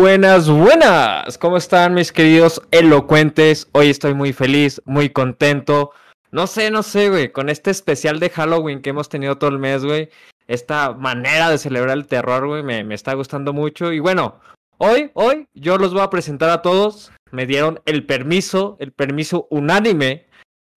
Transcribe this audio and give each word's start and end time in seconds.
Buenas, 0.00 0.48
buenas. 0.48 1.38
¿Cómo 1.38 1.56
están 1.56 1.94
mis 1.94 2.12
queridos 2.12 2.62
elocuentes? 2.70 3.68
Hoy 3.72 3.90
estoy 3.90 4.14
muy 4.14 4.32
feliz, 4.32 4.80
muy 4.84 5.10
contento. 5.10 5.90
No 6.30 6.46
sé, 6.46 6.70
no 6.70 6.84
sé, 6.84 7.10
güey, 7.10 7.32
con 7.32 7.48
este 7.48 7.72
especial 7.72 8.20
de 8.20 8.30
Halloween 8.30 8.80
que 8.80 8.90
hemos 8.90 9.08
tenido 9.08 9.38
todo 9.38 9.50
el 9.50 9.58
mes, 9.58 9.84
güey. 9.84 10.08
Esta 10.46 10.92
manera 10.92 11.50
de 11.50 11.58
celebrar 11.58 11.96
el 11.96 12.06
terror, 12.06 12.46
güey, 12.46 12.62
me, 12.62 12.84
me 12.84 12.94
está 12.94 13.14
gustando 13.14 13.52
mucho. 13.52 13.92
Y 13.92 13.98
bueno, 13.98 14.38
hoy, 14.78 15.10
hoy, 15.14 15.48
yo 15.52 15.78
los 15.78 15.92
voy 15.92 16.02
a 16.02 16.10
presentar 16.10 16.50
a 16.50 16.62
todos. 16.62 17.10
Me 17.32 17.44
dieron 17.44 17.80
el 17.84 18.06
permiso, 18.06 18.76
el 18.78 18.92
permiso 18.92 19.48
unánime 19.50 20.28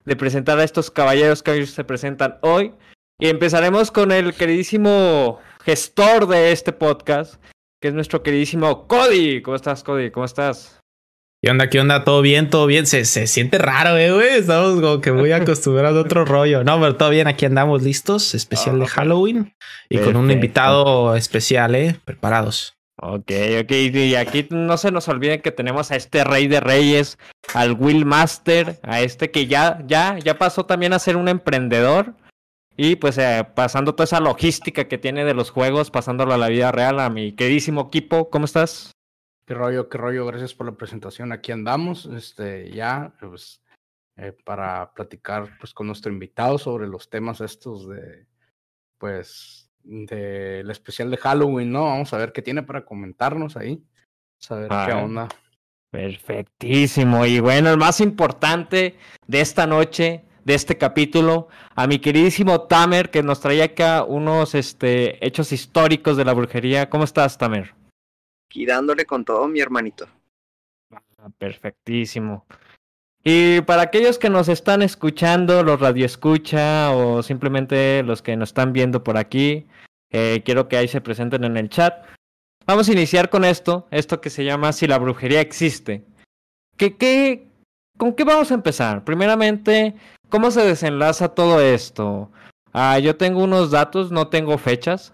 de 0.03 0.15
presentar 0.15 0.57
a 0.57 0.63
estos 0.63 0.89
caballeros 0.89 1.43
que 1.43 1.51
hoy 1.51 1.67
se 1.67 1.83
presentan 1.83 2.39
hoy. 2.41 2.73
Y 3.19 3.27
empezaremos 3.27 3.91
con 3.91 4.11
el 4.11 4.33
queridísimo 4.33 5.39
gestor 5.63 6.27
de 6.27 6.51
este 6.51 6.73
podcast, 6.73 7.35
que 7.81 7.87
es 7.87 7.93
nuestro 7.93 8.21
queridísimo 8.21 8.87
Cody. 8.87 9.41
¿Cómo 9.41 9.55
estás, 9.55 9.83
Cody? 9.83 10.11
¿Cómo 10.11 10.25
estás? 10.25 10.79
¿Qué 11.43 11.49
onda? 11.49 11.69
¿Qué 11.69 11.79
onda? 11.79 12.03
¿Todo 12.03 12.21
bien? 12.21 12.51
¿Todo 12.51 12.67
bien? 12.67 12.85
Se, 12.85 13.03
se 13.05 13.25
siente 13.25 13.57
raro, 13.57 13.97
eh, 13.97 14.11
güey. 14.11 14.29
Estamos 14.37 14.79
como 14.79 15.01
que 15.01 15.11
muy 15.11 15.31
acostumbrados 15.31 15.97
a 15.97 16.01
otro 16.01 16.23
rollo. 16.23 16.63
No, 16.63 16.79
pero 16.79 16.95
todo 16.95 17.09
bien. 17.09 17.27
Aquí 17.27 17.45
andamos 17.45 17.81
listos. 17.81 18.35
Especial 18.35 18.79
de 18.79 18.85
Halloween. 18.85 19.55
Y 19.89 19.97
con 19.97 20.15
un 20.15 20.29
invitado 20.29 21.15
especial, 21.15 21.73
eh. 21.73 21.99
Preparados. 22.05 22.75
Ok, 23.01 23.31
ok. 23.61 23.71
Y 23.71 24.13
aquí 24.13 24.47
no 24.51 24.77
se 24.77 24.91
nos 24.91 25.07
olviden 25.07 25.41
que 25.41 25.51
tenemos 25.51 25.89
a 25.89 25.95
este 25.95 26.23
rey 26.23 26.47
de 26.47 26.59
reyes, 26.59 27.17
al 27.55 27.73
Will 27.73 28.05
Master, 28.05 28.79
a 28.83 29.01
este 29.01 29.31
que 29.31 29.47
ya, 29.47 29.79
ya, 29.87 30.19
ya 30.19 30.37
pasó 30.37 30.67
también 30.67 30.93
a 30.93 30.99
ser 30.99 31.17
un 31.17 31.27
emprendedor. 31.27 32.13
Y 32.77 32.95
pues 32.95 33.17
eh, 33.17 33.45
pasando 33.53 33.93
toda 33.93 34.05
esa 34.05 34.19
logística 34.19 34.87
que 34.87 34.97
tiene 34.97 35.25
de 35.25 35.33
los 35.33 35.49
juegos, 35.51 35.91
pasándolo 35.91 36.33
a 36.33 36.37
la 36.37 36.47
vida 36.47 36.71
real, 36.71 36.99
a 36.99 37.09
mi 37.09 37.33
queridísimo 37.35 37.81
equipo, 37.87 38.29
¿cómo 38.29 38.45
estás? 38.45 38.91
Qué 39.45 39.53
rollo, 39.53 39.89
qué 39.89 39.97
rollo, 39.97 40.25
gracias 40.25 40.53
por 40.53 40.65
la 40.67 40.71
presentación. 40.73 41.31
Aquí 41.31 41.51
andamos, 41.51 42.05
este, 42.05 42.71
ya, 42.71 43.13
pues, 43.19 43.61
eh, 44.15 44.31
para 44.45 44.93
platicar 44.93 45.57
pues 45.59 45.73
con 45.73 45.87
nuestro 45.87 46.11
invitado 46.11 46.57
sobre 46.57 46.87
los 46.87 47.09
temas 47.09 47.41
estos 47.41 47.87
de, 47.89 48.25
pues, 48.97 49.69
del 49.83 50.69
especial 50.71 51.11
de 51.11 51.17
Halloween, 51.17 51.71
¿no? 51.71 51.85
Vamos 51.85 52.13
a 52.13 52.17
ver 52.17 52.31
qué 52.31 52.41
tiene 52.41 52.63
para 52.63 52.85
comentarnos 52.85 53.57
ahí. 53.57 53.83
Vamos 54.49 54.51
a 54.51 54.55
ver 54.55 54.69
qué 54.69 54.93
Ah. 54.93 55.03
onda. 55.03 55.27
Perfectísimo. 55.91 57.25
Y 57.25 57.39
bueno, 57.41 57.69
el 57.69 57.77
más 57.77 57.99
importante 57.99 58.95
de 59.27 59.41
esta 59.41 59.67
noche, 59.67 60.23
de 60.43 60.53
este 60.53 60.77
capítulo, 60.77 61.47
a 61.75 61.87
mi 61.87 61.99
queridísimo 61.99 62.61
Tamer, 62.61 63.09
que 63.11 63.23
nos 63.23 63.39
traía 63.39 63.65
acá 63.65 64.03
unos 64.03 64.55
este, 64.55 65.25
hechos 65.25 65.51
históricos 65.51 66.17
de 66.17 66.25
la 66.25 66.33
brujería. 66.33 66.89
¿Cómo 66.89 67.03
estás, 67.03 67.37
Tamer? 67.37 67.73
Aquí 68.49 68.65
dándole 68.65 69.05
con 69.05 69.23
todo, 69.23 69.47
mi 69.47 69.59
hermanito. 69.59 70.07
Ah, 70.91 71.29
Perfectísimo. 71.37 72.45
Y 73.23 73.61
para 73.61 73.83
aquellos 73.83 74.17
que 74.17 74.29
nos 74.29 74.49
están 74.49 74.81
escuchando, 74.81 75.63
los 75.63 75.79
radioescucha 75.79 76.91
o 76.91 77.21
simplemente 77.21 78.01
los 78.03 78.21
que 78.21 78.35
nos 78.35 78.49
están 78.49 78.73
viendo 78.73 79.03
por 79.03 79.17
aquí, 79.17 79.67
eh, 80.09 80.41
quiero 80.43 80.67
que 80.67 80.77
ahí 80.77 80.87
se 80.87 81.01
presenten 81.01 81.43
en 81.43 81.55
el 81.57 81.69
chat. 81.69 82.03
Vamos 82.65 82.89
a 82.89 82.93
iniciar 82.93 83.29
con 83.29 83.45
esto, 83.45 83.87
esto 83.91 84.21
que 84.21 84.31
se 84.31 84.43
llama 84.43 84.73
Si 84.73 84.87
la 84.87 84.97
brujería 84.97 85.39
existe. 85.39 86.03
¿Qué, 86.77 86.97
qué, 86.97 87.47
¿Con 88.01 88.15
qué 88.15 88.23
vamos 88.23 88.49
a 88.49 88.55
empezar? 88.55 89.03
Primeramente, 89.03 89.93
¿cómo 90.29 90.49
se 90.49 90.61
desenlaza 90.61 91.35
todo 91.35 91.61
esto? 91.61 92.31
Ah, 92.73 92.97
yo 92.97 93.15
tengo 93.15 93.43
unos 93.43 93.69
datos, 93.69 94.11
no 94.11 94.27
tengo 94.27 94.57
fechas. 94.57 95.13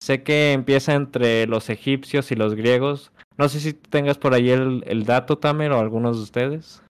Sé 0.00 0.22
que 0.22 0.52
empieza 0.52 0.94
entre 0.94 1.48
los 1.48 1.68
egipcios 1.68 2.30
y 2.30 2.36
los 2.36 2.54
griegos. 2.54 3.10
No 3.36 3.48
sé 3.48 3.58
si 3.58 3.72
tengas 3.72 4.18
por 4.18 4.34
ahí 4.34 4.50
el, 4.50 4.84
el 4.86 5.04
dato, 5.04 5.38
Tamer, 5.38 5.72
o 5.72 5.80
algunos 5.80 6.18
de 6.18 6.22
ustedes. 6.22 6.80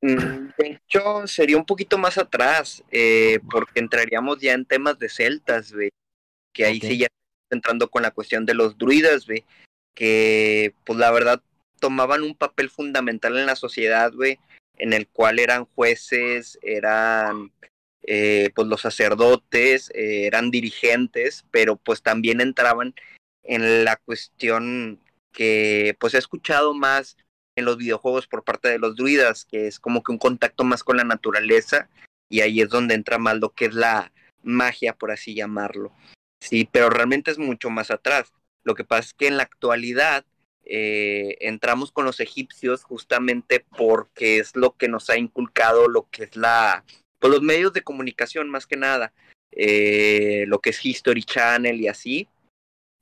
Mm, 0.00 0.50
De 0.58 0.78
hecho, 0.86 1.26
sería 1.26 1.56
un 1.56 1.66
poquito 1.66 1.98
más 1.98 2.16
atrás, 2.16 2.84
eh, 2.92 3.40
porque 3.50 3.80
entraríamos 3.80 4.38
ya 4.38 4.52
en 4.52 4.64
temas 4.64 4.96
de 5.00 5.08
celtas, 5.08 5.72
ve, 5.72 5.90
que 6.52 6.66
ahí 6.66 6.78
sí 6.80 6.98
ya 6.98 7.06
estamos 7.06 7.50
entrando 7.50 7.90
con 7.90 8.02
la 8.02 8.12
cuestión 8.12 8.46
de 8.46 8.54
los 8.54 8.78
druidas, 8.78 9.26
ve, 9.26 9.44
que 9.96 10.72
pues 10.86 11.00
la 11.00 11.10
verdad 11.10 11.42
tomaban 11.80 12.22
un 12.22 12.36
papel 12.36 12.70
fundamental 12.70 13.36
en 13.36 13.46
la 13.46 13.56
sociedad, 13.56 14.12
ve, 14.12 14.38
en 14.76 14.92
el 14.92 15.08
cual 15.08 15.38
eran 15.38 15.64
jueces, 15.64 16.58
eran 16.62 17.52
eh, 18.02 18.50
pues 18.54 18.68
los 18.68 18.82
sacerdotes, 18.82 19.90
eh, 19.94 20.26
eran 20.26 20.50
dirigentes, 20.50 21.44
pero 21.50 21.76
pues 21.76 22.02
también 22.02 22.40
entraban 22.40 22.94
en 23.42 23.84
la 23.84 23.96
cuestión 23.96 25.00
que 25.32 25.96
pues 25.98 26.14
he 26.14 26.18
escuchado 26.18 26.74
más 26.74 27.16
en 27.56 27.64
los 27.64 27.76
videojuegos 27.76 28.26
por 28.26 28.44
parte 28.44 28.68
de 28.68 28.78
los 28.78 28.96
druidas, 28.96 29.44
que 29.44 29.66
es 29.66 29.78
como 29.78 30.02
que 30.02 30.12
un 30.12 30.18
contacto 30.18 30.64
más 30.64 30.82
con 30.82 30.96
la 30.96 31.04
naturaleza, 31.04 31.88
y 32.28 32.40
ahí 32.40 32.60
es 32.60 32.68
donde 32.68 32.94
entra 32.94 33.18
más 33.18 33.38
lo 33.38 33.50
que 33.50 33.66
es 33.66 33.74
la 33.74 34.12
magia, 34.42 34.94
por 34.94 35.10
así 35.10 35.34
llamarlo. 35.34 35.92
Sí, 36.40 36.68
pero 36.70 36.90
realmente 36.90 37.30
es 37.30 37.38
mucho 37.38 37.70
más 37.70 37.90
atrás. 37.90 38.32
Lo 38.64 38.74
que 38.74 38.84
pasa 38.84 39.00
es 39.08 39.14
que 39.14 39.28
en 39.28 39.36
la 39.36 39.44
actualidad 39.44 40.24
eh, 40.66 41.36
entramos 41.40 41.92
con 41.92 42.06
los 42.06 42.20
egipcios 42.20 42.84
justamente 42.84 43.64
porque 43.76 44.38
es 44.38 44.56
lo 44.56 44.76
que 44.76 44.88
nos 44.88 45.10
ha 45.10 45.18
inculcado 45.18 45.88
lo 45.88 46.08
que 46.10 46.24
es 46.24 46.36
la, 46.36 46.84
pues 47.18 47.30
los 47.30 47.42
medios 47.42 47.74
de 47.74 47.82
comunicación 47.82 48.48
más 48.48 48.66
que 48.66 48.76
nada, 48.76 49.12
eh, 49.52 50.44
lo 50.48 50.60
que 50.60 50.70
es 50.70 50.84
History 50.84 51.22
Channel 51.22 51.80
y 51.80 51.88
así, 51.88 52.28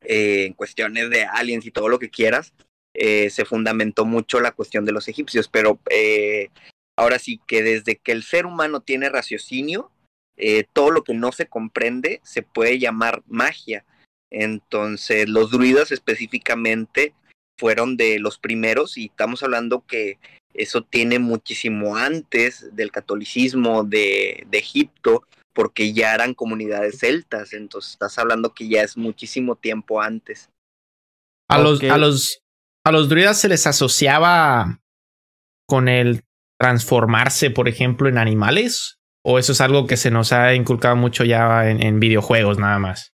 eh, 0.00 0.46
en 0.46 0.54
cuestiones 0.54 1.08
de 1.10 1.24
aliens 1.24 1.64
y 1.64 1.70
todo 1.70 1.88
lo 1.88 1.98
que 1.98 2.10
quieras, 2.10 2.52
se 2.94 3.46
fundamentó 3.46 4.04
mucho 4.04 4.38
la 4.40 4.52
cuestión 4.52 4.84
de 4.84 4.92
los 4.92 5.08
egipcios, 5.08 5.48
pero 5.48 5.80
ahora 6.98 7.18
sí 7.18 7.40
que 7.46 7.62
desde 7.62 7.96
que 7.96 8.12
el 8.12 8.22
ser 8.22 8.44
humano 8.44 8.80
tiene 8.80 9.08
raciocinio, 9.08 9.90
todo 10.74 10.90
lo 10.90 11.02
que 11.02 11.14
no 11.14 11.32
se 11.32 11.46
comprende 11.46 12.20
se 12.22 12.42
puede 12.42 12.78
llamar 12.78 13.22
magia. 13.26 13.86
Entonces, 14.30 15.26
los 15.26 15.50
druidas 15.50 15.90
específicamente 15.90 17.14
fueron 17.62 17.96
de 17.96 18.18
los 18.18 18.38
primeros 18.38 18.98
y 18.98 19.04
estamos 19.04 19.44
hablando 19.44 19.86
que 19.86 20.18
eso 20.52 20.82
tiene 20.82 21.20
muchísimo 21.20 21.96
antes 21.96 22.74
del 22.74 22.90
catolicismo 22.90 23.84
de, 23.84 24.44
de 24.50 24.58
Egipto, 24.58 25.22
porque 25.52 25.92
ya 25.92 26.12
eran 26.12 26.34
comunidades 26.34 26.98
celtas, 26.98 27.52
entonces 27.52 27.92
estás 27.92 28.18
hablando 28.18 28.52
que 28.52 28.66
ya 28.66 28.82
es 28.82 28.96
muchísimo 28.96 29.54
tiempo 29.54 30.02
antes. 30.02 30.50
A 31.48 31.60
los, 31.60 31.80
a 31.84 31.98
los, 31.98 32.40
a 32.84 32.90
los 32.90 33.08
druidas 33.08 33.40
se 33.40 33.48
les 33.48 33.64
asociaba 33.68 34.80
con 35.68 35.86
el 35.86 36.24
transformarse, 36.58 37.50
por 37.50 37.68
ejemplo, 37.68 38.08
en 38.08 38.18
animales. 38.18 38.96
O 39.24 39.38
eso 39.38 39.52
es 39.52 39.60
algo 39.60 39.86
que 39.86 39.96
se 39.96 40.10
nos 40.10 40.32
ha 40.32 40.52
inculcado 40.54 40.96
mucho 40.96 41.22
ya 41.22 41.70
en, 41.70 41.80
en 41.80 42.00
videojuegos, 42.00 42.58
nada 42.58 42.80
más. 42.80 43.12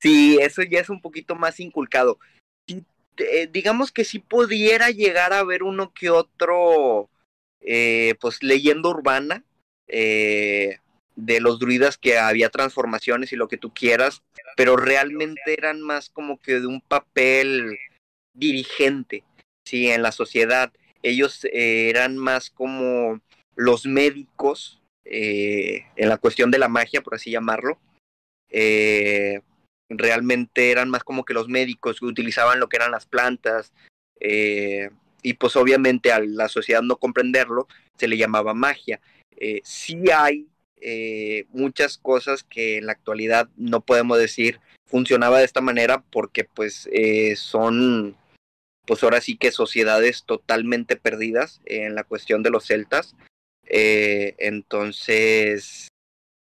Sí, 0.00 0.38
eso 0.40 0.62
ya 0.62 0.78
es 0.78 0.88
un 0.88 1.00
poquito 1.00 1.34
más 1.34 1.58
inculcado. 1.58 2.20
Sí, 2.68 2.84
eh, 3.18 3.48
digamos 3.50 3.92
que 3.92 4.04
sí 4.04 4.18
pudiera 4.18 4.90
llegar 4.90 5.32
a 5.32 5.44
ver 5.44 5.62
uno 5.62 5.92
que 5.92 6.10
otro, 6.10 7.08
eh, 7.60 8.14
pues 8.20 8.42
leyenda 8.42 8.88
urbana 8.88 9.44
eh, 9.88 10.78
de 11.16 11.40
los 11.40 11.58
druidas 11.58 11.98
que 11.98 12.18
había 12.18 12.50
transformaciones 12.50 13.32
y 13.32 13.36
lo 13.36 13.48
que 13.48 13.58
tú 13.58 13.72
quieras, 13.72 14.22
pero 14.56 14.76
realmente 14.76 15.40
eran 15.46 15.80
más 15.80 16.08
como 16.08 16.40
que 16.40 16.60
de 16.60 16.66
un 16.66 16.80
papel 16.80 17.78
dirigente, 18.34 19.24
sí, 19.66 19.90
en 19.90 20.02
la 20.02 20.12
sociedad. 20.12 20.72
Ellos 21.02 21.46
eran 21.52 22.16
más 22.16 22.50
como 22.50 23.20
los 23.56 23.86
médicos 23.86 24.80
en 25.04 26.08
la 26.08 26.16
cuestión 26.16 26.50
de 26.50 26.58
la 26.58 26.68
magia, 26.68 27.02
por 27.02 27.14
así 27.14 27.30
llamarlo. 27.30 27.78
Eh, 28.52 29.40
realmente 29.98 30.70
eran 30.70 30.90
más 30.90 31.04
como 31.04 31.24
que 31.24 31.34
los 31.34 31.48
médicos 31.48 32.00
que 32.00 32.06
utilizaban 32.06 32.60
lo 32.60 32.68
que 32.68 32.76
eran 32.76 32.90
las 32.90 33.06
plantas 33.06 33.72
eh, 34.20 34.90
y 35.22 35.34
pues 35.34 35.56
obviamente 35.56 36.12
a 36.12 36.20
la 36.20 36.48
sociedad 36.48 36.82
no 36.82 36.96
comprenderlo 36.96 37.68
se 37.96 38.08
le 38.08 38.16
llamaba 38.16 38.54
magia. 38.54 39.00
Eh, 39.36 39.60
sí 39.64 40.04
hay 40.14 40.48
eh, 40.80 41.46
muchas 41.50 41.98
cosas 41.98 42.42
que 42.42 42.78
en 42.78 42.86
la 42.86 42.92
actualidad 42.92 43.48
no 43.56 43.80
podemos 43.80 44.18
decir 44.18 44.60
funcionaba 44.86 45.38
de 45.38 45.44
esta 45.44 45.60
manera 45.60 46.02
porque 46.10 46.44
pues 46.44 46.88
eh, 46.92 47.36
son 47.36 48.16
pues 48.84 49.02
ahora 49.04 49.20
sí 49.20 49.36
que 49.36 49.52
sociedades 49.52 50.24
totalmente 50.24 50.96
perdidas 50.96 51.60
en 51.66 51.94
la 51.94 52.02
cuestión 52.04 52.42
de 52.42 52.50
los 52.50 52.66
celtas. 52.66 53.14
Entonces, 54.38 55.88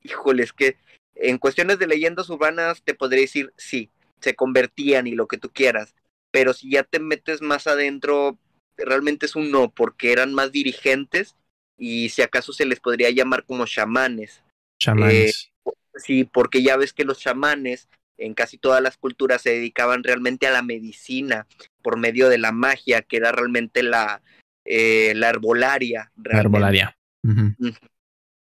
híjole, 0.02 0.42
es 0.42 0.52
que 0.52 0.76
en 1.18 1.38
cuestiones 1.38 1.78
de 1.78 1.86
leyendas 1.86 2.30
urbanas 2.30 2.82
te 2.82 2.94
podría 2.94 3.20
decir 3.20 3.52
sí, 3.56 3.90
se 4.20 4.34
convertían 4.34 5.06
y 5.06 5.12
lo 5.12 5.26
que 5.26 5.38
tú 5.38 5.50
quieras, 5.50 5.94
pero 6.30 6.52
si 6.52 6.70
ya 6.70 6.84
te 6.84 7.00
metes 7.00 7.42
más 7.42 7.66
adentro, 7.66 8.38
realmente 8.76 9.26
es 9.26 9.36
un 9.36 9.50
no, 9.50 9.70
porque 9.70 10.12
eran 10.12 10.32
más 10.32 10.52
dirigentes 10.52 11.36
y 11.76 12.08
si 12.10 12.22
acaso 12.22 12.52
se 12.52 12.66
les 12.66 12.80
podría 12.80 13.10
llamar 13.10 13.44
como 13.44 13.66
chamanes. 13.66 14.42
Chamanes. 14.80 15.50
Eh, 15.64 15.70
sí, 15.96 16.24
porque 16.24 16.62
ya 16.62 16.76
ves 16.76 16.92
que 16.92 17.04
los 17.04 17.18
chamanes 17.18 17.88
en 18.16 18.34
casi 18.34 18.58
todas 18.58 18.82
las 18.82 18.96
culturas 18.96 19.42
se 19.42 19.50
dedicaban 19.50 20.02
realmente 20.02 20.46
a 20.46 20.50
la 20.50 20.62
medicina 20.62 21.46
por 21.82 21.96
medio 21.98 22.28
de 22.28 22.38
la 22.38 22.52
magia, 22.52 23.02
que 23.02 23.16
era 23.16 23.32
realmente 23.32 23.82
la, 23.82 24.22
eh, 24.64 25.12
la 25.14 25.30
herbolaria. 25.30 26.10
La 26.22 26.40
herbolaria. 26.40 26.96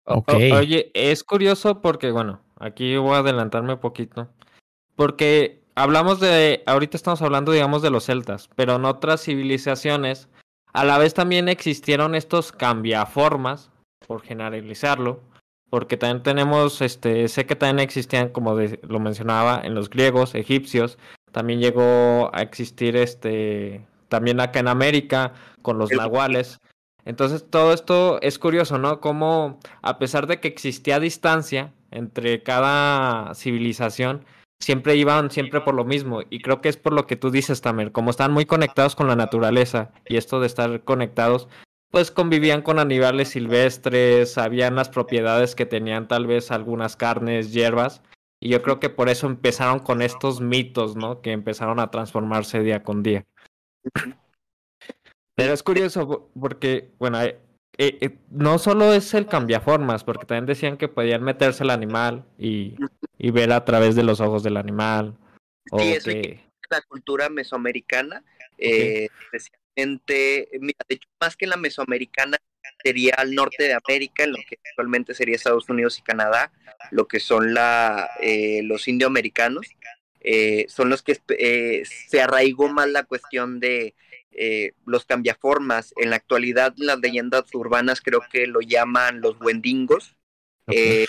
Oye, 0.04 0.90
es 0.94 1.24
curioso 1.24 1.80
porque, 1.80 2.10
bueno, 2.10 2.40
aquí 2.58 2.96
voy 2.96 3.14
a 3.14 3.18
adelantarme 3.18 3.74
un 3.74 3.80
poquito. 3.80 4.28
Porque 4.96 5.62
hablamos 5.74 6.20
de, 6.20 6.62
ahorita 6.66 6.96
estamos 6.96 7.22
hablando, 7.22 7.52
digamos, 7.52 7.82
de 7.82 7.90
los 7.90 8.04
celtas, 8.04 8.48
pero 8.54 8.76
en 8.76 8.84
otras 8.84 9.22
civilizaciones, 9.22 10.28
a 10.72 10.84
la 10.84 10.98
vez 10.98 11.14
también 11.14 11.48
existieron 11.48 12.14
estos 12.14 12.52
cambiaformas, 12.52 13.70
por 14.06 14.22
generalizarlo, 14.22 15.20
porque 15.70 15.96
también 15.96 16.22
tenemos, 16.22 16.82
este, 16.82 17.28
sé 17.28 17.46
que 17.46 17.56
también 17.56 17.78
existían, 17.78 18.28
como 18.28 18.54
lo 18.54 19.00
mencionaba, 19.00 19.60
en 19.64 19.74
los 19.74 19.88
griegos, 19.88 20.34
egipcios, 20.34 20.98
también 21.30 21.60
llegó 21.60 22.30
a 22.34 22.42
existir, 22.42 22.96
este, 22.96 23.86
también 24.08 24.40
acá 24.40 24.60
en 24.60 24.68
América, 24.68 25.32
con 25.62 25.78
los 25.78 25.90
nahuales. 25.90 26.58
Entonces 27.04 27.44
todo 27.48 27.72
esto 27.72 28.20
es 28.22 28.38
curioso, 28.38 28.78
¿no? 28.78 29.00
Como 29.00 29.58
a 29.82 29.98
pesar 29.98 30.26
de 30.26 30.40
que 30.40 30.48
existía 30.48 31.00
distancia 31.00 31.72
entre 31.90 32.42
cada 32.42 33.34
civilización, 33.34 34.24
siempre 34.60 34.96
iban 34.96 35.30
siempre 35.30 35.60
por 35.60 35.74
lo 35.74 35.84
mismo. 35.84 36.20
Y 36.30 36.40
creo 36.40 36.60
que 36.60 36.68
es 36.68 36.76
por 36.76 36.92
lo 36.92 37.06
que 37.06 37.16
tú 37.16 37.30
dices, 37.30 37.60
Tamer, 37.60 37.92
como 37.92 38.10
están 38.10 38.32
muy 38.32 38.46
conectados 38.46 38.96
con 38.96 39.08
la 39.08 39.16
naturaleza 39.16 39.90
y 40.06 40.16
esto 40.16 40.40
de 40.40 40.46
estar 40.46 40.84
conectados, 40.84 41.48
pues 41.90 42.10
convivían 42.10 42.62
con 42.62 42.78
animales 42.78 43.30
silvestres, 43.30 44.32
sabían 44.32 44.76
las 44.76 44.88
propiedades 44.88 45.54
que 45.54 45.66
tenían 45.66 46.08
tal 46.08 46.26
vez 46.26 46.50
algunas 46.50 46.96
carnes, 46.96 47.52
hierbas, 47.52 48.02
y 48.40 48.48
yo 48.48 48.62
creo 48.62 48.80
que 48.80 48.88
por 48.88 49.08
eso 49.08 49.26
empezaron 49.26 49.78
con 49.78 50.02
estos 50.02 50.40
mitos, 50.40 50.96
¿no? 50.96 51.20
Que 51.20 51.32
empezaron 51.32 51.78
a 51.78 51.90
transformarse 51.90 52.60
día 52.60 52.82
con 52.82 53.02
día. 53.02 53.24
Pero 55.42 55.54
es 55.54 55.62
curioso 55.64 56.30
porque, 56.38 56.90
bueno, 57.00 57.20
eh, 57.20 57.36
eh, 57.76 58.10
no 58.30 58.58
solo 58.60 58.92
es 58.94 59.12
el 59.12 59.26
cambiaformas, 59.26 60.04
porque 60.04 60.24
también 60.24 60.46
decían 60.46 60.76
que 60.76 60.86
podían 60.86 61.24
meterse 61.24 61.64
el 61.64 61.70
animal 61.70 62.24
y, 62.38 62.76
y 63.18 63.30
ver 63.32 63.50
a 63.50 63.64
través 63.64 63.96
de 63.96 64.04
los 64.04 64.20
ojos 64.20 64.44
del 64.44 64.56
animal. 64.56 65.16
Sí, 65.76 65.94
eso 65.94 66.10
que... 66.10 66.44
la 66.70 66.80
cultura 66.82 67.28
mesoamericana, 67.28 68.22
eh, 68.56 69.08
mira, 69.76 70.78
de 70.88 70.94
hecho, 70.94 71.08
más 71.20 71.36
que 71.36 71.46
en 71.46 71.50
la 71.50 71.56
mesoamericana, 71.56 72.38
sería 72.84 73.14
al 73.14 73.34
norte 73.34 73.64
de 73.64 73.74
América, 73.74 74.22
en 74.22 74.32
lo 74.34 74.38
que 74.48 74.60
actualmente 74.70 75.12
sería 75.12 75.34
Estados 75.34 75.68
Unidos 75.68 75.98
y 75.98 76.02
Canadá, 76.02 76.52
lo 76.92 77.08
que 77.08 77.18
son 77.18 77.52
la, 77.52 78.10
eh, 78.20 78.60
los 78.62 78.86
indioamericanos, 78.86 79.66
eh, 80.20 80.66
son 80.68 80.88
los 80.88 81.02
que 81.02 81.18
eh, 81.30 81.82
se 81.84 82.20
arraigó 82.20 82.68
más 82.68 82.88
la 82.88 83.02
cuestión 83.02 83.58
de 83.58 83.96
eh, 84.34 84.72
los 84.86 85.04
cambiaformas. 85.04 85.92
En 85.96 86.10
la 86.10 86.16
actualidad, 86.16 86.74
las 86.76 86.98
leyendas 87.00 87.44
urbanas 87.54 88.00
creo 88.00 88.22
que 88.30 88.46
lo 88.46 88.60
llaman 88.60 89.20
los 89.20 89.38
buendingos, 89.38 90.16
eh, 90.68 91.06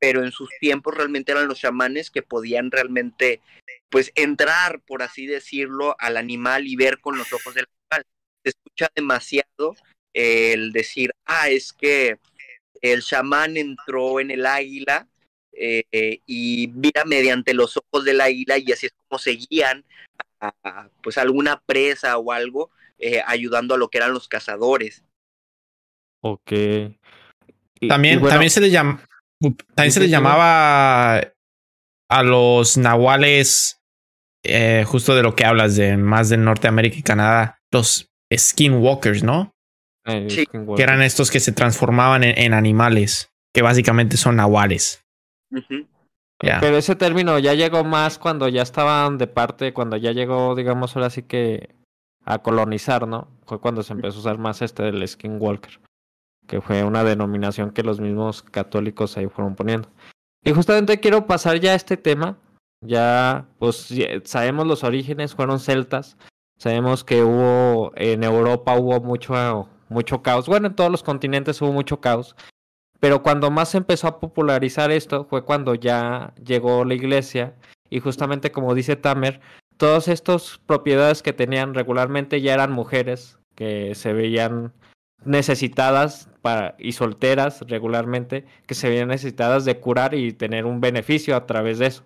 pero 0.00 0.24
en 0.24 0.30
sus 0.30 0.50
tiempos 0.60 0.94
realmente 0.94 1.32
eran 1.32 1.48
los 1.48 1.58
chamanes 1.58 2.10
que 2.10 2.22
podían 2.22 2.70
realmente, 2.70 3.40
pues, 3.88 4.12
entrar, 4.14 4.80
por 4.80 5.02
así 5.02 5.26
decirlo, 5.26 5.96
al 5.98 6.16
animal 6.16 6.66
y 6.66 6.76
ver 6.76 7.00
con 7.00 7.18
los 7.18 7.32
ojos 7.32 7.54
del 7.54 7.66
se 8.42 8.50
escucha 8.50 8.90
demasiado 8.94 9.76
el 10.14 10.72
decir, 10.72 11.12
ah, 11.26 11.50
es 11.50 11.74
que 11.74 12.18
el 12.80 13.02
chamán 13.02 13.58
entró 13.58 14.18
en 14.18 14.30
el 14.30 14.46
águila 14.46 15.06
eh, 15.52 16.20
y 16.24 16.68
mira 16.74 17.04
mediante 17.04 17.52
los 17.52 17.76
ojos 17.76 18.04
del 18.04 18.22
águila 18.22 18.56
y 18.56 18.72
así 18.72 18.86
es 18.86 18.92
como 19.06 19.18
seguían 19.18 19.84
a, 20.40 20.88
pues 21.02 21.18
alguna 21.18 21.60
presa 21.60 22.16
o 22.18 22.32
algo 22.32 22.70
eh, 22.98 23.22
ayudando 23.26 23.74
a 23.74 23.78
lo 23.78 23.88
que 23.88 23.98
eran 23.98 24.12
los 24.12 24.28
cazadores. 24.28 25.04
Ok. 26.22 26.52
también, 27.88 28.20
también 28.22 28.50
se 28.50 28.60
le 28.60 28.70
llama 28.70 29.02
también 29.74 29.92
se 29.92 30.00
le 30.00 30.08
llamaba 30.08 31.18
a 32.08 32.22
los 32.22 32.76
nahuales 32.76 33.80
eh, 34.42 34.84
justo 34.86 35.14
de 35.14 35.22
lo 35.22 35.34
que 35.34 35.44
hablas 35.44 35.76
de 35.76 35.96
más 35.96 36.28
de 36.28 36.36
Norteamérica 36.36 36.96
y 36.98 37.02
Canadá, 37.02 37.60
los 37.70 38.10
skinwalkers, 38.34 39.22
¿no? 39.22 39.52
Sí. 40.28 40.46
Que 40.76 40.82
eran 40.82 41.02
estos 41.02 41.30
que 41.30 41.40
se 41.40 41.52
transformaban 41.52 42.24
en, 42.24 42.54
animales, 42.54 43.30
que 43.54 43.62
básicamente 43.62 44.16
son 44.16 44.36
nahuales. 44.36 45.04
Pero 46.40 46.76
ese 46.76 46.96
término 46.96 47.38
ya 47.38 47.54
llegó 47.54 47.84
más 47.84 48.18
cuando 48.18 48.48
ya 48.48 48.62
estaban 48.62 49.18
de 49.18 49.26
parte, 49.26 49.72
cuando 49.72 49.96
ya 49.96 50.12
llegó, 50.12 50.54
digamos, 50.54 50.96
ahora 50.96 51.10
sí 51.10 51.22
que 51.22 51.74
a 52.24 52.38
colonizar, 52.38 53.06
¿no? 53.06 53.28
Fue 53.46 53.60
cuando 53.60 53.82
se 53.82 53.92
empezó 53.92 54.16
a 54.16 54.20
usar 54.20 54.38
más 54.38 54.62
este 54.62 54.84
del 54.84 55.06
skinwalker, 55.06 55.80
que 56.46 56.60
fue 56.60 56.82
una 56.84 57.04
denominación 57.04 57.72
que 57.72 57.82
los 57.82 58.00
mismos 58.00 58.42
católicos 58.42 59.16
ahí 59.16 59.26
fueron 59.26 59.54
poniendo. 59.54 59.88
Y 60.42 60.52
justamente 60.52 61.00
quiero 61.00 61.26
pasar 61.26 61.60
ya 61.60 61.72
a 61.72 61.76
este 61.76 61.96
tema. 61.96 62.38
Ya, 62.82 63.46
pues 63.58 63.92
sabemos 64.24 64.66
los 64.66 64.84
orígenes, 64.84 65.34
fueron 65.34 65.60
celtas, 65.60 66.16
Sabemos 66.60 67.04
que 67.04 67.22
hubo 67.22 67.90
en 67.96 68.22
Europa 68.22 68.78
hubo 68.78 69.00
mucho, 69.00 69.66
mucho 69.88 70.20
caos. 70.20 70.46
Bueno, 70.46 70.66
en 70.66 70.74
todos 70.74 70.90
los 70.90 71.02
continentes 71.02 71.62
hubo 71.62 71.72
mucho 71.72 72.02
caos. 72.02 72.36
Pero 73.00 73.22
cuando 73.22 73.50
más 73.50 73.70
se 73.70 73.78
empezó 73.78 74.06
a 74.06 74.20
popularizar 74.20 74.90
esto 74.90 75.24
fue 75.24 75.44
cuando 75.44 75.74
ya 75.74 76.34
llegó 76.44 76.84
la 76.84 76.94
iglesia 76.94 77.54
y 77.88 78.00
justamente 78.00 78.52
como 78.52 78.74
dice 78.74 78.96
Tamer, 78.96 79.40
todas 79.78 80.06
estas 80.08 80.60
propiedades 80.66 81.22
que 81.22 81.32
tenían 81.32 81.74
regularmente 81.74 82.40
ya 82.42 82.54
eran 82.54 82.72
mujeres 82.72 83.38
que 83.54 83.94
se 83.94 84.12
veían 84.12 84.72
necesitadas 85.24 86.28
para, 86.42 86.76
y 86.78 86.92
solteras 86.92 87.62
regularmente, 87.66 88.46
que 88.66 88.74
se 88.74 88.88
veían 88.88 89.08
necesitadas 89.08 89.64
de 89.64 89.78
curar 89.78 90.14
y 90.14 90.32
tener 90.32 90.66
un 90.66 90.80
beneficio 90.80 91.36
a 91.36 91.46
través 91.46 91.78
de 91.78 91.86
eso 91.86 92.04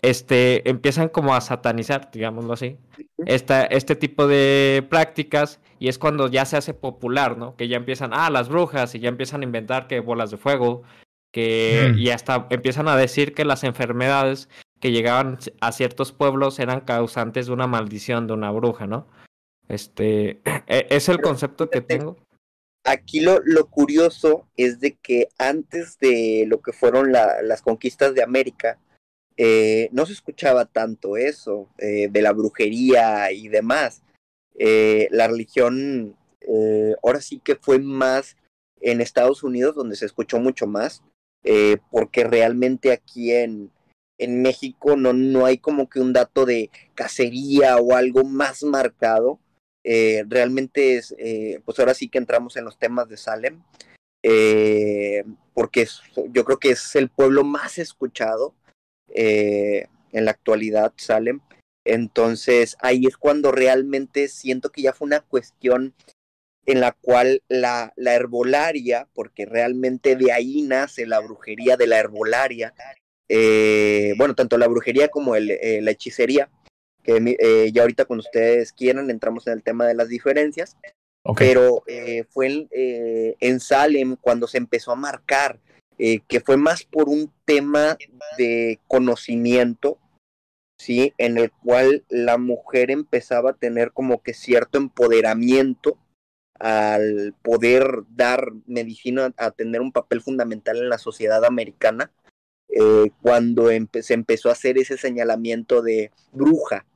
este, 0.00 0.68
empiezan 0.68 1.08
como 1.08 1.34
a 1.34 1.40
satanizar, 1.40 2.10
digámoslo 2.12 2.52
así, 2.52 2.78
esta, 3.26 3.64
este 3.64 3.96
tipo 3.96 4.28
de 4.28 4.86
prácticas 4.88 5.60
y 5.78 5.88
es 5.88 5.98
cuando 5.98 6.28
ya 6.28 6.44
se 6.44 6.56
hace 6.56 6.74
popular, 6.74 7.36
¿no? 7.36 7.56
Que 7.56 7.68
ya 7.68 7.76
empiezan, 7.76 8.10
ah, 8.12 8.30
las 8.30 8.48
brujas 8.48 8.94
y 8.94 9.00
ya 9.00 9.08
empiezan 9.08 9.40
a 9.40 9.44
inventar 9.44 9.86
que 9.86 10.00
bolas 10.00 10.30
de 10.30 10.36
fuego, 10.36 10.82
que 11.32 11.92
y 11.96 12.10
hasta 12.10 12.46
empiezan 12.50 12.88
a 12.88 12.96
decir 12.96 13.34
que 13.34 13.44
las 13.44 13.64
enfermedades 13.64 14.48
que 14.80 14.92
llegaban 14.92 15.38
a 15.60 15.72
ciertos 15.72 16.12
pueblos 16.12 16.58
eran 16.58 16.80
causantes 16.80 17.46
de 17.46 17.52
una 17.52 17.66
maldición 17.66 18.26
de 18.26 18.32
una 18.34 18.50
bruja, 18.50 18.86
¿no? 18.86 19.08
Este, 19.68 20.40
e, 20.66 20.86
es 20.90 21.08
el 21.08 21.20
concepto 21.20 21.68
que 21.70 21.80
tengo. 21.80 22.16
Aquí 22.84 23.20
lo, 23.20 23.40
lo 23.44 23.66
curioso 23.66 24.46
es 24.56 24.80
de 24.80 24.96
que 24.96 25.28
antes 25.38 25.98
de 25.98 26.44
lo 26.46 26.60
que 26.62 26.72
fueron 26.72 27.12
la, 27.12 27.42
las 27.42 27.60
conquistas 27.60 28.14
de 28.14 28.22
América, 28.22 28.78
eh, 29.40 29.88
no 29.92 30.04
se 30.04 30.14
escuchaba 30.14 30.64
tanto 30.64 31.16
eso 31.16 31.68
eh, 31.78 32.08
de 32.10 32.22
la 32.22 32.32
brujería 32.32 33.30
y 33.30 33.46
demás. 33.46 34.02
Eh, 34.58 35.06
la 35.12 35.28
religión 35.28 36.16
ahora 37.02 37.20
sí 37.20 37.40
que 37.44 37.56
fue 37.56 37.78
más 37.78 38.36
en 38.80 39.02
Estados 39.02 39.42
Unidos 39.42 39.74
donde 39.74 39.96
se 39.96 40.06
escuchó 40.06 40.40
mucho 40.40 40.66
más, 40.66 41.02
porque 41.90 42.24
realmente 42.24 42.90
aquí 42.90 43.32
en, 43.32 43.70
en 44.16 44.40
México 44.40 44.96
no, 44.96 45.12
no 45.12 45.44
hay 45.44 45.58
como 45.58 45.90
que 45.90 46.00
un 46.00 46.14
dato 46.14 46.46
de 46.46 46.70
cacería 46.94 47.76
o 47.76 47.94
algo 47.94 48.24
más 48.24 48.62
marcado. 48.62 49.38
realmente 49.84 50.96
es, 50.96 51.14
pues 51.66 51.78
ahora 51.78 51.92
sí 51.92 52.08
que 52.08 52.16
entramos 52.16 52.56
en 52.56 52.64
los 52.64 52.78
temas 52.78 53.10
de 53.10 53.18
Salem, 53.18 53.62
porque 55.52 55.86
yo 56.30 56.44
creo 56.46 56.58
que 56.58 56.70
es 56.70 56.96
el 56.96 57.10
pueblo 57.10 57.44
más 57.44 57.76
escuchado 57.76 58.54
eh, 59.14 59.86
en 60.12 60.24
la 60.24 60.30
actualidad 60.32 60.92
salen. 60.96 61.40
Entonces 61.84 62.76
ahí 62.80 63.06
es 63.06 63.16
cuando 63.16 63.50
realmente 63.52 64.28
siento 64.28 64.70
que 64.70 64.82
ya 64.82 64.92
fue 64.92 65.06
una 65.06 65.20
cuestión 65.20 65.94
en 66.66 66.80
la 66.80 66.92
cual 66.92 67.42
la, 67.48 67.94
la 67.96 68.14
herbolaria, 68.14 69.08
porque 69.14 69.46
realmente 69.46 70.16
de 70.16 70.32
ahí 70.32 70.62
nace 70.62 71.06
la 71.06 71.20
brujería 71.20 71.78
de 71.78 71.86
la 71.86 71.98
herbolaria, 71.98 72.74
eh, 73.28 74.12
bueno, 74.18 74.34
tanto 74.34 74.58
la 74.58 74.68
brujería 74.68 75.08
como 75.08 75.34
el, 75.34 75.50
eh, 75.50 75.80
la 75.80 75.92
hechicería, 75.92 76.50
que 77.02 77.36
eh, 77.38 77.72
ya 77.72 77.82
ahorita 77.82 78.04
cuando 78.04 78.22
ustedes 78.22 78.72
quieran 78.74 79.08
entramos 79.08 79.46
en 79.46 79.54
el 79.54 79.62
tema 79.62 79.86
de 79.86 79.94
las 79.94 80.08
diferencias, 80.08 80.76
Okay. 81.24 81.48
pero 81.48 81.82
eh, 81.86 82.24
fue 82.30 82.46
en, 82.46 82.68
eh, 82.70 83.36
en 83.40 83.60
Salem 83.60 84.16
cuando 84.18 84.46
se 84.46 84.56
empezó 84.56 84.92
a 84.92 84.96
marcar, 84.96 85.58
eh, 85.98 86.20
que 86.28 86.40
fue 86.40 86.56
más 86.56 86.84
por 86.84 87.08
un 87.08 87.32
tema 87.44 87.98
de 88.36 88.78
conocimiento, 88.86 89.98
¿sí? 90.78 91.12
En 91.18 91.38
el 91.38 91.50
cual 91.50 92.04
la 92.08 92.38
mujer 92.38 92.92
empezaba 92.92 93.50
a 93.50 93.56
tener 93.56 93.92
como 93.92 94.22
que 94.22 94.32
cierto 94.32 94.78
empoderamiento 94.78 95.98
al 96.60 97.34
poder 97.42 98.04
dar 98.10 98.52
medicina, 98.66 99.32
a 99.36 99.50
tener 99.50 99.80
un 99.80 99.90
papel 99.90 100.20
fundamental 100.20 100.76
en 100.76 100.88
la 100.88 100.98
sociedad 100.98 101.44
americana, 101.44 102.12
eh, 102.68 103.10
cuando 103.20 103.68
se 104.00 104.14
empezó 104.14 104.50
a 104.50 104.52
hacer 104.52 104.78
ese 104.78 104.98
señalamiento 104.98 105.82
de 105.82 106.12
bruja. 106.32 106.86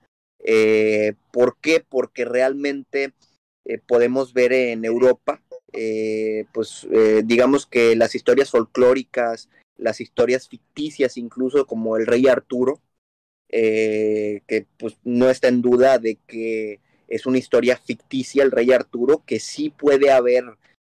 Eh, 0.45 1.15
¿Por 1.33 1.57
qué? 1.61 1.85
Porque 1.89 2.25
realmente 2.25 3.15
podemos 3.87 4.33
ver 4.33 4.53
en 4.53 4.85
Europa, 4.85 5.41
eh, 5.73 6.47
pues 6.53 6.87
eh, 6.93 7.23
digamos 7.25 7.67
que 7.67 7.97
las 7.97 8.15
historias 8.15 8.51
folclóricas, 8.51 9.49
las 9.77 10.01
historias 10.01 10.49
ficticias, 10.49 11.17
incluso 11.17 11.67
como 11.67 11.97
el 11.97 12.07
rey 12.07 12.27
Arturo, 12.29 12.81
eh, 13.49 14.43
que 14.47 14.67
pues 14.79 14.97
no 15.05 15.29
está 15.29 15.49
en 15.49 15.63
duda 15.63 15.99
de 15.99 16.17
que 16.27 16.81
es 17.09 17.27
una 17.27 17.39
historia 17.39 17.77
ficticia 17.77 18.43
el 18.43 18.51
rey 18.51 18.73
Arturo, 18.73 19.23
que 19.27 19.39
sí 19.41 19.71
puede 19.71 20.11
haber 20.11 20.45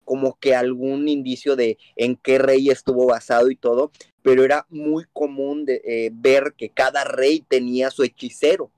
como 0.05 0.37
que 0.39 0.55
algún 0.55 1.07
indicio 1.07 1.55
de 1.55 1.77
en 1.95 2.15
qué 2.15 2.37
rey 2.37 2.69
estuvo 2.69 3.05
basado 3.05 3.49
y 3.49 3.55
todo, 3.55 3.91
pero 4.21 4.43
era 4.43 4.65
muy 4.69 5.05
común 5.13 5.65
de, 5.65 5.81
eh, 5.85 6.09
ver 6.13 6.53
que 6.57 6.69
cada 6.69 7.03
rey 7.03 7.43
tenía 7.47 7.89
su 7.89 8.03
hechicero. 8.03 8.71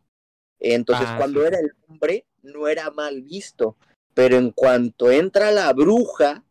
Entonces, 0.59 1.07
Ah, 1.09 1.17
cuando 1.17 1.41
sí. 1.41 1.47
era 1.47 1.59
el 1.59 1.71
hombre, 1.87 2.25
no 2.41 2.67
era 2.67 2.89
mal 2.91 3.21
visto, 3.21 3.75
pero 4.15 4.37
en 4.37 4.49
cuanto 4.49 5.11
entra 5.11 5.51
la 5.51 5.71
bruja, 5.73 6.41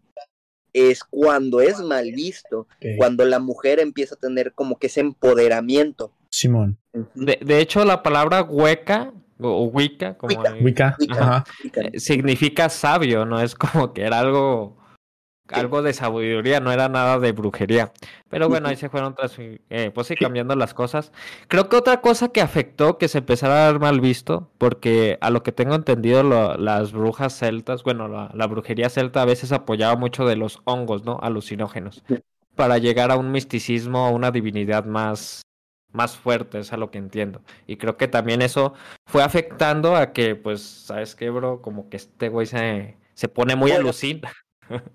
es 0.73 1.03
cuando 1.05 1.61
es 1.61 1.81
mal 1.81 2.13
visto, 2.13 2.67
cuando 2.99 3.25
la 3.25 3.39
mujer 3.41 3.81
empieza 3.81 4.15
a 4.15 4.19
tener 4.19 4.53
como 4.53 4.79
que 4.79 4.87
ese 4.89 5.01
empoderamiento. 5.01 6.13
Simón. 6.31 6.79
De, 7.15 7.39
de 7.45 7.59
hecho, 7.61 7.85
la 7.85 8.03
palabra 8.03 8.43
hueca 8.43 9.13
o, 9.39 9.49
o 9.49 9.65
wicca, 9.65 10.17
como 10.19 10.37
Wicca. 10.37 10.57
en- 10.57 10.65
Wicca. 10.65 10.97
Wicca. 10.99 11.15
Ajá. 11.21 11.45
eh, 11.77 11.99
significa 12.01 12.69
sabio, 12.69 13.25
no 13.25 13.41
es 13.41 13.55
como 13.55 13.93
que 13.93 14.03
era 14.03 14.19
algo 14.21 14.77
algo 15.49 15.83
de 15.83 15.93
sabiduría, 15.93 16.61
no 16.61 16.73
era 16.73 16.89
nada 16.89 17.19
de 17.19 17.33
brujería. 17.33 17.93
Pero 18.29 18.49
bueno, 18.49 18.69
ahí 18.69 18.77
se 18.77 18.89
fueron 18.89 19.15
tras, 19.15 19.37
eh, 19.39 19.91
pues 19.95 20.07
sí, 20.07 20.17
cambiando 20.17 20.57
las 20.57 20.75
cosas. 20.75 21.13
Creo 21.49 21.69
que 21.69 21.77
otra 21.77 22.01
cosa 22.01 22.29
que 22.29 22.41
afectó 22.41 22.99
que 22.99 23.09
se 23.09 23.19
empezara 23.19 23.55
a 23.55 23.73
dar 23.73 23.81
mal 23.81 24.01
visto, 24.01 24.51
porque 24.59 25.19
a 25.21 25.31
lo 25.31 25.43
que 25.43 25.53
tengo 25.53 25.75
entendido, 25.75 26.23
lo- 26.23 26.57
las 26.57 26.93
brujas 26.93 27.39
celtas, 27.39 27.83
bueno, 27.85 28.09
la, 28.09 28.31
la 28.35 28.47
brujería 28.47 28.89
celta 28.89 29.23
a 29.23 29.27
veces 29.27 29.53
apoyaba 29.53 29.97
mucho 29.97 30.25
de 30.27 30.37
los 30.37 30.61
hongos, 30.65 31.05
¿no? 31.05 31.19
Alucinógenos, 31.23 32.03
Sí. 32.09 32.17
para 32.55 32.79
llegar 32.79 33.11
a 33.11 33.17
un 33.17 33.31
misticismo, 33.33 34.07
a 34.07 34.11
una 34.11 34.31
divinidad 34.31 34.85
más, 34.87 35.43
más 35.93 36.17
fuerte, 36.17 36.59
es 36.59 36.73
a 36.73 36.77
lo 36.77 36.91
que 36.91 36.99
entiendo. 36.99 37.43
Y 37.67 37.77
creo 37.77 37.97
que 37.97 38.09
también 38.09 38.43
eso 38.43 38.75
fue 39.07 39.23
afectando 39.23 39.95
a 39.97 40.13
que, 40.13 40.35
pues, 40.37 40.63
¿sabes 40.63 41.15
qué, 41.15 41.31
bro? 41.31 41.63
Como 41.63 41.89
que 41.89 41.97
este 41.99 42.29
güey 42.29 42.47
se, 42.47 42.97
se 43.15 43.29
pone 43.29 43.55
muy 43.57 43.71
Bueno, 43.71 43.85
alucin. 43.87 44.23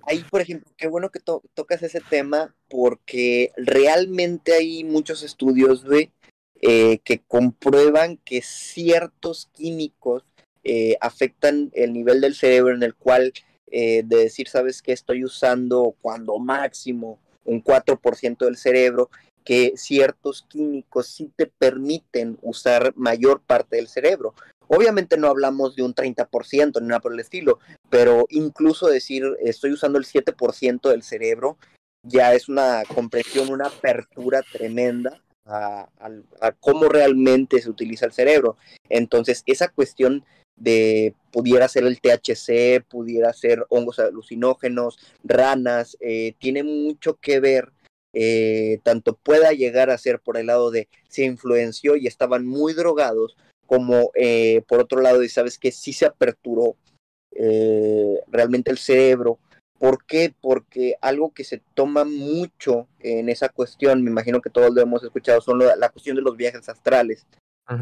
Ahí, 0.04 0.26
por 0.30 0.42
ejemplo, 0.42 0.72
qué 0.78 0.88
bueno 0.88 1.10
que 1.10 1.20
to 1.20 1.42
tocas 1.54 1.84
ese 1.84 2.02
tema 2.02 2.56
porque 2.70 3.52
realmente 3.58 4.54
hay 4.54 4.84
muchos 4.84 5.24
estudios, 5.24 5.84
eh, 6.62 7.00
que 7.04 7.20
comprueban 7.20 8.18
que 8.18 8.42
ciertos 8.42 9.50
químicos 9.54 10.24
eh, 10.64 10.98
afectan 11.00 11.72
el 11.74 11.94
nivel 11.94 12.20
del 12.20 12.36
cerebro 12.36 12.74
en 12.76 12.84
el 12.84 12.96
cual 12.96 13.34
eh, 13.72 14.04
de 14.06 14.18
decir, 14.18 14.48
sabes 14.48 14.82
que 14.82 14.92
estoy 14.92 15.24
usando 15.24 15.96
cuando 16.02 16.38
máximo 16.40 17.20
un 17.46 17.64
4% 17.64 18.46
del 18.46 18.58
cerebro, 18.58 19.10
que 19.44 19.74
ciertos 19.78 20.46
químicos 20.48 21.08
sí 21.08 21.32
te 21.36 21.48
permiten 21.48 22.38
usar 22.42 22.94
mayor 22.96 23.42
parte 23.42 23.78
del 23.78 23.88
cerebro. 23.88 24.34
Obviamente 24.72 25.18
no 25.18 25.28
hablamos 25.28 25.76
de 25.76 25.84
un 25.84 25.96
30% 25.96 26.80
ni 26.80 26.88
nada 26.88 27.00
por 27.00 27.12
el 27.12 27.20
estilo, 27.20 27.60
pero 27.90 28.26
incluso 28.30 28.88
decir 28.88 29.26
estoy 29.44 29.72
usando 29.72 29.98
el 29.98 30.06
7% 30.06 30.90
del 30.90 31.02
cerebro 31.04 31.58
ya 32.04 32.34
es 32.34 32.48
una 32.48 32.84
comprensión, 32.94 33.52
una 33.52 33.68
apertura 33.68 34.42
tremenda 34.44 35.22
a, 35.46 35.90
cómo 36.60 36.88
realmente 36.88 37.60
se 37.62 37.70
utiliza 37.70 38.06
el 38.06 38.12
cerebro. 38.12 38.58
Entonces, 38.90 39.44
esa 39.48 39.70
cuestión 39.70 40.24
de 40.56 41.16
pudiera 41.32 41.68
ser 41.68 41.86
el 41.86 42.00
THC, 42.00 42.84
pudiera 42.88 43.34
ser 43.34 43.66
hongos 43.70 44.00
alucinógenos, 44.00 45.00
ranas, 45.24 45.98
eh, 46.00 46.36
tiene 46.40 46.64
mucho 46.64 47.16
que 47.16 47.40
ver. 47.40 47.72
Eh, 48.14 48.80
tanto 48.84 49.16
pueda 49.16 49.52
llegar 49.52 49.92
a 49.92 49.98
ser 49.98 50.20
por 50.20 50.38
el 50.38 50.48
lado 50.48 50.72
de 50.72 50.88
se 51.10 51.26
influenció 51.26 51.96
y 51.96 52.08
estaban 52.08 52.46
muy 52.46 52.74
drogados, 52.74 53.38
como 53.70 54.10
eh, 54.16 54.64
por 54.68 54.80
otro 54.80 55.00
lado, 55.00 55.22
y 55.22 55.30
sabes 55.30 55.60
que 55.60 55.72
sí 55.72 55.94
se 55.94 56.08
aperturó 56.08 56.76
eh, 57.36 58.20
realmente 58.26 58.72
el 58.72 58.80
cerebro. 58.80 59.38
¿Por 59.78 60.04
qué? 60.06 60.34
Porque 60.42 60.96
algo 61.02 61.32
que 61.36 61.44
se 61.44 61.62
toma 61.76 62.04
mucho 62.04 62.88
en 63.00 63.30
esa 63.30 63.48
cuestión, 63.50 64.04
me 64.04 64.10
imagino 64.10 64.42
que 64.42 64.50
todos 64.50 64.74
lo 64.74 64.82
hemos 64.82 65.04
escuchado, 65.04 65.40
son 65.40 65.60
lo, 65.60 65.76
la 65.76 65.90
cuestión 65.90 66.16
de 66.16 66.24
los 66.24 66.36
viajes 66.36 66.68
astrales. 66.68 67.28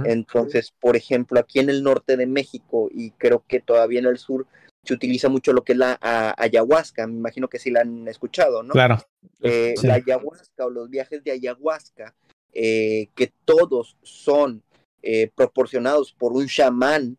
Entonces, 0.04 0.74
por 0.78 0.98
ejemplo, 0.98 1.40
aquí 1.40 1.60
en 1.60 1.70
el 1.70 1.82
norte 1.82 2.18
de 2.18 2.26
México 2.26 2.90
y 2.92 3.12
creo 3.12 3.46
que 3.48 3.62
todavía 3.62 4.00
en 4.00 4.08
el 4.08 4.18
sur 4.18 4.46
se 4.84 4.94
utiliza 4.94 5.30
mucho 5.30 5.54
lo 5.54 5.64
que 5.64 5.72
es 5.72 5.78
la 5.78 5.98
a, 6.02 6.36
ayahuasca, 6.38 7.08
me 7.08 7.14
imagino 7.14 7.48
que 7.48 7.60
sí 7.60 7.72
la 7.72 7.80
han 7.82 8.06
escuchado, 8.10 8.64
¿no? 8.64 8.74
Claro. 8.74 8.98
Eh, 9.42 9.76
sí. 9.78 9.88
La 9.88 9.94
ayahuasca 9.94 10.66
o 10.66 10.70
los 10.70 10.90
viajes 10.90 11.24
de 11.24 11.32
ayahuasca, 11.32 12.14
eh, 12.52 13.08
que 13.16 13.32
todos 13.46 13.96
son 14.04 14.62
eh, 15.04 15.30
proporcionados 15.34 16.12
por 16.12 16.34
un 16.34 16.48
chamán, 16.48 17.18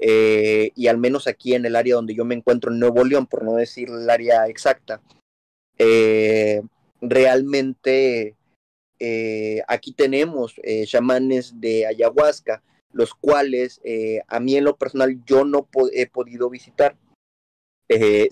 eh, 0.00 0.70
y 0.74 0.86
al 0.86 0.98
menos 0.98 1.26
aquí 1.26 1.54
en 1.54 1.66
el 1.66 1.76
área 1.76 1.96
donde 1.96 2.14
yo 2.14 2.24
me 2.24 2.34
encuentro, 2.34 2.72
en 2.72 2.78
Nuevo 2.78 3.04
León, 3.04 3.26
por 3.26 3.44
no 3.44 3.54
decir 3.54 3.88
el 3.90 4.08
área 4.08 4.46
exacta, 4.46 5.00
eh, 5.76 6.62
realmente 7.00 8.34
aquí 9.68 9.92
tenemos 9.92 10.56
chamanes 10.86 11.60
de 11.60 11.86
ayahuasca, 11.86 12.64
los 12.92 13.14
cuales 13.14 13.80
a 14.26 14.40
mí 14.40 14.56
en 14.56 14.64
lo 14.64 14.76
personal 14.76 15.22
yo 15.24 15.44
no 15.44 15.68
he 15.92 16.06
podido 16.06 16.50
visitar. 16.50 16.96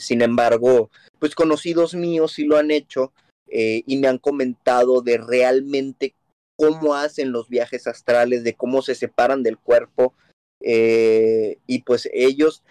Sin 0.01 0.23
embargo, 0.23 0.91
pues 1.21 1.37
conocidos 1.37 1.95
míos 1.95 2.33
sí 2.33 2.45
lo 2.45 2.57
han 2.57 2.73
hecho 2.73 3.13
y 3.49 3.97
me 3.99 4.09
han 4.09 4.19
comentado 4.19 5.03
de 5.03 5.19
realmente 5.19 6.16
cómo 6.57 6.95
hacen 6.95 7.33
los 7.33 7.49
viajes 7.49 7.87
astrales, 7.87 8.45
de 8.45 8.55
cómo 8.55 8.83
se 8.83 8.95
separan 8.95 9.43
del 9.43 9.59
cuerpo 9.59 10.15
eh, 10.61 11.59
y 11.67 11.83
pues 11.83 12.09
ellos, 12.13 12.63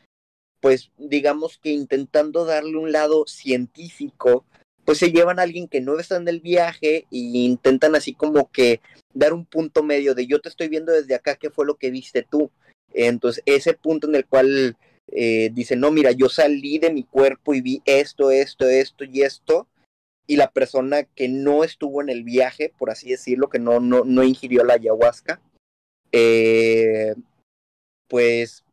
pues 0.59 0.91
digamos 0.97 1.57
que 1.57 1.69
intentando 1.69 2.45
darle 2.45 2.77
un 2.77 2.91
lado 2.91 3.25
científico, 3.27 4.45
pues 4.83 4.97
se 4.99 5.11
llevan 5.11 5.39
a 5.39 5.43
alguien 5.43 5.67
que 5.67 5.81
no 5.81 5.99
está 5.99 6.17
en 6.17 6.27
el 6.27 6.41
viaje 6.41 7.05
e 7.11 7.17
intentan 7.17 7.95
así 7.95 8.13
como 8.13 8.51
que 8.51 8.81
dar 9.13 9.33
un 9.33 9.45
punto 9.45 9.83
medio 9.83 10.13
de 10.13 10.27
yo 10.27 10.41
te 10.41 10.49
estoy 10.49 10.67
viendo 10.67 10.91
desde 10.91 11.15
acá, 11.15 11.35
¿qué 11.35 11.49
fue 11.49 11.65
lo 11.65 11.75
que 11.75 11.91
viste 11.91 12.23
tú? 12.29 12.51
Entonces, 12.93 13.43
ese 13.45 13.73
punto 13.73 14.07
en 14.07 14.15
el 14.15 14.25
cual 14.25 14.77
eh, 15.11 15.49
dice, 15.53 15.75
no, 15.75 15.91
mira, 15.91 16.11
yo 16.11 16.29
salí 16.29 16.77
de 16.79 16.91
mi 16.91 17.03
cuerpo 17.03 17.53
y 17.53 17.61
vi 17.61 17.81
esto, 17.85 18.31
esto, 18.31 18.67
esto 18.67 19.03
y 19.03 19.21
esto, 19.21 19.67
y 20.27 20.37
la 20.37 20.51
persona 20.51 21.03
que 21.03 21.27
no 21.27 21.63
estuvo 21.63 22.01
en 22.01 22.09
el 22.09 22.23
viaje, 22.23 22.73
por 22.77 22.89
así 22.89 23.09
decirlo, 23.09 23.49
que 23.49 23.59
no, 23.59 23.79
no, 23.79 24.03
no 24.03 24.23
ingirió 24.23 24.63
la 24.63 24.75
ayahuasca, 24.75 25.41
eh, 26.11 27.13
pues 28.07 28.63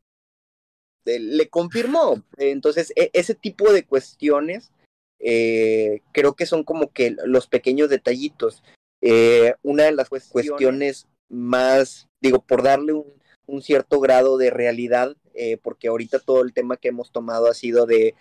eh, 1.05 1.19
le 1.19 1.49
confirmó. 1.49 2.23
Entonces, 2.39 2.93
e 2.97 3.11
ese 3.13 3.35
tipo 3.35 3.73
de 3.73 3.85
cuestiones 3.85 4.73
eh, 5.19 6.01
creo 6.13 6.35
que 6.35 6.47
son 6.47 6.65
como 6.65 6.91
que 6.93 7.15
los 7.25 7.47
pequeños 7.47 7.89
detallitos. 7.89 8.63
Eh, 9.01 9.55
una 9.63 9.85
de 9.85 9.93
las 9.93 10.09
cuestiones 10.09 11.09
más, 11.29 12.09
digo, 12.21 12.41
por 12.41 12.63
darle 12.63 12.93
un, 12.93 13.13
un 13.47 13.63
cierto 13.63 14.01
grado 14.01 14.37
de 14.37 14.51
realidad, 14.51 15.17
eh, 15.35 15.59
porque 15.63 15.89
ahorita 15.89 16.19
todo 16.19 16.43
el 16.43 16.53
tema 16.53 16.77
que 16.77 16.89
hemos 16.89 17.13
tomado 17.13 17.49
ha 17.49 17.55
sido 17.55 17.87
de, 17.87 18.15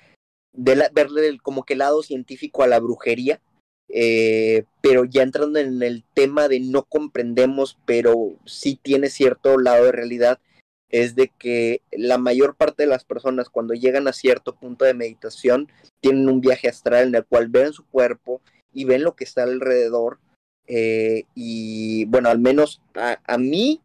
de 0.54 0.76
la, 0.76 0.90
verle 0.94 1.38
como 1.42 1.64
que 1.64 1.74
el 1.74 1.80
lado 1.80 2.04
científico 2.04 2.64
a 2.64 2.68
la 2.68 2.80
brujería, 2.80 3.42
eh, 3.90 4.64
pero 4.82 5.06
ya 5.06 5.24
entrando 5.24 5.60
en 5.60 5.82
el 5.84 6.04
tema 6.14 6.48
de 6.48 6.60
no 6.60 6.84
comprendemos, 6.84 7.78
pero 7.86 8.36
sí 8.46 8.80
tiene 8.82 9.10
cierto 9.10 9.58
lado 9.58 9.86
de 9.86 9.92
realidad, 9.92 10.40
es 10.90 11.16
de 11.16 11.30
que 11.40 11.82
la 11.92 12.18
mayor 12.18 12.56
parte 12.56 12.84
de 12.84 12.90
las 12.90 13.06
personas 13.06 13.50
cuando 13.50 13.74
llegan 13.74 14.08
a 14.08 14.14
cierto 14.14 14.56
punto 14.56 14.86
de 14.86 14.94
meditación 14.94 15.70
tienen 16.02 16.28
un 16.30 16.42
viaje 16.42 16.68
astral 16.68 17.08
en 17.08 17.16
el 17.16 17.26
cual 17.26 17.48
ven 17.48 17.72
su 17.72 17.86
cuerpo 17.86 18.42
y 18.74 18.84
ven 18.86 19.04
lo 19.04 19.16
que 19.16 19.24
está 19.24 19.44
alrededor 19.44 20.20
eh, 20.68 21.24
y 21.36 22.06
bueno, 22.06 22.30
al 22.30 22.40
menos 22.40 22.82
a, 22.96 23.20
a 23.26 23.38
mí 23.38 23.82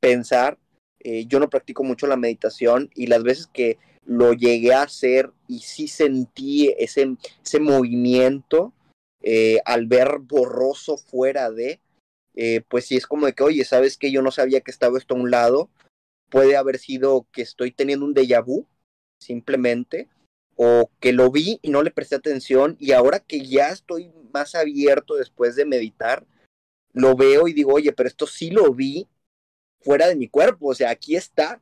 pensar, 0.00 0.58
eh, 1.00 1.26
yo 1.26 1.40
no 1.40 1.50
practico 1.50 1.84
mucho 1.84 2.06
la 2.06 2.16
meditación 2.16 2.90
y 2.94 3.06
las 3.06 3.22
veces 3.22 3.48
que 3.52 3.78
lo 4.04 4.32
llegué 4.32 4.72
a 4.72 4.82
hacer 4.82 5.32
y 5.46 5.60
sí 5.60 5.88
sentí 5.88 6.74
ese, 6.78 7.16
ese 7.44 7.60
movimiento 7.60 8.72
eh, 9.22 9.60
al 9.64 9.86
ver 9.86 10.18
borroso 10.20 10.96
fuera 10.96 11.50
de, 11.50 11.80
eh, 12.34 12.62
pues 12.68 12.86
sí 12.86 12.96
es 12.96 13.06
como 13.06 13.26
de 13.26 13.34
que, 13.34 13.42
oye, 13.42 13.64
¿sabes 13.64 13.96
que 13.96 14.10
Yo 14.10 14.22
no 14.22 14.30
sabía 14.30 14.60
que 14.60 14.70
estaba 14.70 14.98
esto 14.98 15.14
a 15.14 15.18
un 15.18 15.30
lado. 15.30 15.70
Puede 16.30 16.56
haber 16.56 16.78
sido 16.78 17.26
que 17.32 17.42
estoy 17.42 17.72
teniendo 17.72 18.06
un 18.06 18.14
déjà 18.14 18.44
vu, 18.44 18.66
simplemente, 19.20 20.08
o 20.56 20.90
que 21.00 21.12
lo 21.12 21.30
vi 21.30 21.58
y 21.62 21.70
no 21.70 21.82
le 21.82 21.90
presté 21.90 22.16
atención 22.16 22.76
y 22.78 22.92
ahora 22.92 23.20
que 23.20 23.44
ya 23.46 23.70
estoy 23.70 24.12
más 24.32 24.54
abierto 24.54 25.16
después 25.16 25.56
de 25.56 25.64
meditar, 25.64 26.26
lo 26.92 27.16
veo 27.16 27.48
y 27.48 27.52
digo, 27.52 27.72
oye, 27.74 27.92
pero 27.92 28.08
esto 28.08 28.26
sí 28.26 28.50
lo 28.50 28.72
vi 28.72 29.08
fuera 29.80 30.06
de 30.06 30.16
mi 30.16 30.28
cuerpo, 30.28 30.68
o 30.68 30.74
sea, 30.74 30.90
aquí 30.90 31.16
está, 31.16 31.60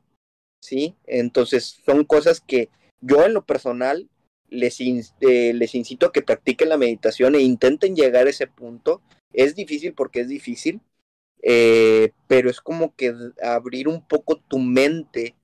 ¿sí? 0.61 0.95
Entonces 1.05 1.81
son 1.85 2.03
cosas 2.05 2.41
que 2.41 2.69
yo 3.01 3.25
en 3.25 3.33
lo 3.33 3.45
personal 3.45 4.09
les, 4.49 4.79
eh, 4.81 5.53
les 5.53 5.75
incito 5.75 6.07
a 6.07 6.11
que 6.11 6.21
practiquen 6.21 6.69
la 6.69 6.77
meditación 6.77 7.35
e 7.35 7.41
intenten 7.41 7.95
llegar 7.95 8.27
a 8.27 8.29
ese 8.29 8.47
punto. 8.47 9.01
Es 9.33 9.55
difícil 9.55 9.93
porque 9.93 10.21
es 10.21 10.27
difícil, 10.27 10.81
eh, 11.41 12.11
pero 12.27 12.49
es 12.49 12.61
como 12.61 12.95
que 12.95 13.13
abrir 13.41 13.87
un 13.87 14.05
poco 14.05 14.37
tu 14.37 14.59
mente 14.59 15.35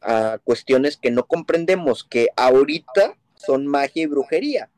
a 0.00 0.38
cuestiones 0.44 0.96
que 0.96 1.10
no 1.10 1.26
comprendemos, 1.26 2.04
que 2.04 2.28
ahorita 2.36 3.16
son 3.34 3.66
magia 3.66 4.04
y 4.04 4.06
brujería, 4.06 4.70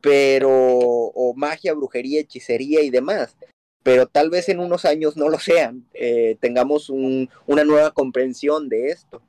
pero, 0.00 0.50
o 0.50 1.34
magia, 1.34 1.74
brujería, 1.74 2.20
hechicería 2.20 2.82
y 2.82 2.90
demás, 2.90 3.36
pero 3.82 4.06
tal 4.06 4.30
vez 4.30 4.48
en 4.48 4.60
unos 4.60 4.84
años 4.84 5.16
no 5.16 5.28
lo 5.28 5.38
sean, 5.38 5.84
eh, 5.94 6.36
tengamos 6.40 6.88
un, 6.88 7.28
una 7.46 7.64
nueva 7.64 7.90
comprensión 7.90 8.68
de 8.68 8.88
esto. 8.88 9.20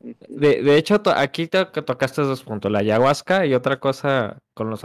De, 0.00 0.62
de 0.62 0.76
hecho, 0.76 1.02
aquí 1.14 1.46
te, 1.46 1.64
tocaste 1.66 2.22
dos 2.22 2.42
puntos, 2.42 2.72
la 2.72 2.78
ayahuasca 2.78 3.44
y 3.44 3.54
otra 3.54 3.80
cosa 3.80 4.38
con 4.54 4.70
los 4.70 4.82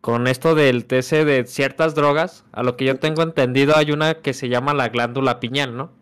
con 0.00 0.26
esto 0.26 0.54
del 0.54 0.84
TC 0.84 1.24
de 1.24 1.46
ciertas 1.46 1.94
drogas, 1.94 2.44
a 2.52 2.62
lo 2.62 2.76
que 2.76 2.84
yo 2.84 2.98
tengo 2.98 3.22
entendido 3.22 3.74
hay 3.76 3.90
una 3.90 4.20
que 4.20 4.34
se 4.34 4.50
llama 4.50 4.74
la 4.74 4.90
glándula 4.90 5.40
piñal, 5.40 5.76
¿no? 5.76 5.92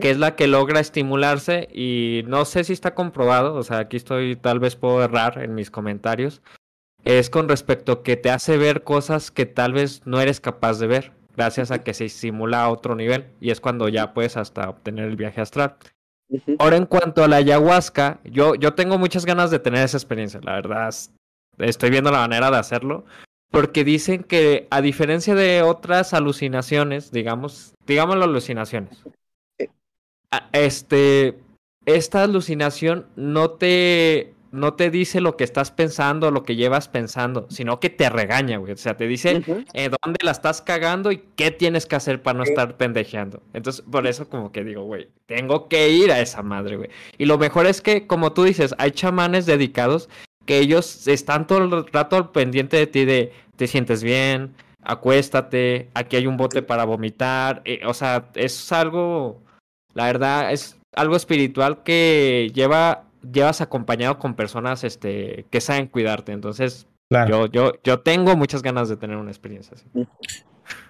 Que 0.00 0.10
es 0.10 0.18
la 0.18 0.34
que 0.36 0.48
logra 0.48 0.80
estimularse 0.80 1.68
y 1.72 2.24
no 2.26 2.44
sé 2.44 2.64
si 2.64 2.72
está 2.72 2.94
comprobado, 2.94 3.54
o 3.54 3.62
sea, 3.62 3.78
aquí 3.78 3.96
estoy, 3.96 4.36
tal 4.36 4.58
vez 4.58 4.76
puedo 4.76 5.02
errar 5.02 5.42
en 5.42 5.54
mis 5.54 5.70
comentarios, 5.70 6.42
es 7.04 7.30
con 7.30 7.48
respecto 7.48 8.02
que 8.02 8.16
te 8.16 8.30
hace 8.30 8.58
ver 8.58 8.82
cosas 8.82 9.30
que 9.30 9.46
tal 9.46 9.72
vez 9.72 10.02
no 10.04 10.20
eres 10.20 10.40
capaz 10.40 10.78
de 10.78 10.86
ver, 10.88 11.12
gracias 11.38 11.70
a 11.70 11.84
que 11.84 11.94
se 11.94 12.06
estimula 12.06 12.64
a 12.64 12.68
otro 12.68 12.96
nivel 12.96 13.26
y 13.40 13.50
es 13.50 13.60
cuando 13.60 13.88
ya 13.88 14.12
puedes 14.12 14.36
hasta 14.36 14.68
obtener 14.68 15.04
el 15.04 15.14
viaje 15.14 15.40
astral. 15.40 15.76
Ahora 16.58 16.76
en 16.76 16.84
cuanto 16.84 17.22
a 17.22 17.28
la 17.28 17.36
ayahuasca, 17.36 18.18
yo, 18.24 18.56
yo 18.56 18.74
tengo 18.74 18.98
muchas 18.98 19.24
ganas 19.24 19.52
de 19.52 19.60
tener 19.60 19.84
esa 19.84 19.96
experiencia, 19.96 20.40
la 20.42 20.54
verdad. 20.54 20.92
Estoy 21.58 21.90
viendo 21.90 22.10
la 22.10 22.18
manera 22.18 22.50
de 22.50 22.56
hacerlo. 22.58 23.04
Porque 23.50 23.84
dicen 23.84 24.24
que 24.24 24.66
a 24.70 24.82
diferencia 24.82 25.34
de 25.34 25.62
otras 25.62 26.12
alucinaciones, 26.12 27.12
digamos, 27.12 27.72
digamos 27.86 28.16
las 28.16 28.26
alucinaciones, 28.26 29.02
este, 30.52 31.38
esta 31.86 32.24
alucinación 32.24 33.06
no 33.16 33.52
te, 33.52 34.34
no 34.50 34.74
te 34.74 34.90
dice 34.90 35.20
lo 35.20 35.36
que 35.36 35.44
estás 35.44 35.70
pensando, 35.70 36.30
lo 36.30 36.42
que 36.42 36.56
llevas 36.56 36.88
pensando, 36.88 37.46
sino 37.50 37.80
que 37.80 37.90
te 37.90 38.08
regaña, 38.08 38.58
güey. 38.58 38.72
O 38.72 38.76
sea, 38.76 38.96
te 38.96 39.06
dice 39.06 39.42
eh, 39.74 39.90
dónde 40.02 40.18
la 40.22 40.30
estás 40.30 40.62
cagando 40.62 41.12
y 41.12 41.22
qué 41.36 41.50
tienes 41.50 41.86
que 41.86 41.96
hacer 41.96 42.22
para 42.22 42.38
no 42.38 42.44
estar 42.44 42.76
pendejeando. 42.76 43.42
Entonces, 43.52 43.84
por 43.90 44.06
eso 44.06 44.28
como 44.28 44.52
que 44.52 44.64
digo, 44.64 44.84
güey, 44.84 45.08
tengo 45.26 45.68
que 45.68 45.90
ir 45.90 46.12
a 46.12 46.20
esa 46.20 46.42
madre, 46.42 46.76
güey. 46.76 46.90
Y 47.18 47.26
lo 47.26 47.38
mejor 47.38 47.66
es 47.66 47.80
que, 47.80 48.06
como 48.06 48.32
tú 48.32 48.44
dices, 48.44 48.74
hay 48.78 48.92
chamanes 48.92 49.46
dedicados 49.46 50.08
que 50.46 50.58
ellos 50.58 51.06
están 51.06 51.46
todo 51.46 51.58
el 51.58 51.86
rato 51.92 52.16
al 52.16 52.30
pendiente 52.30 52.78
de 52.78 52.86
ti 52.86 53.04
de, 53.04 53.32
te 53.56 53.66
sientes 53.66 54.02
bien, 54.02 54.54
acuéstate, 54.82 55.90
aquí 55.92 56.16
hay 56.16 56.26
un 56.26 56.38
bote 56.38 56.62
para 56.62 56.84
vomitar. 56.84 57.60
Eh, 57.64 57.80
o 57.84 57.92
sea, 57.92 58.30
es 58.34 58.72
algo, 58.72 59.42
la 59.92 60.06
verdad, 60.06 60.52
es 60.52 60.78
algo 60.94 61.16
espiritual 61.16 61.82
que 61.82 62.50
lleva 62.54 63.07
llevas 63.32 63.60
acompañado 63.60 64.18
con 64.18 64.34
personas 64.34 64.84
este, 64.84 65.46
que 65.50 65.60
saben 65.60 65.86
cuidarte. 65.86 66.32
Entonces, 66.32 66.86
yo, 67.10 67.46
yo, 67.46 67.72
yo 67.82 68.00
tengo 68.00 68.36
muchas 68.36 68.62
ganas 68.62 68.88
de 68.88 68.96
tener 68.96 69.16
una 69.16 69.30
experiencia 69.30 69.74
así. 69.74 69.86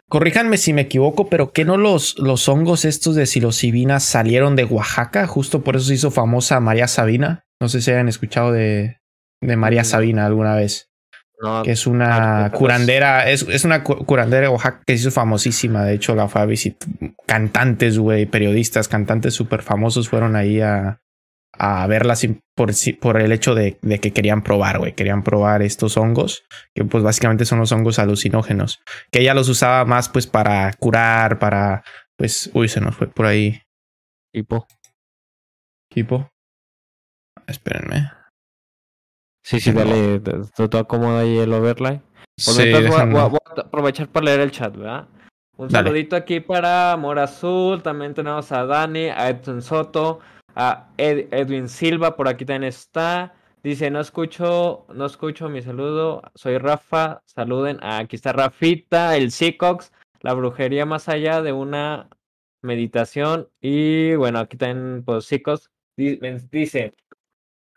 Corríjanme 0.09 0.57
si 0.57 0.73
me 0.73 0.83
equivoco, 0.83 1.29
pero 1.29 1.53
que 1.53 1.65
no 1.65 1.77
los, 1.77 2.19
los 2.19 2.49
hongos 2.49 2.85
estos 2.85 3.15
de 3.15 3.27
psilocibina 3.27 4.01
salieron 4.01 4.57
de 4.57 4.65
Oaxaca? 4.65 5.27
Justo 5.27 5.63
por 5.63 5.77
eso 5.77 5.87
se 5.87 5.95
hizo 5.95 6.11
famosa 6.11 6.61
María 6.61 6.89
Sabina. 6.89 7.45
No 7.61 7.69
sé 7.69 7.83
si 7.83 7.91
hayan 7.91 8.09
escuchado 8.09 8.51
de, 8.51 9.01
de 9.43 9.57
María 9.57 9.83
mm. 9.83 9.85
Sabina 9.85 10.27
alguna 10.27 10.55
vez. 10.55 10.91
que 11.63 11.73
es 11.73 11.87
una 11.87 12.51
curandera, 12.53 13.31
es, 13.31 13.43
es, 13.43 13.65
una 13.65 13.85
curandera 13.85 14.49
de 14.49 14.49
Oaxaca 14.49 14.83
que 14.87 14.97
se 14.97 15.03
hizo 15.03 15.11
famosísima. 15.11 15.85
De 15.85 15.95
hecho, 15.95 16.15
la 16.15 16.29
fue 16.29 16.41
a 16.41 16.47
visitar. 16.47 16.89
Cantantes, 17.27 17.99
güey, 17.99 18.25
periodistas, 18.25 18.89
cantantes 18.89 19.35
súper 19.35 19.61
famosos 19.61 20.09
fueron 20.09 20.37
ahí 20.37 20.63
a, 20.63 21.03
a 21.53 21.87
verlas 21.87 22.27
por, 22.55 22.71
por 23.01 23.21
el 23.21 23.33
hecho 23.33 23.55
de, 23.55 23.79
de 23.83 23.99
que 23.99 24.13
querían 24.13 24.43
probar, 24.43 24.79
güey. 24.79 24.95
Querían 24.95 25.23
probar 25.23 25.63
estos 25.63 25.97
hongos, 25.97 26.45
que 26.75 26.85
pues 26.85 27.03
básicamente 27.03 27.45
son 27.45 27.59
los 27.59 27.73
hongos 27.73 27.99
alucinógenos. 27.99 28.81
Que 29.11 29.21
ella 29.21 29.35
los 29.35 29.49
usaba 29.49 29.85
más 29.85 30.09
pues 30.09 30.27
para 30.27 30.73
curar, 30.75 31.39
para, 31.39 31.83
pues, 32.17 32.51
uy, 32.55 32.69
se 32.69 32.81
nos 32.81 32.97
fue 32.97 33.09
por 33.09 33.27
ahí. 33.27 33.63
Hipo. 34.33 34.67
Hipo. 35.95 36.31
Espérenme. 37.47 38.11
Sí, 39.45 39.61
sí, 39.61 39.73
dale, 39.73 40.21
todo 40.21 40.79
acomoda 40.79 41.21
ahí 41.21 41.39
el 41.39 41.53
overlay. 41.55 42.03
sí, 42.37 42.71
voy, 42.71 42.85
a, 42.85 43.63
aprovechar 43.63 44.09
para 44.09 44.27
leer 44.27 44.41
el 44.41 44.51
chat, 44.51 44.77
¿verdad? 44.77 45.09
Un 45.57 45.71
saludito 45.71 46.15
aquí 46.15 46.41
para 46.41 46.95
Mora 46.99 47.25
Azul, 47.25 47.83
también 47.83 48.13
tenemos 48.13 48.53
a 48.53 48.67
Dani, 48.67 49.09
a 49.09 49.31
Edson 49.31 49.63
Soto, 49.63 50.21
Edwin 50.97 51.69
Silva, 51.69 52.17
por 52.17 52.29
aquí 52.29 52.45
también 52.45 52.65
está. 52.65 53.35
Dice, 53.63 53.91
no 53.91 54.01
escucho, 54.01 54.87
no 54.93 55.07
escucho 55.07 55.49
mi 55.49 55.63
saludo. 55.63 56.23
Soy 56.35 56.59
Rafa. 56.59 57.23
Saluden. 57.27 57.79
aquí 57.83 58.17
está 58.17 58.33
Rafita, 58.33 59.17
el 59.17 59.31
Seacox, 59.31 59.93
la 60.21 60.35
brujería 60.35 60.87
más 60.87 61.09
allá 61.09 61.43
de 61.43 61.53
una 61.53 62.09
meditación. 62.63 63.49
Y 63.61 64.15
bueno, 64.17 64.41
aquí 64.41 64.57
también, 64.57 65.05
pues, 65.05 65.27
Seacox 65.27 65.71
dice, 65.97 66.95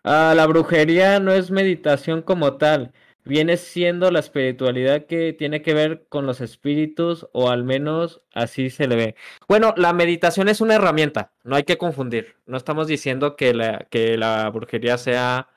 ah, 0.04 0.34
la 0.36 0.48
brujería 0.48 1.20
no 1.20 1.32
es 1.32 1.52
meditación 1.52 2.22
como 2.22 2.58
tal 2.58 2.94
viene 3.24 3.58
siendo 3.58 4.12
la 4.12 4.20
espiritualidad 4.20 5.06
que 5.06 5.34
tiene 5.34 5.62
que 5.62 5.74
ver 5.74 6.06
con 6.10 6.26
los 6.26 6.42
espíritus, 6.42 7.28
o 7.34 7.50
al 7.50 7.64
menos 7.64 8.22
así 8.34 8.70
se 8.70 8.88
le 8.88 8.96
ve. 8.96 9.16
Bueno, 9.48 9.74
la 9.78 9.94
meditación 9.94 10.50
es 10.50 10.62
una 10.62 10.76
herramienta, 10.76 11.34
no 11.44 11.56
hay 11.56 11.64
que 11.64 11.78
confundir. 11.78 12.36
No 12.46 12.58
estamos 12.58 12.88
diciendo 12.88 13.36
que 13.36 13.54
la, 13.54 13.88
que 13.90 14.18
la 14.18 14.50
brujería 14.50 14.98
sea 14.98 15.50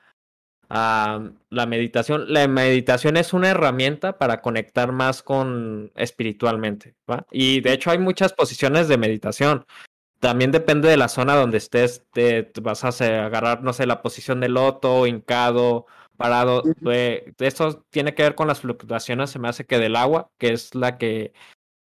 la 0.69 1.65
meditación. 1.67 2.25
La 2.27 2.47
meditación 2.47 3.17
es 3.17 3.33
una 3.33 3.49
herramienta 3.49 4.17
para 4.17 4.41
conectar 4.41 4.91
más 4.91 5.23
con 5.23 5.91
espiritualmente. 5.95 6.95
Y 7.31 7.61
de 7.61 7.73
hecho 7.73 7.91
hay 7.91 7.99
muchas 7.99 8.33
posiciones 8.33 8.87
de 8.87 8.97
meditación. 8.97 9.65
También 10.19 10.51
depende 10.51 10.89
de 10.89 10.97
la 10.97 11.07
zona 11.07 11.35
donde 11.35 11.57
estés, 11.57 12.03
te, 12.11 12.51
vas 12.61 12.83
a 12.83 13.25
agarrar, 13.25 13.61
no 13.63 13.73
sé, 13.73 13.85
la 13.85 14.01
posición 14.01 14.39
de 14.39 14.49
loto, 14.49 15.05
hincado, 15.05 15.85
parado. 16.15 16.63
esto 17.39 17.85
tiene 17.89 18.13
que 18.13 18.23
ver 18.23 18.35
con 18.35 18.47
las 18.47 18.61
fluctuaciones, 18.61 19.29
se 19.29 19.39
me 19.39 19.47
hace 19.47 19.65
que 19.65 19.79
del 19.79 19.95
agua, 19.95 20.31
que 20.37 20.53
es 20.53 20.75
la 20.75 20.97
que 20.97 21.33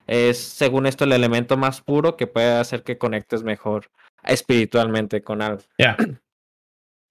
es, 0.07 0.37
según 0.37 0.85
esto, 0.85 1.03
el 1.05 1.13
elemento 1.13 1.57
más 1.57 1.81
puro 1.81 2.17
que 2.17 2.27
puede 2.27 2.51
hacer 2.51 2.83
que 2.83 2.97
conectes 2.97 3.43
mejor 3.43 3.91
espiritualmente 4.23 5.21
con 5.21 5.41
algo. 5.41 5.61
Ya. 5.77 5.97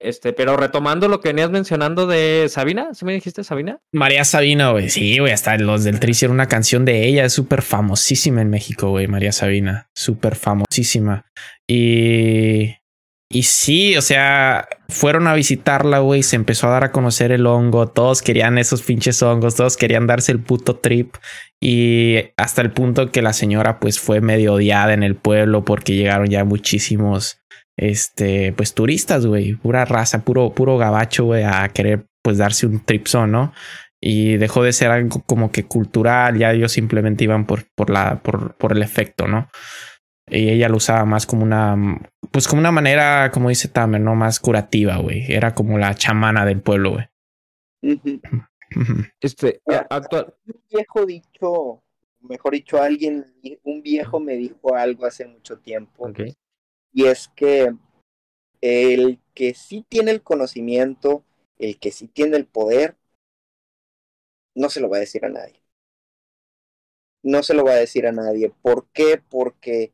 Este, 0.03 0.33
pero 0.33 0.57
retomando 0.57 1.07
lo 1.07 1.21
que 1.21 1.29
venías 1.29 1.51
mencionando 1.51 2.07
de 2.07 2.47
Sabina, 2.49 2.95
¿sí 2.95 3.05
me 3.05 3.13
dijiste 3.13 3.43
Sabina? 3.43 3.81
María 3.91 4.23
Sabina, 4.23 4.71
güey. 4.71 4.89
Sí, 4.89 5.19
güey, 5.19 5.31
hasta 5.31 5.55
los 5.59 5.83
del 5.83 5.99
Tri 5.99 6.09
hicieron 6.09 6.33
una 6.33 6.47
canción 6.47 6.85
de 6.85 7.05
ella, 7.05 7.23
es 7.23 7.33
súper 7.33 7.61
famosísima 7.61 8.41
en 8.41 8.49
México, 8.49 8.89
güey, 8.89 9.05
María 9.05 9.31
Sabina, 9.31 9.91
súper 9.93 10.35
famosísima. 10.35 11.27
Y 11.67 12.77
y 13.31 13.43
sí, 13.43 13.95
o 13.97 14.01
sea, 14.01 14.67
fueron 14.89 15.27
a 15.27 15.33
visitarla, 15.33 15.99
güey, 15.99 16.23
se 16.23 16.35
empezó 16.35 16.67
a 16.67 16.71
dar 16.71 16.83
a 16.83 16.91
conocer 16.91 17.31
el 17.31 17.45
hongo, 17.45 17.87
todos 17.87 18.21
querían 18.21 18.57
esos 18.57 18.81
pinches 18.81 19.21
hongos, 19.23 19.55
todos 19.55 19.77
querían 19.77 20.07
darse 20.07 20.31
el 20.31 20.39
puto 20.39 20.77
trip 20.77 21.15
y 21.59 22.17
hasta 22.37 22.61
el 22.61 22.71
punto 22.71 23.11
que 23.11 23.21
la 23.21 23.33
señora 23.33 23.79
pues 23.79 23.99
fue 23.99 24.21
medio 24.21 24.53
odiada 24.53 24.93
en 24.93 25.03
el 25.03 25.15
pueblo 25.15 25.65
porque 25.65 25.95
llegaron 25.95 26.27
ya 26.27 26.43
muchísimos, 26.43 27.39
este, 27.77 28.53
pues 28.53 28.73
turistas, 28.73 29.25
güey, 29.25 29.53
pura 29.53 29.85
raza, 29.85 30.23
puro, 30.23 30.53
puro 30.53 30.77
gabacho, 30.77 31.25
güey, 31.25 31.43
a 31.43 31.67
querer 31.69 32.05
pues 32.21 32.37
darse 32.37 32.67
un 32.67 32.83
tripson, 32.83 33.31
¿no? 33.31 33.53
y 34.01 34.37
dejó 34.37 34.63
de 34.63 34.73
ser 34.73 34.89
algo 34.89 35.21
como 35.27 35.51
que 35.51 35.65
cultural, 35.65 36.37
ya 36.37 36.51
ellos 36.51 36.71
simplemente 36.71 37.23
iban 37.23 37.45
por, 37.45 37.65
por, 37.75 37.91
la, 37.91 38.21
por, 38.23 38.55
por 38.55 38.71
el 38.71 38.81
efecto, 38.81 39.27
¿no? 39.27 39.47
Y 40.27 40.49
ella 40.49 40.69
lo 40.69 40.77
usaba 40.77 41.03
más 41.05 41.25
como 41.25 41.43
una, 41.43 41.75
pues 42.31 42.47
como 42.47 42.61
una 42.61 42.71
manera, 42.71 43.31
como 43.31 43.49
dice 43.49 43.67
Tamer, 43.67 43.99
¿no? 43.99 44.15
Más 44.15 44.39
curativa, 44.39 44.97
güey. 44.97 45.31
Era 45.31 45.53
como 45.53 45.77
la 45.77 45.93
chamana 45.95 46.45
del 46.45 46.61
pueblo, 46.61 46.91
güey. 46.91 47.05
Este, 49.19 49.61
actual. 49.89 50.33
Un 50.45 50.63
viejo 50.69 51.05
dicho, 51.05 51.83
mejor 52.21 52.53
dicho, 52.53 52.81
alguien, 52.81 53.25
un 53.63 53.81
viejo 53.81 54.19
me 54.19 54.35
dijo 54.35 54.75
algo 54.75 55.05
hace 55.05 55.27
mucho 55.27 55.59
tiempo. 55.59 56.07
Okay. 56.07 56.33
Y 56.93 57.05
es 57.05 57.29
que 57.35 57.73
el 58.61 59.19
que 59.33 59.53
sí 59.53 59.85
tiene 59.89 60.11
el 60.11 60.21
conocimiento, 60.21 61.25
el 61.57 61.79
que 61.79 61.91
sí 61.91 62.07
tiene 62.07 62.37
el 62.37 62.45
poder, 62.45 62.95
no 64.55 64.69
se 64.69 64.79
lo 64.79 64.89
va 64.89 64.97
a 64.97 65.01
decir 65.01 65.25
a 65.25 65.29
nadie. 65.29 65.61
No 67.23 67.43
se 67.43 67.53
lo 67.53 67.63
va 67.63 67.71
a 67.71 67.75
decir 67.75 68.07
a 68.07 68.11
nadie. 68.11 68.53
¿Por 68.61 68.87
qué? 68.91 69.21
Porque 69.29 69.93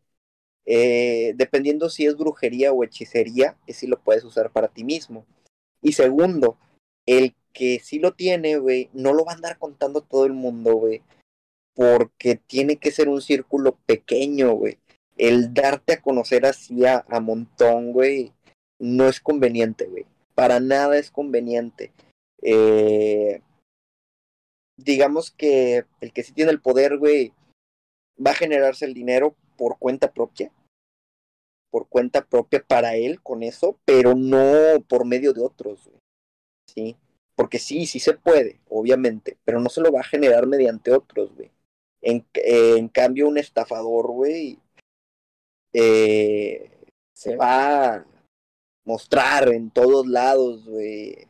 eh, 0.69 1.33
dependiendo 1.37 1.89
si 1.89 2.05
es 2.05 2.17
brujería 2.17 2.73
o 2.73 2.83
hechicería, 2.83 3.57
es 3.67 3.77
si 3.77 3.87
lo 3.87 3.99
puedes 3.99 4.25
usar 4.25 4.51
para 4.51 4.67
ti 4.67 4.83
mismo. 4.83 5.25
Y 5.81 5.93
segundo, 5.93 6.57
el 7.05 7.35
que 7.53 7.79
sí 7.79 7.99
lo 7.99 8.13
tiene, 8.13 8.57
güey, 8.57 8.89
no 8.93 9.13
lo 9.13 9.23
va 9.23 9.31
a 9.31 9.35
andar 9.35 9.57
contando 9.57 10.01
todo 10.01 10.25
el 10.25 10.33
mundo, 10.33 10.75
güey. 10.75 11.01
Porque 11.73 12.35
tiene 12.35 12.75
que 12.75 12.91
ser 12.91 13.07
un 13.07 13.21
círculo 13.21 13.77
pequeño, 13.85 14.51
güey. 14.51 14.77
El 15.17 15.53
darte 15.53 15.93
a 15.93 16.01
conocer 16.01 16.45
así 16.45 16.85
a, 16.85 17.05
montón, 17.21 17.93
güey, 17.93 18.33
no 18.77 19.07
es 19.07 19.21
conveniente, 19.21 19.85
güey. 19.85 20.05
Para 20.35 20.59
nada 20.59 20.97
es 20.97 21.11
conveniente. 21.11 21.93
Eh, 22.41 23.41
digamos 24.75 25.31
que 25.31 25.85
el 26.01 26.11
que 26.11 26.23
sí 26.23 26.33
tiene 26.33 26.51
el 26.51 26.59
poder, 26.59 26.97
güey, 26.97 27.31
va 28.23 28.31
a 28.31 28.35
generarse 28.35 28.83
el 28.83 28.93
dinero 28.93 29.35
por 29.57 29.77
cuenta 29.79 30.11
propia, 30.11 30.51
por 31.71 31.87
cuenta 31.89 32.25
propia 32.25 32.63
para 32.63 32.95
él 32.95 33.21
con 33.21 33.43
eso, 33.43 33.77
pero 33.85 34.15
no 34.15 34.81
por 34.87 35.05
medio 35.05 35.33
de 35.33 35.41
otros. 35.41 35.89
¿sí? 36.67 36.95
Porque 37.35 37.59
sí, 37.59 37.85
sí 37.85 37.99
se 37.99 38.13
puede, 38.13 38.59
obviamente, 38.69 39.37
pero 39.45 39.59
no 39.59 39.69
se 39.69 39.81
lo 39.81 39.91
va 39.91 40.01
a 40.01 40.05
generar 40.05 40.47
mediante 40.47 40.91
otros, 40.91 41.35
güey. 41.35 41.51
En, 42.01 42.25
en 42.33 42.87
cambio, 42.89 43.27
un 43.27 43.37
estafador, 43.37 44.07
güey, 44.11 44.59
eh, 45.73 46.71
se 47.13 47.35
va 47.35 47.95
a 47.95 48.05
mostrar 48.85 49.49
en 49.49 49.69
todos 49.69 50.07
lados, 50.07 50.65
güey. 50.65 51.27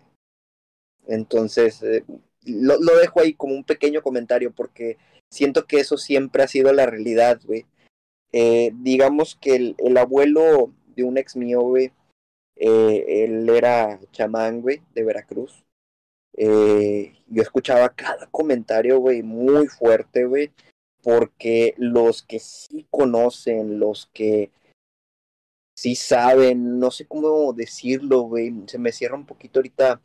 Entonces, 1.08 1.82
eh, 1.84 2.04
lo, 2.46 2.78
lo, 2.80 2.98
dejo 2.98 3.22
ahí 3.22 3.34
como 3.34 3.56
un 3.56 3.64
pequeño 3.64 4.02
comentario 4.02 4.54
porque 4.54 4.98
siento 5.32 5.66
que 5.66 5.80
eso 5.80 5.98
siempre 5.98 6.44
ha 6.44 6.48
sido 6.48 6.72
la 6.74 6.86
realidad, 6.86 7.40
güey. 7.44 7.66
Eh, 8.32 8.72
digamos 8.76 9.38
que 9.40 9.56
el, 9.56 9.76
el, 9.78 9.98
abuelo 9.98 10.74
de 10.96 11.04
un 11.04 11.18
ex 11.18 11.36
mío, 11.36 11.62
güey, 11.62 11.92
eh, 12.56 13.24
él 13.24 13.50
era 13.50 14.00
chamán, 14.12 14.64
de 14.64 15.04
Veracruz. 15.04 15.64
Eh, 16.34 17.14
yo 17.28 17.42
escuchaba 17.42 17.90
cada 17.90 18.28
comentario, 18.28 19.00
güey, 19.00 19.24
muy 19.24 19.68
fuerte, 19.68 20.26
güey, 20.26 20.52
porque 21.02 21.74
los 21.78 22.22
que 22.24 22.40
sí 22.40 22.86
conocen, 22.90 23.80
los 23.80 24.08
que 24.14 24.52
sí 25.76 25.96
saben, 25.96 26.80
no 26.80 26.92
sé 26.92 27.06
cómo 27.08 27.54
decirlo, 27.54 28.22
güey, 28.22 28.54
se 28.68 28.80
me 28.80 28.92
cierra 28.92 29.16
un 29.16 29.26
poquito 29.26 29.60
ahorita 29.60 30.02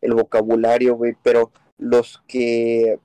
el 0.00 0.14
vocabulario, 0.14 0.96
güey, 0.96 1.16
pero 1.22 1.52
los 1.78 2.22
que 2.28 2.98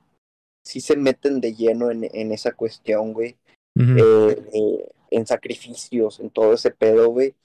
sí 0.63 0.81
se 0.81 0.95
meten 0.95 1.41
de 1.41 1.53
lleno 1.55 1.91
en, 1.91 2.09
en 2.13 2.31
esa 2.31 2.53
cuestión, 2.53 3.13
güey, 3.13 3.37
eh, 3.77 4.43
eh, 4.53 4.89
en 5.11 5.25
sacrificios, 5.25 6.19
en 6.19 6.29
todo 6.29 6.53
ese 6.53 6.71
pedo, 6.71 7.09
güey, 7.09 7.35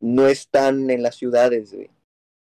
no 0.00 0.26
están 0.26 0.90
en 0.90 1.02
las 1.02 1.16
ciudades, 1.16 1.72
güey. 1.72 1.90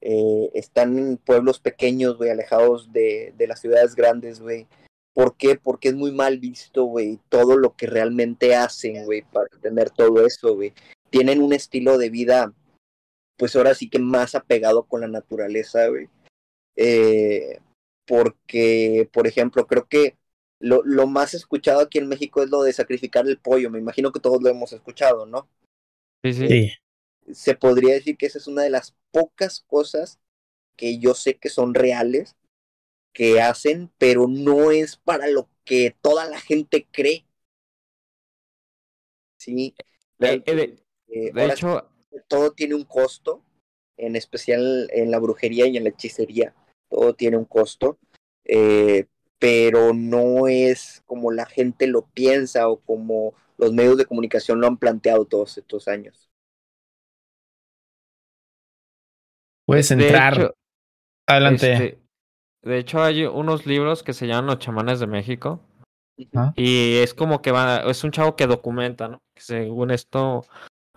Eh, 0.00 0.50
están 0.54 0.98
en 0.98 1.16
pueblos 1.16 1.60
pequeños, 1.60 2.16
güey, 2.16 2.30
alejados 2.30 2.92
de, 2.92 3.34
de 3.36 3.46
las 3.46 3.60
ciudades 3.60 3.94
grandes, 3.94 4.40
güey. 4.40 4.66
¿Por 5.14 5.36
qué? 5.36 5.56
Porque 5.56 5.88
es 5.88 5.94
muy 5.94 6.10
mal 6.10 6.38
visto, 6.38 6.84
güey, 6.84 7.20
todo 7.28 7.56
lo 7.56 7.76
que 7.76 7.86
realmente 7.86 8.54
hacen, 8.54 9.04
güey, 9.04 9.22
para 9.22 9.48
tener 9.60 9.90
todo 9.90 10.24
eso, 10.26 10.54
güey. 10.54 10.72
Tienen 11.10 11.42
un 11.42 11.52
estilo 11.52 11.98
de 11.98 12.08
vida, 12.08 12.52
pues 13.36 13.54
ahora 13.54 13.74
sí 13.74 13.90
que 13.90 13.98
más 13.98 14.34
apegado 14.34 14.84
con 14.84 15.02
la 15.02 15.08
naturaleza, 15.08 15.86
güey. 15.88 16.08
Porque, 18.06 19.08
por 19.12 19.26
ejemplo, 19.26 19.66
creo 19.66 19.86
que 19.86 20.16
lo, 20.62 20.82
lo, 20.84 21.06
más 21.06 21.34
escuchado 21.34 21.80
aquí 21.80 21.98
en 21.98 22.08
México 22.08 22.42
es 22.42 22.50
lo 22.50 22.62
de 22.62 22.72
sacrificar 22.72 23.26
el 23.26 23.38
pollo. 23.38 23.70
Me 23.70 23.78
imagino 23.78 24.12
que 24.12 24.20
todos 24.20 24.42
lo 24.42 24.48
hemos 24.48 24.72
escuchado, 24.72 25.26
¿no? 25.26 25.48
Sí, 26.22 26.32
sí. 26.32 26.48
sí. 26.48 26.72
Se 27.32 27.54
podría 27.54 27.94
decir 27.94 28.16
que 28.16 28.26
esa 28.26 28.38
es 28.38 28.46
una 28.46 28.62
de 28.62 28.70
las 28.70 28.96
pocas 29.10 29.60
cosas 29.66 30.20
que 30.76 30.98
yo 30.98 31.14
sé 31.14 31.36
que 31.36 31.48
son 31.48 31.74
reales, 31.74 32.36
que 33.12 33.40
hacen, 33.40 33.90
pero 33.98 34.26
no 34.28 34.70
es 34.70 34.96
para 34.96 35.28
lo 35.28 35.48
que 35.64 35.94
toda 36.00 36.28
la 36.28 36.40
gente 36.40 36.86
cree. 36.90 37.26
Sí. 39.38 39.74
De, 40.18 40.38
de, 40.40 40.76
eh, 41.08 41.32
de 41.32 41.46
hecho, 41.46 41.88
todo 42.28 42.52
tiene 42.52 42.74
un 42.74 42.84
costo, 42.84 43.44
en 43.96 44.16
especial 44.16 44.88
en 44.92 45.10
la 45.10 45.18
brujería 45.18 45.66
y 45.66 45.76
en 45.76 45.84
la 45.84 45.90
hechicería 45.90 46.54
todo 46.92 47.14
tiene 47.14 47.38
un 47.38 47.46
costo, 47.46 47.98
eh, 48.44 49.06
pero 49.42 49.92
no 49.92 50.46
es 50.46 51.02
como 51.04 51.32
la 51.32 51.46
gente 51.46 51.88
lo 51.88 52.02
piensa 52.02 52.68
o 52.68 52.76
como 52.76 53.34
los 53.58 53.72
medios 53.72 53.98
de 53.98 54.06
comunicación 54.06 54.60
lo 54.60 54.68
han 54.68 54.76
planteado 54.76 55.24
todos 55.24 55.58
estos 55.58 55.88
años. 55.88 56.30
Puedes 59.66 59.90
entrar. 59.90 60.36
De 60.36 60.44
hecho, 60.44 60.54
Adelante. 61.26 61.72
Este, 61.72 61.98
de 62.62 62.78
hecho, 62.78 63.02
hay 63.02 63.24
unos 63.24 63.66
libros 63.66 64.04
que 64.04 64.12
se 64.12 64.28
llaman 64.28 64.46
Los 64.46 64.60
chamanes 64.60 65.00
de 65.00 65.08
México. 65.08 65.58
¿Ah? 66.36 66.52
Y 66.54 66.98
es 66.98 67.12
como 67.12 67.42
que 67.42 67.50
va, 67.50 67.78
es 67.90 68.04
un 68.04 68.12
chavo 68.12 68.36
que 68.36 68.46
documenta, 68.46 69.08
¿no? 69.08 69.18
Según 69.36 69.90
esto, 69.90 70.44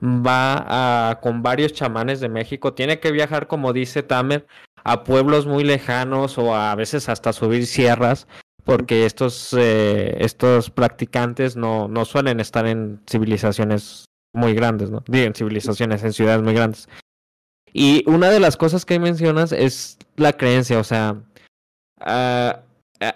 va 0.01 1.09
a, 1.09 1.19
con 1.21 1.41
varios 1.41 1.73
chamanes 1.73 2.19
de 2.19 2.29
México. 2.29 2.73
Tiene 2.73 2.99
que 2.99 3.11
viajar, 3.11 3.47
como 3.47 3.73
dice 3.73 4.03
Tamer, 4.03 4.45
a 4.83 5.03
pueblos 5.03 5.45
muy 5.45 5.63
lejanos 5.63 6.37
o 6.37 6.55
a 6.55 6.75
veces 6.75 7.09
hasta 7.09 7.33
subir 7.33 7.65
sierras, 7.65 8.27
porque 8.63 9.05
estos, 9.05 9.53
eh, 9.57 10.15
estos 10.19 10.69
practicantes 10.69 11.55
no, 11.55 11.87
no 11.87 12.05
suelen 12.05 12.39
estar 12.39 12.67
en 12.67 13.01
civilizaciones 13.09 14.05
muy 14.33 14.53
grandes, 14.53 14.91
¿no? 14.91 15.03
Digo, 15.07 15.25
en 15.25 15.33
civilizaciones, 15.33 16.03
en 16.03 16.13
ciudades 16.13 16.41
muy 16.43 16.53
grandes. 16.53 16.89
Y 17.73 18.03
una 18.09 18.29
de 18.29 18.39
las 18.39 18.57
cosas 18.57 18.85
que 18.85 18.99
mencionas 18.99 19.51
es 19.51 19.97
la 20.17 20.33
creencia, 20.33 20.79
o 20.79 20.83
sea, 20.83 21.23
uh, 21.99 22.59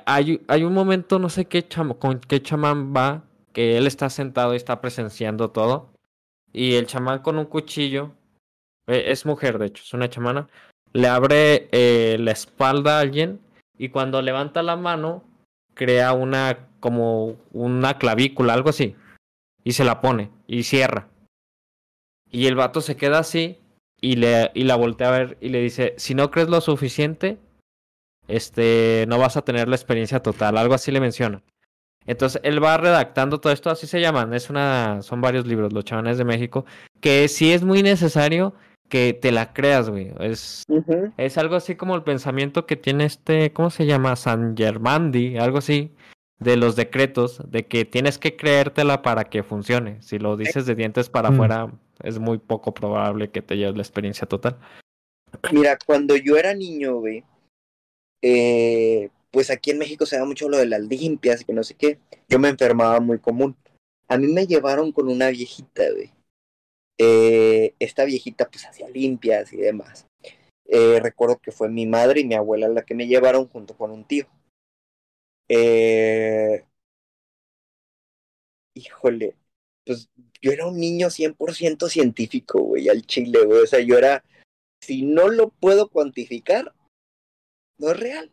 hay, 0.06 0.42
hay 0.48 0.64
un 0.64 0.74
momento, 0.74 1.20
no 1.20 1.30
sé 1.30 1.46
qué, 1.46 1.68
cham 1.68 1.94
con 1.94 2.20
qué 2.20 2.42
chamán 2.42 2.94
va, 2.96 3.24
que 3.54 3.78
él 3.78 3.88
está 3.88 4.10
sentado 4.10 4.54
y 4.54 4.58
está 4.58 4.82
presenciando 4.82 5.52
todo, 5.52 5.92
y 6.54 6.76
el 6.76 6.88
chamán 6.88 7.20
con 7.20 7.38
un 7.38 7.46
cuchillo, 7.46 8.12
eh, 8.88 9.06
es 9.08 9.26
mujer 9.26 9.58
de 9.60 9.68
hecho, 9.68 9.84
es 9.84 9.94
una 9.94 10.10
chamana, 10.10 10.48
le 10.94 11.08
abre 11.08 11.70
eh, 11.72 12.18
la 12.20 12.32
espalda 12.32 12.98
a 12.98 13.02
alguien 13.02 13.40
y 13.78 13.90
cuando 13.90 14.22
levanta 14.22 14.64
la 14.64 14.76
mano 14.76 15.24
crea 15.74 16.14
una 16.14 16.68
como 16.80 17.38
una 17.52 17.98
clavícula, 17.98 18.54
algo 18.54 18.70
así, 18.70 18.96
y 19.64 19.74
se 19.74 19.84
la 19.84 20.02
pone 20.02 20.32
y 20.48 20.64
cierra. 20.64 21.08
Y 22.32 22.48
el 22.48 22.56
vato 22.56 22.82
se 22.82 22.96
queda 22.96 23.20
así 23.20 23.58
y, 24.02 24.16
le, 24.16 24.52
y 24.54 24.64
la 24.64 24.76
voltea 24.76 25.10
a 25.10 25.18
ver 25.18 25.38
y 25.42 25.50
le 25.50 25.62
dice, 25.62 25.94
si 25.98 26.16
no 26.16 26.32
crees 26.32 26.50
lo 26.50 26.62
suficiente, 26.62 27.38
este, 28.28 29.06
no 29.08 29.18
vas 29.18 29.38
a 29.38 29.42
tener 29.42 29.68
la 29.68 29.76
experiencia 29.76 30.22
total, 30.22 30.58
algo 30.58 30.74
así 30.74 30.92
le 30.92 31.00
menciona. 31.00 31.42
Entonces 32.10 32.42
él 32.44 32.62
va 32.64 32.76
redactando 32.78 33.40
todo 33.40 33.54
esto, 33.54 33.70
así 33.70 33.86
se 33.86 34.02
llaman, 34.02 34.34
es 34.34 34.50
una, 34.50 35.04
son 35.04 35.22
varios 35.22 35.46
libros, 35.46 35.72
Los 35.72 35.86
Chamanes 35.86 36.18
de 36.18 36.26
México, 36.26 36.66
que 37.02 37.28
sí 37.28 37.54
es 37.54 37.64
muy 37.64 37.84
necesario 37.84 38.56
que 38.90 39.14
te 39.14 39.32
la 39.32 39.54
creas, 39.54 39.92
güey. 39.92 40.12
Es, 40.20 40.64
uh 40.70 40.82
-huh. 40.82 41.14
es 41.18 41.38
algo 41.38 41.56
así 41.56 41.76
como 41.76 41.94
el 41.96 42.02
pensamiento 42.02 42.66
que 42.66 42.76
tiene 42.76 43.06
este, 43.06 43.54
¿cómo 43.54 43.70
se 43.70 43.86
llama? 43.86 44.16
San 44.16 44.58
Germandi, 44.58 45.38
algo 45.38 45.60
así, 45.60 45.92
de 46.40 46.58
los 46.58 46.76
decretos, 46.76 47.44
de 47.46 47.68
que 47.68 47.86
tienes 47.86 48.18
que 48.18 48.36
creértela 48.36 49.04
para 49.04 49.26
que 49.26 49.44
funcione. 49.44 50.02
Si 50.02 50.18
lo 50.18 50.36
dices 50.36 50.66
de 50.66 50.74
dientes 50.74 51.10
para 51.10 51.30
Mm. 51.30 51.34
afuera, 51.36 51.72
es 52.02 52.18
muy 52.18 52.40
poco 52.40 52.74
probable 52.74 53.30
que 53.30 53.44
te 53.44 53.56
lleves 53.56 53.76
la 53.76 53.84
experiencia 53.84 54.28
total. 54.28 54.58
Mira, 55.52 55.78
cuando 55.86 56.16
yo 56.16 56.38
era 56.38 56.56
niño, 56.56 56.96
güey, 56.96 57.24
eh, 58.24 59.10
pues 59.32 59.50
aquí 59.50 59.72
en 59.72 59.78
México 59.78 60.06
se 60.06 60.18
da 60.18 60.26
mucho 60.26 60.50
lo 60.50 60.58
de 60.58 60.66
las 60.66 60.82
limpias 60.82 61.42
y 61.42 61.46
que 61.46 61.54
no 61.54 61.64
sé 61.64 61.76
qué. 61.76 62.00
Yo 62.28 62.40
me 62.40 62.50
enfermaba 62.50 63.00
muy 63.00 63.20
común. 63.20 63.56
A 64.08 64.18
mí 64.18 64.28
me 64.28 64.48
llevaron 64.48 64.92
con 64.92 65.08
una 65.08 65.30
viejita, 65.30 65.84
güey. 65.92 66.12
Eh, 66.98 67.76
esta 67.80 68.06
viejita 68.06 68.50
pues 68.50 68.66
hacía 68.66 68.90
limpias 68.90 69.54
y 69.54 69.58
demás. 69.58 70.08
Eh, 70.66 71.00
recuerdo 71.02 71.40
que 71.40 71.52
fue 71.52 71.70
mi 71.70 71.88
madre 71.88 72.22
y 72.22 72.26
mi 72.26 72.36
abuela 72.36 72.68
la 72.68 72.84
que 72.84 72.94
me 72.96 73.08
llevaron 73.08 73.48
junto 73.48 73.76
con 73.76 73.92
un 73.92 74.06
tío. 74.06 74.28
Eh, 75.48 76.66
híjole, 78.76 79.36
pues 79.86 80.10
yo 80.42 80.52
era 80.52 80.68
un 80.68 80.80
niño 80.80 81.10
100% 81.10 81.90
científico, 81.90 82.62
güey, 82.62 82.90
al 82.90 83.04
chile, 83.06 83.44
güey. 83.46 83.64
O 83.64 83.68
sea, 83.68 83.80
yo 83.80 83.98
era, 83.98 84.24
si 84.82 85.04
no 85.04 85.30
lo 85.30 85.50
puedo 85.50 85.90
cuantificar, 85.90 86.76
no 87.80 87.92
es 87.92 88.00
real, 88.00 88.32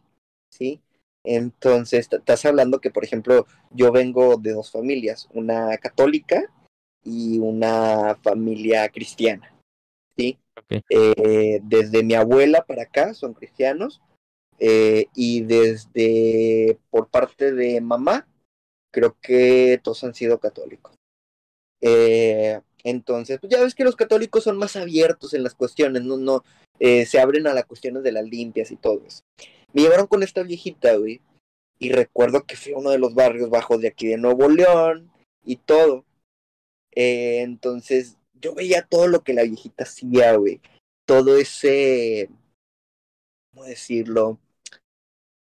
¿sí? 0.51 0.83
Entonces, 1.27 2.09
estás 2.11 2.45
hablando 2.45 2.81
que, 2.81 2.91
por 2.91 3.05
ejemplo, 3.05 3.47
yo 3.73 3.91
vengo 3.91 4.37
de 4.37 4.53
dos 4.53 4.71
familias, 4.71 5.29
una 5.35 5.77
católica 5.79 6.53
y 7.03 7.41
una 7.41 8.17
familia 8.23 8.89
cristiana, 8.89 9.53
¿sí? 10.17 10.39
Eh, 10.89 11.61
desde 11.65 12.05
mi 12.05 12.15
abuela 12.15 12.65
para 12.65 12.85
acá 12.85 13.13
son 13.13 13.35
cristianos 13.35 14.01
eh, 14.59 15.07
y 15.15 15.43
desde 15.43 16.79
por 16.91 17.09
parte 17.09 17.53
de 17.53 17.81
mamá 17.81 18.27
creo 18.93 19.17
que 19.21 19.81
todos 19.83 20.03
han 20.05 20.15
sido 20.15 20.39
católicos. 20.39 20.95
Eh, 21.81 22.61
entonces, 22.85 23.39
pues 23.41 23.53
ya 23.53 23.63
ves 23.63 23.75
que 23.75 23.85
los 23.85 23.97
católicos 23.97 24.45
son 24.45 24.59
más 24.59 24.77
abiertos 24.77 25.35
en 25.35 25.43
las 25.43 25.55
cuestiones, 25.55 26.03
no, 26.03 26.17
no 26.17 26.45
se 26.79 27.19
abren 27.19 27.47
a 27.47 27.55
las 27.55 27.65
cuestiones 27.65 28.03
de 28.03 28.13
las 28.13 28.25
limpias 28.25 28.71
y 28.71 28.77
todo 28.77 29.03
eso. 29.05 29.23
Me 29.73 29.83
llevaron 29.83 30.07
con 30.07 30.23
esta 30.23 30.43
viejita, 30.43 30.97
güey, 30.97 31.21
y 31.79 31.91
recuerdo 31.93 32.45
que 32.45 32.57
fue 32.57 32.73
uno 32.75 32.91
de 32.91 32.99
los 32.99 33.15
barrios 33.15 33.51
bajos 33.51 33.81
de 33.81 33.89
aquí 33.89 34.07
de 34.07 34.17
Nuevo 34.17 34.49
León 34.49 35.11
y 35.45 35.57
todo. 35.57 36.05
entonces, 36.93 38.17
yo 38.41 38.55
veía 38.55 38.87
todo 38.87 39.07
lo 39.09 39.23
que 39.23 39.35
la 39.35 39.43
viejita 39.43 39.85
hacía, 39.85 40.37
güey. 40.37 40.61
Todo 41.07 41.37
ese, 41.37 42.29
¿cómo 43.53 43.65
decirlo? 43.65 44.39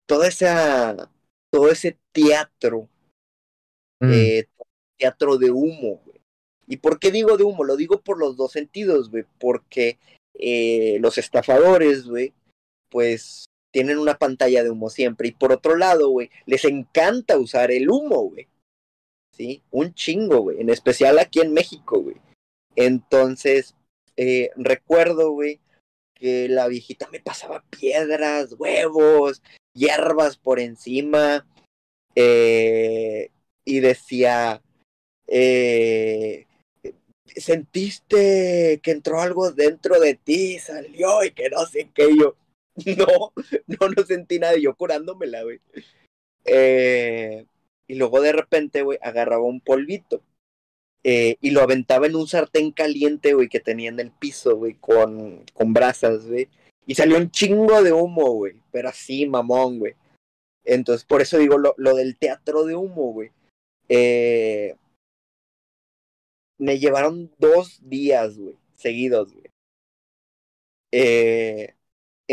Todo 0.08 0.24
esa, 0.24 1.12
todo 1.52 1.70
ese 1.70 1.98
teatro, 2.12 2.88
mm. 4.02 4.12
eh, 4.12 4.48
teatro 4.98 5.38
de 5.38 5.52
humo, 5.52 6.02
güey. 6.06 6.22
¿Y 6.68 6.78
por 6.78 7.00
qué 7.00 7.12
digo 7.12 7.38
de 7.38 7.44
humo? 7.44 7.64
Lo 7.64 7.76
digo 7.76 8.02
por 8.02 8.18
los 8.18 8.38
dos 8.38 8.54
sentidos, 8.54 9.10
güey. 9.10 9.26
Porque 9.40 10.00
eh, 10.36 10.98
los 11.02 11.18
estafadores, 11.18 12.06
güey, 12.06 12.34
pues 12.90 13.46
tienen 13.72 13.98
una 13.98 14.18
pantalla 14.18 14.64
de 14.64 14.70
humo 14.70 14.90
siempre. 14.90 15.30
Y 15.30 15.32
por 15.32 15.52
otro 15.52 15.76
lado, 15.76 16.10
güey, 16.10 16.30
les 16.46 16.66
encanta 16.66 17.38
usar 17.38 17.72
el 17.72 17.90
humo, 17.90 18.30
güey. 18.30 18.48
¿Sí? 19.36 19.64
Un 19.72 19.94
chingo, 19.94 20.42
güey. 20.42 20.62
En 20.62 20.70
especial 20.70 21.18
aquí 21.20 21.40
en 21.40 21.54
México, 21.54 22.02
güey. 22.02 22.18
Entonces, 22.76 23.76
eh, 24.18 24.52
recuerdo, 24.56 25.32
güey, 25.32 25.60
que 26.14 26.48
la 26.50 26.68
viejita 26.68 27.10
me 27.12 27.20
pasaba 27.20 27.64
piedras, 27.70 28.54
huevos, 28.58 29.42
hierbas 29.74 30.38
por 30.38 30.60
encima. 30.60 31.48
Eh, 32.16 33.30
y 33.64 33.80
decía, 33.80 34.62
eh, 35.28 36.46
sentiste 37.36 38.80
que 38.84 38.92
entró 38.92 39.22
algo 39.22 39.52
dentro 39.52 40.00
de 40.00 40.16
ti, 40.16 40.60
salió 40.60 41.24
y 41.24 41.32
que 41.32 41.50
no 41.50 41.66
sé 41.66 41.90
qué 41.94 42.10
yo. 42.18 42.36
No, 42.98 43.34
no, 43.68 43.90
no 43.90 44.04
sentí 44.04 44.40
nada, 44.40 44.58
yo 44.58 44.76
curándomela, 44.76 45.44
güey. 45.44 45.60
Eh, 46.46 47.46
y 47.88 47.96
luego 47.96 48.22
de 48.22 48.32
repente, 48.32 48.82
güey, 48.82 48.98
agarraba 49.02 49.44
un 49.44 49.60
polvito 49.60 50.24
eh, 51.04 51.38
y 51.42 51.50
lo 51.52 51.62
aventaba 51.62 52.06
en 52.06 52.16
un 52.16 52.28
sartén 52.28 52.72
caliente, 52.72 53.34
güey, 53.34 53.50
que 53.50 53.60
tenía 53.60 53.90
en 53.90 54.00
el 54.00 54.12
piso, 54.12 54.56
güey, 54.56 54.76
con, 54.76 55.44
con 55.54 55.74
brasas, 55.74 56.28
güey. 56.28 56.48
Y 56.86 56.96
salió 56.96 57.18
un 57.18 57.32
chingo 57.32 57.82
de 57.84 57.92
humo, 57.92 58.32
güey, 58.32 58.62
pero 58.72 58.90
así, 58.90 59.26
mamón, 59.26 59.80
güey. 59.80 59.96
Entonces, 60.64 61.06
por 61.06 61.22
eso 61.22 61.38
digo 61.38 61.58
lo, 61.58 61.74
lo 61.78 61.96
del 61.96 62.18
teatro 62.18 62.66
de 62.66 62.76
humo, 62.76 63.14
güey. 63.14 63.32
Eh, 63.90 64.76
me 66.58 66.78
llevaron 66.80 67.32
dos 67.40 67.80
días, 67.84 68.38
güey, 68.38 68.56
seguidos, 68.74 69.34
güey. 69.34 69.46
Eh, 70.92 71.74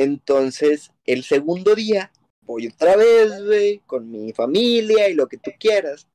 entonces, 0.00 0.92
el 1.06 1.24
segundo 1.24 1.74
día, 1.74 2.12
voy 2.42 2.68
otra 2.68 2.96
vez, 2.96 3.44
güey, 3.44 3.80
con 3.80 4.08
mi 4.08 4.32
familia 4.32 5.08
y 5.08 5.14
lo 5.14 5.26
que 5.26 5.38
tú 5.38 5.50
quieras. 5.58 6.06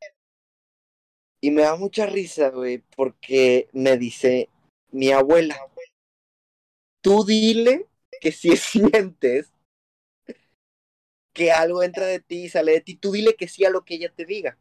Y 1.42 1.52
me 1.52 1.64
da 1.64 1.76
mucha 1.76 2.06
risa, 2.06 2.50
güey, 2.50 2.82
porque 2.96 3.68
me 3.74 3.98
dice 3.98 4.48
mi 4.92 5.12
abuela, 5.12 5.58
tú 7.02 7.26
dile 7.26 7.88
que 8.22 8.32
si 8.32 8.56
sientes 8.58 9.52
que 11.34 11.52
algo 11.52 11.84
entra 11.84 12.06
de 12.06 12.22
ti 12.22 12.46
y 12.46 12.50
sale 12.50 12.72
de 12.72 12.82
ti, 12.82 12.96
tú 12.96 13.12
dile 13.12 13.36
que 13.36 13.50
sí 13.50 13.66
a 13.66 13.70
lo 13.70 13.84
que 13.84 13.96
ella 13.96 14.14
te 14.16 14.24
diga. 14.24 14.58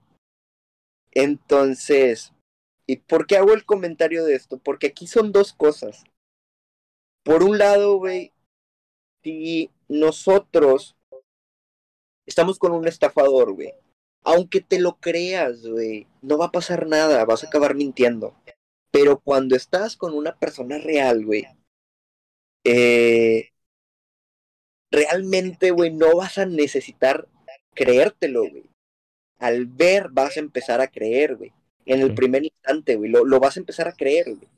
Entonces, 1.12 2.32
¿y 2.88 2.96
por 2.96 3.28
qué 3.28 3.36
hago 3.36 3.52
el 3.52 3.64
comentario 3.64 4.24
de 4.24 4.34
esto? 4.34 4.58
Porque 4.58 4.88
aquí 4.88 5.06
son 5.06 5.30
dos 5.30 5.52
cosas. 5.52 6.02
Por 7.22 7.44
un 7.44 7.58
lado, 7.58 7.98
güey, 7.98 8.32
si 9.22 9.70
nosotros 9.88 10.96
estamos 12.26 12.58
con 12.58 12.72
un 12.72 12.86
estafador, 12.86 13.52
güey, 13.52 13.72
aunque 14.24 14.60
te 14.60 14.80
lo 14.80 14.96
creas, 15.00 15.66
güey, 15.66 16.06
no 16.22 16.38
va 16.38 16.46
a 16.46 16.52
pasar 16.52 16.86
nada, 16.86 17.24
vas 17.24 17.44
a 17.44 17.48
acabar 17.48 17.74
mintiendo. 17.74 18.34
Pero 18.90 19.20
cuando 19.20 19.56
estás 19.56 19.96
con 19.96 20.14
una 20.14 20.38
persona 20.38 20.78
real, 20.78 21.24
güey, 21.24 21.46
eh, 22.64 23.50
realmente, 24.90 25.70
güey, 25.70 25.92
no 25.92 26.16
vas 26.16 26.38
a 26.38 26.46
necesitar 26.46 27.28
creértelo, 27.74 28.42
güey. 28.42 28.64
Al 29.38 29.66
ver, 29.66 30.08
vas 30.10 30.36
a 30.36 30.40
empezar 30.40 30.80
a 30.80 30.88
creer, 30.88 31.36
güey. 31.36 31.52
En 31.84 32.00
el 32.00 32.14
primer 32.14 32.44
instante, 32.44 32.94
güey, 32.96 33.10
lo, 33.10 33.24
lo 33.24 33.40
vas 33.40 33.56
a 33.56 33.60
empezar 33.60 33.88
a 33.88 33.92
creer, 33.92 34.26
güey. 34.36 34.48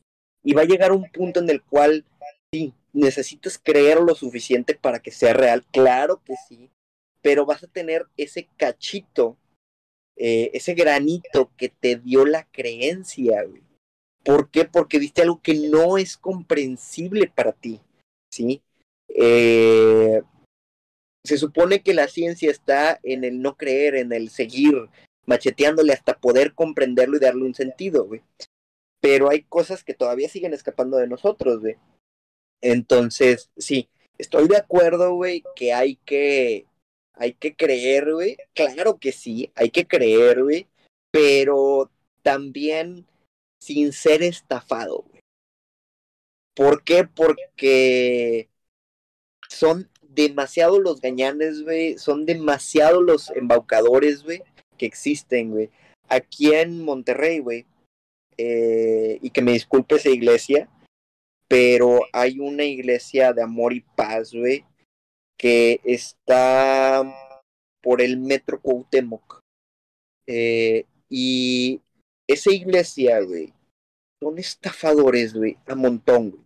Y 0.42 0.52
va 0.52 0.62
a 0.62 0.66
llegar 0.66 0.92
un 0.92 1.10
punto 1.10 1.40
en 1.40 1.48
el 1.48 1.62
cual, 1.62 2.04
sí, 2.52 2.74
necesitas 2.94 3.58
creer 3.58 4.00
lo 4.00 4.14
suficiente 4.14 4.74
para 4.74 5.00
que 5.00 5.10
sea 5.10 5.34
real. 5.34 5.64
Claro 5.70 6.22
que 6.24 6.34
sí. 6.48 6.70
Pero 7.20 7.44
vas 7.44 7.62
a 7.62 7.68
tener 7.68 8.06
ese 8.16 8.48
cachito 8.56 9.36
eh, 10.16 10.50
ese 10.54 10.74
granito 10.74 11.50
que 11.56 11.68
te 11.68 11.96
dio 11.96 12.24
la 12.24 12.44
creencia, 12.44 13.42
güey. 13.42 13.62
¿Por 14.24 14.50
qué? 14.50 14.64
Porque 14.64 14.98
viste 14.98 15.22
algo 15.22 15.42
que 15.42 15.54
no 15.54 15.98
es 15.98 16.16
comprensible 16.16 17.30
para 17.34 17.52
ti, 17.52 17.80
¿sí? 18.32 18.62
Eh, 19.08 20.22
se 21.24 21.36
supone 21.36 21.82
que 21.82 21.94
la 21.94 22.08
ciencia 22.08 22.50
está 22.50 23.00
en 23.02 23.24
el 23.24 23.42
no 23.42 23.56
creer, 23.56 23.96
en 23.96 24.12
el 24.12 24.30
seguir 24.30 24.88
macheteándole 25.26 25.92
hasta 25.92 26.18
poder 26.18 26.54
comprenderlo 26.54 27.16
y 27.16 27.20
darle 27.20 27.44
un 27.44 27.54
sentido, 27.54 28.06
güey. 28.06 28.22
Pero 29.00 29.30
hay 29.30 29.42
cosas 29.42 29.84
que 29.84 29.94
todavía 29.94 30.28
siguen 30.28 30.54
escapando 30.54 30.96
de 30.96 31.08
nosotros, 31.08 31.60
güey. 31.60 31.76
Entonces, 32.60 33.50
sí, 33.56 33.88
estoy 34.18 34.48
de 34.48 34.56
acuerdo, 34.56 35.14
güey, 35.14 35.42
que 35.56 35.72
hay 35.72 35.96
que 35.96 36.66
hay 37.14 37.34
que 37.34 37.54
creer, 37.54 38.12
güey. 38.12 38.36
Claro 38.54 38.98
que 38.98 39.12
sí, 39.12 39.50
hay 39.54 39.70
que 39.70 39.86
creer, 39.86 40.42
güey. 40.42 40.66
Pero 41.10 41.90
también 42.22 43.06
sin 43.60 43.92
ser 43.92 44.22
estafado, 44.22 45.04
güey. 45.08 45.22
¿Por 46.54 46.82
qué? 46.84 47.04
Porque 47.04 48.48
son 49.48 49.90
demasiados 50.02 50.80
los 50.80 51.00
gañanes, 51.00 51.62
güey. 51.62 51.98
Son 51.98 52.26
demasiados 52.26 53.02
los 53.02 53.30
embaucadores, 53.30 54.22
güey, 54.22 54.42
que 54.76 54.86
existen, 54.86 55.50
güey. 55.50 55.70
Aquí 56.08 56.52
en 56.52 56.84
Monterrey, 56.84 57.38
güey. 57.38 57.66
Eh, 58.36 59.18
y 59.22 59.30
que 59.30 59.42
me 59.42 59.52
disculpe 59.52 59.94
esa 59.94 60.10
iglesia, 60.10 60.68
pero 61.48 62.00
hay 62.12 62.40
una 62.40 62.64
iglesia 62.64 63.32
de 63.32 63.42
amor 63.42 63.72
y 63.72 63.80
paz, 63.80 64.32
güey, 64.32 64.64
que 65.38 65.80
está 65.84 67.04
por 67.82 68.00
el 68.00 68.16
metro 68.18 68.60
Cuauhtémoc. 68.60 69.40
Eh, 70.26 70.86
y 71.08 71.80
esa 72.26 72.50
iglesia, 72.52 73.20
güey, 73.20 73.52
son 74.22 74.38
estafadores, 74.38 75.34
güey, 75.34 75.58
a 75.66 75.74
montón, 75.74 76.30
güey. 76.30 76.44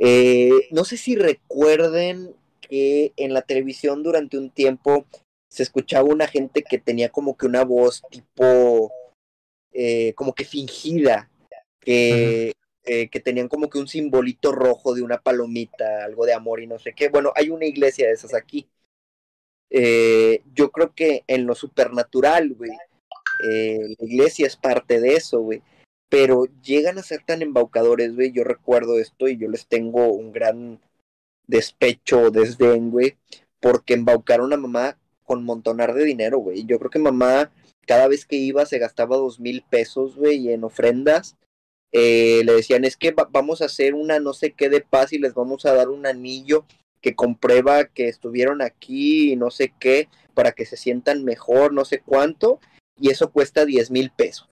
Eh, 0.00 0.68
no 0.70 0.84
sé 0.84 0.96
si 0.96 1.16
recuerden 1.16 2.36
que 2.60 3.12
en 3.16 3.32
la 3.32 3.42
televisión 3.42 4.02
durante 4.02 4.38
un 4.38 4.50
tiempo 4.50 5.06
se 5.50 5.62
escuchaba 5.62 6.08
una 6.08 6.28
gente 6.28 6.62
que 6.62 6.78
tenía 6.78 7.08
como 7.08 7.36
que 7.36 7.46
una 7.46 7.64
voz 7.64 8.02
tipo, 8.10 8.92
eh, 9.72 10.12
como 10.14 10.34
que 10.34 10.44
fingida, 10.44 11.30
que 11.80 12.52
que 13.10 13.20
tenían 13.20 13.48
como 13.48 13.68
que 13.68 13.78
un 13.78 13.88
simbolito 13.88 14.50
rojo 14.52 14.94
de 14.94 15.02
una 15.02 15.18
palomita, 15.18 16.04
algo 16.04 16.24
de 16.24 16.32
amor 16.32 16.60
y 16.62 16.66
no 16.66 16.78
sé 16.78 16.94
qué. 16.94 17.08
Bueno, 17.08 17.32
hay 17.36 17.50
una 17.50 17.66
iglesia 17.66 18.06
de 18.06 18.14
esas 18.14 18.34
aquí. 18.34 18.68
Eh, 19.70 20.42
yo 20.54 20.70
creo 20.70 20.94
que 20.94 21.24
en 21.26 21.46
lo 21.46 21.54
supernatural, 21.54 22.54
güey, 22.54 22.70
eh, 23.50 23.94
la 23.98 24.06
iglesia 24.06 24.46
es 24.46 24.56
parte 24.56 25.00
de 25.00 25.14
eso, 25.14 25.40
güey. 25.40 25.62
Pero 26.08 26.46
llegan 26.62 26.98
a 26.98 27.02
ser 27.02 27.22
tan 27.24 27.42
embaucadores, 27.42 28.14
güey. 28.14 28.32
Yo 28.32 28.44
recuerdo 28.44 28.98
esto 28.98 29.28
y 29.28 29.36
yo 29.36 29.48
les 29.48 29.66
tengo 29.66 30.12
un 30.12 30.32
gran 30.32 30.80
despecho 31.46 32.30
desdén, 32.30 32.90
güey, 32.90 33.16
porque 33.60 33.94
embaucaron 33.94 34.52
a 34.52 34.56
mamá 34.56 34.98
con 35.24 35.44
montonar 35.44 35.94
de 35.94 36.04
dinero, 36.04 36.38
güey. 36.38 36.64
Yo 36.64 36.78
creo 36.78 36.90
que 36.90 36.98
mamá 36.98 37.50
cada 37.86 38.08
vez 38.08 38.26
que 38.26 38.36
iba 38.36 38.66
se 38.66 38.78
gastaba 38.78 39.16
dos 39.16 39.40
mil 39.40 39.64
pesos, 39.68 40.16
güey, 40.16 40.50
en 40.52 40.64
ofrendas. 40.64 41.36
Eh, 41.92 42.42
le 42.44 42.52
decían, 42.52 42.84
es 42.84 42.96
que 42.96 43.14
vamos 43.30 43.62
a 43.62 43.66
hacer 43.66 43.94
una 43.94 44.20
no 44.20 44.34
sé 44.34 44.52
qué 44.52 44.68
de 44.68 44.82
paz 44.82 45.12
y 45.12 45.18
les 45.18 45.34
vamos 45.34 45.64
a 45.64 45.72
dar 45.72 45.88
un 45.88 46.06
anillo 46.06 46.66
que 47.00 47.14
comprueba 47.14 47.86
que 47.86 48.08
estuvieron 48.08 48.60
aquí 48.60 49.32
y 49.32 49.36
no 49.36 49.50
sé 49.50 49.72
qué, 49.78 50.08
para 50.34 50.52
que 50.52 50.66
se 50.66 50.76
sientan 50.76 51.24
mejor, 51.24 51.72
no 51.72 51.84
sé 51.84 52.00
cuánto, 52.00 52.60
y 53.00 53.10
eso 53.10 53.30
cuesta 53.30 53.64
diez 53.64 53.90
mil 53.90 54.10
pesos. 54.10 54.48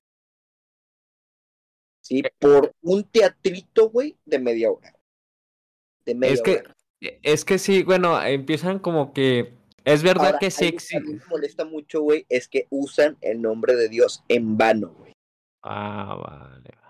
¿Sí? 2.02 2.22
Por 2.38 2.72
un 2.82 3.04
teatrito, 3.04 3.90
güey, 3.90 4.16
de 4.24 4.38
media 4.38 4.70
hora. 4.70 4.94
De 6.04 6.14
media 6.14 6.34
es 6.34 6.42
que, 6.42 6.62
Es 7.22 7.44
que 7.44 7.58
sí, 7.58 7.82
bueno, 7.82 8.22
empiezan 8.22 8.78
como 8.78 9.12
que 9.12 9.52
es 9.84 10.02
verdad 10.02 10.38
que 10.38 10.50
sí 10.50 10.66
existe. 10.66 11.00
Lo 11.00 11.06
que 11.06 11.12
me 11.14 11.24
molesta 11.30 11.64
mucho, 11.64 12.00
güey, 12.00 12.24
es 12.28 12.48
que 12.48 12.66
usan 12.70 13.16
el 13.20 13.42
nombre 13.42 13.74
de 13.74 13.88
Dios 13.88 14.22
en 14.28 14.56
vano, 14.56 14.94
güey. 14.98 15.12
Ah, 15.62 16.16
vale. 16.16 16.85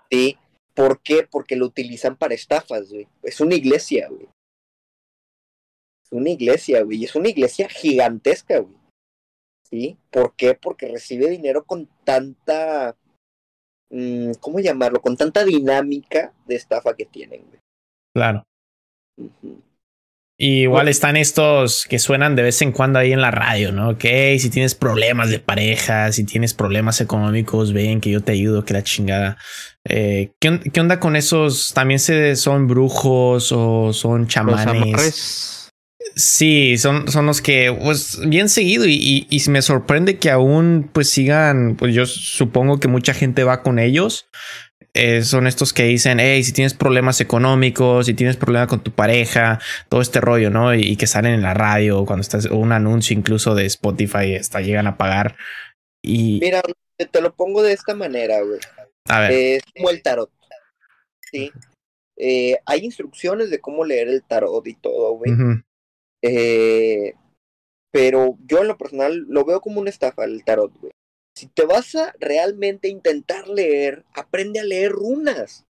¿Por 0.73 1.01
qué? 1.01 1.27
Porque 1.29 1.55
lo 1.55 1.65
utilizan 1.65 2.15
para 2.15 2.35
estafas, 2.35 2.91
güey. 2.91 3.07
Es 3.23 3.39
una 3.41 3.55
iglesia, 3.55 4.07
güey. 4.09 4.27
Es 6.03 6.11
una 6.11 6.29
iglesia, 6.29 6.83
güey. 6.83 7.03
Es 7.03 7.15
una 7.15 7.29
iglesia 7.29 7.67
gigantesca, 7.67 8.59
güey. 8.59 8.77
¿Sí? 9.69 9.97
¿Por 10.11 10.35
qué? 10.35 10.53
Porque 10.53 10.87
recibe 10.87 11.29
dinero 11.29 11.65
con 11.65 11.89
tanta. 12.03 12.95
Mm, 13.89 14.33
¿Cómo 14.39 14.59
llamarlo? 14.59 15.01
Con 15.01 15.17
tanta 15.17 15.43
dinámica 15.43 16.33
de 16.45 16.55
estafa 16.55 16.95
que 16.95 17.05
tienen, 17.05 17.45
güey. 17.47 17.59
Claro 18.13 18.43
igual 20.37 20.87
están 20.87 21.17
estos 21.17 21.85
que 21.89 21.99
suenan 21.99 22.35
de 22.35 22.43
vez 22.43 22.61
en 22.61 22.71
cuando 22.71 22.99
ahí 22.99 23.11
en 23.11 23.21
la 23.21 23.31
radio, 23.31 23.71
¿no? 23.71 23.89
Ok, 23.89 24.05
si 24.37 24.49
tienes 24.49 24.75
problemas 24.75 25.29
de 25.29 25.39
pareja, 25.39 26.11
si 26.11 26.23
tienes 26.23 26.53
problemas 26.53 27.01
económicos, 27.01 27.73
ven 27.73 28.01
que 28.01 28.11
yo 28.11 28.21
te 28.21 28.33
ayudo, 28.33 28.63
que 28.63 28.73
la 28.73 28.83
chingada. 28.83 29.37
Eh, 29.85 30.31
¿qué, 30.39 30.79
onda 30.79 30.99
con 30.99 31.15
esos? 31.15 31.73
¿También 31.73 31.99
se, 31.99 32.35
son 32.35 32.67
brujos 32.67 33.51
o 33.51 33.93
son 33.93 34.27
chamanes? 34.27 35.71
Sí, 36.15 36.77
son, 36.77 37.11
son 37.11 37.25
los 37.25 37.41
que, 37.41 37.75
pues, 37.83 38.19
bien 38.25 38.49
seguido 38.49 38.85
y, 38.87 39.27
y, 39.29 39.49
me 39.49 39.61
sorprende 39.61 40.17
que 40.17 40.31
aún, 40.31 40.89
pues, 40.91 41.09
sigan, 41.09 41.75
pues 41.75 41.93
yo 41.93 42.05
supongo 42.05 42.79
que 42.79 42.87
mucha 42.87 43.13
gente 43.13 43.43
va 43.43 43.61
con 43.61 43.77
ellos, 43.77 44.27
eh, 44.93 45.23
son 45.23 45.47
estos 45.47 45.73
que 45.73 45.83
dicen, 45.83 46.19
hey, 46.19 46.43
si 46.43 46.53
tienes 46.53 46.73
problemas 46.73 47.21
económicos, 47.21 48.07
si 48.07 48.13
tienes 48.13 48.37
problemas 48.37 48.67
con 48.67 48.83
tu 48.83 48.91
pareja, 48.91 49.59
todo 49.89 50.01
este 50.01 50.21
rollo, 50.21 50.49
¿no? 50.49 50.73
Y, 50.73 50.97
que 50.97 51.07
salen 51.07 51.33
en 51.33 51.43
la 51.43 51.53
radio, 51.53 52.05
cuando 52.05 52.21
estás, 52.21 52.45
un 52.45 52.71
anuncio 52.71 53.15
incluso 53.15 53.53
de 53.53 53.65
Spotify, 53.65 54.35
hasta 54.35 54.61
llegan 54.61 54.87
a 54.87 54.97
pagar. 54.97 55.35
Y... 56.01 56.39
Mira, 56.41 56.61
te 56.97 57.21
lo 57.21 57.33
pongo 57.35 57.61
de 57.61 57.73
esta 57.73 57.93
manera, 57.93 58.41
güey. 58.41 58.59
A 59.09 59.19
ver. 59.21 59.31
es 59.31 59.63
como 59.75 59.89
el 59.89 60.01
tarot. 60.01 60.31
Sí. 61.31 61.51
Eh, 62.17 62.57
hay 62.65 62.79
instrucciones 62.83 63.49
de 63.51 63.59
cómo 63.59 63.85
leer 63.85 64.07
el 64.07 64.23
tarot 64.23 64.65
y 64.65 64.73
todo, 64.73 65.17
güey. 65.17 65.31
Eh, 66.23 67.13
pero 67.91 68.37
yo 68.45 68.61
en 68.61 68.67
lo 68.67 68.77
personal 68.77 69.25
lo 69.29 69.45
veo 69.45 69.61
como 69.61 69.79
una 69.79 69.91
estafa 69.91 70.25
el 70.25 70.43
tarot, 70.43 70.73
güey 70.79 70.91
si 71.37 71.45
te 71.45 71.67
vas 71.67 71.93
a 71.93 72.15
realmente 72.19 72.87
intentar 72.87 73.47
leer, 73.47 74.03
aprende 74.15 74.59
a 74.59 74.63
leer 74.63 74.91
runas. 74.91 75.67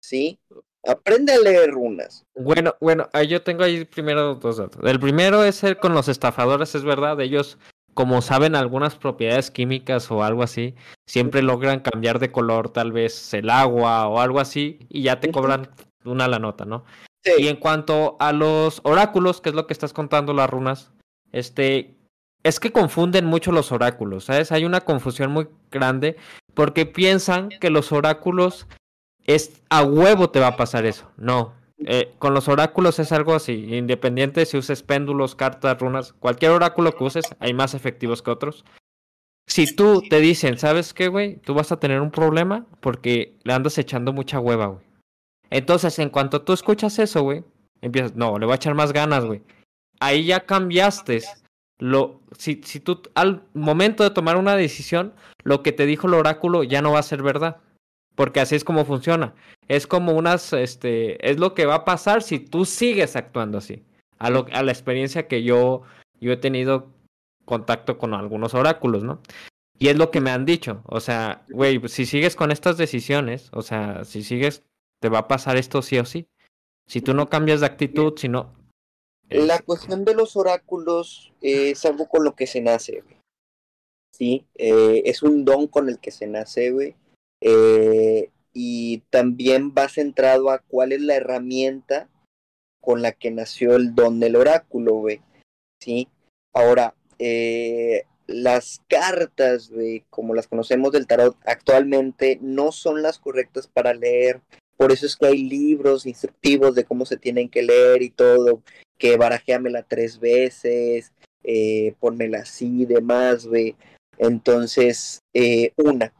¿Sí? 0.00 0.38
Aprende 0.86 1.32
a 1.32 1.38
leer 1.38 1.72
runas. 1.72 2.24
Bueno, 2.36 2.76
bueno, 2.80 3.08
yo 3.28 3.42
tengo 3.42 3.64
ahí 3.64 3.84
primero 3.84 4.36
dos 4.36 4.58
datos. 4.58 4.80
El 4.84 5.00
primero 5.00 5.42
es 5.42 5.64
el 5.64 5.78
con 5.78 5.94
los 5.94 6.06
estafadores, 6.08 6.76
es 6.76 6.84
verdad, 6.84 7.20
ellos 7.20 7.58
como 7.92 8.22
saben 8.22 8.54
algunas 8.54 8.94
propiedades 8.94 9.50
químicas 9.50 10.08
o 10.12 10.22
algo 10.22 10.44
así, 10.44 10.76
siempre 11.06 11.42
logran 11.42 11.80
cambiar 11.80 12.20
de 12.20 12.30
color 12.30 12.72
tal 12.72 12.92
vez 12.92 13.34
el 13.34 13.50
agua 13.50 14.06
o 14.06 14.20
algo 14.20 14.38
así 14.38 14.78
y 14.88 15.02
ya 15.02 15.18
te 15.18 15.32
cobran 15.32 15.70
una 16.04 16.28
la 16.28 16.38
nota, 16.38 16.64
¿no? 16.64 16.84
Y 17.36 17.48
en 17.48 17.56
cuanto 17.56 18.16
a 18.20 18.32
los 18.32 18.80
oráculos, 18.84 19.40
que 19.40 19.48
es 19.48 19.56
lo 19.56 19.66
que 19.66 19.72
estás 19.72 19.92
contando 19.92 20.32
las 20.32 20.48
runas, 20.48 20.92
este, 21.32 21.99
es 22.42 22.60
que 22.60 22.72
confunden 22.72 23.26
mucho 23.26 23.52
los 23.52 23.72
oráculos, 23.72 24.24
¿sabes? 24.24 24.52
Hay 24.52 24.64
una 24.64 24.80
confusión 24.80 25.30
muy 25.30 25.48
grande 25.70 26.16
porque 26.54 26.86
piensan 26.86 27.50
que 27.60 27.70
los 27.70 27.92
oráculos 27.92 28.66
es 29.26 29.62
a 29.68 29.82
huevo 29.82 30.30
te 30.30 30.40
va 30.40 30.48
a 30.48 30.56
pasar 30.56 30.86
eso. 30.86 31.10
No. 31.16 31.54
Eh, 31.86 32.12
con 32.18 32.34
los 32.34 32.48
oráculos 32.48 32.98
es 32.98 33.10
algo 33.10 33.34
así, 33.34 33.74
independiente 33.74 34.44
si 34.44 34.58
uses 34.58 34.82
péndulos, 34.82 35.34
cartas, 35.34 35.78
runas, 35.78 36.12
cualquier 36.12 36.50
oráculo 36.50 36.92
que 36.92 37.04
uses, 37.04 37.24
hay 37.38 37.54
más 37.54 37.72
efectivos 37.72 38.20
que 38.20 38.30
otros. 38.30 38.64
Si 39.46 39.74
tú 39.74 40.02
te 40.08 40.20
dicen, 40.20 40.58
¿sabes 40.58 40.92
qué, 40.92 41.08
güey? 41.08 41.36
Tú 41.38 41.54
vas 41.54 41.72
a 41.72 41.80
tener 41.80 42.02
un 42.02 42.10
problema 42.10 42.66
porque 42.80 43.38
le 43.44 43.54
andas 43.54 43.78
echando 43.78 44.12
mucha 44.12 44.38
hueva, 44.38 44.66
güey. 44.66 44.84
Entonces, 45.48 45.98
en 45.98 46.10
cuanto 46.10 46.42
tú 46.42 46.52
escuchas 46.52 46.98
eso, 46.98 47.22
güey, 47.22 47.44
empiezas, 47.80 48.14
no, 48.14 48.38
le 48.38 48.46
voy 48.46 48.52
a 48.52 48.56
echar 48.56 48.74
más 48.74 48.92
ganas, 48.92 49.24
güey. 49.24 49.42
Ahí 49.98 50.24
ya 50.24 50.40
cambiaste 50.40 51.22
lo, 51.80 52.20
si, 52.36 52.60
si 52.62 52.78
tú 52.78 53.02
al 53.14 53.42
momento 53.54 54.04
de 54.04 54.10
tomar 54.10 54.36
una 54.36 54.54
decisión, 54.54 55.14
lo 55.42 55.62
que 55.62 55.72
te 55.72 55.86
dijo 55.86 56.06
el 56.06 56.14
oráculo 56.14 56.62
ya 56.62 56.82
no 56.82 56.92
va 56.92 57.00
a 57.00 57.02
ser 57.02 57.22
verdad. 57.22 57.56
Porque 58.14 58.40
así 58.40 58.54
es 58.54 58.64
como 58.64 58.84
funciona. 58.84 59.34
Es 59.66 59.86
como 59.86 60.12
unas, 60.12 60.52
este, 60.52 61.28
es 61.28 61.38
lo 61.38 61.54
que 61.54 61.66
va 61.66 61.76
a 61.76 61.84
pasar 61.84 62.22
si 62.22 62.38
tú 62.38 62.66
sigues 62.66 63.16
actuando 63.16 63.58
así. 63.58 63.82
A, 64.18 64.28
lo, 64.28 64.46
a 64.52 64.62
la 64.62 64.72
experiencia 64.72 65.26
que 65.26 65.42
yo, 65.42 65.82
yo 66.20 66.32
he 66.32 66.36
tenido 66.36 66.90
contacto 67.46 67.96
con 67.96 68.12
algunos 68.12 68.54
oráculos, 68.54 69.02
¿no? 69.02 69.20
Y 69.78 69.88
es 69.88 69.96
lo 69.96 70.10
que 70.10 70.20
me 70.20 70.30
han 70.30 70.44
dicho. 70.44 70.82
O 70.84 71.00
sea, 71.00 71.44
güey, 71.48 71.80
si 71.88 72.04
sigues 72.04 72.36
con 72.36 72.50
estas 72.50 72.76
decisiones, 72.76 73.48
o 73.52 73.62
sea, 73.62 74.04
si 74.04 74.22
sigues, 74.22 74.62
te 75.00 75.08
va 75.08 75.20
a 75.20 75.28
pasar 75.28 75.56
esto 75.56 75.80
sí 75.80 75.98
o 75.98 76.04
sí. 76.04 76.28
Si 76.86 77.00
tú 77.00 77.14
no 77.14 77.30
cambias 77.30 77.60
de 77.60 77.66
actitud, 77.66 78.12
si 78.18 78.28
no, 78.28 78.52
la 79.30 79.60
cuestión 79.60 80.04
de 80.04 80.14
los 80.14 80.36
oráculos 80.36 81.32
es 81.40 81.84
algo 81.84 82.08
con 82.08 82.24
lo 82.24 82.34
que 82.34 82.46
se 82.46 82.60
nace, 82.60 83.00
güey. 83.00 83.16
Sí, 84.12 84.46
eh, 84.56 85.02
es 85.06 85.22
un 85.22 85.44
don 85.44 85.66
con 85.66 85.88
el 85.88 85.98
que 85.98 86.10
se 86.10 86.26
nace, 86.26 86.72
güey. 86.72 86.94
Eh, 87.40 88.30
y 88.52 88.98
también 89.10 89.72
va 89.76 89.88
centrado 89.88 90.50
a 90.50 90.58
cuál 90.58 90.92
es 90.92 91.00
la 91.00 91.14
herramienta 91.14 92.08
con 92.80 93.02
la 93.02 93.12
que 93.12 93.30
nació 93.30 93.76
el 93.76 93.94
don 93.94 94.20
del 94.20 94.36
oráculo, 94.36 94.94
güey. 94.94 95.22
Sí. 95.80 96.08
Ahora, 96.52 96.94
eh, 97.18 98.04
las 98.26 98.82
cartas, 98.88 99.70
güey, 99.70 100.04
como 100.10 100.34
las 100.34 100.48
conocemos 100.48 100.92
del 100.92 101.06
tarot 101.06 101.36
actualmente, 101.44 102.38
no 102.42 102.72
son 102.72 103.02
las 103.02 103.18
correctas 103.18 103.68
para 103.68 103.94
leer. 103.94 104.40
Por 104.80 104.92
eso 104.92 105.04
es 105.04 105.14
que 105.14 105.26
hay 105.26 105.42
libros 105.42 106.06
instructivos 106.06 106.74
de 106.74 106.84
cómo 106.84 107.04
se 107.04 107.18
tienen 107.18 107.50
que 107.50 107.62
leer 107.62 108.00
y 108.00 108.08
todo 108.08 108.62
que 108.96 109.18
barajéamela 109.18 109.82
tres 109.82 110.18
veces, 110.18 111.12
eh, 111.44 111.92
ponmela 112.00 112.38
así, 112.38 112.86
demás, 112.86 113.46
güey. 113.46 113.76
Entonces, 114.16 115.20
eh, 115.34 115.74
una, 115.76 116.14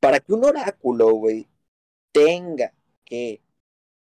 para 0.00 0.20
que 0.20 0.34
un 0.34 0.44
oráculo, 0.44 1.12
güey, 1.12 1.46
tenga 2.12 2.74
que 3.06 3.40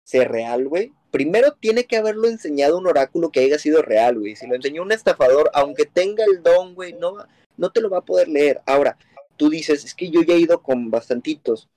ser 0.04 0.30
real, 0.30 0.68
güey, 0.68 0.92
primero 1.10 1.54
tiene 1.54 1.84
que 1.84 1.96
haberlo 1.96 2.28
enseñado 2.28 2.76
un 2.76 2.86
oráculo 2.86 3.32
que 3.32 3.40
haya 3.40 3.58
sido 3.58 3.80
real, 3.80 4.18
güey. 4.18 4.36
Si 4.36 4.46
lo 4.46 4.54
enseñó 4.54 4.82
un 4.82 4.92
estafador, 4.92 5.50
aunque 5.54 5.86
tenga 5.86 6.24
el 6.26 6.42
don, 6.42 6.74
güey, 6.74 6.92
no, 6.92 7.14
no 7.56 7.72
te 7.72 7.80
lo 7.80 7.88
va 7.88 8.00
a 8.00 8.04
poder 8.04 8.28
leer. 8.28 8.60
Ahora, 8.66 8.98
tú 9.38 9.48
dices, 9.48 9.82
es 9.82 9.94
que 9.94 10.10
yo 10.10 10.20
ya 10.20 10.34
he 10.34 10.40
ido 10.40 10.62
con 10.62 10.90
bastantitos. 10.90 11.70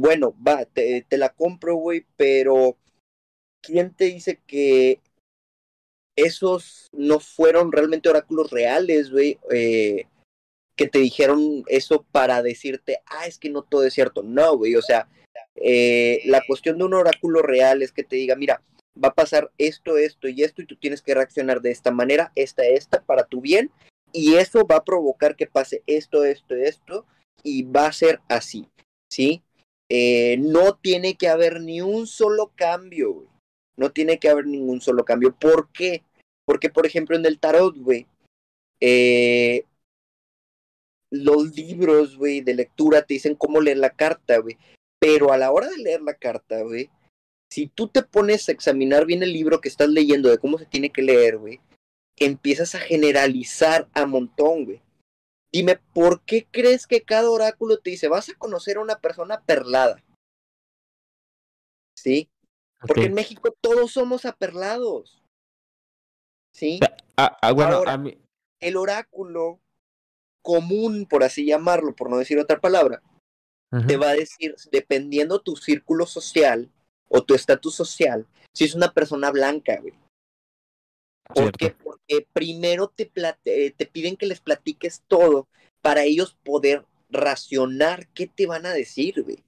Bueno, 0.00 0.32
va, 0.46 0.64
te, 0.64 1.04
te 1.08 1.18
la 1.18 1.30
compro, 1.30 1.74
güey, 1.74 2.06
pero 2.16 2.76
¿quién 3.60 3.92
te 3.92 4.04
dice 4.04 4.40
que 4.46 5.00
esos 6.14 6.86
no 6.92 7.18
fueron 7.18 7.72
realmente 7.72 8.08
oráculos 8.08 8.52
reales, 8.52 9.10
güey, 9.10 9.40
eh, 9.50 10.04
que 10.76 10.86
te 10.86 11.00
dijeron 11.00 11.64
eso 11.66 12.06
para 12.12 12.42
decirte, 12.42 13.00
ah, 13.06 13.26
es 13.26 13.38
que 13.38 13.50
no 13.50 13.62
todo 13.62 13.82
es 13.82 13.94
cierto. 13.94 14.22
No, 14.22 14.56
güey, 14.56 14.76
o 14.76 14.82
sea, 14.82 15.08
eh, 15.56 16.20
la 16.26 16.42
cuestión 16.46 16.78
de 16.78 16.84
un 16.84 16.94
oráculo 16.94 17.42
real 17.42 17.82
es 17.82 17.90
que 17.90 18.04
te 18.04 18.14
diga, 18.14 18.36
mira, 18.36 18.62
va 19.02 19.08
a 19.08 19.14
pasar 19.14 19.50
esto, 19.58 19.98
esto 19.98 20.28
y 20.28 20.44
esto, 20.44 20.62
y 20.62 20.66
tú 20.66 20.76
tienes 20.76 21.02
que 21.02 21.14
reaccionar 21.14 21.60
de 21.60 21.72
esta 21.72 21.90
manera, 21.90 22.30
esta, 22.36 22.64
esta, 22.64 23.02
para 23.02 23.24
tu 23.24 23.40
bien, 23.40 23.72
y 24.12 24.36
eso 24.36 24.64
va 24.64 24.76
a 24.76 24.84
provocar 24.84 25.34
que 25.34 25.48
pase 25.48 25.82
esto, 25.88 26.22
esto, 26.22 26.54
esto, 26.54 27.04
y 27.42 27.64
va 27.64 27.86
a 27.86 27.92
ser 27.92 28.20
así, 28.28 28.68
¿sí? 29.10 29.42
Eh, 29.90 30.36
no 30.38 30.74
tiene 30.74 31.16
que 31.16 31.28
haber 31.28 31.60
ni 31.60 31.80
un 31.80 32.06
solo 32.06 32.52
cambio, 32.54 33.12
güey. 33.12 33.28
No 33.76 33.92
tiene 33.92 34.18
que 34.18 34.28
haber 34.28 34.46
ningún 34.46 34.80
solo 34.80 35.04
cambio. 35.04 35.34
¿Por 35.34 35.70
qué? 35.72 36.02
Porque, 36.44 36.68
por 36.68 36.86
ejemplo, 36.86 37.16
en 37.16 37.24
el 37.24 37.38
tarot, 37.38 37.76
güey, 37.76 38.06
eh, 38.80 39.64
los 41.10 41.54
libros, 41.56 42.16
güey, 42.16 42.40
de 42.40 42.54
lectura 42.54 43.02
te 43.02 43.14
dicen 43.14 43.34
cómo 43.34 43.60
leer 43.60 43.78
la 43.78 43.90
carta, 43.90 44.38
güey. 44.38 44.58
Pero 45.00 45.32
a 45.32 45.38
la 45.38 45.52
hora 45.52 45.68
de 45.68 45.78
leer 45.78 46.02
la 46.02 46.14
carta, 46.14 46.62
güey, 46.62 46.90
si 47.50 47.66
tú 47.66 47.88
te 47.88 48.02
pones 48.02 48.48
a 48.48 48.52
examinar 48.52 49.06
bien 49.06 49.22
el 49.22 49.32
libro 49.32 49.60
que 49.60 49.68
estás 49.68 49.88
leyendo 49.88 50.28
de 50.28 50.38
cómo 50.38 50.58
se 50.58 50.66
tiene 50.66 50.90
que 50.90 51.02
leer, 51.02 51.38
güey, 51.38 51.60
empiezas 52.16 52.74
a 52.74 52.80
generalizar 52.80 53.88
a 53.94 54.06
montón, 54.06 54.64
güey. 54.64 54.80
Dime, 55.52 55.80
¿por 55.94 56.22
qué 56.22 56.46
crees 56.50 56.86
que 56.86 57.02
cada 57.02 57.30
oráculo 57.30 57.78
te 57.78 57.90
dice, 57.90 58.08
vas 58.08 58.28
a 58.28 58.34
conocer 58.34 58.76
a 58.76 58.80
una 58.80 58.98
persona 58.98 59.42
perlada? 59.42 60.02
¿Sí? 61.96 62.30
Porque 62.80 63.06
en 63.06 63.14
México 63.14 63.54
todos 63.60 63.92
somos 63.92 64.24
aperlados. 64.24 65.22
¿Sí? 66.54 66.78
Ah, 67.16 67.36
ah, 67.40 67.52
bueno, 67.52 67.76
Ahora, 67.76 67.94
a 67.94 67.98
mí, 67.98 68.18
El 68.60 68.76
oráculo 68.76 69.60
común, 70.42 71.06
por 71.06 71.24
así 71.24 71.46
llamarlo, 71.46 71.94
por 71.94 72.10
no 72.10 72.18
decir 72.18 72.38
otra 72.38 72.60
palabra, 72.60 73.02
te 73.86 73.96
va 73.96 74.10
a 74.10 74.14
decir, 74.14 74.54
dependiendo 74.72 75.40
tu 75.40 75.56
círculo 75.56 76.06
social 76.06 76.70
o 77.08 77.22
tu 77.22 77.34
estatus 77.34 77.74
social, 77.74 78.26
si 78.54 78.64
es 78.64 78.74
una 78.74 78.92
persona 78.92 79.30
blanca, 79.30 79.78
güey. 79.80 79.94
¿Por 81.34 81.52
Porque 82.08 82.26
primero 82.32 82.92
eh, 82.96 83.70
te 83.76 83.86
piden 83.86 84.16
que 84.16 84.26
les 84.26 84.40
platiques 84.40 85.02
todo 85.08 85.48
para 85.82 86.04
ellos 86.04 86.36
poder 86.42 86.86
racionar 87.10 88.08
qué 88.08 88.26
te 88.26 88.46
van 88.46 88.66
a 88.66 88.72
decir, 88.72 89.22
güey. 89.22 89.44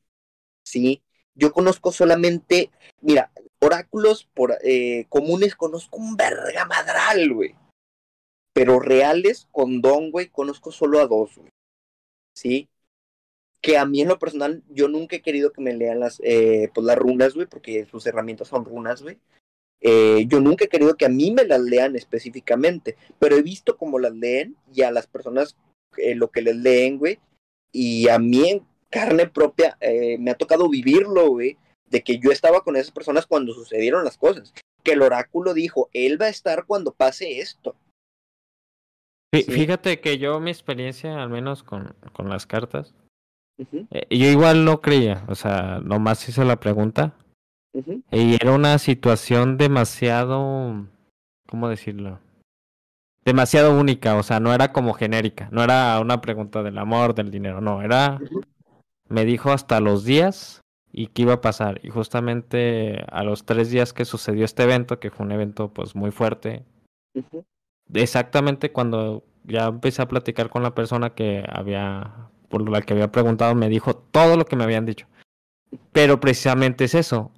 Sí, 0.65 1.03
yo 1.35 1.53
conozco 1.53 1.93
solamente, 1.93 2.71
mira, 3.01 3.33
oráculos 3.61 4.29
por, 4.35 4.59
eh, 4.63 5.07
comunes 5.09 5.57
conozco 5.57 5.99
un 5.99 6.17
verga 6.17 6.67
madral, 6.67 7.33
güey. 7.33 7.55
Pero 8.53 8.79
reales 8.79 9.49
con 9.53 9.81
don, 9.81 10.11
güey, 10.11 10.29
conozco 10.29 10.71
solo 10.73 11.01
a 11.01 11.07
dos, 11.07 11.37
güey. 11.37 11.51
Sí. 12.35 12.69
Que 13.63 13.79
a 13.79 13.85
mí 13.85 14.01
en 14.01 14.09
lo 14.09 14.19
personal, 14.19 14.63
yo 14.69 14.89
nunca 14.89 15.17
he 15.17 15.23
querido 15.23 15.53
que 15.53 15.61
me 15.61 15.75
lean 15.75 16.01
las, 16.01 16.21
eh, 16.25 16.71
pues 16.75 16.85
las 16.87 16.97
runas, 16.97 17.35
güey, 17.35 17.47
porque 17.47 17.87
sus 17.87 18.07
herramientas 18.07 18.49
son 18.49 18.65
runas, 18.65 19.03
güey. 19.03 19.19
Eh, 19.81 20.26
yo 20.28 20.41
nunca 20.41 20.64
he 20.64 20.68
querido 20.68 20.97
que 20.97 21.07
a 21.07 21.11
mí 21.11 21.31
me 21.31 21.45
las 21.45 21.61
lean 21.61 21.97
específicamente, 21.97 22.97
pero 23.18 23.37
he 23.37 23.43
visto 23.43 23.76
cómo 23.76 23.99
las 23.99 24.14
leen 24.14 24.57
y 24.74 24.83
a 24.83 24.91
las 24.91 25.07
personas 25.07 25.57
eh, 25.97 26.14
lo 26.14 26.31
que 26.31 26.43
les 26.43 26.57
leen, 26.57 26.99
güey, 26.99 27.18
y 27.72 28.09
a 28.09 28.18
mí 28.18 28.49
en 28.49 28.66
carne 28.91 29.26
propia 29.26 29.78
eh, 29.81 30.18
me 30.18 30.33
ha 30.33 30.35
tocado 30.35 30.68
vivirlo, 30.68 31.28
güey, 31.31 31.57
de 31.89 32.03
que 32.03 32.18
yo 32.18 32.31
estaba 32.31 32.61
con 32.62 32.76
esas 32.76 32.91
personas 32.91 33.26
cuando 33.26 33.55
sucedieron 33.55 34.05
las 34.05 34.18
cosas, 34.18 34.53
que 34.85 34.93
el 34.93 35.03
oráculo 35.03 35.55
dijo, 35.55 35.89
él 35.93 36.20
va 36.20 36.26
a 36.26 36.31
estar 36.31 36.66
cuando 36.66 36.93
pase 36.93 37.41
esto. 37.41 37.74
Sí. 39.33 39.45
Fíjate 39.45 40.01
que 40.01 40.18
yo 40.18 40.41
mi 40.41 40.51
experiencia, 40.51 41.22
al 41.22 41.31
menos 41.31 41.62
con, 41.62 41.95
con 42.12 42.28
las 42.28 42.47
cartas, 42.47 42.95
yo 43.72 44.26
igual 44.26 44.64
no 44.64 44.81
creía, 44.81 45.24
o 45.28 45.35
sea, 45.35 45.81
nomás 45.85 46.26
hice 46.28 46.45
la 46.45 46.59
pregunta 46.59 47.14
y 47.73 48.35
era 48.35 48.53
una 48.53 48.79
situación 48.79 49.57
demasiado, 49.57 50.87
¿cómo 51.49 51.68
decirlo? 51.68 52.18
Demasiado 53.25 53.79
única, 53.79 54.16
o 54.16 54.23
sea, 54.23 54.41
no 54.41 54.53
era 54.53 54.73
como 54.73 54.95
genérica, 54.95 55.49
no 55.53 55.62
era 55.62 56.01
una 56.01 56.21
pregunta 56.21 56.62
del 56.62 56.79
amor, 56.79 57.14
del 57.14 57.31
dinero, 57.31 57.61
no, 57.61 57.83
era, 57.83 58.18
me 59.09 59.25
dijo 59.25 59.53
hasta 59.53 59.81
los 59.81 60.05
días 60.05 60.62
y 60.91 61.09
qué 61.09 61.23
iba 61.23 61.35
a 61.35 61.41
pasar. 61.41 61.81
Y 61.85 61.91
justamente 61.91 63.05
a 63.11 63.23
los 63.23 63.45
tres 63.45 63.71
días 63.71 63.93
que 63.93 64.05
sucedió 64.05 64.45
este 64.45 64.62
evento, 64.64 64.99
que 64.99 65.11
fue 65.11 65.27
un 65.27 65.33
evento 65.33 65.73
pues 65.73 65.95
muy 65.95 66.11
fuerte, 66.11 66.64
exactamente 67.93 68.73
cuando 68.73 69.23
ya 69.45 69.66
empecé 69.66 70.03
a 70.03 70.09
platicar 70.09 70.51
con 70.51 70.62
la 70.62 70.75
persona 70.75 71.11
que 71.11 71.45
había, 71.49 72.31
por 72.49 72.68
la 72.68 72.83
que 72.83 72.95
había 72.95 73.12
preguntado, 73.12 73.55
me 73.55 73.68
dijo 73.68 73.95
todo 73.95 74.37
lo 74.37 74.45
que 74.45 74.57
me 74.57 74.64
habían 74.64 74.87
dicho. 74.87 75.07
Pero 75.93 76.18
precisamente 76.18 76.85
es 76.85 76.95
eso. 76.95 77.31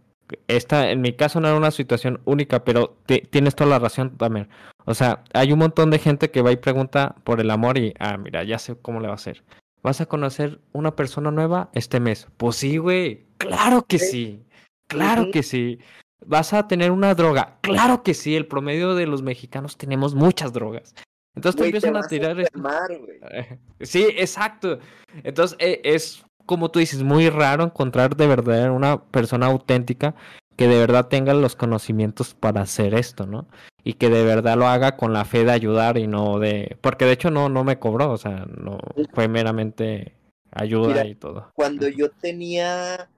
Esta, 0.49 0.91
en 0.91 1.01
mi 1.01 1.12
caso 1.14 1.41
no 1.41 1.49
era 1.49 1.57
una 1.57 1.70
situación 1.70 2.20
única, 2.24 2.64
pero 2.64 2.97
te- 3.07 3.20
tienes 3.30 3.55
toda 3.55 3.70
la 3.70 3.78
razón 3.78 4.16
también. 4.16 4.49
O 4.85 4.95
sea, 4.95 5.22
hay 5.33 5.53
un 5.53 5.59
montón 5.61 5.91
de 5.91 5.99
gente 5.99 6.30
que 6.30 6.43
va 6.43 6.53
y 6.53 6.57
pregunta 6.57 7.14
por 7.24 7.41
el 7.41 7.51
amor 7.51 7.78
y, 7.78 7.95
ah, 7.99 8.16
mira, 8.16 8.43
ya 8.45 8.59
sé 8.59 8.76
cómo 8.80 9.01
le 9.01 9.07
va 9.07 9.12
a 9.14 9.16
hacer. 9.16 9.45
¿Vas 9.83 10.01
a 10.01 10.07
conocer 10.07 10.61
una 10.72 10.95
persona 10.97 11.30
nueva 11.30 11.70
este 11.74 11.99
mes? 12.01 12.28
Pues 12.37 12.57
sí, 12.57 12.76
güey. 12.76 13.26
Claro 13.39 13.85
que 13.87 13.99
Sí. 13.99 14.43
Claro 14.89 15.30
que 15.33 15.43
sí. 15.43 15.78
¿Vas 16.24 16.53
a 16.53 16.68
tener 16.68 16.91
una 16.91 17.14
droga? 17.14 17.59
Claro 17.62 18.03
que 18.03 18.14
sí. 18.14 18.37
El 18.37 18.47
promedio 18.47 18.95
de 18.95 19.07
los 19.07 19.22
mexicanos 19.22 19.76
tenemos 19.76 20.14
muchas 20.14 20.53
drogas. 20.53 20.95
Entonces 21.35 21.59
te 21.61 21.64
empiezan 21.66 21.97
a 21.97 22.03
tirar 22.03 22.39
enfermar, 22.39 22.97
güey. 22.99 23.18
Sí, 23.80 24.07
exacto. 24.16 24.78
Entonces 25.24 25.57
eh, 25.61 25.80
es 25.83 26.24
como 26.47 26.70
tú 26.70 26.78
dices, 26.78 27.03
muy 27.03 27.28
raro 27.28 27.64
encontrar 27.64 28.16
de 28.16 28.26
verdad 28.26 28.70
una 28.70 29.03
persona 29.05 29.47
auténtica 29.47 30.14
que 30.57 30.68
de 30.68 30.78
verdad 30.78 31.09
tenga 31.09 31.34
los 31.34 31.57
conocimientos 31.57 32.34
para 32.34 32.62
hacer 32.62 32.95
esto, 32.95 33.26
¿no? 33.26 33.49
Y 33.84 33.95
que 33.95 34.11
de 34.11 34.24
verdad 34.24 34.57
lo 34.57 34.66
haga 34.66 34.97
con 34.97 35.12
la 35.12 35.24
fe 35.24 35.45
de 35.45 35.53
ayudar 35.53 35.99
y 35.99 36.07
no 36.07 36.38
de... 36.38 36.76
Porque 36.80 37.05
de 37.05 37.12
hecho 37.12 37.30
no, 37.30 37.49
no 37.49 37.64
me 37.64 37.78
cobró, 37.78 38.11
o 38.12 38.18
sea, 38.18 38.47
no 38.47 38.78
fue 39.12 39.28
meramente 39.28 40.14
ayuda 40.51 40.88
Mira, 40.88 41.07
y 41.07 41.14
todo. 41.14 41.51
Cuando 41.55 41.88
yo 41.88 42.11
tenía, 42.11 43.09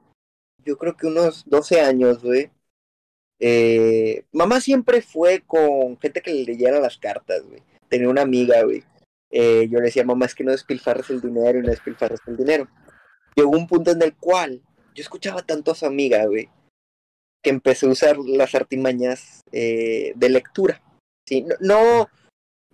yo 0.65 0.79
creo 0.79 0.97
que 0.97 1.07
unos 1.07 1.45
12 1.47 1.81
años, 1.81 2.23
güey, 2.23 2.51
eh, 3.41 4.25
mamá 4.33 4.61
siempre 4.61 5.03
fue 5.03 5.43
con 5.47 5.99
gente 5.99 6.23
que 6.23 6.33
le 6.33 6.45
leyera 6.45 6.81
las 6.81 6.97
cartas, 6.99 7.43
güey. 7.47 7.63
Tenía 7.89 8.09
una 8.09 8.23
amiga, 8.23 8.63
güey. 8.63 8.85
Eh, 9.31 9.69
yo 9.69 9.79
le 9.81 9.87
decía, 9.87 10.05
mamá, 10.05 10.27
es 10.27 10.35
que 10.35 10.45
no 10.45 10.53
despilfarres 10.53 11.11
el 11.11 11.21
dinero 11.21 11.59
y 11.59 11.63
no 11.63 11.69
despilfarres 11.69 12.21
el 12.27 12.37
dinero. 12.37 12.69
Llegó 13.35 13.51
un 13.51 13.67
punto 13.67 13.91
en 13.91 14.03
el 14.03 14.15
cual 14.15 14.63
yo 14.95 15.03
escuchaba 15.03 15.43
tanto 15.43 15.73
a 15.73 15.75
su 15.75 15.87
amiga, 15.87 16.25
güey, 16.27 16.49
que 17.43 17.51
empecé 17.51 17.87
a 17.87 17.91
usar 17.91 18.19
las 18.19 18.55
artimañas 18.55 19.43
eh, 19.53 20.13
de 20.15 20.29
lectura. 20.29 20.83
Sí, 21.29 21.45
no, 21.61 22.09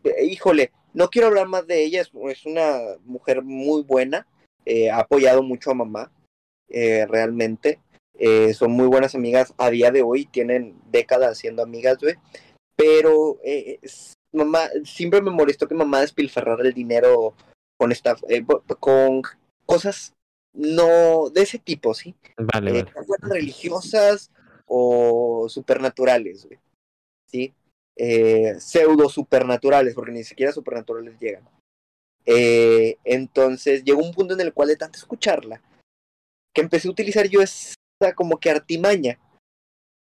eh, 0.04 0.24
híjole, 0.26 0.72
no 0.92 1.08
quiero 1.08 1.28
hablar 1.28 1.48
más 1.48 1.66
de 1.66 1.82
ella, 1.82 2.02
es, 2.02 2.46
una 2.46 2.78
mujer 3.04 3.42
muy 3.42 3.82
buena, 3.82 4.26
eh, 4.66 4.90
ha 4.90 4.98
apoyado 5.00 5.42
mucho 5.42 5.70
a 5.70 5.74
mamá, 5.74 6.12
realmente. 6.68 7.80
Son 8.54 8.70
muy 8.70 8.86
buenas 8.86 9.14
amigas 9.14 9.54
a 9.56 9.70
día 9.70 9.90
de 9.90 10.02
hoy, 10.02 10.26
tienen 10.26 10.78
décadas 10.90 11.38
siendo 11.38 11.62
amigas, 11.62 11.96
güey. 11.98 12.16
Pero 12.76 13.38
mamá, 14.30 14.68
siempre 14.84 15.22
me 15.22 15.30
molestó 15.30 15.66
que 15.66 15.74
mamá 15.74 16.02
despilfarrara 16.02 16.62
el 16.62 16.74
dinero 16.74 17.34
con 17.78 17.92
esta, 17.92 18.16
con 18.78 19.22
cosas 19.64 20.12
no 20.52 21.30
de 21.30 21.42
ese 21.42 21.58
tipo, 21.58 21.94
¿sí? 21.94 22.14
Vale, 22.36 22.80
Eh, 22.80 22.84
vale. 22.84 23.34
religiosas 23.34 24.30
o 24.66 25.48
supernaturales, 25.48 26.46
güey. 26.46 26.58
¿Sí? 27.26 27.54
Eh, 27.96 28.58
pseudo 28.58 29.08
supernaturales, 29.08 29.94
porque 29.94 30.12
ni 30.12 30.24
siquiera 30.24 30.52
supernaturales 30.52 31.18
llegan. 31.18 31.48
Eh, 32.26 32.96
entonces 33.04 33.84
llegó 33.84 34.02
un 34.02 34.12
punto 34.12 34.34
en 34.34 34.40
el 34.40 34.52
cual 34.52 34.68
de 34.68 34.76
tanto 34.76 34.98
escucharla, 34.98 35.62
que 36.54 36.60
empecé 36.60 36.88
a 36.88 36.92
utilizar 36.92 37.28
yo 37.28 37.40
esa 37.40 37.74
como 38.14 38.38
que 38.38 38.50
artimaña. 38.50 39.18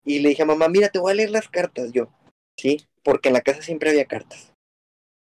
Y 0.04 0.20
le 0.20 0.30
dije 0.30 0.42
a 0.42 0.46
mamá, 0.46 0.68
mira, 0.68 0.88
te 0.88 0.98
voy 0.98 1.12
a 1.12 1.16
leer 1.16 1.30
las 1.30 1.48
cartas 1.48 1.92
yo. 1.92 2.08
¿Sí? 2.56 2.86
Porque 3.02 3.28
en 3.28 3.34
la 3.34 3.40
casa 3.40 3.62
siempre 3.62 3.90
había 3.90 4.06
cartas. 4.06 4.52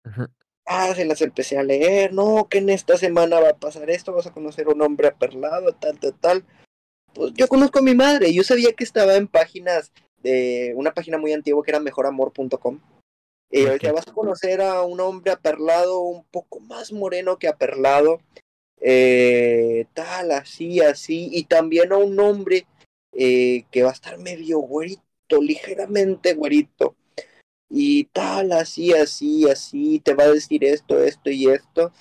Ujú. 0.05 0.27
Ah, 0.65 0.93
se 0.95 1.05
las 1.05 1.21
empecé 1.21 1.57
a 1.57 1.63
leer, 1.63 2.13
no, 2.13 2.47
que 2.49 2.59
en 2.59 2.69
esta 2.69 2.97
semana 2.97 3.39
va 3.39 3.49
a 3.49 3.57
pasar 3.57 3.89
esto, 3.89 4.13
vas 4.13 4.27
a 4.27 4.33
conocer 4.33 4.67
a 4.67 4.71
un 4.71 4.81
hombre 4.81 5.07
aperlado, 5.07 5.73
tal, 5.73 5.99
tal, 5.99 6.13
tal. 6.19 6.45
Pues 7.13 7.33
yo 7.35 7.47
conozco 7.47 7.79
a 7.79 7.83
mi 7.83 7.95
madre, 7.95 8.33
yo 8.33 8.43
sabía 8.43 8.71
que 8.73 8.83
estaba 8.83 9.15
en 9.15 9.27
páginas 9.27 9.91
de 10.21 10.73
una 10.75 10.93
página 10.93 11.17
muy 11.17 11.33
antigua 11.33 11.63
que 11.63 11.71
era 11.71 11.79
mejoramor.com. 11.79 12.79
Y 13.51 13.63
yo 13.63 13.71
decía, 13.71 13.91
Ok. 13.91 13.97
vas 13.97 14.07
a 14.07 14.13
conocer 14.13 14.61
a 14.61 14.81
un 14.83 14.99
hombre 14.99 15.31
aperlado, 15.31 15.99
un 15.99 16.23
poco 16.23 16.59
más 16.59 16.91
moreno 16.91 17.37
que 17.37 17.47
aperlado, 17.47 18.19
eh, 18.79 19.85
tal, 19.93 20.31
así, 20.31 20.79
así, 20.81 21.29
y 21.31 21.43
también 21.43 21.93
a 21.93 21.97
un 21.97 22.19
hombre 22.19 22.65
eh, 23.11 23.65
que 23.69 23.83
va 23.83 23.89
a 23.89 23.93
estar 23.93 24.17
medio 24.17 24.59
güerito, 24.59 25.39
ligeramente 25.39 26.33
güerito, 26.33 26.95
y 27.75 28.03
tal, 28.03 28.51
así, 28.51 28.93
así, 28.93 29.49
así, 29.49 29.99
te 29.99 30.13
va 30.13 30.25
a 30.25 30.31
decir 30.31 30.63
esto, 30.63 31.03
esto 31.03 31.31
y 31.31 31.49
esto. 31.49 31.91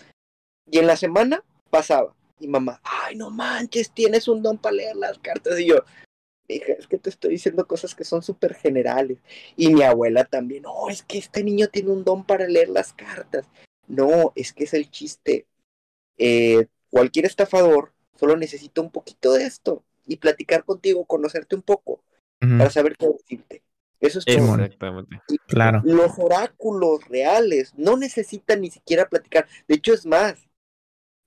Y 0.71 0.79
en 0.79 0.87
la 0.87 0.97
semana 0.97 1.43
pasaba, 1.71 2.15
y 2.39 2.47
mamá, 2.47 2.79
ay, 2.85 3.17
no 3.17 3.31
manches, 3.31 3.91
tienes 3.91 4.29
un 4.29 4.43
don 4.43 4.59
para 4.59 4.77
leer 4.77 4.97
las 4.97 5.19
cartas, 5.19 5.59
y 5.59 5.69
yo, 5.69 5.77
hija, 6.47 6.75
es 6.75 6.87
que 6.87 6.99
te 6.99 7.09
estoy 7.09 7.31
diciendo 7.31 7.67
cosas 7.67 7.95
que 7.95 8.05
son 8.05 8.23
súper 8.23 8.55
generales. 8.55 9.17
Y 9.57 9.73
mi 9.73 9.83
abuela 9.83 10.25
también, 10.25 10.65
no, 10.65 10.91
es 10.91 11.03
que 11.03 11.17
este 11.17 11.43
niño 11.43 11.69
tiene 11.69 11.91
un 11.91 12.05
don 12.05 12.27
para 12.27 12.47
leer 12.47 12.69
las 12.69 12.93
cartas. 12.93 13.47
No, 13.87 14.35
es 14.37 14.53
que 14.53 14.65
es 14.65 14.75
el 14.75 14.91
chiste. 14.91 15.47
Eh, 16.19 16.67
cualquier 16.91 17.25
estafador 17.25 17.95
solo 18.17 18.37
necesita 18.37 18.83
un 18.83 18.91
poquito 18.91 19.33
de 19.33 19.47
esto 19.47 19.83
y 20.05 20.17
platicar 20.17 20.65
contigo, 20.67 21.07
conocerte 21.07 21.57
un 21.57 21.63
poco 21.63 22.05
para 22.39 22.69
saber 22.69 22.95
qué 22.99 23.09
decirte. 23.09 23.63
Eso 24.03 24.19
es 24.19 24.27
todo. 24.27 24.57
Exactamente. 24.57 25.19
Claro. 25.47 25.81
Los 25.85 26.19
oráculos 26.19 27.09
reales 27.09 27.73
no 27.79 27.97
necesitan 27.97 28.61
ni 28.61 28.71
siquiera 28.71 29.09
platicar. 29.09 29.49
De 29.67 29.77
hecho, 29.77 29.95
es 29.95 30.05
más, 30.05 30.51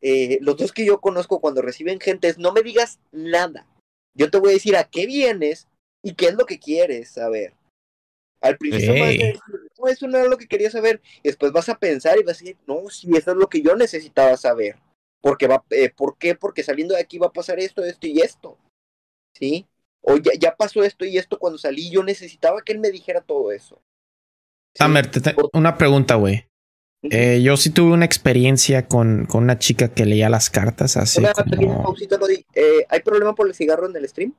eh, 0.02 0.38
los 0.42 0.58
dos 0.58 0.72
que 0.72 0.86
yo 0.86 1.02
conozco 1.02 1.42
cuando 1.42 1.64
reciben 1.64 2.00
gente 2.00 2.28
es 2.28 2.38
no 2.38 2.54
me 2.54 2.62
digas 2.62 3.00
nada. 3.12 3.66
Yo 4.14 4.30
te 4.30 4.38
voy 4.38 4.52
a 4.52 4.54
decir 4.54 4.76
a 4.76 4.84
qué 4.84 5.08
vienes 5.08 5.68
¿Y 6.06 6.14
qué 6.14 6.28
es 6.28 6.36
lo 6.36 6.46
que 6.46 6.60
quieres 6.60 7.10
saber? 7.10 7.56
Al 8.40 8.60
principio 8.60 8.94
vas 8.94 9.02
a 9.02 9.08
decir, 9.08 9.40
no, 9.80 9.88
eso 9.88 10.08
no 10.08 10.20
era 10.20 10.28
lo 10.28 10.38
que 10.38 10.48
quería 10.48 10.70
saber. 10.70 11.02
Y 11.24 11.30
después 11.30 11.52
vas 11.52 11.68
a 11.68 11.80
pensar 11.80 12.20
y 12.20 12.22
vas 12.22 12.38
a 12.38 12.40
decir, 12.42 12.58
no, 12.68 12.88
sí, 12.92 13.10
eso 13.18 13.32
es 13.32 13.38
lo 13.38 13.50
que 13.50 13.64
yo 13.64 13.76
necesitaba 13.76 14.38
saber. 14.38 14.76
Porque 15.20 15.48
va, 15.48 15.66
eh, 15.72 15.90
¿Por 15.90 16.20
qué? 16.20 16.36
Porque 16.36 16.62
saliendo 16.62 16.94
de 16.94 17.02
aquí 17.02 17.18
va 17.18 17.26
a 17.26 17.34
pasar 17.34 17.60
esto, 17.60 17.84
esto 17.84 18.06
y 18.06 18.22
esto. 18.22 18.56
¿Sí? 19.34 19.66
O 20.08 20.18
ya, 20.18 20.32
ya 20.40 20.56
pasó 20.56 20.84
esto 20.84 21.04
y 21.06 21.18
esto 21.18 21.40
cuando 21.40 21.58
salí. 21.58 21.90
Yo 21.90 22.04
necesitaba 22.04 22.62
que 22.62 22.74
él 22.74 22.80
me 22.80 22.92
dijera 22.92 23.22
todo 23.22 23.52
eso. 23.52 23.82
¿Sí? 24.74 24.80
Tamer, 24.80 25.08
te- 25.10 25.22
te- 25.22 25.36
una 25.54 25.78
pregunta, 25.78 26.16
güey. 26.16 26.48
Eh, 27.04 27.42
yo 27.44 27.56
sí 27.56 27.70
tuve 27.70 27.92
una 27.92 28.06
experiencia 28.06 28.88
con, 28.88 29.26
con 29.28 29.44
una 29.44 29.60
chica 29.60 29.90
que 29.90 30.06
leía 30.06 30.28
las 30.30 30.50
cartas 30.50 30.98
hace 30.98 31.20
Una 31.22 31.34
pequeña 31.34 31.68
como... 31.74 31.84
pausita. 31.84 32.18
Eh, 32.56 32.86
¿Hay 32.90 33.02
problema 33.02 33.36
por 33.36 33.48
el 33.48 33.54
cigarro 33.54 33.88
en 33.88 33.96
el 33.96 34.08
stream? 34.10 34.34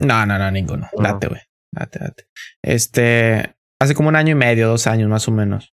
No, 0.00 0.26
no, 0.26 0.36
no, 0.38 0.50
ninguno. 0.50 0.88
No. 0.96 1.02
Date, 1.02 1.28
güey. 1.28 1.40
Date, 1.72 1.98
date. 2.00 2.24
Este, 2.64 3.54
hace 3.80 3.94
como 3.94 4.08
un 4.08 4.16
año 4.16 4.32
y 4.32 4.34
medio, 4.36 4.68
dos 4.68 4.86
años 4.88 5.08
más 5.08 5.28
o 5.28 5.30
menos. 5.30 5.72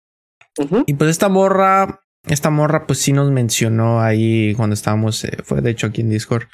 Y 0.87 0.93
pues 0.93 1.09
esta 1.09 1.29
morra, 1.29 2.01
esta 2.27 2.49
morra 2.49 2.85
pues 2.87 2.99
sí 2.99 3.11
nos 3.13 3.31
mencionó 3.31 4.01
ahí 4.01 4.53
cuando 4.55 4.73
estábamos, 4.73 5.23
eh, 5.23 5.37
fue 5.43 5.61
de 5.61 5.71
hecho 5.71 5.87
aquí 5.87 6.01
en 6.01 6.09
Discord, 6.09 6.47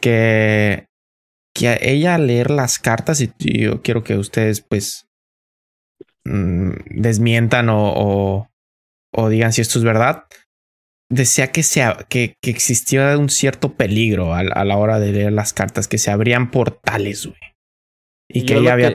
que, 0.00 0.86
que 1.54 1.68
a 1.68 1.78
ella 1.80 2.14
al 2.14 2.26
leer 2.26 2.50
las 2.50 2.78
cartas 2.78 3.20
y, 3.20 3.32
y 3.38 3.62
yo 3.62 3.82
quiero 3.82 4.04
que 4.04 4.16
ustedes 4.16 4.60
pues 4.60 5.06
mm, 6.24 6.70
desmientan 6.90 7.68
o, 7.68 7.92
o, 7.94 8.50
o 9.12 9.28
digan 9.28 9.52
si 9.52 9.60
esto 9.60 9.78
es 9.78 9.84
verdad. 9.84 10.24
Decía 11.12 11.50
que, 11.50 11.64
se, 11.64 11.82
que, 12.08 12.34
que 12.40 12.50
existía 12.50 13.18
un 13.18 13.30
cierto 13.30 13.74
peligro 13.74 14.32
a, 14.32 14.40
a 14.40 14.64
la 14.64 14.76
hora 14.76 15.00
de 15.00 15.12
leer 15.12 15.32
las 15.32 15.52
cartas, 15.52 15.88
que 15.88 15.98
se 15.98 16.12
abrían 16.12 16.52
portales, 16.52 17.26
güey. 17.26 17.40
Y 18.28 18.46
que 18.46 18.58
ella 18.58 18.74
había, 18.74 18.94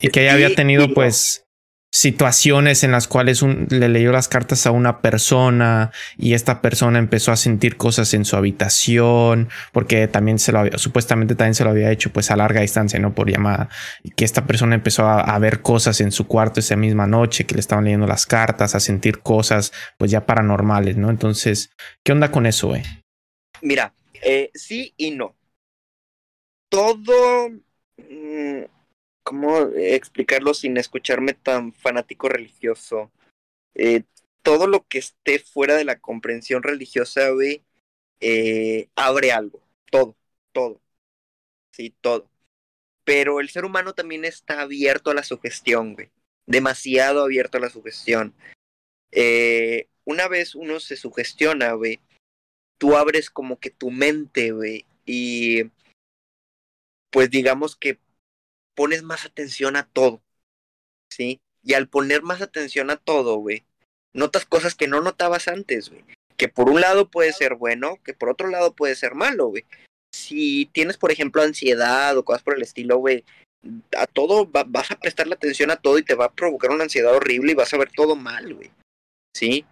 y 0.00 0.08
que 0.08 0.22
ella 0.22 0.32
había 0.32 0.54
tenido 0.54 0.94
pues 0.94 1.44
situaciones 1.92 2.84
en 2.84 2.92
las 2.92 3.08
cuales 3.08 3.42
un- 3.42 3.66
le 3.68 3.88
leyó 3.88 4.12
las 4.12 4.28
cartas 4.28 4.66
a 4.66 4.70
una 4.70 5.00
persona 5.00 5.90
y 6.16 6.34
esta 6.34 6.62
persona 6.62 7.00
empezó 7.00 7.32
a 7.32 7.36
sentir 7.36 7.76
cosas 7.76 8.14
en 8.14 8.24
su 8.24 8.36
habitación 8.36 9.48
porque 9.72 10.06
también 10.06 10.38
se 10.38 10.52
lo 10.52 10.60
había, 10.60 10.78
supuestamente 10.78 11.34
también 11.34 11.54
se 11.54 11.64
lo 11.64 11.70
había 11.70 11.90
hecho 11.90 12.12
pues 12.12 12.30
a 12.30 12.36
larga 12.36 12.60
distancia, 12.60 13.00
no 13.00 13.14
por 13.14 13.28
llamada 13.28 13.68
y 14.04 14.10
que 14.10 14.24
esta 14.24 14.46
persona 14.46 14.76
empezó 14.76 15.06
a, 15.06 15.38
ver 15.40 15.62
cosas 15.62 16.00
en 16.02 16.12
su 16.12 16.26
cuarto 16.26 16.60
esa 16.60 16.76
misma 16.76 17.06
noche 17.06 17.46
que 17.46 17.54
le 17.54 17.60
estaban 17.60 17.84
leyendo 17.84 18.06
las 18.06 18.26
cartas, 18.26 18.74
a 18.74 18.80
sentir 18.80 19.20
cosas 19.20 19.72
pues 19.96 20.10
ya 20.10 20.26
paranormales, 20.26 20.98
¿no? 20.98 21.08
Entonces, 21.08 21.70
¿qué 22.04 22.12
onda 22.12 22.30
con 22.30 22.44
eso, 22.44 22.68
güey? 22.68 22.82
Mira, 23.62 23.94
eh, 24.22 24.50
sí 24.54 24.92
y 24.98 25.12
no. 25.12 25.34
Todo, 26.68 27.48
mm, 27.96 28.64
¿cómo 29.30 29.60
explicarlo 29.76 30.54
sin 30.54 30.76
escucharme 30.76 31.34
tan 31.34 31.72
fanático 31.72 32.28
religioso? 32.28 33.12
Eh, 33.76 34.02
todo 34.42 34.66
lo 34.66 34.84
que 34.88 34.98
esté 34.98 35.38
fuera 35.38 35.76
de 35.76 35.84
la 35.84 36.00
comprensión 36.00 36.64
religiosa, 36.64 37.30
güey, 37.30 37.62
eh, 38.18 38.88
abre 38.96 39.30
algo. 39.30 39.62
Todo, 39.88 40.16
todo. 40.50 40.80
Sí, 41.72 41.94
todo. 42.00 42.28
Pero 43.04 43.38
el 43.38 43.50
ser 43.50 43.64
humano 43.64 43.94
también 43.94 44.24
está 44.24 44.62
abierto 44.62 45.12
a 45.12 45.14
la 45.14 45.22
sugestión, 45.22 45.94
güey. 45.94 46.10
Demasiado 46.46 47.22
abierto 47.22 47.58
a 47.58 47.60
la 47.60 47.70
sugestión. 47.70 48.34
Eh, 49.12 49.86
una 50.04 50.26
vez 50.26 50.56
uno 50.56 50.80
se 50.80 50.96
sugestiona, 50.96 51.74
güey, 51.74 52.00
tú 52.78 52.96
abres 52.96 53.30
como 53.30 53.60
que 53.60 53.70
tu 53.70 53.92
mente, 53.92 54.50
güey, 54.50 54.86
y 55.06 55.70
pues 57.12 57.30
digamos 57.30 57.76
que 57.76 58.00
pones 58.80 59.02
más 59.02 59.26
atención 59.26 59.76
a 59.76 59.86
todo, 59.86 60.22
¿sí? 61.10 61.38
Y 61.62 61.74
al 61.74 61.86
poner 61.86 62.22
más 62.22 62.40
atención 62.40 62.88
a 62.88 62.96
todo, 62.96 63.36
güey, 63.36 63.66
notas 64.14 64.46
cosas 64.46 64.74
que 64.74 64.88
no 64.88 65.02
notabas 65.02 65.48
antes, 65.48 65.90
güey. 65.90 66.02
Que 66.38 66.48
por 66.48 66.70
un 66.70 66.80
lado 66.80 67.10
puede 67.10 67.34
ser 67.34 67.56
bueno, 67.56 67.98
que 68.02 68.14
por 68.14 68.30
otro 68.30 68.48
lado 68.48 68.74
puede 68.74 68.94
ser 68.94 69.14
malo, 69.14 69.48
güey. 69.48 69.66
Si 70.14 70.70
tienes, 70.72 70.96
por 70.96 71.12
ejemplo, 71.12 71.42
ansiedad 71.42 72.16
o 72.16 72.24
cosas 72.24 72.42
por 72.42 72.56
el 72.56 72.62
estilo, 72.62 72.96
güey, 72.96 73.22
a 73.94 74.06
todo 74.06 74.50
va- 74.50 74.64
vas 74.66 74.90
a 74.90 74.98
prestarle 74.98 75.34
atención 75.34 75.70
a 75.70 75.76
todo 75.76 75.98
y 75.98 76.02
te 76.02 76.14
va 76.14 76.24
a 76.24 76.32
provocar 76.32 76.70
una 76.70 76.84
ansiedad 76.84 77.14
horrible 77.14 77.52
y 77.52 77.56
vas 77.56 77.74
a 77.74 77.76
ver 77.76 77.90
todo 77.94 78.16
mal, 78.16 78.54
güey. 78.54 78.70
¿Sí? 79.36 79.66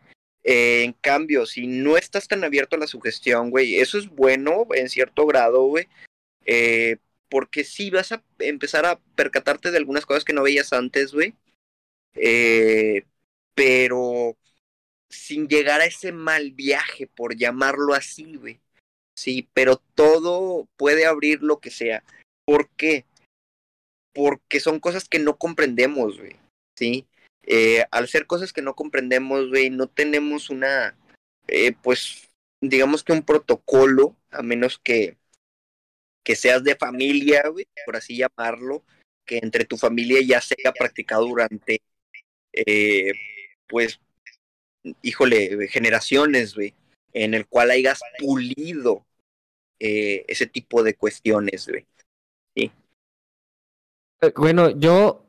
Eh, 0.45 0.83
en 0.85 0.93
cambio, 0.93 1.47
si 1.47 1.67
no 1.67 1.97
estás 1.97 2.29
tan 2.29 2.45
abierto 2.45 2.77
a 2.77 2.79
la 2.79 2.87
sugestión, 2.87 3.49
güey, 3.49 3.77
eso 3.77 3.97
es 3.97 4.11
bueno 4.11 4.67
en 4.75 4.91
cierto 4.91 5.25
grado, 5.25 5.63
güey. 5.65 5.89
Eh, 6.45 6.99
porque 7.29 7.65
sí 7.65 7.91
vas 7.91 8.13
a 8.13 8.23
empezar 8.39 8.87
a 8.87 8.99
percatarte 9.15 9.71
de 9.71 9.79
algunas 9.79 10.07
cosas 10.07 10.25
que 10.25 10.33
no 10.33 10.43
veías 10.43 10.73
antes, 10.73 11.13
güey. 11.13 11.35
Eh, 12.15 13.05
pero 13.55 14.37
sin 15.11 15.49
llegar 15.49 15.81
a 15.81 15.87
ese 15.87 16.13
mal 16.13 16.53
viaje, 16.53 17.07
por 17.07 17.37
llamarlo 17.37 17.95
así, 17.95 18.37
güey. 18.37 18.61
Sí, 19.17 19.49
pero 19.53 19.77
todo 19.95 20.69
puede 20.77 21.07
abrir 21.07 21.43
lo 21.43 21.59
que 21.59 21.71
sea. 21.71 22.05
¿Por 22.45 22.69
qué? 22.71 23.05
Porque 24.15 24.61
son 24.61 24.81
cosas 24.81 25.09
que 25.09 25.19
no 25.19 25.37
comprendemos, 25.39 26.19
güey. 26.19 26.37
Sí. 26.77 27.07
Eh, 27.43 27.85
al 27.91 28.09
ser 28.09 28.27
cosas 28.27 28.53
que 28.53 28.63
no 28.63 28.75
comprendemos, 28.75 29.49
güey, 29.49 29.71
no 29.71 29.89
tenemos 29.89 30.51
una, 30.51 30.97
eh, 31.47 31.73
pues, 31.83 32.29
digamos 32.61 33.03
que 33.03 33.13
un 33.13 33.23
protocolo, 33.23 34.15
a 34.31 34.43
menos 34.43 34.79
que, 34.79 35.17
que 36.29 36.37
seas 36.37 36.63
de 36.63 36.77
familia, 36.77 37.43
por 37.87 37.97
así 37.97 38.19
llamarlo, 38.19 38.85
que 39.25 39.39
entre 39.39 39.65
tu 39.65 39.79
familia 39.79 40.21
ya 40.21 40.43
se 40.43 40.57
haya 40.59 40.75
practicado 40.75 41.25
durante, 41.25 41.81
eh, 42.53 43.13
pues, 43.67 43.99
híjole, 45.01 45.69
generaciones, 45.69 46.55
güey, 46.55 46.75
en 47.15 47.33
el 47.33 47.47
cual 47.47 47.71
hayas 47.71 48.03
pulido 48.19 49.07
eh, 49.81 50.27
ese 50.29 50.47
tipo 50.47 50.83
de 50.83 50.97
cuestiones, 50.97 51.67
güey. 51.67 51.87
Eh, 52.57 52.71
Bueno, 54.37 54.79
yo 54.79 55.25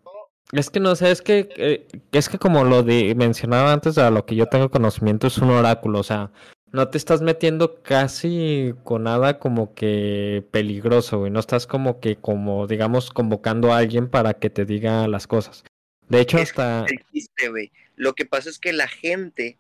es 0.52 0.70
que 0.70 0.82
no 0.82 0.98
sé, 0.98 1.12
es 1.12 1.22
que 1.22 1.88
es 2.12 2.28
que 2.28 2.38
como 2.38 2.66
lo 2.66 2.84
de 2.84 3.16
mencionaba 3.16 3.72
antes, 3.72 3.98
a 3.98 4.10
lo 4.12 4.26
que 4.26 4.36
yo 4.36 4.48
tengo 4.48 4.70
conocimiento 4.70 5.28
es 5.28 5.38
un 5.38 5.52
oráculo, 5.52 6.00
o 6.00 6.04
sea, 6.04 6.34
no 6.72 6.90
te 6.90 6.98
estás 6.98 7.22
metiendo 7.22 7.82
casi 7.82 8.74
con 8.84 9.04
nada 9.04 9.40
como 9.40 9.74
que 9.74 10.46
peligroso, 10.52 11.20
güey, 11.20 11.32
no 11.32 11.40
estás 11.40 11.68
como 11.68 12.00
que 12.00 12.18
como 12.18 12.68
digamos 12.68 13.12
convocando 13.12 13.74
a 13.74 13.78
alguien 13.78 14.10
para 14.10 14.36
que 14.36 14.50
te 14.50 14.66
diga 14.66 15.08
las 15.08 15.28
cosas. 15.28 15.64
De 16.08 16.22
hecho, 16.22 16.38
Es 16.38 16.50
hasta 16.50 16.86
el 16.88 17.04
chiste, 17.12 17.50
güey. 17.50 17.72
Lo 17.96 18.14
que 18.14 18.26
pasa 18.26 18.50
es 18.50 18.60
que 18.60 18.74
la 18.74 18.88
gente 18.88 19.58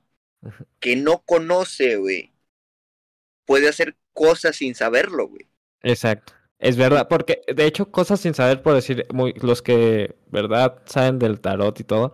que 0.80 0.96
no 0.96 1.20
conoce, 1.26 1.98
güey, 1.98 2.32
puede 3.46 3.70
hacer 3.70 3.96
cosas 4.14 4.56
sin 4.56 4.76
saberlo, 4.76 5.28
güey. 5.28 5.48
Exacto. 5.82 6.34
Es 6.60 6.76
verdad, 6.76 7.08
porque 7.08 7.42
de 7.48 7.66
hecho 7.66 7.90
cosas 7.90 8.20
sin 8.20 8.34
saber, 8.34 8.62
por 8.62 8.74
decir, 8.74 9.06
muy, 9.14 9.34
los 9.34 9.62
que, 9.62 10.16
¿verdad? 10.28 10.82
Saben 10.86 11.18
del 11.18 11.40
tarot 11.40 11.80
y 11.80 11.84
todo, 11.86 12.12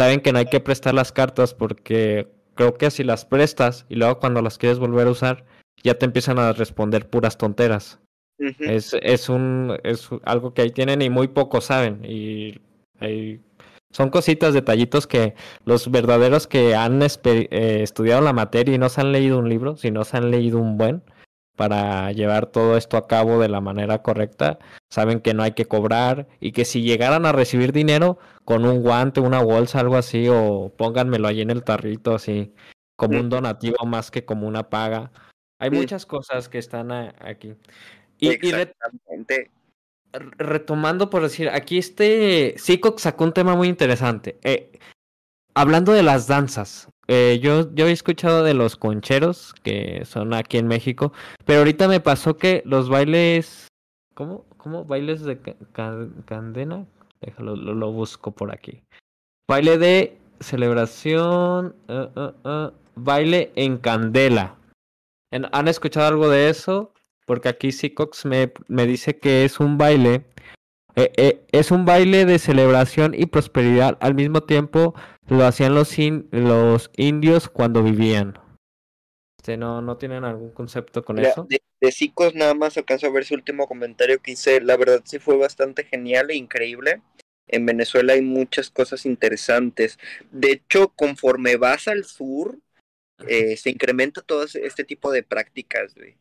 saben 0.00 0.20
que 0.20 0.32
no 0.32 0.38
hay 0.38 0.46
que 0.46 0.60
prestar 0.60 0.94
las 0.94 1.12
cartas 1.12 1.52
porque 1.52 2.32
creo 2.54 2.74
que 2.74 2.90
si 2.90 3.04
las 3.04 3.24
prestas 3.24 3.86
y 3.88 3.96
luego 3.96 4.18
cuando 4.18 4.42
las 4.42 4.58
quieres 4.58 4.78
volver 4.78 5.06
a 5.06 5.10
usar, 5.10 5.44
ya 5.82 5.94
te 5.94 6.06
empiezan 6.06 6.38
a 6.38 6.52
responder 6.52 7.08
puras 7.08 7.38
tonteras. 7.38 7.98
Es, 8.58 8.94
es 9.02 9.28
un, 9.28 9.76
es 9.84 10.08
algo 10.24 10.52
que 10.52 10.62
ahí 10.62 10.70
tienen 10.70 11.00
y 11.02 11.10
muy 11.10 11.28
pocos 11.28 11.66
saben. 11.66 12.04
Y 12.04 12.60
hay- 13.00 13.40
son 13.92 14.08
cositas, 14.08 14.54
detallitos 14.54 15.06
que 15.06 15.34
los 15.66 15.90
verdaderos 15.90 16.46
que 16.46 16.74
han 16.74 17.02
eh, 17.02 17.80
estudiado 17.82 18.22
la 18.22 18.32
materia 18.32 18.74
y 18.74 18.78
no 18.78 18.88
se 18.88 19.02
han 19.02 19.12
leído 19.12 19.38
un 19.38 19.48
libro, 19.50 19.76
sino 19.76 20.04
se 20.04 20.16
han 20.16 20.30
leído 20.30 20.58
un 20.58 20.78
buen 20.78 21.02
para 21.56 22.12
llevar 22.12 22.46
todo 22.46 22.76
esto 22.76 22.96
a 22.96 23.06
cabo 23.06 23.38
de 23.38 23.48
la 23.48 23.60
manera 23.60 24.02
correcta, 24.02 24.58
saben 24.90 25.20
que 25.20 25.34
no 25.34 25.42
hay 25.42 25.52
que 25.52 25.66
cobrar 25.66 26.26
y 26.40 26.52
que 26.52 26.64
si 26.64 26.82
llegaran 26.82 27.26
a 27.26 27.32
recibir 27.32 27.72
dinero 27.72 28.18
con 28.44 28.64
un 28.64 28.82
guante, 28.82 29.20
una 29.20 29.42
bolsa, 29.42 29.80
algo 29.80 29.96
así, 29.96 30.26
o 30.28 30.72
pónganmelo 30.76 31.28
ahí 31.28 31.40
en 31.40 31.50
el 31.50 31.62
tarrito, 31.62 32.14
así, 32.14 32.54
como 32.96 33.20
un 33.20 33.28
donativo 33.28 33.84
más 33.86 34.10
que 34.10 34.24
como 34.24 34.46
una 34.48 34.70
paga. 34.70 35.12
Hay 35.60 35.70
muchas 35.70 36.06
cosas 36.06 36.48
que 36.48 36.58
están 36.58 36.90
aquí. 36.90 37.54
Y, 38.18 38.36
re- 38.50 38.74
retomando 40.12 41.08
por 41.10 41.22
decir, 41.22 41.48
aquí 41.48 41.78
este 41.78 42.54
Seacock 42.58 42.98
sacó 42.98 43.24
un 43.24 43.32
tema 43.32 43.54
muy 43.56 43.68
interesante. 43.68 44.38
Eh, 44.42 44.78
hablando 45.54 45.92
de 45.92 46.02
las 46.02 46.26
danzas, 46.26 46.88
eh, 47.12 47.38
yo, 47.40 47.72
yo 47.74 47.86
he 47.86 47.92
escuchado 47.92 48.42
de 48.42 48.54
los 48.54 48.76
concheros, 48.76 49.54
que 49.62 50.04
son 50.06 50.32
aquí 50.32 50.56
en 50.56 50.66
México, 50.66 51.12
pero 51.44 51.58
ahorita 51.60 51.86
me 51.88 52.00
pasó 52.00 52.36
que 52.36 52.62
los 52.64 52.88
bailes, 52.88 53.68
¿cómo? 54.14 54.44
¿Cómo? 54.56 54.84
¿Bailes 54.84 55.22
de 55.22 55.38
ca- 55.38 55.56
ca- 55.72 56.08
candena? 56.24 56.86
Déjalo, 57.20 57.56
lo, 57.56 57.92
busco 57.92 58.30
por 58.32 58.50
aquí. 58.50 58.82
Baile 59.48 59.76
de 59.76 60.16
celebración, 60.40 61.74
eh, 61.88 62.08
eh, 62.16 62.30
eh, 62.44 62.70
baile 62.96 63.52
en 63.56 63.76
candela. 63.76 64.56
¿Han 65.52 65.68
escuchado 65.68 66.06
algo 66.08 66.28
de 66.28 66.48
eso? 66.48 66.92
Porque 67.26 67.48
aquí 67.48 67.72
Seacox 67.72 68.24
me, 68.24 68.52
me 68.68 68.86
dice 68.86 69.18
que 69.18 69.44
es 69.44 69.60
un 69.60 69.76
baile 69.78 70.24
Eh, 70.94 71.10
eh, 71.16 71.40
es 71.52 71.70
un 71.70 71.86
baile 71.86 72.26
de 72.26 72.38
celebración 72.38 73.14
y 73.16 73.24
prosperidad. 73.24 73.96
Al 74.00 74.14
mismo 74.14 74.42
tiempo 74.42 74.94
lo 75.28 75.44
hacían 75.44 75.74
los, 75.74 75.96
los 76.30 76.90
indios 76.96 77.48
cuando 77.48 77.82
vivían. 77.82 78.38
Este, 79.38 79.56
no, 79.56 79.82
¿No 79.82 79.96
tienen 79.96 80.24
algún 80.24 80.50
concepto 80.50 81.04
con 81.04 81.18
eso? 81.18 81.46
De, 81.48 81.60
de 81.80 81.92
Cicos 81.92 82.34
nada 82.34 82.54
más 82.54 82.76
alcanzo 82.76 83.08
a 83.08 83.10
ver 83.10 83.24
su 83.24 83.34
último 83.34 83.66
comentario 83.66 84.20
que 84.20 84.32
hice. 84.32 84.60
La 84.60 84.76
verdad 84.76 85.02
sí 85.04 85.18
fue 85.18 85.36
bastante 85.36 85.84
genial 85.84 86.30
e 86.30 86.36
increíble. 86.36 87.02
En 87.48 87.66
Venezuela 87.66 88.12
hay 88.12 88.22
muchas 88.22 88.70
cosas 88.70 89.04
interesantes. 89.04 89.98
De 90.30 90.52
hecho, 90.52 90.88
conforme 90.88 91.56
vas 91.56 91.88
al 91.88 92.04
sur, 92.04 92.58
eh, 93.26 93.56
se 93.56 93.70
incrementa 93.70 94.22
todo 94.22 94.44
este 94.44 94.84
tipo 94.84 95.10
de 95.10 95.22
prácticas, 95.22 95.94
güey. 95.94 96.16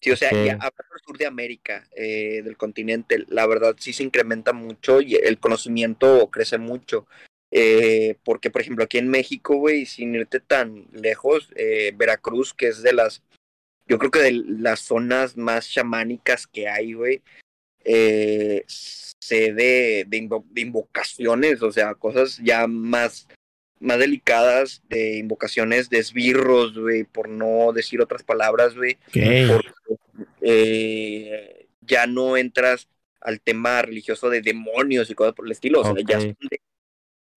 Sí, 0.00 0.10
o 0.12 0.16
sea, 0.16 0.28
okay. 0.28 0.46
ya 0.46 0.58
sur 1.04 1.18
de 1.18 1.26
América, 1.26 1.88
eh, 1.96 2.42
del 2.42 2.56
continente, 2.56 3.24
la 3.28 3.46
verdad 3.46 3.74
sí 3.78 3.92
se 3.92 4.04
incrementa 4.04 4.52
mucho 4.52 5.00
y 5.00 5.16
el 5.16 5.38
conocimiento 5.38 6.28
crece 6.30 6.58
mucho. 6.58 7.06
Eh, 7.50 8.16
porque, 8.24 8.50
por 8.50 8.60
ejemplo, 8.60 8.84
aquí 8.84 8.98
en 8.98 9.08
México, 9.08 9.56
güey, 9.56 9.86
sin 9.86 10.14
irte 10.14 10.40
tan 10.40 10.86
lejos, 10.92 11.50
eh, 11.56 11.92
Veracruz, 11.96 12.52
que 12.52 12.68
es 12.68 12.82
de 12.82 12.92
las, 12.92 13.22
yo 13.86 13.98
creo 13.98 14.10
que 14.10 14.20
de 14.20 14.32
las 14.32 14.80
zonas 14.80 15.36
más 15.36 15.68
chamánicas 15.70 16.46
que 16.46 16.68
hay, 16.68 16.92
güey, 16.92 17.22
eh, 17.84 18.64
sede 18.66 20.04
de, 20.06 20.16
invo 20.16 20.44
de 20.50 20.60
invocaciones, 20.60 21.62
o 21.62 21.72
sea, 21.72 21.94
cosas 21.94 22.38
ya 22.42 22.66
más 22.66 23.28
más 23.80 23.98
delicadas 23.98 24.82
de 24.88 25.18
invocaciones 25.18 25.88
de 25.88 25.98
esbirros, 25.98 26.76
güey, 26.76 27.04
por 27.04 27.28
no 27.28 27.72
decir 27.72 28.00
otras 28.00 28.22
palabras, 28.22 28.74
güey. 28.74 28.98
Eh, 30.40 31.66
ya 31.80 32.06
no 32.06 32.36
entras 32.36 32.88
al 33.20 33.40
tema 33.40 33.82
religioso 33.82 34.30
de 34.30 34.40
demonios 34.40 35.10
y 35.10 35.14
cosas 35.14 35.34
por 35.34 35.46
el 35.46 35.52
estilo, 35.52 35.80
o 35.80 35.84
sea, 35.84 35.94
ya 36.06 36.20
son 36.20 36.36
de, 36.50 36.60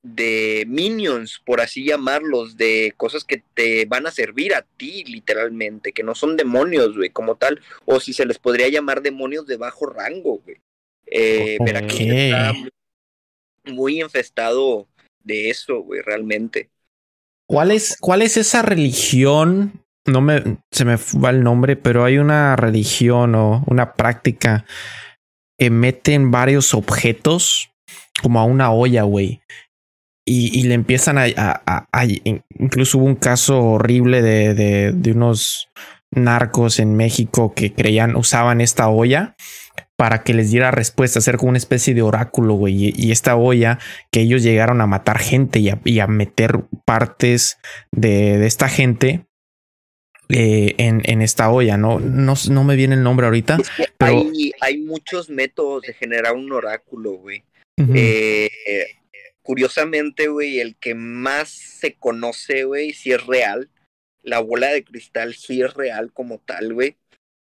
de, 0.04 0.66
minions, 0.68 1.42
por 1.46 1.62
así 1.62 1.86
llamarlos, 1.86 2.58
de 2.58 2.94
cosas 2.98 3.24
que 3.24 3.44
te 3.54 3.86
van 3.86 4.08
a 4.08 4.12
servir 4.12 4.54
a 4.54 4.64
ti, 4.78 5.04
literalmente, 5.06 5.94
que 5.94 6.04
no 6.04 6.16
son 6.16 6.38
demonios, 6.38 6.96
güey, 6.96 7.10
como 7.10 7.36
tal, 7.36 7.62
o 7.86 8.00
si 8.00 8.14
se 8.14 8.26
les 8.26 8.40
podría 8.40 8.70
llamar 8.70 9.02
demonios 9.02 9.46
de 9.46 9.58
bajo 9.58 9.86
rango, 9.86 10.42
güey. 10.44 10.58
Eh, 11.06 11.58
okay. 11.60 11.74
Veracruz 11.74 12.02
está 12.02 12.54
muy, 12.54 12.72
muy 13.66 14.02
infestado 14.02 14.88
de 15.24 15.50
eso, 15.50 15.82
güey, 15.82 16.02
realmente. 16.02 16.70
¿Cuál 17.48 17.72
es, 17.72 17.98
¿Cuál 18.00 18.22
es 18.22 18.38
esa 18.38 18.62
religión? 18.62 19.84
No 20.06 20.22
me 20.22 20.58
se 20.72 20.86
me 20.86 20.96
va 21.24 21.30
el 21.30 21.44
nombre, 21.44 21.76
pero 21.76 22.04
hay 22.04 22.18
una 22.18 22.56
religión 22.56 23.36
o 23.36 23.64
una 23.68 23.94
práctica 23.94 24.66
que 25.60 25.70
meten 25.70 26.32
varios 26.32 26.74
objetos 26.74 27.70
como 28.22 28.40
a 28.40 28.46
una 28.46 28.72
olla, 28.72 29.04
güey. 29.04 29.42
Y, 30.26 30.60
y, 30.60 30.64
le 30.64 30.76
empiezan 30.76 31.18
a, 31.18 31.24
a, 31.36 31.62
a, 31.66 31.88
a, 31.92 32.06
Incluso 32.60 33.00
hubo 33.00 33.06
un 33.06 33.16
caso 33.16 33.60
horrible 33.60 34.22
de, 34.22 34.54
de, 34.54 34.92
de 34.94 35.12
unos 35.12 35.70
narcos 36.12 36.80
en 36.80 36.96
México 36.96 37.54
que 37.56 37.74
creían, 37.74 38.16
usaban 38.16 38.62
esta 38.62 38.88
olla 38.90 39.36
para 39.96 40.24
que 40.24 40.34
les 40.34 40.52
diera 40.52 40.72
respuesta, 40.72 41.20
hacer 41.20 41.38
como 41.38 41.50
una 41.50 41.58
especie 41.58 41.94
de 41.94 42.02
oráculo, 42.02 42.56
güey. 42.56 42.86
Y, 42.86 42.94
y, 42.96 43.12
esta 43.12 43.36
olla 43.36 43.80
que 44.12 44.22
ellos 44.22 44.44
llegaron 44.44 44.82
a 44.82 44.88
matar 44.88 45.20
gente 45.20 45.60
y 45.60 45.70
a, 45.70 45.80
y 45.86 46.00
a 46.00 46.08
meter 46.08 46.62
partes 46.86 47.60
de, 47.92 48.38
de 48.38 48.48
esta 48.48 48.68
gente 48.68 49.26
eh, 50.30 50.76
en, 50.78 51.02
en, 51.06 51.22
esta 51.22 51.52
olla, 51.52 51.78
¿no? 51.78 52.00
¿no? 52.00 52.34
No 52.50 52.64
me 52.64 52.76
viene 52.76 52.96
el 52.96 53.04
nombre 53.04 53.26
ahorita. 53.28 53.58
Es 53.62 53.70
que 53.70 53.86
pero... 53.98 54.20
hay, 54.20 54.52
hay, 54.62 54.78
muchos 54.80 55.30
métodos 55.30 55.84
de 55.84 55.94
generar 55.94 56.34
un 56.34 56.52
oráculo, 56.52 57.14
güey. 57.14 57.44
Uh 57.78 57.84
-huh. 57.84 57.94
eh, 57.96 58.50
curiosamente, 59.44 60.28
güey, 60.28 60.60
el 60.60 60.76
que 60.76 60.96
más 60.96 61.50
se 61.50 61.96
conoce, 61.96 62.64
güey, 62.64 62.94
si 62.94 63.12
es 63.12 63.26
real. 63.26 63.70
La 64.24 64.40
bola 64.40 64.70
de 64.70 64.84
cristal 64.84 65.34
sí 65.34 65.62
es 65.62 65.74
real 65.74 66.12
como 66.14 66.40
tal, 66.40 66.74
güey. 66.74 66.98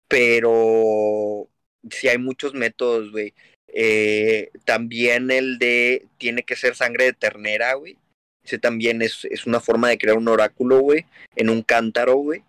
Pero 0.08 1.48
sí 1.90 2.08
hay 2.08 2.18
muchos 2.18 2.54
métodos, 2.54 3.10
güey. 3.10 3.34
Eh, 3.68 4.50
también 4.64 5.30
el 5.30 5.58
de 5.58 6.06
tiene 6.18 6.44
que 6.44 6.56
ser 6.56 6.74
sangre 6.76 7.06
de 7.06 7.12
ternera, 7.12 7.74
güey. 7.74 7.98
Ese 8.44 8.58
también 8.58 9.02
es, 9.02 9.24
es, 9.30 9.46
una 9.46 9.58
forma 9.58 9.88
de 9.88 9.98
crear 9.98 10.18
un 10.18 10.28
oráculo, 10.28 10.80
güey, 10.80 11.06
en 11.34 11.48
un 11.48 11.62
cántaro, 11.62 12.16
güey. 12.16 12.42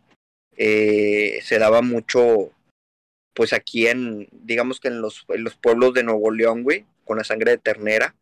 Eh, 0.58 1.40
se 1.42 1.58
daba 1.58 1.82
mucho, 1.82 2.52
pues 3.34 3.54
aquí 3.54 3.88
en, 3.88 4.28
digamos 4.32 4.80
que 4.80 4.90
en 4.90 5.02
los, 5.02 5.26
en 5.30 5.44
los 5.44 5.56
pueblos 5.56 5.94
de 5.94 6.04
Nuevo 6.04 6.32
León, 6.32 6.64
güey, 6.64 6.86
con 7.06 7.18
la 7.18 7.24
sangre 7.24 7.52
de 7.52 7.58
ternera. 7.58 8.14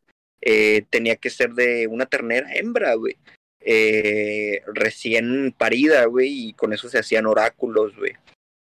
Eh, 0.41 0.83
tenía 0.89 1.15
que 1.15 1.29
ser 1.29 1.53
de 1.53 1.87
una 1.87 2.05
ternera 2.05 2.53
hembra, 2.53 2.93
güey. 2.95 3.17
Eh, 3.61 4.61
recién 4.67 5.53
parida, 5.57 6.05
güey, 6.05 6.49
y 6.49 6.53
con 6.53 6.73
eso 6.73 6.89
se 6.89 6.99
hacían 6.99 7.25
oráculos, 7.25 7.95
güey. 7.95 8.13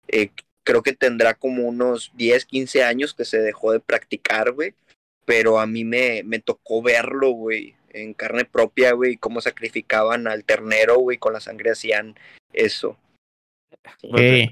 Eh, 0.09 0.31
creo 0.63 0.83
que 0.83 0.93
tendrá 0.93 1.35
como 1.35 1.67
unos 1.67 2.13
10, 2.15 2.45
15 2.45 2.85
años 2.85 3.15
que 3.15 3.25
se 3.25 3.39
dejó 3.39 3.73
de 3.73 3.81
practicar, 3.81 4.53
güey. 4.53 4.75
Pero 5.25 5.59
a 5.59 5.67
mí 5.67 5.85
me, 5.85 6.23
me 6.25 6.39
tocó 6.39 6.83
verlo, 6.83 7.31
güey, 7.31 7.75
en 7.91 8.15
carne 8.15 8.45
propia, 8.45 8.93
güey, 8.93 9.17
cómo 9.17 9.41
sacrificaban 9.41 10.27
al 10.27 10.45
ternero, 10.45 10.99
güey, 10.99 11.19
con 11.19 11.33
la 11.33 11.41
sangre 11.41 11.71
hacían 11.71 12.15
eso. 12.53 12.99
Sí. 14.01 14.51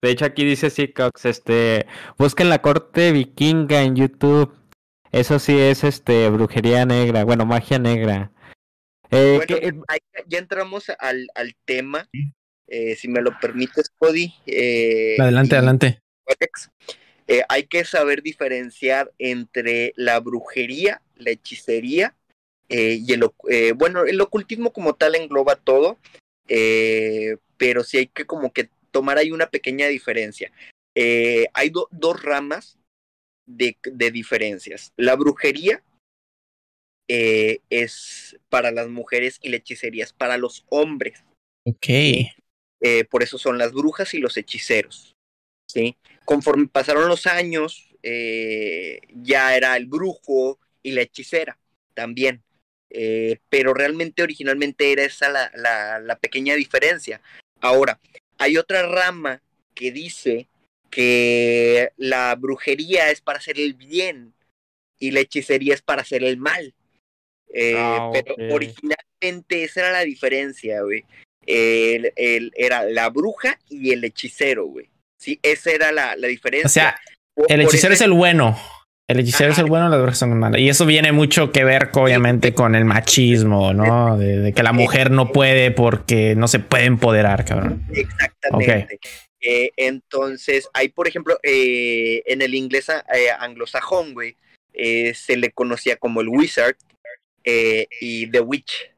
De 0.00 0.10
hecho, 0.10 0.24
aquí 0.24 0.44
dice 0.44 0.92
Cox, 0.92 1.24
este, 1.24 1.86
busquen 2.16 2.48
la 2.48 2.62
corte 2.62 3.10
vikinga 3.12 3.82
en 3.82 3.96
YouTube. 3.96 4.54
Eso 5.12 5.38
sí 5.38 5.58
es 5.58 5.84
este 5.84 6.28
brujería 6.30 6.84
negra, 6.84 7.24
bueno, 7.24 7.46
magia 7.46 7.78
negra. 7.78 8.30
Eh, 9.10 9.40
bueno, 9.46 9.60
que, 9.60 9.74
ahí 9.88 9.98
ya 10.26 10.38
entramos 10.38 10.90
al, 10.98 11.28
al 11.34 11.54
tema 11.64 12.08
eh, 12.68 12.96
si 12.96 13.08
me 13.08 13.22
lo 13.22 13.38
permites, 13.40 13.90
Cody. 13.96 14.34
Eh, 14.46 15.16
adelante, 15.18 15.54
y, 15.54 15.58
adelante. 15.58 16.02
Eh, 17.26 17.42
hay 17.48 17.64
que 17.64 17.84
saber 17.84 18.22
diferenciar 18.22 19.12
entre 19.18 19.92
la 19.96 20.20
brujería, 20.20 21.02
la 21.16 21.30
hechicería 21.30 22.14
eh, 22.68 23.00
y 23.00 23.12
el, 23.12 23.24
bueno, 23.74 24.04
el 24.04 24.20
ocultismo 24.20 24.72
como 24.72 24.94
tal 24.94 25.14
engloba 25.14 25.56
todo, 25.56 25.98
pero 26.46 27.84
sí 27.84 27.98
hay 27.98 28.06
que 28.06 28.26
como 28.26 28.52
que 28.52 28.68
tomar 28.90 29.18
ahí 29.18 29.30
una 29.30 29.48
pequeña 29.48 29.86
diferencia. 29.86 30.52
hay 30.94 31.70
do, 31.70 31.88
dos 31.90 32.22
ramas 32.22 32.77
de, 33.48 33.76
de, 33.82 34.10
diferencias. 34.10 34.92
La 34.96 35.16
brujería 35.16 35.82
es 37.10 38.38
para 38.50 38.70
las 38.70 38.88
mujeres 38.88 39.38
y 39.42 39.48
la 39.48 39.56
hechicería 39.56 40.04
es 40.04 40.12
para 40.12 40.36
los 40.36 40.66
hombres. 40.68 41.24
Ok. 41.64 41.86
Eh, 42.80 43.04
por 43.04 43.22
eso 43.22 43.38
son 43.38 43.58
las 43.58 43.72
brujas 43.72 44.14
y 44.14 44.18
los 44.18 44.36
hechiceros. 44.36 45.16
¿sí? 45.66 45.96
Conforme 46.24 46.68
pasaron 46.68 47.08
los 47.08 47.26
años, 47.26 47.88
eh, 48.02 49.00
ya 49.14 49.56
era 49.56 49.76
el 49.76 49.86
brujo 49.86 50.58
y 50.82 50.92
la 50.92 51.02
hechicera 51.02 51.58
también. 51.94 52.42
Eh, 52.90 53.38
pero 53.50 53.74
realmente 53.74 54.22
originalmente 54.22 54.92
era 54.92 55.04
esa 55.04 55.28
la, 55.28 55.50
la, 55.54 55.98
la, 55.98 56.18
pequeña 56.18 56.54
diferencia. 56.54 57.20
Ahora, 57.60 58.00
hay 58.38 58.56
otra 58.56 58.86
rama 58.86 59.42
que 59.74 59.92
dice 59.92 60.48
que 60.90 61.90
la 61.96 62.34
brujería 62.34 63.10
es 63.10 63.20
para 63.20 63.38
hacer 63.38 63.58
el 63.58 63.74
bien 63.74 64.34
y 64.98 65.10
la 65.10 65.20
hechicería 65.20 65.74
es 65.74 65.82
para 65.82 66.02
hacer 66.02 66.24
el 66.24 66.36
mal. 66.36 66.74
Ah, 67.76 68.08
okay. 68.10 68.22
Pero 68.22 68.54
originalmente 68.54 69.64
esa 69.64 69.80
era 69.80 69.92
la 69.92 70.04
diferencia, 70.04 70.82
güey 70.82 71.04
el, 71.48 72.12
el, 72.16 72.52
era 72.56 72.84
la 72.84 73.08
bruja 73.08 73.58
y 73.68 73.92
el 73.92 74.04
hechicero, 74.04 74.66
güey. 74.66 74.90
Sí, 75.18 75.40
esa 75.42 75.72
era 75.72 75.92
la, 75.92 76.14
la 76.16 76.28
diferencia. 76.28 76.66
O 76.66 76.68
sea, 76.68 77.00
el 77.48 77.62
hechicero 77.62 77.94
ese... 77.94 78.04
es 78.04 78.08
el 78.08 78.12
bueno. 78.12 78.56
El 79.08 79.20
hechicero 79.20 79.50
Ajá. 79.50 79.60
es 79.60 79.64
el 79.64 79.70
bueno, 79.70 79.88
las 79.88 79.98
brujas 79.98 80.18
son 80.18 80.38
malas. 80.38 80.60
Y 80.60 80.68
eso 80.68 80.84
viene 80.84 81.12
mucho 81.12 81.50
que 81.50 81.64
ver, 81.64 81.90
obviamente, 81.94 82.52
con 82.52 82.74
el 82.74 82.84
machismo, 82.84 83.72
¿no? 83.72 84.18
De, 84.18 84.36
de, 84.38 84.52
que 84.52 84.62
la 84.62 84.74
mujer 84.74 85.10
no 85.10 85.32
puede 85.32 85.70
porque 85.70 86.34
no 86.36 86.46
se 86.46 86.58
puede 86.58 86.84
empoderar, 86.84 87.46
cabrón. 87.46 87.86
Exactamente. 87.90 88.86
Okay. 88.86 88.98
Eh, 89.40 89.70
entonces, 89.76 90.68
hay, 90.72 90.88
por 90.88 91.08
ejemplo, 91.08 91.38
eh, 91.42 92.22
en 92.26 92.42
el 92.42 92.54
inglés 92.54 92.88
eh, 92.88 93.30
anglosajón, 93.38 94.14
güey, 94.14 94.36
eh, 94.72 95.14
se 95.14 95.36
le 95.36 95.50
conocía 95.52 95.96
como 95.96 96.20
el 96.20 96.28
wizard 96.28 96.76
eh, 97.44 97.86
y 98.00 98.30
the 98.30 98.40
witch. 98.40 98.90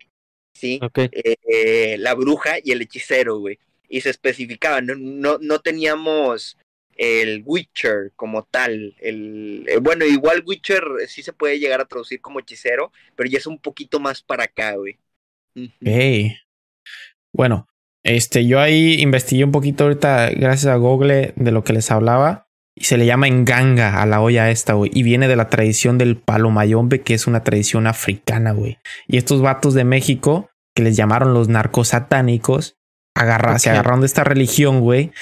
¿sí? 0.61 0.79
Okay. 0.83 1.09
Eh, 1.13 1.97
la 1.99 2.15
bruja 2.15 2.59
y 2.63 2.73
el 2.73 2.83
hechicero, 2.83 3.39
güey. 3.39 3.59
Y 3.89 4.03
se 4.03 4.11
especificaba, 4.11 4.81
no, 4.81 4.95
no, 4.95 5.39
no 5.41 5.61
teníamos 5.61 6.57
el 6.97 7.43
Witcher 7.45 8.13
como 8.15 8.45
tal. 8.45 8.95
El, 9.01 9.65
eh, 9.69 9.79
bueno, 9.79 10.05
igual 10.05 10.45
Witcher 10.47 10.85
sí 11.09 11.23
se 11.23 11.33
puede 11.33 11.59
llegar 11.59 11.81
a 11.81 11.87
traducir 11.87 12.21
como 12.21 12.39
hechicero, 12.39 12.93
pero 13.17 13.29
ya 13.29 13.39
es 13.39 13.47
un 13.47 13.59
poquito 13.59 13.99
más 13.99 14.23
para 14.23 14.45
acá, 14.45 14.75
güey. 14.75 14.99
Hey. 15.81 16.37
Bueno, 17.33 17.67
este, 18.03 18.47
yo 18.47 18.61
ahí 18.61 19.01
investigué 19.01 19.45
un 19.45 19.53
poquito 19.53 19.85
ahorita, 19.85 20.31
gracias 20.31 20.73
a 20.73 20.77
Google, 20.77 21.33
de 21.37 21.51
lo 21.51 21.65
que 21.65 21.73
les 21.73 21.91
hablaba. 21.91 22.47
y 22.77 22.85
se 22.85 22.97
le 22.97 23.05
llama 23.05 23.29
enganga 23.29 24.01
a 24.01 24.07
la 24.07 24.21
olla 24.23 24.51
esta, 24.51 24.73
güey. 24.73 24.91
Y 24.95 25.03
viene 25.03 25.29
de 25.29 25.37
la 25.37 25.49
tradición 25.51 25.99
del 25.99 26.17
palo 26.17 26.51
mayombe, 26.51 27.03
que 27.03 27.15
es 27.15 27.27
una 27.27 27.45
tradición 27.45 27.87
africana, 27.87 28.53
güey. 28.53 28.79
Y 29.07 29.19
estos 29.19 29.43
vatos 29.43 29.75
de 29.75 29.85
México, 29.85 30.49
que 30.75 30.83
les 30.83 30.97
llamaron 30.97 31.35
los 31.35 31.49
narcos 31.49 31.89
satánicos, 31.89 32.79
se 33.59 33.71
agarraron 33.71 34.01
de 34.01 34.07
esta 34.07 34.25
religión, 34.25 34.81
güey. 34.81 35.13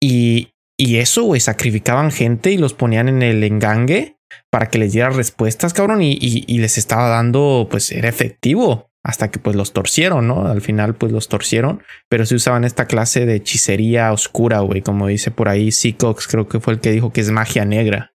Y, 0.00 0.52
y 0.78 0.98
eso, 0.98 1.24
güey, 1.24 1.40
sacrificaban 1.40 2.12
gente 2.12 2.52
y 2.52 2.58
los 2.58 2.74
ponían 2.74 3.08
en 3.08 3.22
el 3.22 3.42
engangue 3.42 4.16
para 4.50 4.66
que 4.66 4.78
les 4.78 4.92
diera 4.92 5.10
respuestas, 5.10 5.72
cabrón. 5.72 6.02
Y, 6.02 6.18
y 6.20 6.58
les 6.58 6.78
estaba 6.78 7.08
dando, 7.08 7.66
pues 7.68 7.90
era 7.90 8.08
efectivo 8.08 8.88
hasta 9.08 9.30
que 9.30 9.38
pues 9.38 9.56
los 9.56 9.72
torcieron, 9.72 10.28
¿no? 10.28 10.46
Al 10.46 10.60
final 10.60 10.94
pues 10.94 11.12
los 11.12 11.28
torcieron, 11.28 11.82
pero 12.10 12.26
se 12.26 12.34
usaban 12.34 12.64
esta 12.64 12.86
clase 12.86 13.24
de 13.24 13.36
hechicería 13.36 14.12
oscura, 14.12 14.60
güey, 14.60 14.82
como 14.82 15.06
dice 15.06 15.30
por 15.30 15.48
ahí 15.48 15.72
Seacox, 15.72 16.28
creo 16.28 16.46
que 16.46 16.60
fue 16.60 16.74
el 16.74 16.80
que 16.80 16.90
dijo 16.90 17.10
que 17.10 17.22
es 17.22 17.30
magia 17.30 17.64
negra. 17.64 18.12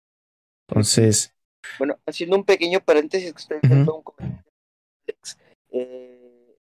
Entonces... 0.67 1.35
Bueno, 1.79 1.99
haciendo 2.07 2.37
un 2.37 2.45
pequeño 2.45 2.81
paréntesis 2.81 3.35
que 3.35 3.39
estoy 3.39 3.59
haciendo 3.63 3.97
un 3.97 4.03
comentario. 4.03 4.45
Eh, 5.73 6.57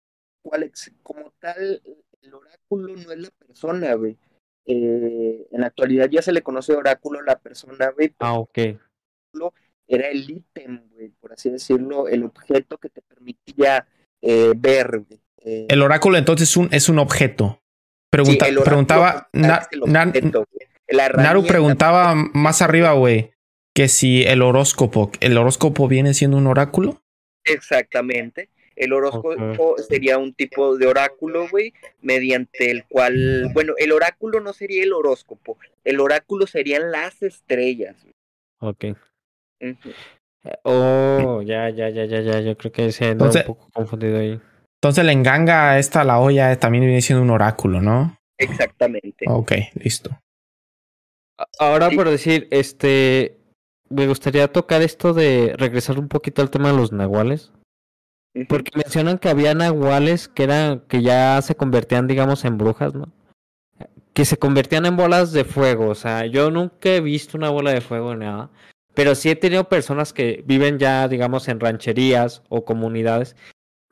Alex, 0.53 0.93
como 1.03 1.33
tal, 1.39 1.81
el 2.21 2.35
oráculo 2.35 2.97
no 2.97 3.11
es 3.11 3.19
la 3.19 3.31
persona, 3.31 3.95
güey. 3.95 4.19
Eh, 4.67 5.49
en 5.51 5.61
la 5.63 5.69
actualidad 5.69 6.11
ya 6.11 6.21
se 6.21 6.33
le 6.33 6.43
conoce 6.43 6.75
oráculo 6.75 7.21
a 7.21 7.23
la 7.23 7.39
persona, 7.39 7.89
güey. 7.97 8.15
Ah, 8.19 8.39
ok. 8.39 8.59
Era 9.87 10.09
el 10.11 10.29
ítem, 10.29 10.87
güey, 10.91 11.09
por 11.19 11.33
así 11.33 11.49
decirlo, 11.49 12.09
el 12.09 12.25
objeto 12.25 12.77
que 12.77 12.91
te 12.91 13.01
permitía 13.01 13.87
eh, 14.23 14.53
ver. 14.57 15.03
Eh, 15.45 15.67
el 15.69 15.83
oráculo 15.83 16.19
entonces 16.19 16.51
es 16.51 16.57
un, 16.57 16.69
es 16.73 16.89
un 16.89 16.99
objeto. 16.99 17.61
Pregunta, 18.11 18.47
preguntaba, 18.65 19.29
Naru 19.33 21.45
preguntaba 21.45 22.15
más 22.15 22.63
arriba, 22.63 22.93
güey, 22.93 23.33
que 23.75 23.89
si 23.89 24.23
el 24.23 24.41
horóscopo, 24.41 25.13
¿el 25.21 25.37
horóscopo 25.37 25.89
viene 25.89 26.15
siendo 26.15 26.39
un 26.39 26.47
oráculo? 26.47 27.03
Exactamente. 27.45 28.49
El 28.77 28.93
horóscopo 28.93 29.77
sería 29.79 30.19
un 30.19 30.33
tipo 30.33 30.77
de 30.77 30.87
oráculo, 30.87 31.49
güey, 31.51 31.75
mediante 32.01 32.71
el 32.71 32.85
cual, 32.85 33.51
bueno, 33.53 33.75
el 33.77 33.93
oráculo 33.93 34.41
no 34.41 34.53
sería 34.53 34.85
el 34.85 34.93
horóscopo, 34.93 35.59
el 35.85 36.01
oráculo 36.01 36.47
serían 36.47 36.93
las 36.93 37.23
estrellas. 37.23 37.97
Ok. 38.61 38.85
Oh, 40.63 41.43
ya, 41.43 41.69
ya, 41.71 41.89
ya, 41.91 42.05
ya, 42.05 42.21
ya. 42.21 42.41
Yo 42.41 42.57
creo 42.57 42.73
que 42.73 42.93
se 42.93 43.13
un 43.13 43.19
poco 43.19 43.69
confundido 43.73 44.19
ahí. 44.19 44.41
Entonces 44.81 45.05
la 45.05 45.13
enganga 45.13 45.79
esta, 45.79 46.05
la 46.05 46.21
olla, 46.21 46.57
también 46.59 46.85
viene 46.85 47.03
siendo 47.03 47.23
un 47.23 47.31
oráculo, 47.31 47.81
¿no? 47.81 48.17
Exactamente. 48.39 49.27
Ok, 49.27 49.53
listo. 49.75 50.19
Ahora 51.59 51.91
por 51.91 52.09
decir, 52.09 52.47
este, 52.51 53.39
me 53.89 54.07
gustaría 54.07 54.53
tocar 54.53 54.83
esto 54.83 55.15
de 55.15 55.55
regresar 55.57 55.99
un 55.99 56.09
poquito 56.09 56.43
al 56.43 56.51
tema 56.51 56.71
de 56.71 56.77
los 56.77 56.93
nahuales. 56.93 57.53
Porque 58.49 58.71
mencionan 58.77 59.19
que 59.19 59.29
había 59.29 59.55
nahuales 59.55 60.29
que 60.29 60.45
eran, 60.45 60.81
que 60.81 61.03
ya 61.03 61.43
se 61.43 61.57
convertían, 61.57 62.07
digamos, 62.07 62.45
en 62.45 62.57
brujas, 62.57 62.95
¿no? 62.95 63.13
Que 64.13 64.25
se 64.25 64.37
convertían 64.37 64.87
en 64.87 64.97
bolas 64.97 65.33
de 65.33 65.45
fuego. 65.45 65.89
O 65.89 65.95
sea, 65.97 66.25
yo 66.27 66.51
nunca 66.51 66.91
he 66.91 67.01
visto 67.01 67.37
una 67.37 67.51
bola 67.51 67.73
de 67.73 67.81
fuego 67.81 68.15
ni 68.15 68.27
nada. 68.27 68.51
Pero 68.99 69.15
sí 69.15 69.31
he 69.31 69.37
tenido 69.37 69.69
personas 69.69 70.13
que 70.13 70.43
viven 70.45 70.81
ya, 70.81 71.07
digamos, 71.07 71.47
en 71.47 71.61
rancherías 71.61 72.43
o 72.49 72.65
comunidades 72.65 73.37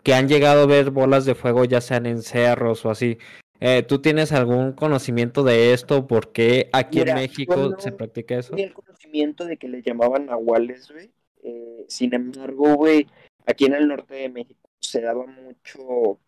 que 0.02 0.14
han 0.14 0.26
llegado 0.26 0.64
a 0.64 0.66
ver 0.66 0.90
bolas 0.90 1.24
de 1.24 1.36
fuego, 1.36 1.64
ya 1.64 1.80
sean 1.80 2.06
en 2.06 2.22
cerros 2.22 2.84
o 2.84 2.90
así. 2.90 3.16
Eh, 3.60 3.84
¿Tú 3.84 4.00
tienes 4.00 4.32
algún 4.32 4.72
conocimiento 4.72 5.44
de 5.44 5.72
esto? 5.72 6.08
¿Por 6.08 6.32
qué 6.32 6.70
aquí 6.72 7.02
en 7.02 7.14
México 7.14 7.78
se 7.78 7.92
practica 7.92 8.36
eso? 8.36 8.56
el 8.56 8.74
conocimiento 8.74 9.44
de 9.44 9.58
que 9.58 9.68
le 9.68 9.80
llamaban 9.80 10.26
nahuales, 10.26 10.90
güey. 10.90 11.12
Eh, 11.44 11.84
sin 11.86 12.12
embargo, 12.12 12.74
güey, 12.74 13.06
aquí 13.46 13.66
en 13.66 13.74
el 13.74 13.86
norte 13.86 14.16
de 14.16 14.28
México 14.28 14.68
se 14.80 15.02
daba 15.02 15.24
mucho 15.24 16.18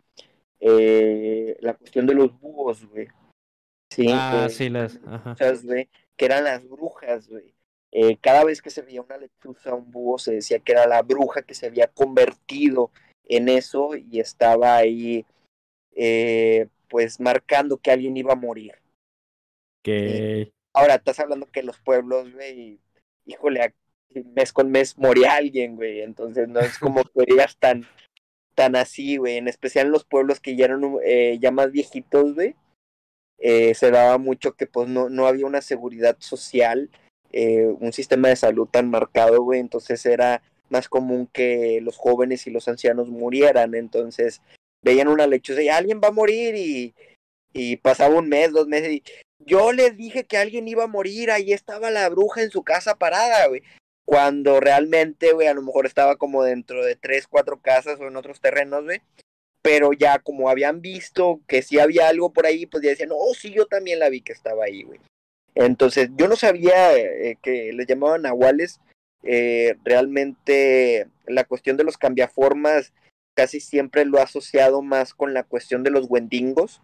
eh, 0.61 1.57
la 1.63 1.75
cuestión 1.75 2.07
de 2.07 2.15
los 2.15 2.39
búhos, 2.39 2.87
güey. 2.87 3.09
Sí, 3.91 4.07
ah, 4.13 4.47
sí, 4.49 4.69
las. 4.69 5.01
Ajá. 5.05 5.35
que 6.17 6.25
eran 6.25 6.45
las 6.45 6.69
brujas, 6.69 7.29
güey. 7.29 7.58
Eh, 7.91 8.19
cada 8.21 8.45
vez 8.45 8.61
que 8.61 8.71
se 8.71 8.83
veía 8.83 9.01
una 9.01 9.17
lechuza, 9.17 9.75
un 9.75 9.91
búho, 9.91 10.19
se 10.19 10.35
decía 10.35 10.59
que 10.59 10.73
era 10.73 10.87
la 10.87 11.03
bruja 11.03 11.43
que 11.43 11.55
se 11.55 11.67
había 11.67 11.87
convertido 11.87 12.91
en 13.25 13.49
eso 13.49 13.97
y 13.97 14.21
estaba 14.21 14.77
ahí, 14.77 15.25
eh, 15.95 16.69
pues 16.89 17.19
marcando 17.19 17.79
que 17.79 17.91
alguien 17.91 18.17
iba 18.17 18.35
a 18.35 18.37
morir. 18.37 18.75
Que... 19.83 20.53
ahora 20.75 20.97
estás 20.97 21.19
hablando 21.21 21.51
que 21.51 21.63
los 21.63 21.79
pueblos, 21.79 22.31
güey, 22.35 22.79
híjole, 23.25 23.75
mes 24.35 24.53
con 24.53 24.71
mes 24.71 24.99
moría 24.99 25.37
alguien, 25.37 25.77
güey, 25.77 26.03
entonces 26.03 26.47
no 26.47 26.61
es 26.61 26.79
como 26.79 27.05
que 27.05 27.11
digas 27.27 27.57
tan, 27.57 27.87
tan 28.55 28.77
así, 28.77 29.17
güey, 29.17 29.39
en 29.39 29.49
especial 29.49 29.87
en 29.87 29.93
los 29.93 30.05
pueblos 30.05 30.41
que 30.41 30.57
ya 30.57 30.67
eran 30.67 30.83
eh, 31.05 31.39
ya 31.41 31.51
más 31.53 31.73
viejitos, 31.73 32.35
güey, 32.35 32.55
se 33.39 33.91
daba 33.91 34.19
mucho 34.19 34.57
que 34.57 34.67
pues 34.67 34.89
no, 34.89 35.09
no 35.09 35.27
había 35.27 35.47
una 35.47 35.63
seguridad 35.63 36.17
social 36.19 36.91
eh, 37.33 37.67
un 37.81 37.93
sistema 37.93 38.29
de 38.29 38.37
salud 38.37 38.69
tan 38.69 38.91
marcado, 38.91 39.43
güey, 39.43 39.61
entonces 39.61 40.05
era 40.07 40.43
más 40.71 40.89
común 40.89 41.29
que 41.33 41.81
los 41.83 41.97
jóvenes 41.97 42.47
y 42.47 42.51
los 42.51 42.69
ancianos 42.69 43.09
murieran, 43.09 43.75
entonces 43.75 44.43
veían 44.83 45.09
una 45.09 45.27
lechuza 45.27 45.63
y 45.63 45.69
alguien 45.69 46.01
va 46.03 46.09
a 46.09 46.13
morir 46.13 46.55
y, 46.55 46.95
y 47.53 47.77
pasaba 47.77 48.17
un 48.17 48.29
mes, 48.29 48.53
dos 48.53 48.69
meses 48.69 48.93
y 48.93 49.03
yo 49.39 49.73
les 49.73 49.97
dije 49.97 50.25
que 50.25 50.37
alguien 50.37 50.69
iba 50.69 50.85
a 50.85 50.89
morir, 50.89 51.31
ahí 51.31 51.53
estaba 51.53 51.91
la 51.91 52.09
bruja 52.09 52.43
en 52.43 52.51
su 52.51 52.63
casa 52.63 52.97
parada, 52.97 53.47
güey. 53.47 53.63
Cuando 54.05 54.59
realmente, 54.61 55.33
güey, 55.33 55.49
a 55.49 55.55
lo 55.55 55.63
mejor 55.63 55.87
estaba 55.87 56.17
como 56.17 56.43
dentro 56.43 56.85
de 56.85 56.97
tres, 56.97 57.27
cuatro 57.27 57.61
casas 57.61 58.01
o 58.01 58.09
en 58.09 58.17
otros 58.17 58.41
terrenos, 58.41 58.85
güey. 58.85 59.01
Pero 59.63 59.93
ya 59.93 60.19
como 60.19 60.49
habían 60.49 60.81
visto 60.81 61.41
que 61.47 61.63
sí 61.63 61.79
había 61.79 62.09
algo 62.09 62.33
por 62.33 62.47
ahí, 62.47 62.67
pues 62.67 62.83
ya 62.83 62.91
decían, 62.91 63.11
oh, 63.13 63.35
sí, 63.35 63.53
yo 63.53 63.67
también 63.67 63.99
la 63.99 64.09
vi 64.09 64.23
que 64.23 64.33
estaba 64.33 64.65
ahí, 64.65 64.83
güey. 64.83 65.01
Entonces, 65.55 66.11
yo 66.17 66.29
no 66.29 66.37
sabía 66.37 66.97
eh, 66.97 67.37
que 67.43 67.73
les 67.73 67.87
llamaban 67.87 68.23
nahuales. 68.23 68.81
Eh, 69.23 69.77
realmente 69.85 71.09
la 71.27 71.45
cuestión 71.45 71.77
de 71.77 71.85
los 71.85 71.99
cambiaformas 71.99 72.93
casi 73.35 73.61
siempre 73.61 74.05
lo 74.05 74.19
he 74.19 74.23
asociado 74.23 74.83
más 74.83 75.15
con 75.15 75.35
la 75.35 75.43
cuestión 75.43 75.83
de 75.83 75.91
los 75.91 76.07
wendingos. 76.09 76.81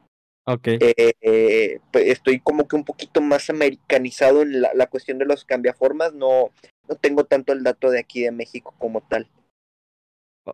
Ok. 0.46 0.68
Eh, 0.80 1.78
estoy 1.92 2.40
como 2.40 2.68
que 2.68 2.76
un 2.76 2.84
poquito 2.84 3.20
más 3.20 3.48
americanizado 3.50 4.42
en 4.42 4.60
la, 4.60 4.86
cuestión 4.88 5.18
de 5.18 5.24
los 5.24 5.44
cambiaformas. 5.44 6.12
No, 6.12 6.50
no 6.88 6.96
tengo 6.96 7.24
tanto 7.24 7.52
el 7.52 7.62
dato 7.62 7.90
de 7.90 8.00
aquí 8.00 8.22
de 8.22 8.32
México 8.32 8.74
como 8.78 9.00
tal. 9.00 9.28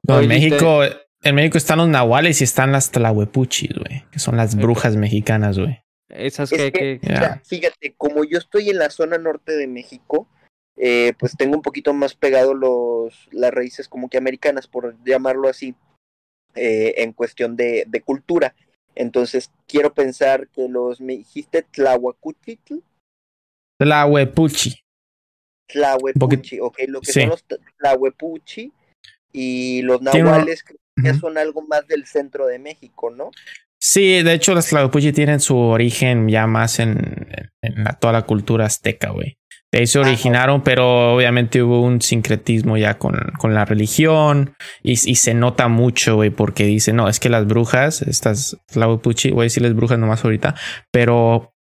en 0.08 0.28
México, 0.28 0.82
en 1.22 1.34
México 1.34 1.58
están 1.58 1.78
los 1.78 1.88
nahuales 1.88 2.40
y 2.40 2.44
están 2.44 2.72
las 2.72 2.90
tlahuepuchis, 2.90 3.74
güey, 3.74 4.04
que 4.10 4.18
son 4.18 4.36
las 4.36 4.56
brujas 4.56 4.96
mexicanas, 4.96 5.58
güey. 5.58 5.82
Esas 6.10 6.50
que, 6.50 7.00
fíjate, 7.44 7.94
como 7.96 8.24
yo 8.24 8.38
estoy 8.38 8.70
en 8.70 8.78
la 8.78 8.90
zona 8.90 9.18
norte 9.18 9.52
de 9.52 9.66
México, 9.66 10.28
eh, 10.76 11.12
pues 11.18 11.36
tengo 11.36 11.54
un 11.56 11.62
poquito 11.62 11.92
más 11.92 12.14
pegado 12.14 12.54
los, 12.54 13.28
las 13.32 13.52
raíces 13.52 13.88
como 13.88 14.08
que 14.08 14.18
americanas, 14.18 14.66
por 14.66 14.96
llamarlo 15.04 15.48
así, 15.48 15.74
eh, 16.54 16.94
en 16.98 17.12
cuestión 17.12 17.56
de, 17.56 17.84
de, 17.86 18.00
cultura. 18.00 18.54
Entonces, 18.94 19.50
quiero 19.66 19.94
pensar 19.94 20.48
que 20.48 20.68
los, 20.68 21.00
me 21.00 21.16
dijiste 21.16 21.62
Tlahuacuchitl. 21.62 22.78
Tlahuepuchi. 23.78 24.82
Tlahuepuchi, 25.68 26.60
ok, 26.60 26.78
lo 26.88 27.00
que 27.00 27.12
son 27.12 27.28
los 27.28 27.44
Tlahuepuchi 27.78 28.72
y 29.32 29.82
los 29.82 30.02
nahuales 30.02 30.64
que 30.64 31.14
son 31.14 31.38
algo 31.38 31.62
más 31.62 31.86
del 31.86 32.06
centro 32.06 32.46
de 32.46 32.58
México, 32.58 33.10
¿no? 33.10 33.30
Sí, 33.82 34.22
de 34.22 34.34
hecho, 34.34 34.54
las 34.54 34.68
Tlahuepuchi 34.68 35.12
tienen 35.12 35.40
su 35.40 35.56
origen 35.56 36.28
ya 36.28 36.46
más 36.46 36.78
en, 36.80 37.26
toda 37.98 38.12
la 38.12 38.22
cultura 38.22 38.66
azteca, 38.66 39.10
güey. 39.10 39.38
De 39.72 39.78
ahí 39.78 39.86
se 39.86 40.00
originaron, 40.00 40.62
pero 40.62 41.14
obviamente 41.14 41.62
hubo 41.62 41.80
un 41.80 42.02
sincretismo 42.02 42.76
ya 42.76 42.98
con, 42.98 43.16
con 43.38 43.54
la 43.54 43.64
religión 43.64 44.54
y, 44.82 44.96
se 44.96 45.32
nota 45.32 45.68
mucho, 45.68 46.16
güey, 46.16 46.30
porque 46.30 46.64
dicen, 46.64 46.96
no, 46.96 47.08
es 47.08 47.20
que 47.20 47.28
las 47.28 47.46
brujas, 47.46 48.02
estas 48.02 48.58
Tlahuepuchi, 48.66 49.30
voy 49.30 49.42
a 49.42 49.44
decirles 49.44 49.74
brujas 49.74 49.98
nomás 49.98 50.24
ahorita, 50.24 50.56
pero 50.92 51.54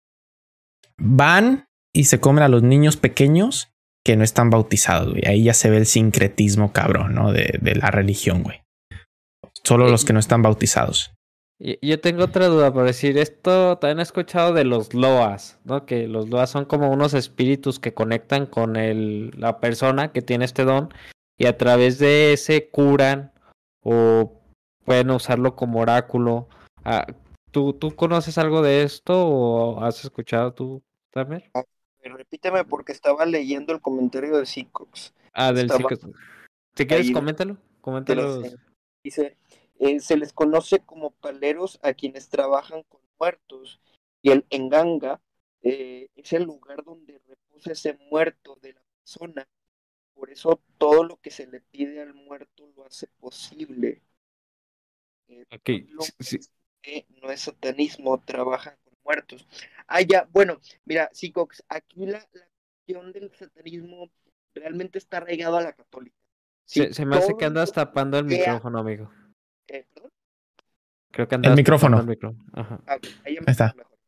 van 0.98 1.66
y 1.94 2.04
se 2.04 2.18
comen 2.18 2.42
a 2.42 2.48
los 2.48 2.62
niños 2.62 2.96
pequeños 2.96 3.70
que 4.04 4.16
no 4.16 4.24
están 4.24 4.48
bautizados, 4.48 5.10
güey. 5.10 5.22
Ahí 5.26 5.44
ya 5.44 5.54
se 5.54 5.68
ve 5.68 5.76
el 5.76 5.86
sincretismo 5.86 6.72
cabrón, 6.72 7.14
¿no? 7.14 7.30
De, 7.30 7.58
de 7.60 7.74
la 7.74 7.90
religión, 7.90 8.42
güey. 8.42 8.62
Solo 9.64 9.88
los 9.88 10.06
que 10.06 10.14
no 10.14 10.18
están 10.18 10.40
bautizados. 10.40 11.12
Yo 11.60 12.00
tengo 12.00 12.24
otra 12.24 12.46
duda 12.46 12.72
por 12.72 12.84
decir, 12.84 13.18
esto 13.18 13.78
también 13.78 13.98
he 13.98 14.02
escuchado 14.02 14.52
de 14.52 14.64
los 14.64 14.94
loas, 14.94 15.58
¿no? 15.64 15.86
Que 15.86 16.06
los 16.06 16.28
loas 16.28 16.50
son 16.50 16.64
como 16.66 16.92
unos 16.92 17.14
espíritus 17.14 17.80
que 17.80 17.94
conectan 17.94 18.46
con 18.46 18.76
el, 18.76 19.32
la 19.36 19.58
persona 19.58 20.12
que 20.12 20.22
tiene 20.22 20.44
este 20.44 20.64
don 20.64 20.94
y 21.36 21.46
a 21.46 21.56
través 21.56 21.98
de 21.98 22.32
ese 22.32 22.68
curan 22.68 23.32
o 23.82 24.40
pueden 24.84 25.10
usarlo 25.10 25.56
como 25.56 25.80
oráculo. 25.80 26.48
Ah, 26.84 27.06
¿Tú, 27.50 27.72
¿Tú 27.72 27.96
conoces 27.96 28.38
algo 28.38 28.62
de 28.62 28.82
esto 28.82 29.26
o 29.26 29.82
has 29.82 30.04
escuchado 30.04 30.52
tú, 30.52 30.82
Tamer? 31.10 31.50
repíteme 32.04 32.64
porque 32.64 32.92
estaba 32.92 33.26
leyendo 33.26 33.72
el 33.72 33.80
comentario 33.80 34.38
de 34.38 34.46
Seacox. 34.46 35.12
Ah, 35.34 35.52
del 35.52 35.66
Estaba-. 35.66 35.88
Si 36.74 36.86
quieres, 36.86 37.08
ahí- 37.08 37.12
coméntalo. 37.12 37.56
Coméntalo. 37.80 38.42
Dice, 39.02 39.36
eh, 39.78 40.00
se 40.00 40.16
les 40.16 40.32
conoce 40.32 40.80
como 40.80 41.10
paleros 41.12 41.78
a 41.82 41.94
quienes 41.94 42.28
trabajan 42.28 42.82
con 42.84 43.00
muertos 43.18 43.80
y 44.22 44.30
el 44.30 44.46
enganga 44.50 45.20
eh, 45.62 46.08
es 46.16 46.32
el 46.32 46.44
lugar 46.44 46.84
donde 46.84 47.20
reposa 47.26 47.72
ese 47.72 47.94
muerto 48.10 48.58
de 48.60 48.74
la 48.74 48.82
persona. 49.00 49.48
Por 50.14 50.30
eso 50.30 50.60
todo 50.78 51.04
lo 51.04 51.16
que 51.20 51.30
se 51.30 51.46
le 51.46 51.60
pide 51.60 52.02
al 52.02 52.14
muerto 52.14 52.68
lo 52.76 52.84
hace 52.84 53.06
posible. 53.20 54.02
Eh, 55.28 55.46
lo 55.88 56.02
sí, 56.02 56.12
sí. 56.18 56.38
que 56.82 57.06
no 57.22 57.30
es 57.30 57.42
satanismo, 57.42 58.20
trabajan 58.24 58.76
con 58.84 58.94
muertos. 59.04 59.46
Ah, 59.86 60.00
ya, 60.00 60.28
bueno, 60.32 60.58
mira, 60.84 61.08
Sicox, 61.12 61.62
aquí 61.68 62.06
la, 62.06 62.18
la 62.18 62.48
cuestión 62.86 63.12
del 63.12 63.32
satanismo 63.34 64.10
realmente 64.54 64.98
está 64.98 65.18
arraigado 65.18 65.56
a 65.56 65.62
la 65.62 65.72
católica. 65.72 66.16
Sí, 66.64 66.80
Se, 66.80 66.94
se 66.94 67.06
me 67.06 67.16
hace 67.16 67.36
que 67.36 67.44
andas 67.44 67.72
tapando 67.72 68.18
el 68.18 68.24
micrófono, 68.24 68.80
amigo. 68.80 69.10
Eh, 69.68 69.86
¿perdón? 69.94 70.10
Creo 71.10 71.28
que 71.28 71.34
andas 71.36 71.56
micrófono. 71.56 72.00
el 72.00 72.06
micrófono. 72.06 72.44
Ajá. 72.52 72.82
Ah, 72.86 72.98
ahí 73.24 73.38
está. 73.46 73.66
escucho 73.66 73.76
mejor. 73.78 73.98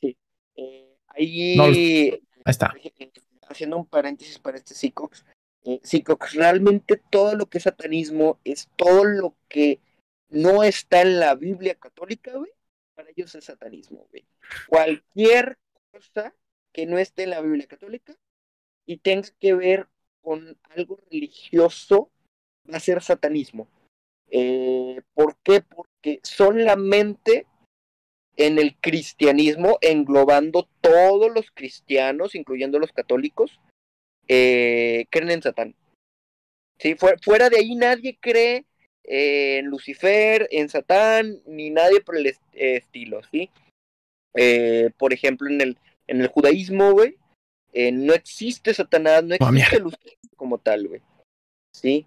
Sí. 0.00 0.16
Eh, 0.56 0.96
ahí, 1.08 1.56
No, 1.56 1.64
Ahí 1.64 2.20
está. 2.46 2.72
eh, 2.82 3.12
haciendo 3.48 3.76
un 3.76 3.86
paréntesis 3.86 4.38
para 4.38 4.56
este 4.56 4.74
Sicox, 4.74 5.24
eh, 5.64 5.80
Sicox, 5.82 6.34
realmente 6.34 6.96
todo 7.10 7.34
lo 7.36 7.46
que 7.46 7.58
es 7.58 7.64
satanismo 7.64 8.40
es 8.44 8.68
todo 8.76 9.04
lo 9.04 9.36
que 9.48 9.80
no 10.30 10.62
está 10.62 11.02
en 11.02 11.20
la 11.20 11.34
Biblia 11.34 11.74
católica, 11.74 12.32
güey. 12.36 12.50
Para 12.94 13.10
ellos 13.10 13.34
es 13.34 13.44
satanismo, 13.44 14.06
güey. 14.10 14.24
Cualquier 14.68 15.58
cosa 15.90 16.34
que 16.72 16.86
no 16.86 16.98
esté 16.98 17.24
en 17.24 17.30
la 17.30 17.40
Biblia 17.40 17.66
católica 17.66 18.14
y 18.86 18.96
tenga 18.98 19.28
que 19.38 19.54
ver 19.54 19.88
con 20.22 20.56
algo 20.70 20.98
religioso 21.10 22.10
va 22.72 22.78
a 22.78 22.80
ser 22.80 23.02
satanismo. 23.02 23.68
Eh, 24.30 25.00
¿Por 25.14 25.36
qué? 25.42 25.60
Porque 25.62 26.20
solamente 26.22 27.46
en 28.36 28.58
el 28.58 28.76
cristianismo, 28.76 29.78
englobando 29.80 30.68
todos 30.80 31.32
los 31.32 31.50
cristianos, 31.52 32.34
incluyendo 32.34 32.78
los 32.78 32.92
católicos, 32.92 33.60
eh, 34.26 35.06
creen 35.10 35.30
en 35.30 35.42
Satán. 35.42 35.74
Sí, 36.78 36.96
fuera, 36.96 37.16
fuera 37.22 37.48
de 37.50 37.58
ahí 37.58 37.76
nadie 37.76 38.18
cree 38.20 38.64
eh, 39.04 39.58
en 39.58 39.66
Lucifer, 39.66 40.48
en 40.50 40.68
Satán, 40.68 41.40
ni 41.46 41.70
nadie 41.70 42.00
por 42.00 42.16
el 42.16 42.26
est- 42.26 42.42
estilo, 42.54 43.20
¿sí? 43.30 43.50
Eh, 44.34 44.90
por 44.98 45.12
ejemplo, 45.12 45.48
en 45.48 45.60
el, 45.60 45.78
en 46.08 46.20
el 46.20 46.26
judaísmo, 46.26 46.92
güey, 46.92 47.16
eh, 47.72 47.92
no 47.92 48.12
existe 48.14 48.74
Satanás, 48.74 49.22
no 49.22 49.36
Oh, 49.38 49.48
existe 49.48 49.78
Lucifer 49.78 50.14
como 50.36 50.58
tal, 50.58 50.88
güey. 50.88 51.00
¿Sí? 51.72 52.06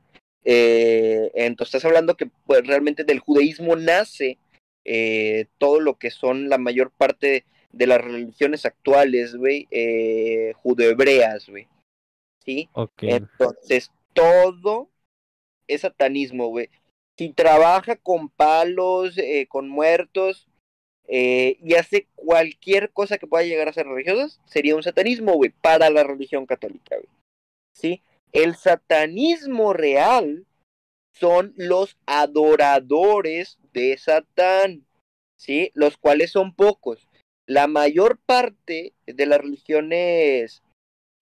Eh, 0.49 1.29
entonces 1.33 1.75
estás 1.75 1.85
hablando 1.89 2.15
que 2.15 2.29
pues, 2.45 2.65
realmente 2.65 3.03
del 3.03 3.19
judaísmo 3.19 3.75
nace 3.75 4.37
eh, 4.85 5.47
todo 5.57 5.81
lo 5.81 5.95
que 5.95 6.09
son 6.09 6.47
la 6.47 6.57
mayor 6.57 6.89
parte 6.91 7.43
de 7.73 7.87
las 7.87 7.99
religiones 7.99 8.65
actuales, 8.65 9.35
güey, 9.35 9.67
eh, 9.71 10.53
judeobreas, 10.55 11.49
güey. 11.49 11.67
¿Sí? 12.45 12.69
Ok. 12.71 13.03
Entonces, 13.03 13.91
todo 14.13 14.89
es 15.67 15.81
satanismo, 15.81 16.47
güey. 16.47 16.69
Si 17.17 17.33
trabaja 17.33 17.97
con 17.97 18.29
palos, 18.29 19.17
eh, 19.17 19.47
con 19.49 19.67
muertos, 19.67 20.47
eh, 21.09 21.57
y 21.61 21.73
hace 21.73 22.07
cualquier 22.15 22.91
cosa 22.91 23.17
que 23.17 23.27
pueda 23.27 23.43
llegar 23.43 23.67
a 23.67 23.73
ser 23.73 23.85
religiosa, 23.85 24.41
sería 24.45 24.75
un 24.75 24.83
satanismo, 24.83 25.33
güey, 25.33 25.49
para 25.61 25.89
la 25.89 26.03
religión 26.03 26.45
católica, 26.45 26.95
güey. 26.95 27.09
¿Sí? 27.73 28.01
El 28.31 28.55
satanismo 28.55 29.73
real 29.73 30.45
son 31.13 31.53
los 31.57 31.97
adoradores 32.05 33.57
de 33.73 33.97
Satán, 33.97 34.85
¿sí? 35.37 35.71
Los 35.73 35.97
cuales 35.97 36.31
son 36.31 36.53
pocos. 36.53 37.07
La 37.45 37.67
mayor 37.67 38.19
parte 38.25 38.93
de 39.05 39.25
las 39.25 39.39
religiones 39.39 40.61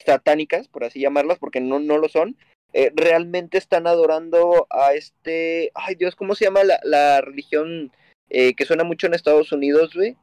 satánicas, 0.04 0.68
por 0.68 0.84
así 0.84 1.00
llamarlas, 1.00 1.40
porque 1.40 1.62
no, 1.62 1.80
no 1.80 1.98
lo 1.98 2.10
son, 2.10 2.36
eh, 2.74 2.92
realmente 2.94 3.58
están 3.58 3.88
adorando 3.88 4.68
a 4.70 4.94
este, 4.94 5.72
ay 5.76 5.96
Dios, 5.96 6.16
¿cómo 6.16 6.36
se 6.36 6.46
llama 6.46 6.64
la, 6.64 6.80
la 6.84 7.22
religión 7.22 7.92
eh, 8.30 8.54
que 8.56 8.66
suena 8.66 8.84
mucho 8.84 9.08
en 9.08 9.14
Estados 9.14 9.52
Unidos, 9.52 9.94
güey? 9.94 10.18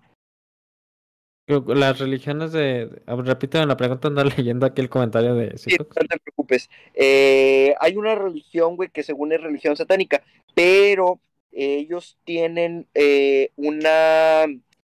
Las 1.61 1.99
religiones 1.99 2.53
de. 2.53 2.87
ver, 3.07 3.19
Repíteme 3.25 3.67
la 3.67 3.77
pregunta, 3.77 4.09
andar 4.09 4.27
leyendo 4.39 4.67
aquí 4.67 4.81
el 4.81 4.89
comentario 4.89 5.35
de 5.35 5.57
Sí, 5.59 5.77
no 5.79 5.85
te 5.85 6.19
preocupes. 6.19 6.69
Eh, 6.95 7.75
hay 7.81 7.97
una 7.97 8.15
religión, 8.15 8.77
güey, 8.77 8.89
que 8.91 9.03
según 9.03 9.33
es 9.33 9.41
religión 9.41 9.77
satánica, 9.77 10.23
pero 10.55 11.21
ellos 11.53 12.19
tienen 12.25 12.89
eh, 12.95 13.51
una 13.57 14.47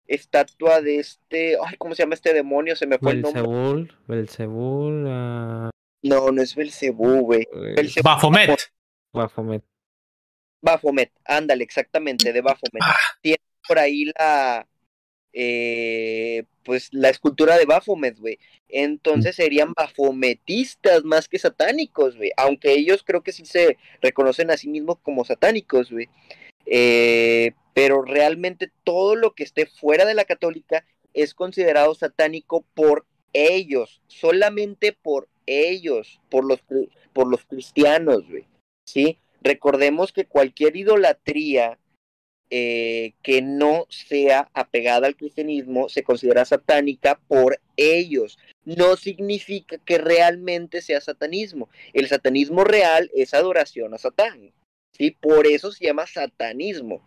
estatua 0.06 0.80
de 0.80 0.98
este, 0.98 1.56
ay, 1.64 1.76
¿cómo 1.78 1.94
se 1.94 2.02
llama 2.02 2.14
este 2.14 2.32
demonio? 2.32 2.74
Se 2.74 2.86
me 2.86 2.98
fue 2.98 3.12
el 3.12 3.22
nombre. 3.22 3.42
Belzebul, 3.42 3.92
Belzebul, 4.06 5.04
ah, 5.08 5.70
No, 6.02 6.32
no 6.32 6.42
es 6.42 6.54
Belcebú, 6.54 7.20
güey. 7.20 7.42
eh, 7.42 7.74
Belcebú, 7.76 8.04
Bafomet. 8.04 8.58
Baphomet. 9.12 9.64
Baphomet, 10.60 11.12
ándale, 11.24 11.62
exactamente, 11.62 12.32
de 12.32 12.40
Baphomet. 12.40 12.82
Tiene 13.20 13.38
por 13.66 13.78
ahí 13.78 14.06
la, 14.18 14.66
eh, 15.40 16.42
pues 16.64 16.88
la 16.90 17.10
escultura 17.10 17.56
de 17.56 17.64
Baphomet, 17.64 18.18
güey. 18.18 18.40
Entonces 18.68 19.36
serían 19.36 19.72
bafometistas 19.72 21.04
más 21.04 21.28
que 21.28 21.38
satánicos, 21.38 22.16
güey. 22.16 22.32
Aunque 22.36 22.72
ellos 22.72 23.04
creo 23.06 23.22
que 23.22 23.30
sí 23.30 23.46
se 23.46 23.76
reconocen 24.02 24.50
a 24.50 24.56
sí 24.56 24.68
mismos 24.68 24.98
como 25.00 25.24
satánicos, 25.24 25.92
güey. 25.92 26.08
Eh, 26.66 27.52
pero 27.72 28.02
realmente 28.02 28.72
todo 28.82 29.14
lo 29.14 29.36
que 29.36 29.44
esté 29.44 29.66
fuera 29.66 30.04
de 30.06 30.14
la 30.14 30.24
católica 30.24 30.84
es 31.14 31.34
considerado 31.34 31.94
satánico 31.94 32.64
por 32.74 33.06
ellos, 33.32 34.02
solamente 34.08 34.92
por 34.92 35.28
ellos, 35.46 36.20
por 36.30 36.44
los, 36.44 36.58
por 37.12 37.28
los 37.28 37.44
cristianos, 37.44 38.28
güey. 38.28 38.44
¿Sí? 38.84 39.20
Recordemos 39.40 40.10
que 40.10 40.24
cualquier 40.24 40.76
idolatría 40.76 41.78
eh, 42.50 43.12
que 43.22 43.42
no 43.42 43.86
sea 43.88 44.48
apegada 44.54 45.06
al 45.06 45.16
cristianismo 45.16 45.88
se 45.88 46.02
considera 46.02 46.44
satánica 46.44 47.20
por 47.28 47.60
ellos. 47.76 48.38
No 48.64 48.96
significa 48.96 49.78
que 49.78 49.98
realmente 49.98 50.82
sea 50.82 51.00
satanismo. 51.00 51.68
El 51.92 52.08
satanismo 52.08 52.64
real 52.64 53.10
es 53.14 53.34
adoración 53.34 53.94
a 53.94 53.98
Satán. 53.98 54.52
¿sí? 54.92 55.10
Por 55.20 55.46
eso 55.46 55.72
se 55.72 55.86
llama 55.86 56.06
satanismo. 56.06 57.02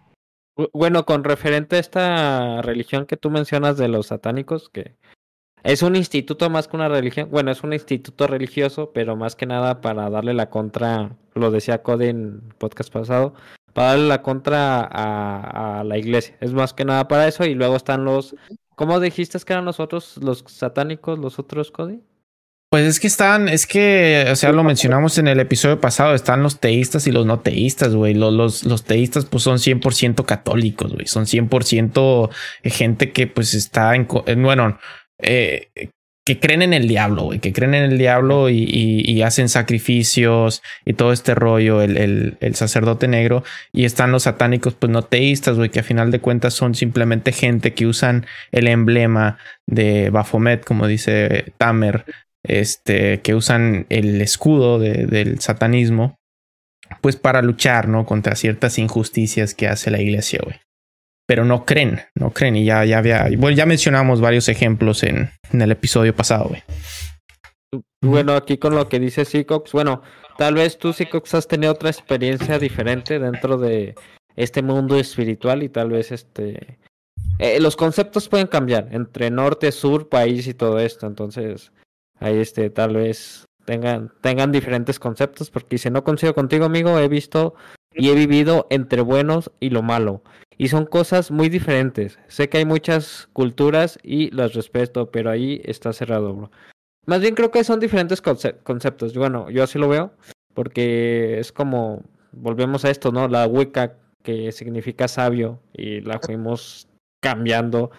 Bu- 0.58 0.70
Bueno, 0.74 1.06
con 1.06 1.24
referente 1.24 1.76
a 1.76 1.80
esta 1.80 2.62
religión 2.62 3.06
que 3.06 3.18
tú 3.18 3.30
mencionas 3.30 3.78
de 3.78 3.88
los 3.88 4.08
satánicos, 4.08 4.70
que 4.70 4.96
es 5.64 5.84
un 5.84 5.96
instituto 5.96 6.50
más 6.50 6.68
que 6.68 6.76
una 6.76 6.90
religión, 6.90 7.30
bueno, 7.30 7.52
es 7.52 7.64
un 7.64 7.74
instituto 7.74 8.28
religioso, 8.28 8.92
pero 8.94 9.16
más 9.16 9.36
que 9.36 9.46
nada 9.46 9.82
para 9.82 10.10
darle 10.10 10.34
la 10.34 10.50
contra, 10.50 11.16
lo 11.36 11.52
decía 11.52 11.84
Cody 11.84 12.08
en 12.08 12.42
podcast 12.58 12.92
pasado, 12.92 13.34
para 13.74 13.90
darle 13.90 14.08
la 14.08 14.22
contra 14.22 14.82
a, 14.92 15.84
la 15.84 15.98
iglesia. 15.98 16.36
Es 16.42 16.54
más 16.54 16.74
que 16.74 16.86
nada 16.86 17.08
para 17.08 17.28
eso, 17.28 17.46
y 17.46 17.54
luego 17.54 17.76
están 17.76 18.06
los, 18.06 18.36
¿cómo 18.76 19.00
dijiste 19.00 19.40
que 19.40 19.54
eran 19.54 19.66
los 19.66 19.80
otros, 19.80 20.18
los 20.18 20.44
satánicos, 20.48 21.20
los 21.20 21.40
otros 21.40 21.72
Cody? 21.72 22.00
Pues 22.70 22.86
es 22.86 23.02
que 23.02 23.08
están, 23.08 23.50
es 23.50 23.68
que, 23.68 24.28
o 24.32 24.36
sea, 24.38 24.54
lo 24.54 24.64
mencionamos 24.64 25.18
en 25.18 25.28
el 25.28 25.42
episodio 25.42 25.82
pasado, 25.82 26.16
están 26.16 26.42
los 26.42 26.62
teístas 26.62 27.06
y 27.06 27.12
los 27.12 27.26
no 27.26 27.42
teístas, 27.42 27.94
güey. 27.94 28.14
Los, 28.14 28.32
los, 28.34 28.64
los 28.64 28.86
teístas 28.86 29.26
pues 29.26 29.44
son 29.44 29.58
100% 29.58 30.24
católicos, 30.26 30.94
güey. 30.94 31.06
Son 31.06 31.26
100% 31.26 32.30
gente 32.64 33.12
que 33.12 33.28
pues 33.28 33.56
está 33.56 33.94
en- 33.96 34.08
bueno, 34.42 34.80
eh, 35.20 35.70
que 36.26 36.40
creen 36.40 36.62
en 36.62 36.74
el 36.74 36.88
diablo, 36.88 37.24
güey. 37.24 37.40
Que 37.40 37.54
creen 37.54 37.74
en 37.74 37.92
el 37.92 37.98
diablo 37.98 38.50
y, 38.50 39.22
hacen 39.22 39.50
sacrificios 39.50 40.62
y 40.86 40.94
todo 40.94 41.12
este 41.14 41.36
rollo, 41.36 41.82
el, 41.82 42.38
sacerdote 42.54 43.08
negro. 43.08 43.44
Y 43.72 43.86
están 43.86 44.12
los 44.12 44.24
satánicos 44.24 44.76
pues 44.76 44.92
no 44.92 45.04
teístas, 45.04 45.58
güey, 45.58 45.70
que 45.70 45.80
a 45.80 45.84
final 45.84 46.12
de 46.12 46.20
cuentas 46.20 46.54
son 46.54 46.76
simplemente 46.76 47.32
gente 47.32 47.74
que 47.74 47.86
usan 47.86 48.26
el 48.52 48.68
emblema 48.68 49.38
de 49.68 50.10
Baphomet, 50.10 50.64
como 50.64 50.88
dice 50.88 51.54
Tamer 51.58 52.06
este, 52.44 53.22
que 53.22 53.36
usan 53.36 53.86
el 53.90 54.22
escudo 54.22 54.80
de- 54.80 55.06
del 55.06 55.40
satanismo, 55.40 56.20
pues 57.02 57.16
para 57.16 57.42
luchar, 57.42 57.88
¿no? 57.88 58.06
Contra 58.06 58.36
ciertas 58.36 58.78
injusticias 58.78 59.54
que 59.54 59.68
hace 59.68 59.92
la 59.92 60.02
iglesia, 60.02 60.40
güey. 60.44 60.60
Pero 61.32 61.46
no 61.46 61.64
creen, 61.64 62.02
no 62.14 62.32
creen. 62.32 62.58
Y 62.58 62.66
ya, 62.66 62.84
ya 62.84 62.98
había, 62.98 63.30
bueno, 63.38 63.56
ya 63.56 63.66
mencionamos 63.66 64.20
varios 64.20 64.50
ejemplos 64.50 65.02
en, 65.04 65.30
en 65.54 65.62
el 65.62 65.72
episodio 65.72 66.14
pasado, 66.14 66.50
güey. 66.50 66.62
Bueno, 68.02 68.34
aquí 68.34 68.58
con 68.58 68.76
lo 68.76 68.90
que 68.90 69.00
dice 69.00 69.24
Seacox, 69.24 69.72
bueno, 69.72 70.02
tal 70.38 70.56
vez 70.56 70.78
tú, 70.78 70.92
Seacox, 70.92 71.34
has 71.36 71.48
tenido 71.48 71.72
otra 71.72 71.90
experiencia 71.90 72.60
diferente 72.60 73.18
dentro 73.18 73.58
de 73.58 73.96
este 74.36 74.62
mundo 74.62 75.00
espiritual 75.00 75.64
y 75.64 75.70
tal 75.70 75.92
vez 75.92 76.12
este 76.12 76.80
eh, 77.40 77.62
los 77.62 77.78
conceptos 77.78 78.28
pueden 78.28 78.48
cambiar 78.48 78.90
entre 78.92 79.32
norte, 79.32 79.72
sur, 79.72 80.10
país 80.10 80.48
y 80.48 80.54
todo 80.54 80.80
esto. 80.80 81.08
Entonces, 81.08 81.72
ahí 82.20 82.40
este, 82.40 82.70
tal 82.72 82.96
vez 82.98 83.46
tengan, 83.64 84.12
tengan 84.20 84.52
diferentes 84.52 85.00
conceptos, 85.00 85.50
porque 85.50 85.78
si 85.78 85.90
no 85.90 86.04
coincido 86.04 86.36
contigo, 86.36 86.66
amigo, 86.66 87.00
he 87.00 87.08
visto 87.08 87.56
y 87.94 88.10
he 88.10 88.16
vivido 88.16 88.68
entre 88.70 89.02
buenos 89.02 89.52
y 89.60 89.70
lo 89.70 89.82
malo. 89.82 90.22
Y 90.58 90.68
son 90.68 90.86
cosas 90.86 91.32
muy 91.32 91.50
diferentes. 91.50 92.20
Sé 92.28 92.50
que 92.50 92.60
hay 92.60 92.66
muchas 92.66 93.28
culturas 93.34 93.98
y 94.04 94.30
las 94.32 94.54
respeto, 94.54 95.10
pero 95.12 95.30
ahí 95.32 95.62
está 95.66 95.92
cerrado, 95.92 96.34
bro. 96.34 96.52
Más 97.06 97.22
bien 97.22 97.34
creo 97.34 97.50
que 97.50 97.64
son 97.64 97.80
diferentes 97.80 98.22
conceptos. 98.22 99.18
Bueno, 99.18 99.50
yo 99.50 99.64
así 99.64 99.80
lo 99.80 99.90
veo, 99.90 100.14
porque 100.54 101.40
es 101.40 101.52
como, 101.52 102.04
volvemos 102.32 102.86
a 102.86 102.92
esto, 102.92 103.12
¿no? 103.12 103.28
La 103.28 103.48
Wicca, 103.48 103.98
que 104.24 104.52
significa 104.52 105.08
sabio, 105.08 105.60
y 105.74 106.02
la 106.02 106.20
fuimos 106.20 106.88
cambiando 107.22 107.90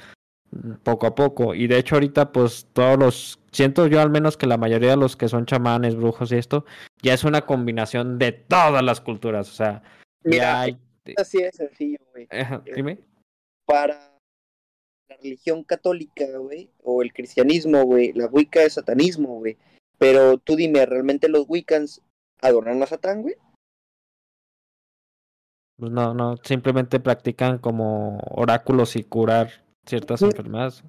poco 0.82 1.06
a 1.06 1.14
poco. 1.14 1.54
Y 1.54 1.66
de 1.66 1.78
hecho 1.78 1.96
ahorita, 1.96 2.32
pues 2.32 2.68
todos 2.72 2.98
los, 2.98 3.38
siento 3.50 3.86
yo 3.86 4.00
al 4.00 4.10
menos 4.10 4.36
que 4.36 4.46
la 4.46 4.56
mayoría 4.56 4.90
de 4.90 4.96
los 4.96 5.16
que 5.16 5.28
son 5.28 5.46
chamanes, 5.46 5.96
brujos 5.96 6.30
y 6.32 6.36
esto, 6.36 6.64
ya 7.02 7.14
es 7.14 7.24
una 7.24 7.42
combinación 7.42 8.18
de 8.18 8.32
todas 8.32 8.82
las 8.82 9.00
culturas. 9.00 9.48
O 9.50 9.52
sea, 9.52 9.82
hay 10.24 10.78
Así 11.16 11.38
es 11.38 11.56
sencillo, 11.56 11.98
güey. 12.12 12.28
dime. 12.74 12.98
Para 13.66 14.18
la 15.08 15.16
religión 15.16 15.64
católica, 15.64 16.24
güey, 16.38 16.70
o 16.82 17.02
el 17.02 17.12
cristianismo, 17.12 17.82
güey, 17.84 18.12
la 18.12 18.26
Wicca 18.26 18.62
es 18.62 18.74
satanismo, 18.74 19.38
güey. 19.38 19.56
Pero 19.98 20.38
tú 20.38 20.56
dime, 20.56 20.84
¿realmente 20.86 21.28
los 21.28 21.44
Wiccans 21.48 22.02
adoran 22.40 22.82
a 22.82 22.86
Satán, 22.86 23.22
güey? 23.22 23.36
Pues 25.76 25.90
no, 25.90 26.14
no, 26.14 26.36
simplemente 26.44 27.00
practican 27.00 27.58
como 27.58 28.18
oráculos 28.30 28.94
y 28.96 29.04
curar 29.04 29.64
ciertas 29.84 30.22
enfermedades. 30.22 30.84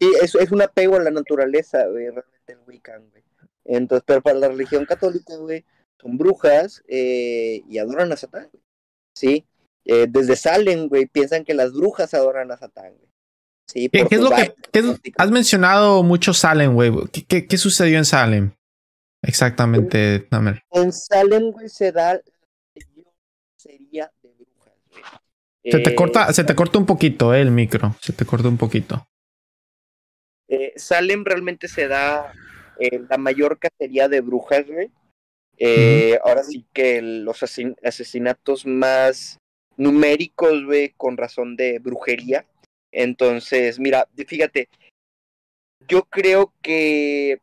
Sí, 0.00 0.12
es, 0.22 0.34
es 0.34 0.52
un 0.52 0.62
apego 0.62 0.96
a 0.96 1.02
la 1.02 1.10
naturaleza, 1.10 1.86
güey, 1.86 2.06
realmente 2.06 2.52
el 2.52 2.58
Wiccan, 2.66 3.10
güey. 3.10 3.22
Entonces, 3.76 4.02
pero 4.04 4.20
para 4.20 4.38
la 4.38 4.48
religión 4.48 4.84
católica, 4.84 5.36
güey, 5.36 5.64
son 6.00 6.18
brujas 6.18 6.82
eh, 6.88 7.62
y 7.68 7.78
adoran 7.78 8.10
a 8.10 8.16
Satán, 8.16 8.48
güey. 8.50 8.62
Sí, 9.14 9.46
eh, 9.84 10.06
desde 10.08 10.34
Salem, 10.34 10.88
güey, 10.88 11.06
piensan 11.06 11.44
que 11.44 11.54
las 11.54 11.72
brujas 11.72 12.12
adoran 12.14 12.50
a 12.50 12.56
Satán, 12.56 12.92
güey. 12.96 13.10
Sí, 13.68 13.88
¿Qué, 13.88 14.06
es 14.10 14.20
lo 14.20 14.30
que 14.30 15.12
has 15.16 15.30
mencionado 15.30 16.02
mucho 16.02 16.34
Salem, 16.34 16.74
güey? 16.74 16.92
¿Qué, 17.28 17.46
¿Qué, 17.46 17.56
sucedió 17.58 17.98
en 17.98 18.04
Salem? 18.04 18.50
Exactamente, 19.22 20.18
Tamer. 20.18 20.64
En 20.72 20.92
Salem, 20.92 21.52
güey, 21.52 21.68
se 21.68 21.92
da 21.92 22.20
sería 23.56 24.10
de 24.20 24.30
brujas, 24.30 24.74
güey. 24.90 25.72
Se 25.72 25.78
te 25.78 25.94
corta, 25.94 26.32
se 26.32 26.42
te 26.42 26.56
corta 26.56 26.78
un 26.78 26.86
poquito, 26.86 27.32
eh, 27.32 27.40
el 27.40 27.52
micro. 27.52 27.94
Se 28.00 28.12
te 28.12 28.24
corta 28.24 28.48
un 28.48 28.58
poquito. 28.58 29.06
Eh, 30.48 30.72
Salem 30.74 31.24
realmente 31.24 31.68
se 31.68 31.86
da 31.86 32.32
eh, 32.80 33.00
la 33.08 33.18
mayor 33.18 33.58
cacería 33.58 34.08
de 34.08 34.20
brujas, 34.20 34.66
güey. 34.66 34.90
Eh, 35.58 36.18
ahora 36.24 36.42
sí 36.42 36.64
que 36.72 37.02
los 37.02 37.42
asesinatos 37.42 38.64
más 38.64 39.38
numéricos, 39.76 40.64
güey, 40.64 40.94
con 40.96 41.18
razón 41.18 41.56
de 41.56 41.78
brujería. 41.78 42.46
Entonces, 42.90 43.78
mira, 43.78 44.08
fíjate, 44.26 44.68
yo 45.86 46.04
creo 46.04 46.54
que 46.62 47.40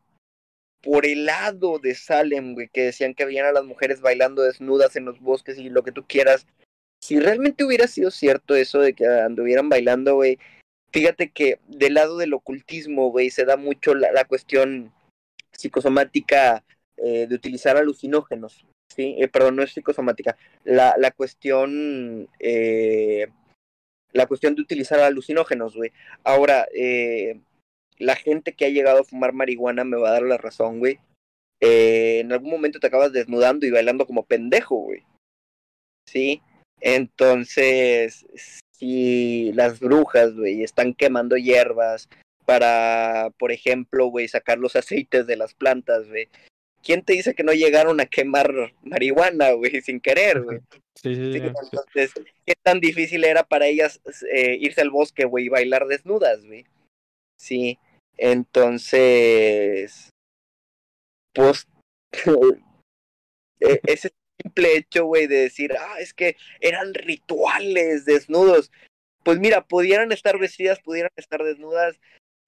por 0.81 1.05
el 1.05 1.25
lado 1.25 1.77
de 1.79 1.93
Salem, 1.93 2.55
güey, 2.55 2.69
que 2.69 2.85
decían 2.85 3.13
que 3.13 3.23
habían 3.23 3.45
a 3.45 3.51
las 3.51 3.65
mujeres 3.65 4.01
bailando 4.01 4.41
desnudas 4.41 4.95
en 4.95 5.05
los 5.05 5.19
bosques 5.19 5.59
y 5.59 5.69
lo 5.69 5.83
que 5.83 5.91
tú 5.91 6.03
quieras, 6.07 6.47
si 7.03 7.19
realmente 7.19 7.63
hubiera 7.63 7.87
sido 7.87 8.09
cierto 8.09 8.55
eso 8.55 8.79
de 8.79 8.93
que 8.93 9.05
anduvieran 9.05 9.69
bailando, 9.69 10.15
güey, 10.15 10.39
fíjate 10.91 11.29
que 11.29 11.59
del 11.67 11.93
lado 11.93 12.17
del 12.17 12.33
ocultismo, 12.33 13.11
güey, 13.11 13.29
se 13.29 13.45
da 13.45 13.57
mucho 13.57 13.93
la, 13.93 14.11
la 14.11 14.25
cuestión 14.25 14.91
psicosomática 15.51 16.63
eh, 16.97 17.27
de 17.27 17.35
utilizar 17.35 17.77
alucinógenos, 17.77 18.65
¿sí? 18.93 19.15
Eh, 19.19 19.27
perdón, 19.27 19.57
no 19.57 19.63
es 19.63 19.71
psicosomática. 19.71 20.35
La, 20.63 20.95
la 20.97 21.11
cuestión, 21.11 22.27
eh, 22.39 23.27
la 24.13 24.25
cuestión 24.25 24.55
de 24.55 24.61
utilizar 24.61 24.99
alucinógenos, 24.99 25.75
güey. 25.75 25.91
Ahora, 26.23 26.67
la 27.99 28.15
gente 28.15 28.53
que 28.53 28.65
ha 28.65 28.69
llegado 28.69 29.01
a 29.01 29.03
fumar 29.03 29.33
marihuana 29.33 29.83
me 29.83 29.97
va 29.97 30.09
a 30.09 30.13
dar 30.13 30.23
la 30.23 30.37
razón, 30.37 30.79
güey. 30.79 30.99
En 31.59 32.31
algún 32.31 32.51
momento 32.51 32.79
te 32.79 32.87
acabas 32.87 33.11
desnudando 33.11 33.65
y 33.65 33.71
bailando 33.71 34.05
como 34.05 34.25
pendejo, 34.25 34.77
güey. 34.77 35.03
¿Sí? 36.07 36.41
Entonces, 36.79 38.25
si 38.71 39.51
las 39.53 39.79
brujas, 39.79 40.35
güey, 40.35 40.63
están 40.63 40.93
quemando 40.93 41.35
hierbas 41.35 42.09
para, 42.47 43.29
por 43.37 43.51
ejemplo, 43.51 44.07
güey, 44.07 44.29
sacar 44.29 44.57
los 44.57 44.77
aceites 44.77 45.27
de 45.27 45.35
las 45.35 45.53
plantas, 45.53 46.07
güey, 46.07 46.29
¿quién 46.81 47.03
te 47.03 47.11
dice 47.11 47.35
que 47.35 47.43
no 47.43 47.51
llegaron 47.51 47.99
a 47.99 48.05
quemar 48.05 48.73
marihuana, 48.83 49.51
güey, 49.51 49.81
sin 49.83 49.99
querer, 49.99 50.41
güey? 50.41 50.59
Sí, 50.97 51.13
sí, 51.13 51.31
sí, 51.31 51.37
Entonces, 51.37 52.11
¿qué 52.43 52.55
tan 52.63 52.79
difícil 52.79 53.23
era 53.23 53.43
para 53.43 53.67
ellas 53.67 54.01
eh, 54.33 54.57
irse 54.59 54.81
al 54.81 54.89
bosque, 54.89 55.25
güey, 55.25 55.45
y 55.45 55.49
bailar 55.49 55.85
desnudas, 55.85 56.43
güey? 56.43 56.65
Sí, 57.39 57.77
entonces, 58.17 60.09
pues, 61.35 61.67
e, 63.59 63.79
ese 63.85 64.09
simple 64.41 64.75
hecho, 64.75 65.05
güey, 65.05 65.27
de 65.27 65.35
decir, 65.35 65.75
ah, 65.79 65.99
es 65.99 66.15
que 66.15 66.35
eran 66.61 66.95
rituales 66.95 68.05
desnudos. 68.05 68.71
Pues 69.23 69.37
mira, 69.37 69.67
pudieran 69.67 70.11
estar 70.11 70.39
vestidas, 70.39 70.79
pudieran 70.79 71.11
estar 71.15 71.43
desnudas, 71.43 71.99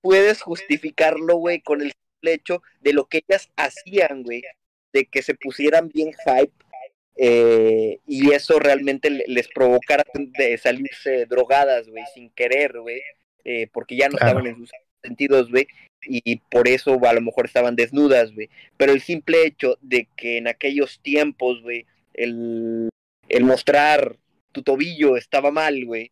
puedes 0.01 0.41
justificarlo, 0.41 1.35
güey, 1.37 1.61
con 1.61 1.81
el 1.81 1.93
hecho 2.21 2.61
de 2.81 2.93
lo 2.93 3.05
que 3.05 3.23
ellas 3.27 3.49
hacían, 3.55 4.23
güey, 4.23 4.43
de 4.93 5.05
que 5.05 5.21
se 5.21 5.35
pusieran 5.35 5.89
bien 5.89 6.11
hype 6.25 6.53
eh, 7.21 7.99
y 8.07 8.31
eso 8.31 8.59
realmente 8.59 9.09
les 9.09 9.49
provocara 9.49 10.03
de 10.13 10.57
salirse 10.57 11.25
drogadas, 11.25 11.89
güey, 11.89 12.03
sin 12.13 12.29
querer, 12.29 12.79
güey, 12.79 13.01
eh, 13.43 13.67
porque 13.73 13.97
ya 13.97 14.07
no 14.07 14.15
estaban 14.15 14.47
en 14.47 14.55
sus 14.55 14.71
sentidos, 15.03 15.49
güey, 15.49 15.67
y 16.01 16.37
por 16.37 16.69
eso 16.69 16.97
a 17.05 17.13
lo 17.13 17.21
mejor 17.21 17.45
estaban 17.45 17.75
desnudas, 17.75 18.33
güey. 18.33 18.49
Pero 18.77 18.93
el 18.93 19.01
simple 19.01 19.45
hecho 19.45 19.77
de 19.81 20.07
que 20.15 20.37
en 20.37 20.47
aquellos 20.47 21.01
tiempos, 21.01 21.61
güey, 21.61 21.85
el, 22.13 22.89
el 23.27 23.43
mostrar 23.43 24.17
tu 24.53 24.63
tobillo 24.63 25.17
estaba 25.17 25.51
mal, 25.51 25.85
güey, 25.85 26.11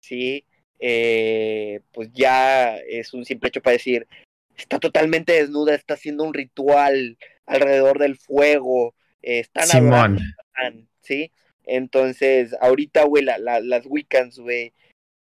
sí, 0.00 0.44
eh, 0.78 1.80
pues 1.92 2.10
ya 2.12 2.76
es 2.76 3.14
un 3.14 3.24
simple 3.24 3.48
hecho 3.48 3.62
para 3.62 3.74
decir, 3.74 4.06
está 4.56 4.78
totalmente 4.78 5.32
desnuda, 5.32 5.74
está 5.74 5.94
haciendo 5.94 6.24
un 6.24 6.34
ritual 6.34 7.18
alrededor 7.46 7.98
del 7.98 8.16
fuego, 8.16 8.94
eh, 9.22 9.40
están 9.40 9.66
Simón. 9.66 10.18
hablando, 10.54 10.88
¿sí? 11.02 11.32
Entonces, 11.64 12.54
ahorita, 12.60 13.04
güey, 13.04 13.24
la, 13.24 13.38
la, 13.38 13.60
las 13.60 13.86
Wiccans, 13.86 14.38
güey, 14.38 14.72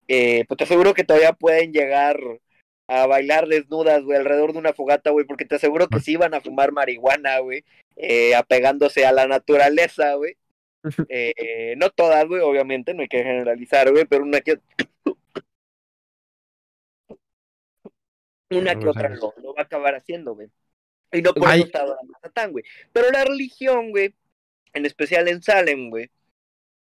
eh, 0.08 0.44
pues 0.48 0.58
te 0.58 0.64
aseguro 0.64 0.94
que 0.94 1.04
todavía 1.04 1.32
pueden 1.32 1.72
llegar 1.72 2.18
a 2.88 3.06
bailar 3.06 3.46
desnudas, 3.46 4.02
güey, 4.02 4.18
alrededor 4.18 4.52
de 4.52 4.58
una 4.58 4.72
fogata, 4.72 5.10
güey, 5.10 5.24
porque 5.24 5.44
te 5.44 5.54
aseguro 5.54 5.86
que 5.86 6.00
sí 6.00 6.12
iban 6.12 6.34
a 6.34 6.40
fumar 6.40 6.72
marihuana, 6.72 7.38
güey, 7.38 7.62
eh, 7.96 8.34
apegándose 8.34 9.06
a 9.06 9.12
la 9.12 9.28
naturaleza, 9.28 10.14
güey. 10.14 10.36
Eh, 11.10 11.74
no 11.76 11.90
todas, 11.90 12.26
güey, 12.26 12.40
obviamente, 12.40 12.94
no 12.94 13.02
hay 13.02 13.08
que 13.08 13.22
generalizar, 13.22 13.92
güey, 13.92 14.06
pero 14.06 14.24
una 14.24 14.40
que 14.40 14.58
una 18.50 18.78
que 18.78 18.88
otra 18.88 19.08
lo, 19.10 19.34
lo 19.42 19.54
va 19.54 19.62
a 19.62 19.64
acabar 19.64 19.94
haciendo, 19.94 20.34
güey. 20.34 20.48
Y 21.12 21.22
no 21.22 21.32
por 21.34 21.48
eso 21.50 21.64
está 21.64 21.84
Satán, 22.22 22.52
güey. 22.52 22.64
Pero 22.92 23.10
la 23.10 23.24
religión, 23.24 23.90
güey, 23.90 24.14
en 24.72 24.86
especial 24.86 25.28
en 25.28 25.42
Salem, 25.42 25.90
güey, 25.90 26.10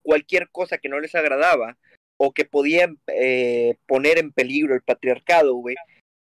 cualquier 0.02 0.50
cosa 0.50 0.78
que 0.78 0.90
no 0.90 1.00
les 1.00 1.16
agradaba 1.16 1.78
o 2.18 2.34
que 2.34 2.46
podía 2.46 2.92
eh, 3.08 3.78
poner 3.86 4.18
en 4.18 4.32
peligro 4.32 4.74
el 4.74 4.82
patriarcado, 4.82 5.54
güey, 5.56 5.76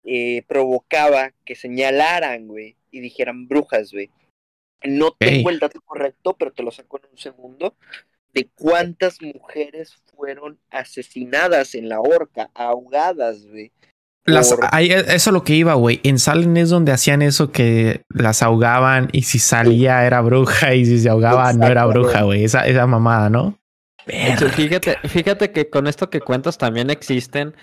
eh, 0.03 0.43
provocaba 0.47 1.33
que 1.45 1.55
señalaran, 1.55 2.47
güey, 2.47 2.77
y 2.91 2.99
dijeran 2.99 3.47
brujas, 3.47 3.91
güey. 3.91 4.09
No 4.83 5.11
tengo 5.11 5.49
el 5.49 5.59
dato 5.59 5.79
correcto, 5.81 6.35
pero 6.35 6.51
te 6.51 6.63
lo 6.63 6.71
saco 6.71 6.99
en 7.01 7.11
un 7.11 7.17
segundo, 7.17 7.75
de 8.33 8.49
cuántas 8.55 9.21
mujeres 9.21 9.95
fueron 10.15 10.59
asesinadas 10.71 11.75
en 11.75 11.87
la 11.87 12.01
horca, 12.01 12.49
ahogadas, 12.53 13.45
güey. 13.45 13.71
Las, 14.25 14.55
ahí, 14.71 14.89
eso 14.89 15.29
es 15.29 15.33
lo 15.33 15.43
que 15.43 15.53
iba, 15.53 15.73
güey. 15.73 15.99
En 16.03 16.17
Salem 16.17 16.55
es 16.55 16.69
donde 16.69 16.93
hacían 16.93 17.21
eso 17.21 17.51
que 17.51 18.03
las 18.09 18.41
ahogaban 18.41 19.09
y 19.11 19.23
si 19.23 19.37
salía 19.37 20.05
era 20.05 20.21
bruja 20.21 20.75
y 20.75 20.85
si 20.85 20.99
se 20.99 21.09
ahogaba 21.09 21.51
no 21.51 21.67
era 21.67 21.85
bruja, 21.85 22.21
güey. 22.21 22.45
Esa, 22.45 22.65
esa 22.65 22.87
mamada, 22.87 23.29
¿no? 23.29 23.59
De 24.05 24.31
hecho, 24.31 24.49
fíjate, 24.49 24.97
fíjate 25.07 25.51
que 25.51 25.69
con 25.69 25.87
esto 25.87 26.09
que 26.09 26.21
cuentas 26.21 26.57
también 26.57 26.89
existen 26.89 27.53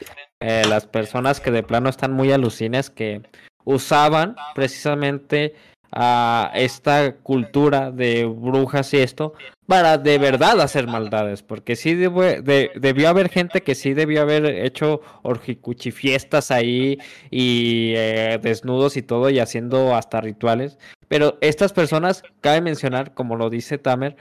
eh, 0.40 0.62
las 0.68 0.86
personas 0.86 1.40
que 1.40 1.50
de 1.50 1.62
plano 1.62 1.88
están 1.88 2.12
muy 2.12 2.32
alucines 2.32 2.90
que 2.90 3.22
usaban 3.64 4.36
precisamente 4.54 5.54
a 5.92 6.50
esta 6.54 7.16
cultura 7.16 7.90
de 7.90 8.24
brujas 8.24 8.92
y 8.94 8.98
esto 8.98 9.34
para 9.66 9.98
de 9.98 10.18
verdad 10.18 10.60
hacer 10.60 10.88
maldades, 10.88 11.42
porque 11.42 11.76
sí 11.76 11.94
debió 11.94 13.08
haber 13.08 13.28
gente 13.28 13.62
que 13.62 13.74
sí 13.74 13.94
debió 13.94 14.22
haber 14.22 14.44
hecho 14.46 15.00
orgicuchifiestas 15.22 16.50
ahí 16.50 16.98
y 17.30 17.92
eh, 17.96 18.40
desnudos 18.42 18.96
y 18.96 19.02
todo 19.02 19.30
y 19.30 19.38
haciendo 19.38 19.94
hasta 19.94 20.20
rituales, 20.20 20.78
pero 21.06 21.38
estas 21.40 21.72
personas, 21.72 22.22
cabe 22.40 22.60
mencionar, 22.60 23.14
como 23.14 23.36
lo 23.36 23.48
dice 23.48 23.78
Tamer, 23.78 24.16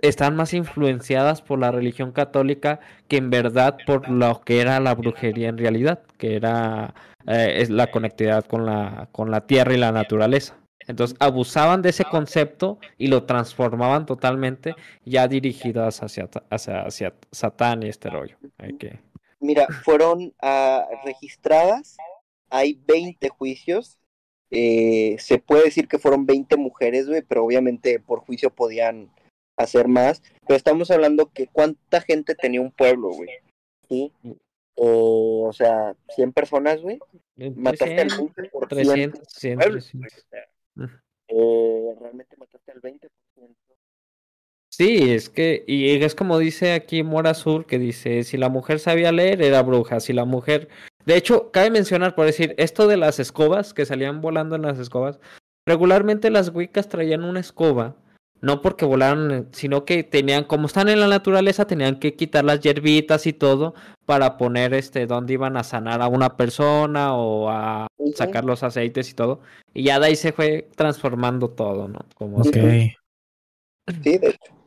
están 0.00 0.36
más 0.36 0.54
influenciadas 0.54 1.42
por 1.42 1.58
la 1.58 1.72
religión 1.72 2.12
católica 2.12 2.80
que 3.08 3.16
en 3.16 3.30
verdad 3.30 3.78
por 3.86 4.08
lo 4.08 4.40
que 4.42 4.60
era 4.60 4.78
la 4.80 4.94
brujería 4.94 5.48
en 5.48 5.58
realidad, 5.58 6.02
que 6.18 6.36
era 6.36 6.94
eh, 7.26 7.66
la 7.68 7.90
conectividad 7.90 8.44
con 8.44 8.64
la, 8.64 9.08
con 9.12 9.30
la 9.30 9.46
tierra 9.46 9.74
y 9.74 9.78
la 9.78 9.92
naturaleza. 9.92 10.56
Entonces 10.88 11.16
abusaban 11.20 11.82
de 11.82 11.90
ese 11.90 12.04
concepto 12.04 12.78
y 12.96 13.06
lo 13.06 13.24
transformaban 13.24 14.06
totalmente 14.06 14.74
ya 15.04 15.28
dirigidas 15.28 16.02
hacia, 16.02 16.28
hacia, 16.50 17.14
Satán 17.30 17.82
y 17.82 17.88
este 17.88 18.10
rollo. 18.10 18.36
que... 18.78 18.98
Mira, 19.40 19.68
fueron 19.84 20.34
uh, 20.42 21.04
registradas, 21.04 21.96
hay 22.50 22.80
20 22.86 23.28
juicios. 23.28 23.98
Eh, 24.50 25.16
se 25.18 25.38
puede 25.38 25.64
decir 25.64 25.88
que 25.88 25.98
fueron 25.98 26.24
20 26.24 26.56
mujeres, 26.56 27.06
güey, 27.06 27.22
pero 27.22 27.44
obviamente 27.44 28.00
por 28.00 28.20
juicio 28.20 28.50
podían 28.50 29.10
hacer 29.56 29.86
más. 29.86 30.22
Pero 30.46 30.56
estamos 30.56 30.90
hablando 30.90 31.30
que 31.30 31.46
cuánta 31.46 32.00
gente 32.00 32.34
tenía 32.34 32.62
un 32.62 32.72
pueblo, 32.72 33.10
güey. 33.10 33.28
¿Sí? 33.88 34.12
o 34.80 35.50
sea, 35.52 35.96
100 36.14 36.32
personas, 36.32 36.80
güey. 36.80 37.00
Mataste 37.36 38.00
al 38.00 38.10
20%. 38.10 38.68
300, 38.68 39.28
100, 39.28 39.58
300. 39.58 40.24
Eh, 41.28 41.94
realmente 42.00 42.36
mataste 42.36 42.72
al 42.72 42.80
20%. 42.80 43.08
Sí, 44.70 45.12
es 45.12 45.28
que, 45.28 45.64
y 45.66 45.88
es 45.88 46.14
como 46.14 46.38
dice 46.38 46.72
aquí 46.72 47.02
Mora 47.02 47.30
Azul, 47.30 47.66
que 47.66 47.78
dice, 47.78 48.22
si 48.22 48.36
la 48.36 48.48
mujer 48.48 48.78
sabía 48.78 49.10
leer, 49.10 49.42
era 49.42 49.62
bruja, 49.62 49.98
si 49.98 50.12
la 50.12 50.24
mujer... 50.24 50.68
De 51.04 51.16
hecho, 51.16 51.50
cabe 51.50 51.70
mencionar, 51.70 52.14
por 52.14 52.26
decir, 52.26 52.54
esto 52.58 52.86
de 52.86 52.96
las 52.96 53.18
escobas, 53.18 53.74
que 53.74 53.86
salían 53.86 54.20
volando 54.20 54.56
en 54.56 54.62
las 54.62 54.78
escobas, 54.78 55.18
regularmente 55.66 56.30
las 56.30 56.54
wicas 56.54 56.88
traían 56.88 57.24
una 57.24 57.40
escoba, 57.40 57.96
no 58.40 58.62
porque 58.62 58.84
volaran, 58.84 59.48
sino 59.52 59.84
que 59.84 60.04
tenían, 60.04 60.44
como 60.44 60.66
están 60.66 60.88
en 60.88 61.00
la 61.00 61.08
naturaleza, 61.08 61.66
tenían 61.66 61.98
que 61.98 62.14
quitar 62.14 62.44
las 62.44 62.60
hierbitas 62.60 63.26
y 63.26 63.32
todo 63.32 63.74
para 64.06 64.36
poner 64.36 64.74
este 64.74 65.06
donde 65.06 65.34
iban 65.34 65.56
a 65.56 65.64
sanar 65.64 66.02
a 66.02 66.08
una 66.08 66.36
persona 66.36 67.14
o 67.14 67.50
a 67.50 67.88
sacar 68.14 68.44
los 68.44 68.62
aceites 68.62 69.10
y 69.10 69.14
todo. 69.14 69.40
Y 69.74 69.84
ya 69.84 69.98
de 70.00 70.06
ahí 70.06 70.16
se 70.16 70.32
fue 70.32 70.68
transformando 70.76 71.50
todo, 71.50 71.88
¿no? 71.88 72.00
Como 72.14 72.42
Sí, 72.44 72.50
de 74.18 74.28
hecho. 74.28 74.58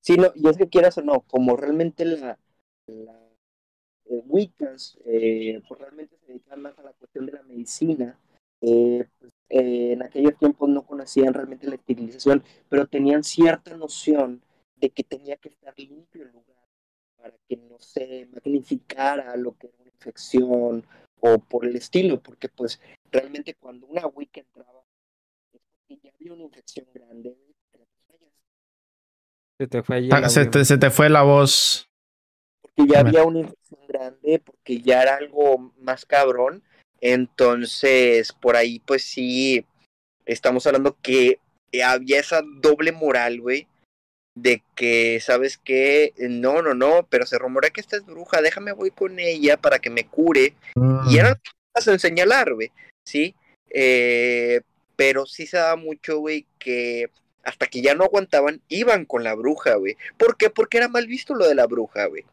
Sí, 0.00 0.16
no, 0.16 0.28
y 0.34 0.48
es 0.48 0.56
que 0.56 0.68
quieras 0.68 0.96
o 0.98 1.02
no, 1.02 1.20
como 1.22 1.56
realmente 1.56 2.04
la, 2.04 2.38
la 2.86 3.28
eh, 4.06 4.22
Wiccas, 4.26 4.98
eh, 5.04 5.60
pues 5.68 5.80
realmente 5.80 6.16
se 6.16 6.32
dedican 6.32 6.62
más 6.62 6.78
a 6.78 6.82
la 6.82 6.92
cuestión 6.92 7.26
de 7.26 7.32
la 7.32 7.42
medicina, 7.42 8.18
eh, 8.62 9.06
pues, 9.18 9.32
eh, 9.50 9.92
en 9.92 10.02
aquellos 10.02 10.36
tiempos 10.36 10.68
no 10.68 10.82
conocían 10.82 11.32
realmente 11.32 11.66
la 11.66 11.76
esterilización, 11.76 12.42
pero 12.68 12.86
tenían 12.86 13.24
cierta 13.24 13.76
noción 13.76 14.42
de 14.76 14.90
que 14.90 15.04
tenía 15.04 15.36
que 15.36 15.48
estar 15.48 15.74
limpio 15.78 16.22
el 16.22 16.32
lugar 16.32 16.66
para 17.16 17.34
que 17.48 17.56
no 17.56 17.78
se 17.78 18.28
magnificara 18.32 19.36
lo 19.36 19.56
que 19.56 19.68
era 19.68 19.76
una 19.80 19.90
infección 19.90 20.86
o 21.20 21.38
por 21.38 21.64
el 21.64 21.76
estilo, 21.76 22.20
porque 22.20 22.48
pues 22.48 22.80
realmente 23.10 23.54
cuando 23.54 23.86
una 23.86 24.06
Wicca 24.06 24.40
entraba, 24.40 24.84
ya 25.88 26.10
había 26.14 26.34
una 26.34 26.42
infección 26.42 26.86
grande. 26.92 27.36
Se 29.58 29.66
te 29.66 29.82
fue, 29.82 30.08
ah, 30.12 30.28
se, 30.28 30.46
te, 30.46 30.64
se 30.64 30.78
te 30.78 30.90
fue 30.90 31.08
la 31.08 31.22
voz. 31.22 31.90
Porque 32.60 32.92
ya 32.92 33.00
había 33.00 33.24
una 33.24 33.40
infección 33.40 33.80
grande, 33.88 34.40
porque 34.44 34.80
ya 34.80 35.02
era 35.02 35.16
algo 35.16 35.72
más 35.78 36.04
cabrón 36.04 36.62
entonces, 37.00 38.32
por 38.32 38.56
ahí, 38.56 38.80
pues 38.80 39.04
sí, 39.04 39.64
estamos 40.26 40.66
hablando 40.66 40.96
que 41.02 41.38
había 41.84 42.20
esa 42.20 42.42
doble 42.42 42.92
moral, 42.92 43.40
güey, 43.40 43.66
de 44.34 44.62
que, 44.74 45.20
¿sabes 45.20 45.58
qué? 45.58 46.12
No, 46.18 46.62
no, 46.62 46.74
no, 46.74 47.06
pero 47.08 47.26
se 47.26 47.38
rumora 47.38 47.70
que 47.70 47.80
esta 47.80 47.96
es 47.96 48.06
bruja, 48.06 48.40
déjame 48.42 48.72
voy 48.72 48.90
con 48.90 49.18
ella 49.18 49.56
para 49.56 49.78
que 49.78 49.90
me 49.90 50.06
cure. 50.06 50.54
Y 51.08 51.18
eran 51.18 51.36
cosas 51.72 51.94
en 51.94 51.98
señalar, 52.00 52.54
güey, 52.54 52.70
¿sí? 53.06 53.34
Eh, 53.70 54.60
pero 54.96 55.26
sí 55.26 55.46
se 55.46 55.58
daba 55.58 55.76
mucho, 55.76 56.18
güey, 56.18 56.46
que 56.58 57.10
hasta 57.44 57.66
que 57.66 57.80
ya 57.80 57.94
no 57.94 58.04
aguantaban, 58.04 58.60
iban 58.68 59.04
con 59.04 59.24
la 59.24 59.34
bruja, 59.34 59.74
güey. 59.76 59.96
¿Por 60.16 60.36
qué? 60.36 60.50
Porque 60.50 60.78
era 60.78 60.88
mal 60.88 61.06
visto 61.06 61.34
lo 61.34 61.46
de 61.46 61.54
la 61.54 61.66
bruja, 61.66 62.06
güey. 62.06 62.24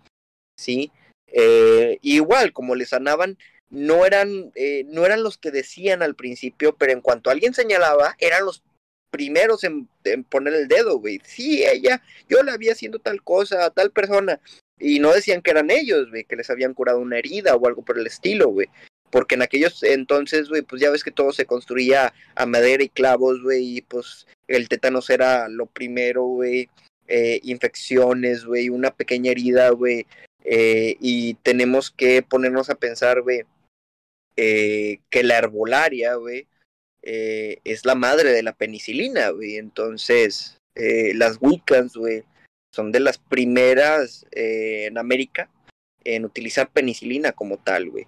¿Sí? 0.59 0.91
Eh, 1.27 1.99
igual, 2.01 2.53
como 2.53 2.75
le 2.75 2.85
sanaban, 2.85 3.37
no 3.75 4.05
eran, 4.05 4.51
eh, 4.55 4.85
no 4.87 5.05
eran 5.05 5.21
los 5.21 5.37
que 5.37 5.51
decían 5.51 6.01
al 6.01 6.15
principio, 6.15 6.75
pero 6.75 6.93
en 6.93 7.01
cuanto 7.01 7.29
alguien 7.29 7.53
señalaba, 7.53 8.15
eran 8.19 8.45
los 8.45 8.63
primeros 9.11 9.63
en, 9.63 9.87
poner 10.29 10.53
el 10.53 10.67
dedo, 10.67 10.97
güey. 10.99 11.21
Sí, 11.25 11.63
ella, 11.65 12.01
yo 12.29 12.41
le 12.41 12.51
había 12.51 12.71
haciendo 12.71 12.99
tal 12.99 13.21
cosa 13.21 13.65
a 13.65 13.69
tal 13.69 13.91
persona. 13.91 14.39
Y 14.79 14.99
no 14.99 15.13
decían 15.13 15.41
que 15.41 15.51
eran 15.51 15.71
ellos, 15.71 16.09
güey, 16.09 16.23
que 16.23 16.35
les 16.35 16.49
habían 16.49 16.73
curado 16.73 16.99
una 16.99 17.17
herida 17.17 17.55
o 17.55 17.67
algo 17.67 17.81
por 17.81 17.97
el 17.97 18.07
estilo, 18.07 18.49
güey. 18.49 18.67
Porque 19.09 19.35
en 19.35 19.41
aquellos 19.41 19.83
entonces, 19.83 20.49
güey, 20.49 20.61
pues 20.61 20.81
ya 20.81 20.89
ves 20.89 21.03
que 21.03 21.11
todo 21.11 21.31
se 21.31 21.45
construía 21.45 22.13
a 22.35 22.45
madera 22.45 22.83
y 22.83 22.89
clavos, 22.89 23.41
güey, 23.41 23.77
y 23.77 23.81
pues 23.81 24.27
el 24.47 24.67
tétanos 24.67 25.09
era 25.09 25.47
lo 25.47 25.65
primero, 25.65 26.23
güey. 26.23 26.69
Eh, 27.07 27.39
infecciones, 27.43 28.45
güey, 28.45 28.69
una 28.69 28.91
pequeña 28.91 29.31
herida, 29.31 29.69
güey. 29.69 30.07
Eh, 30.43 30.97
y 30.99 31.35
tenemos 31.35 31.89
que 31.89 32.21
ponernos 32.21 32.69
a 32.69 32.75
pensar, 32.75 33.21
güey, 33.21 33.43
eh, 34.37 34.99
que 35.09 35.23
la 35.23 35.37
herbolaria, 35.37 36.15
güey, 36.15 36.47
eh, 37.01 37.59
es 37.63 37.85
la 37.85 37.95
madre 37.95 38.31
de 38.31 38.43
la 38.43 38.53
penicilina, 38.53 39.29
güey. 39.29 39.55
Entonces, 39.55 40.57
eh, 40.75 41.13
las 41.15 41.37
Wiccans, 41.39 41.95
güey, 41.95 42.23
son 42.73 42.91
de 42.91 42.99
las 42.99 43.17
primeras 43.17 44.25
en 44.31 44.97
América 44.97 45.49
en 46.03 46.25
utilizar 46.25 46.69
penicilina 46.69 47.31
como 47.31 47.57
tal, 47.57 47.89
güey. 47.89 48.05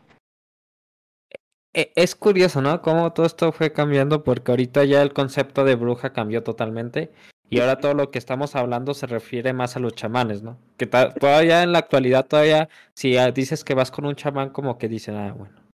E, 1.73 1.91
es 1.95 2.15
curioso, 2.15 2.61
¿no? 2.61 2.81
Cómo 2.81 3.13
todo 3.13 3.25
esto 3.25 3.51
fue 3.51 3.71
cambiando, 3.71 4.23
porque 4.23 4.51
ahorita 4.51 4.83
ya 4.83 5.01
el 5.01 5.13
concepto 5.13 5.63
de 5.63 5.75
bruja 5.75 6.11
cambió 6.11 6.43
totalmente. 6.43 7.11
Y 7.49 7.61
ahora 7.61 7.79
todo 7.79 7.93
lo 7.93 8.11
que 8.11 8.17
estamos 8.17 8.57
hablando 8.57 8.93
se 8.93 9.07
refiere 9.07 9.53
más 9.53 9.77
a 9.77 9.79
los 9.79 9.93
chamanes, 9.93 10.43
¿no? 10.43 10.59
Que 10.75 10.85
todavía 10.85 11.63
en 11.63 11.71
la 11.71 11.79
actualidad, 11.79 12.25
todavía, 12.25 12.67
si 12.93 13.15
dices 13.33 13.63
que 13.63 13.73
vas 13.73 13.89
con 13.89 14.05
un 14.05 14.15
chamán, 14.15 14.49
como 14.49 14.77
que 14.77 14.89
dicen, 14.89 15.15
ah, 15.15 15.31
bueno, 15.31 15.66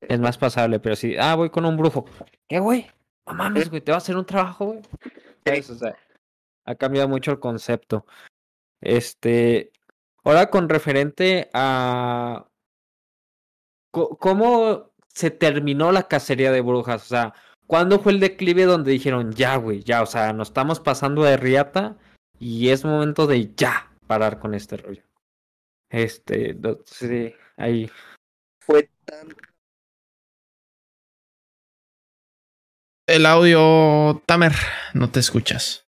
es 0.00 0.20
más 0.20 0.38
pasable, 0.38 0.80
pero 0.80 0.96
si, 0.96 1.16
ah, 1.16 1.34
voy 1.34 1.50
con 1.50 1.64
un 1.64 1.76
brujo. 1.76 2.04
¿Qué, 2.48 2.58
güey? 2.58 2.86
No 3.26 3.34
mames, 3.34 3.68
güey, 3.68 3.80
te 3.80 3.92
va 3.92 3.96
a 3.96 3.98
hacer 3.98 4.16
un 4.16 4.24
trabajo, 4.24 4.66
güey. 4.66 5.60
O 5.60 5.62
sea, 5.62 5.96
ha 6.64 6.74
cambiado 6.74 7.08
mucho 7.08 7.30
el 7.30 7.40
concepto. 7.40 8.06
Este, 8.80 9.72
ahora 10.24 10.50
con 10.50 10.68
referente 10.68 11.50
a 11.52 12.46
cómo 13.90 14.92
se 15.08 15.30
terminó 15.30 15.90
la 15.90 16.06
cacería 16.06 16.52
de 16.52 16.60
brujas, 16.60 17.02
o 17.02 17.08
sea, 17.08 17.34
¿cuándo 17.66 17.98
fue 17.98 18.12
el 18.12 18.20
declive 18.20 18.64
donde 18.64 18.92
dijeron, 18.92 19.32
ya, 19.32 19.56
güey, 19.56 19.82
ya, 19.82 20.02
o 20.02 20.06
sea, 20.06 20.32
nos 20.32 20.48
estamos 20.48 20.78
pasando 20.80 21.24
de 21.24 21.36
riata 21.36 21.96
y 22.38 22.68
es 22.68 22.84
momento 22.84 23.26
de 23.26 23.54
ya 23.54 23.90
parar 24.06 24.38
con 24.38 24.54
este 24.54 24.76
rollo? 24.76 25.02
Este, 25.90 26.56
sí, 26.84 27.34
ahí. 27.56 27.90
Fue 28.60 28.90
tan 29.06 29.28
el 33.08 33.26
audio, 33.26 34.22
Tamer, 34.26 34.52
no 34.92 35.10
te 35.10 35.18
escuchas. 35.18 35.86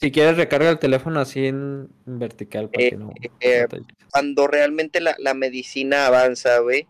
Si 0.00 0.10
quieres 0.10 0.36
recarga 0.36 0.70
el 0.70 0.78
teléfono 0.78 1.20
así 1.20 1.46
en 1.46 1.88
vertical. 2.06 2.70
Para 2.70 2.84
eh, 2.84 2.98
eh, 3.40 3.66
cuando 4.10 4.46
realmente 4.46 5.00
la, 5.00 5.14
la 5.18 5.34
medicina 5.34 6.06
avanza, 6.06 6.58
güey, 6.58 6.86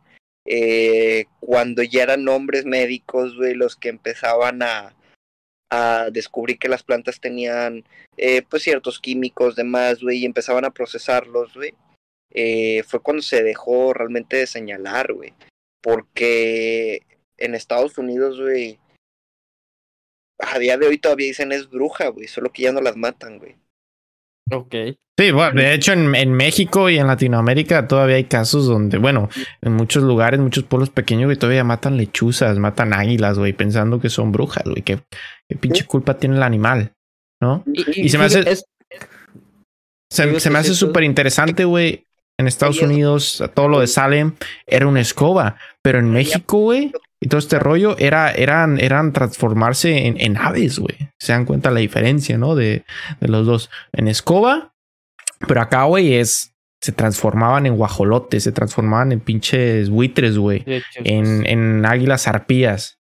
eh, 0.47 1.27
cuando 1.40 1.82
ya 1.82 2.05
eran 2.05 2.28
hombres 2.28 2.65
médicos, 2.65 3.36
güey, 3.36 3.55
los 3.55 3.77
que 3.77 3.89
empezaban 3.89 4.62
a, 4.62 4.94
a 5.70 6.09
descubrir 6.12 6.59
que 6.59 6.69
las 6.69 6.85
plantas 6.85 7.20
tenían, 7.20 7.85
pues, 8.48 8.62
ciertos 8.62 9.01
químicos, 9.01 9.56
demás, 9.56 10.01
güey, 10.01 10.19
y 10.19 10.27
empezaban 10.27 10.65
a 10.65 10.70
procesarlos, 10.70 11.55
güey, 11.55 11.74
fue 12.85 13.01
cuando 13.01 13.23
se 13.23 13.43
dejó 13.43 13.93
realmente 13.93 14.36
de 14.36 14.47
señalar, 14.47 15.12
güey, 15.12 15.35
porque 15.82 17.02
en 17.36 17.55
Estados 17.55 17.98
Unidos, 17.98 18.40
güey, 18.40 18.78
a 20.39 20.59
día 20.59 20.77
de 20.78 20.86
hoy 20.86 20.98
todavía 20.98 21.27
dicen 21.27 21.52
es 21.52 21.69
bruja, 21.69 22.09
güey, 22.09 22.28
solo 22.28 22.52
que 22.52 22.62
ya 22.62 22.73
no 22.73 22.81
las 22.81 22.97
matan, 22.97 23.39
güey. 23.39 23.56
Ok. 24.51 24.74
Sí, 25.16 25.31
bueno, 25.31 25.61
de 25.61 25.74
hecho 25.74 25.93
en, 25.93 26.12
en, 26.16 26.32
México 26.32 26.90
y 26.90 26.98
en 26.98 27.06
Latinoamérica 27.06 27.86
todavía 27.86 28.16
hay 28.16 28.24
casos 28.24 28.66
donde, 28.66 28.98
bueno, 28.98 29.28
en 29.62 29.73
muchos 29.73 30.02
lugares, 30.02 30.40
muchos 30.40 30.65
pueblos 30.65 30.90
pequeños, 30.90 31.27
güey, 31.27 31.39
todavía 31.39 31.62
matan 31.62 31.97
lechuzas, 31.97 32.59
matan 32.59 32.93
águilas, 32.93 33.39
güey, 33.39 33.52
pensando 33.52 34.01
que 34.01 34.11
son 34.11 34.32
brujas, 34.32 34.65
güey, 34.65 34.82
¿Qué, 34.82 34.98
qué 35.48 35.56
pinche 35.56 35.85
culpa 35.86 36.19
tiene 36.19 36.36
el 36.36 36.43
animal, 36.43 36.93
¿no? 37.40 37.62
Y, 37.66 38.09
se 38.09 38.19
me 38.19 38.24
hace... 38.24 38.44
Se, 40.11 40.40
se 40.40 40.51
me 40.51 40.59
hace 40.59 40.74
súper 40.74 41.02
interesante, 41.02 41.65
güey. 41.65 42.04
En 42.39 42.48
Estados 42.48 42.82
Unidos, 42.82 43.43
todo 43.55 43.69
lo 43.69 43.81
de 43.81 43.86
Salem 43.86 44.35
era 44.66 44.89
una 44.89 45.01
escoba, 45.01 45.56
pero 45.82 46.01
en 46.01 46.11
México, 46.11 46.59
güey, 46.59 46.93
y 47.20 47.28
todo 47.28 47.39
este 47.39 47.61
rollo 47.61 47.97
era, 47.98 48.32
eran, 48.32 48.81
eran 48.81 49.12
transformarse 49.12 50.06
en, 50.06 50.20
en 50.20 50.36
aves, 50.36 50.78
güey. 50.78 50.97
Se 51.19 51.32
dan 51.32 51.44
cuenta 51.44 51.70
la 51.70 51.81
diferencia, 51.81 52.36
¿no? 52.36 52.56
De, 52.56 52.85
de 53.20 53.28
los 53.28 53.47
dos. 53.47 53.70
En 53.93 54.09
escoba 54.09 54.74
pero 55.47 55.61
acá, 55.61 55.85
güey, 55.85 56.15
es. 56.15 56.51
Se 56.81 56.93
transformaban 56.93 57.65
en 57.65 57.77
guajolotes, 57.77 58.43
se 58.43 58.52
transformaban 58.52 59.11
en 59.12 59.20
pinches 59.20 59.89
buitres, 59.89 60.36
güey. 60.36 60.65
En, 60.97 61.47
en 61.47 61.86
águilas 61.86 62.28
arpías. 62.28 62.98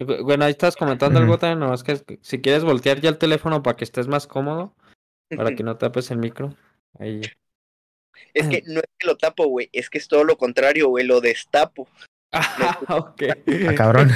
Bueno, 0.00 0.44
ahí 0.44 0.50
estás 0.50 0.74
comentando 0.74 1.20
algo 1.20 1.38
también, 1.38 1.60
nomás 1.60 1.84
que 1.84 2.00
si 2.22 2.40
quieres 2.40 2.64
voltear 2.64 3.00
ya 3.00 3.08
el 3.08 3.18
teléfono 3.18 3.62
para 3.62 3.76
que 3.76 3.84
estés 3.84 4.08
más 4.08 4.26
cómodo, 4.26 4.74
para 5.36 5.54
que 5.56 5.62
no 5.62 5.76
tapes 5.76 6.10
el 6.10 6.18
micro. 6.18 6.56
Ahí. 6.98 7.20
Es 8.34 8.48
que 8.48 8.62
no 8.66 8.80
es 8.80 8.86
que 8.98 9.06
lo 9.06 9.16
tapo, 9.16 9.46
güey, 9.46 9.68
es 9.72 9.90
que 9.90 9.98
es 9.98 10.08
todo 10.08 10.24
lo 10.24 10.36
contrario, 10.36 10.88
güey, 10.88 11.04
lo 11.04 11.20
destapo. 11.20 11.88
Ah, 12.32 12.78
ok. 12.88 13.22
Ah, 13.68 13.74
cabrón. 13.74 14.10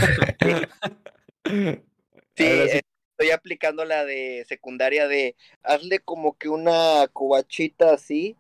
sí, 1.44 2.44
estoy 2.44 3.30
aplicando 3.32 3.84
la 3.84 4.04
de 4.04 4.44
secundaria 4.48 5.08
de 5.08 5.36
hazle 5.62 6.00
como 6.00 6.36
que 6.36 6.48
una 6.48 7.08
cobachita 7.12 7.94
así 7.94 8.36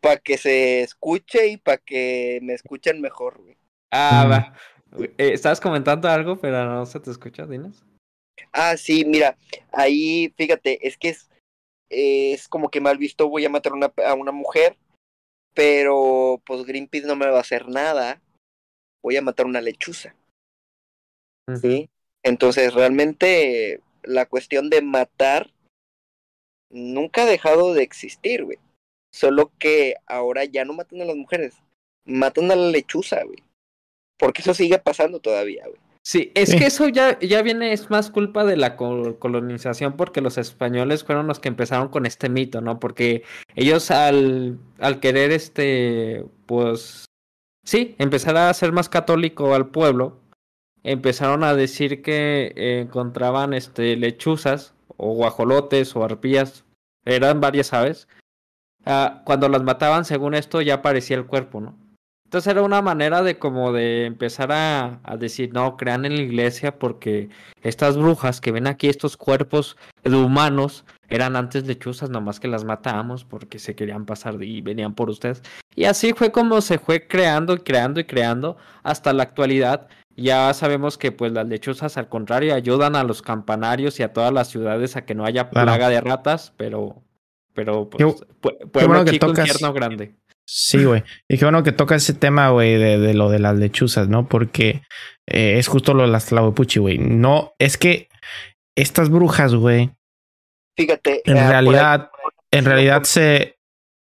para 0.00 0.18
que 0.18 0.38
se 0.38 0.82
escuche 0.82 1.48
y 1.48 1.56
para 1.56 1.78
que 1.78 2.38
me 2.42 2.54
escuchen 2.54 3.00
mejor, 3.00 3.40
güey. 3.42 3.56
Ah, 3.90 4.26
va. 4.30 4.54
Eh, 5.18 5.32
estabas 5.32 5.60
comentando 5.60 6.08
algo, 6.08 6.38
pero 6.38 6.64
no 6.64 6.86
se 6.86 7.00
te 7.00 7.10
escucha, 7.10 7.46
dinos. 7.46 7.84
Ah, 8.52 8.76
sí, 8.76 9.04
mira, 9.04 9.36
ahí, 9.72 10.32
fíjate, 10.36 10.86
es 10.86 10.96
que 10.96 11.10
es, 11.10 11.28
es 11.90 12.48
como 12.48 12.70
que 12.70 12.80
mal 12.80 12.98
visto 12.98 13.28
voy 13.28 13.44
a 13.44 13.50
matar 13.50 13.72
una, 13.72 13.92
a 14.06 14.14
una 14.14 14.32
mujer, 14.32 14.76
pero 15.54 16.42
pues 16.46 16.64
Greenpeace 16.64 17.06
no 17.06 17.16
me 17.16 17.26
va 17.26 17.38
a 17.38 17.42
hacer 17.42 17.68
nada. 17.68 18.20
Voy 19.02 19.16
a 19.16 19.22
matar 19.22 19.46
una 19.46 19.60
lechuza. 19.60 20.14
Sí. 21.60 21.88
Entonces, 22.22 22.74
realmente 22.74 23.80
la 24.02 24.26
cuestión 24.26 24.70
de 24.70 24.82
matar 24.82 25.52
nunca 26.70 27.22
ha 27.22 27.26
dejado 27.26 27.74
de 27.74 27.82
existir, 27.82 28.44
güey. 28.44 28.58
Solo 29.12 29.52
que 29.58 29.94
ahora 30.06 30.44
ya 30.44 30.64
no 30.64 30.74
matan 30.74 31.00
a 31.00 31.04
las 31.04 31.16
mujeres, 31.16 31.54
matan 32.04 32.50
a 32.50 32.56
la 32.56 32.68
lechuza, 32.68 33.22
güey. 33.24 33.42
Porque 34.18 34.42
eso 34.42 34.52
sigue 34.52 34.78
pasando 34.78 35.20
todavía, 35.20 35.66
güey. 35.66 35.80
Sí, 36.08 36.32
es 36.34 36.54
que 36.54 36.64
eso 36.64 36.88
ya, 36.88 37.18
ya 37.20 37.42
viene, 37.42 37.74
es 37.74 37.90
más 37.90 38.10
culpa 38.10 38.46
de 38.46 38.56
la 38.56 38.76
colonización 38.76 39.94
porque 39.94 40.22
los 40.22 40.38
españoles 40.38 41.04
fueron 41.04 41.26
los 41.26 41.38
que 41.38 41.48
empezaron 41.48 41.88
con 41.88 42.06
este 42.06 42.30
mito, 42.30 42.62
¿no? 42.62 42.80
Porque 42.80 43.24
ellos 43.56 43.90
al, 43.90 44.58
al 44.78 45.00
querer 45.00 45.32
este, 45.32 46.24
pues, 46.46 47.04
sí, 47.62 47.94
empezar 47.98 48.38
a 48.38 48.54
ser 48.54 48.72
más 48.72 48.88
católico 48.88 49.54
al 49.54 49.68
pueblo, 49.68 50.18
empezaron 50.82 51.44
a 51.44 51.54
decir 51.54 52.00
que 52.00 52.54
encontraban 52.56 53.52
este, 53.52 53.94
lechuzas 53.96 54.72
o 54.96 55.12
guajolotes 55.12 55.94
o 55.94 56.04
arpías, 56.04 56.64
eran 57.04 57.42
varias 57.42 57.74
aves. 57.74 58.08
Ah, 58.86 59.20
cuando 59.26 59.50
las 59.50 59.62
mataban, 59.62 60.06
según 60.06 60.32
esto, 60.32 60.62
ya 60.62 60.76
aparecía 60.76 61.18
el 61.18 61.26
cuerpo, 61.26 61.60
¿no? 61.60 61.76
Entonces 62.28 62.50
era 62.50 62.60
una 62.60 62.82
manera 62.82 63.22
de 63.22 63.38
como 63.38 63.72
de 63.72 64.04
empezar 64.04 64.52
a, 64.52 65.00
a, 65.02 65.16
decir, 65.16 65.50
no, 65.54 65.78
crean 65.78 66.04
en 66.04 66.14
la 66.14 66.20
iglesia 66.20 66.78
porque 66.78 67.30
estas 67.62 67.96
brujas 67.96 68.42
que 68.42 68.52
ven 68.52 68.66
aquí, 68.66 68.86
estos 68.86 69.16
cuerpos 69.16 69.78
de 70.04 70.14
humanos, 70.14 70.84
eran 71.08 71.36
antes 71.36 71.66
lechuzas, 71.66 72.10
nomás 72.10 72.38
que 72.38 72.46
las 72.46 72.64
matamos 72.64 73.24
porque 73.24 73.58
se 73.58 73.74
querían 73.74 74.04
pasar 74.04 74.42
y 74.42 74.60
venían 74.60 74.94
por 74.94 75.08
ustedes. 75.08 75.42
Y 75.74 75.84
así 75.84 76.12
fue 76.12 76.30
como 76.30 76.60
se 76.60 76.78
fue 76.78 77.08
creando 77.08 77.54
y 77.54 77.60
creando 77.60 77.98
y 77.98 78.04
creando 78.04 78.58
hasta 78.82 79.14
la 79.14 79.22
actualidad, 79.22 79.88
ya 80.14 80.52
sabemos 80.52 80.98
que 80.98 81.12
pues 81.12 81.32
las 81.32 81.48
lechuzas 81.48 81.96
al 81.96 82.10
contrario 82.10 82.54
ayudan 82.54 82.94
a 82.94 83.04
los 83.04 83.22
campanarios 83.22 83.98
y 84.00 84.02
a 84.02 84.12
todas 84.12 84.34
las 84.34 84.48
ciudades 84.48 84.96
a 84.96 85.06
que 85.06 85.14
no 85.14 85.24
haya 85.24 85.48
plaga 85.48 85.88
de 85.88 86.02
ratas, 86.02 86.52
pero 86.58 87.02
pero 87.54 87.88
pues 87.88 88.04
pueblo 88.70 89.02
chico, 89.06 89.30
infierno 89.30 89.72
grande. 89.72 90.14
Sí, 90.50 90.82
güey. 90.82 91.04
Y 91.28 91.36
qué 91.36 91.44
bueno 91.44 91.62
que 91.62 91.72
toca 91.72 91.94
ese 91.94 92.14
tema, 92.14 92.48
güey, 92.48 92.78
de, 92.78 92.98
de, 92.98 93.12
lo 93.12 93.28
de 93.28 93.38
las 93.38 93.58
lechuzas, 93.58 94.08
¿no? 94.08 94.28
Porque 94.28 94.80
eh, 95.26 95.58
es 95.58 95.68
justo 95.68 95.92
lo 95.92 96.04
de 96.04 96.08
las 96.08 96.26
Tlahuepuchi, 96.26 96.80
güey. 96.80 96.96
No, 96.96 97.52
es 97.58 97.76
que 97.76 98.08
estas 98.74 99.10
brujas, 99.10 99.54
güey. 99.54 99.90
Fíjate. 100.74 101.20
En 101.26 101.36
uh, 101.36 101.48
realidad, 101.48 102.10
en 102.50 102.64
realidad 102.64 103.02
se, 103.02 103.58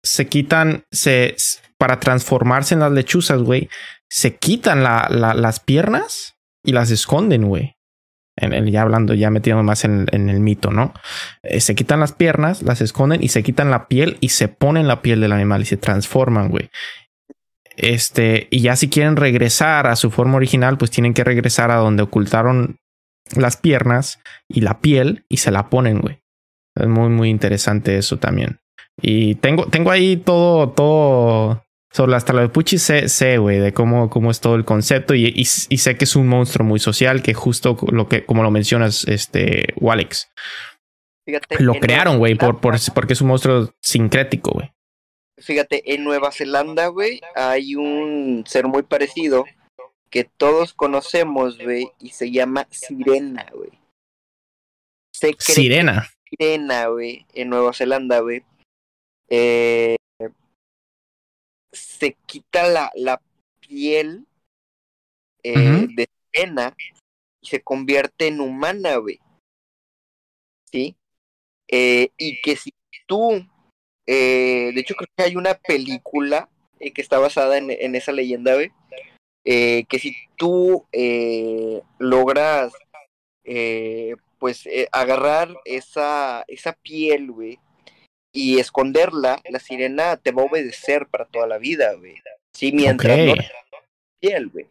se 0.03 0.26
quitan, 0.26 0.84
se, 0.91 1.35
para 1.77 1.99
transformarse 1.99 2.73
en 2.73 2.80
las 2.80 2.91
lechuzas, 2.91 3.43
güey, 3.43 3.69
se 4.09 4.35
quitan 4.38 4.81
la, 4.81 5.09
la, 5.11 5.35
las 5.35 5.59
piernas 5.59 6.39
y 6.65 6.72
las 6.72 6.89
esconden, 6.89 7.47
güey. 7.47 7.76
En 8.37 8.65
ya 8.67 8.81
hablando, 8.81 9.13
ya 9.13 9.29
metiendo 9.29 9.61
más 9.61 9.83
en, 9.83 10.07
en 10.11 10.29
el 10.29 10.39
mito, 10.39 10.71
¿no? 10.71 10.93
Eh, 11.43 11.59
se 11.59 11.75
quitan 11.75 11.99
las 11.99 12.13
piernas, 12.13 12.63
las 12.63 12.81
esconden 12.81 13.23
y 13.23 13.27
se 13.27 13.43
quitan 13.43 13.69
la 13.69 13.87
piel 13.87 14.17
y 14.21 14.29
se 14.29 14.47
ponen 14.47 14.87
la 14.87 15.01
piel 15.01 15.21
del 15.21 15.33
animal 15.33 15.61
y 15.61 15.65
se 15.65 15.77
transforman, 15.77 16.49
güey. 16.49 16.69
Este, 17.75 18.47
y 18.51 18.61
ya 18.61 18.75
si 18.75 18.89
quieren 18.89 19.15
regresar 19.15 19.87
a 19.87 19.95
su 19.95 20.11
forma 20.11 20.37
original, 20.37 20.77
pues 20.77 20.91
tienen 20.91 21.13
que 21.13 21.23
regresar 21.23 21.71
a 21.71 21.75
donde 21.75 22.03
ocultaron 22.03 22.77
las 23.35 23.57
piernas 23.57 24.19
y 24.47 24.61
la 24.61 24.79
piel 24.79 25.25
y 25.29 25.37
se 25.37 25.51
la 25.51 25.69
ponen, 25.69 25.99
güey. 25.99 26.21
Es 26.75 26.87
muy, 26.87 27.09
muy 27.09 27.29
interesante 27.29 27.97
eso 27.97 28.17
también. 28.17 28.59
Y 29.01 29.35
tengo, 29.35 29.65
tengo 29.65 29.91
ahí 29.91 30.17
todo, 30.17 30.69
todo 30.69 31.63
sobre 31.91 32.11
las 32.11 32.26
Tlahuepuchi 32.26 32.77
sé, 32.77 33.09
sé, 33.09 33.38
güey, 33.38 33.59
de 33.59 33.73
cómo, 33.73 34.09
cómo 34.09 34.31
es 34.31 34.39
todo 34.39 34.55
el 34.55 34.63
concepto 34.63 35.13
y, 35.13 35.34
y, 35.35 35.45
sé 35.45 35.97
que 35.97 36.05
es 36.05 36.15
un 36.15 36.27
monstruo 36.27 36.65
muy 36.65 36.80
social 36.80 37.22
que 37.22 37.34
justo 37.34 37.77
lo 37.91 38.07
que, 38.07 38.26
como 38.26 38.43
lo 38.43 38.51
mencionas, 38.51 39.05
este, 39.07 39.73
Walex. 39.76 40.31
Fíjate, 41.26 41.61
lo 41.61 41.73
crearon, 41.73 42.18
güey, 42.18 42.35
por, 42.35 42.61
por, 42.61 42.76
porque 42.93 43.13
es 43.13 43.22
un 43.22 43.27
monstruo 43.27 43.73
sincrético, 43.81 44.51
güey. 44.51 44.72
Fíjate, 45.38 45.93
en 45.93 46.03
Nueva 46.03 46.31
Zelanda, 46.31 46.88
güey, 46.88 47.19
hay 47.35 47.76
un 47.76 48.43
ser 48.47 48.68
muy 48.68 48.84
parecido 48.84 49.45
que 50.09 50.23
todos 50.23 50.73
conocemos, 50.73 51.57
güey, 51.57 51.91
y 51.99 52.09
se 52.09 52.31
llama 52.31 52.68
Sirena, 52.69 53.47
güey. 53.53 53.72
Sirena. 55.39 56.09
Sirena, 56.30 56.88
güey, 56.88 57.26
en 57.34 57.49
Nueva 57.49 57.73
Zelanda, 57.73 58.19
güey. 58.19 58.43
Eh, 59.30 59.95
se 61.72 62.18
quita 62.26 62.68
la, 62.68 62.91
la 62.95 63.22
piel 63.60 64.26
eh, 65.43 65.88
de 65.95 66.07
pena 66.31 66.76
y 67.41 67.48
se 67.48 67.61
convierte 67.61 68.27
en 68.27 68.41
humana, 68.41 68.98
güey. 68.98 69.19
¿Sí? 70.72 70.95
Eh, 71.68 72.10
y 72.18 72.41
que 72.41 72.56
si 72.56 72.73
tú, 73.07 73.45
eh, 74.06 74.72
de 74.73 74.80
hecho 74.81 74.95
creo 74.95 75.07
que 75.15 75.23
hay 75.23 75.35
una 75.35 75.56
película 75.56 76.49
eh, 76.80 76.91
que 76.91 77.02
está 77.02 77.19
basada 77.19 77.57
en, 77.57 77.72
en 77.72 77.95
esa 77.95 78.11
leyenda, 78.11 78.53
güey, 78.56 78.72
eh, 79.45 79.85
que 79.89 79.99
si 79.99 80.15
tú 80.38 80.85
eh, 80.91 81.81
logras, 81.98 82.73
eh, 83.43 84.15
pues, 84.38 84.68
agarrar 84.91 85.56
esa, 85.65 86.43
esa 86.48 86.73
piel, 86.73 87.31
güey, 87.31 87.60
y 88.31 88.59
esconderla, 88.59 89.41
la 89.49 89.59
sirena 89.59 90.17
te 90.17 90.31
va 90.31 90.43
a 90.43 90.45
obedecer 90.45 91.07
para 91.07 91.25
toda 91.25 91.47
la 91.47 91.57
vida, 91.57 91.93
güey. 91.93 92.15
Sí, 92.53 92.71
mientras 92.71 93.13
okay. 93.13 93.27
no 93.27 93.33
te 93.35 93.51
piel, 94.19 94.47
güey. 94.49 94.67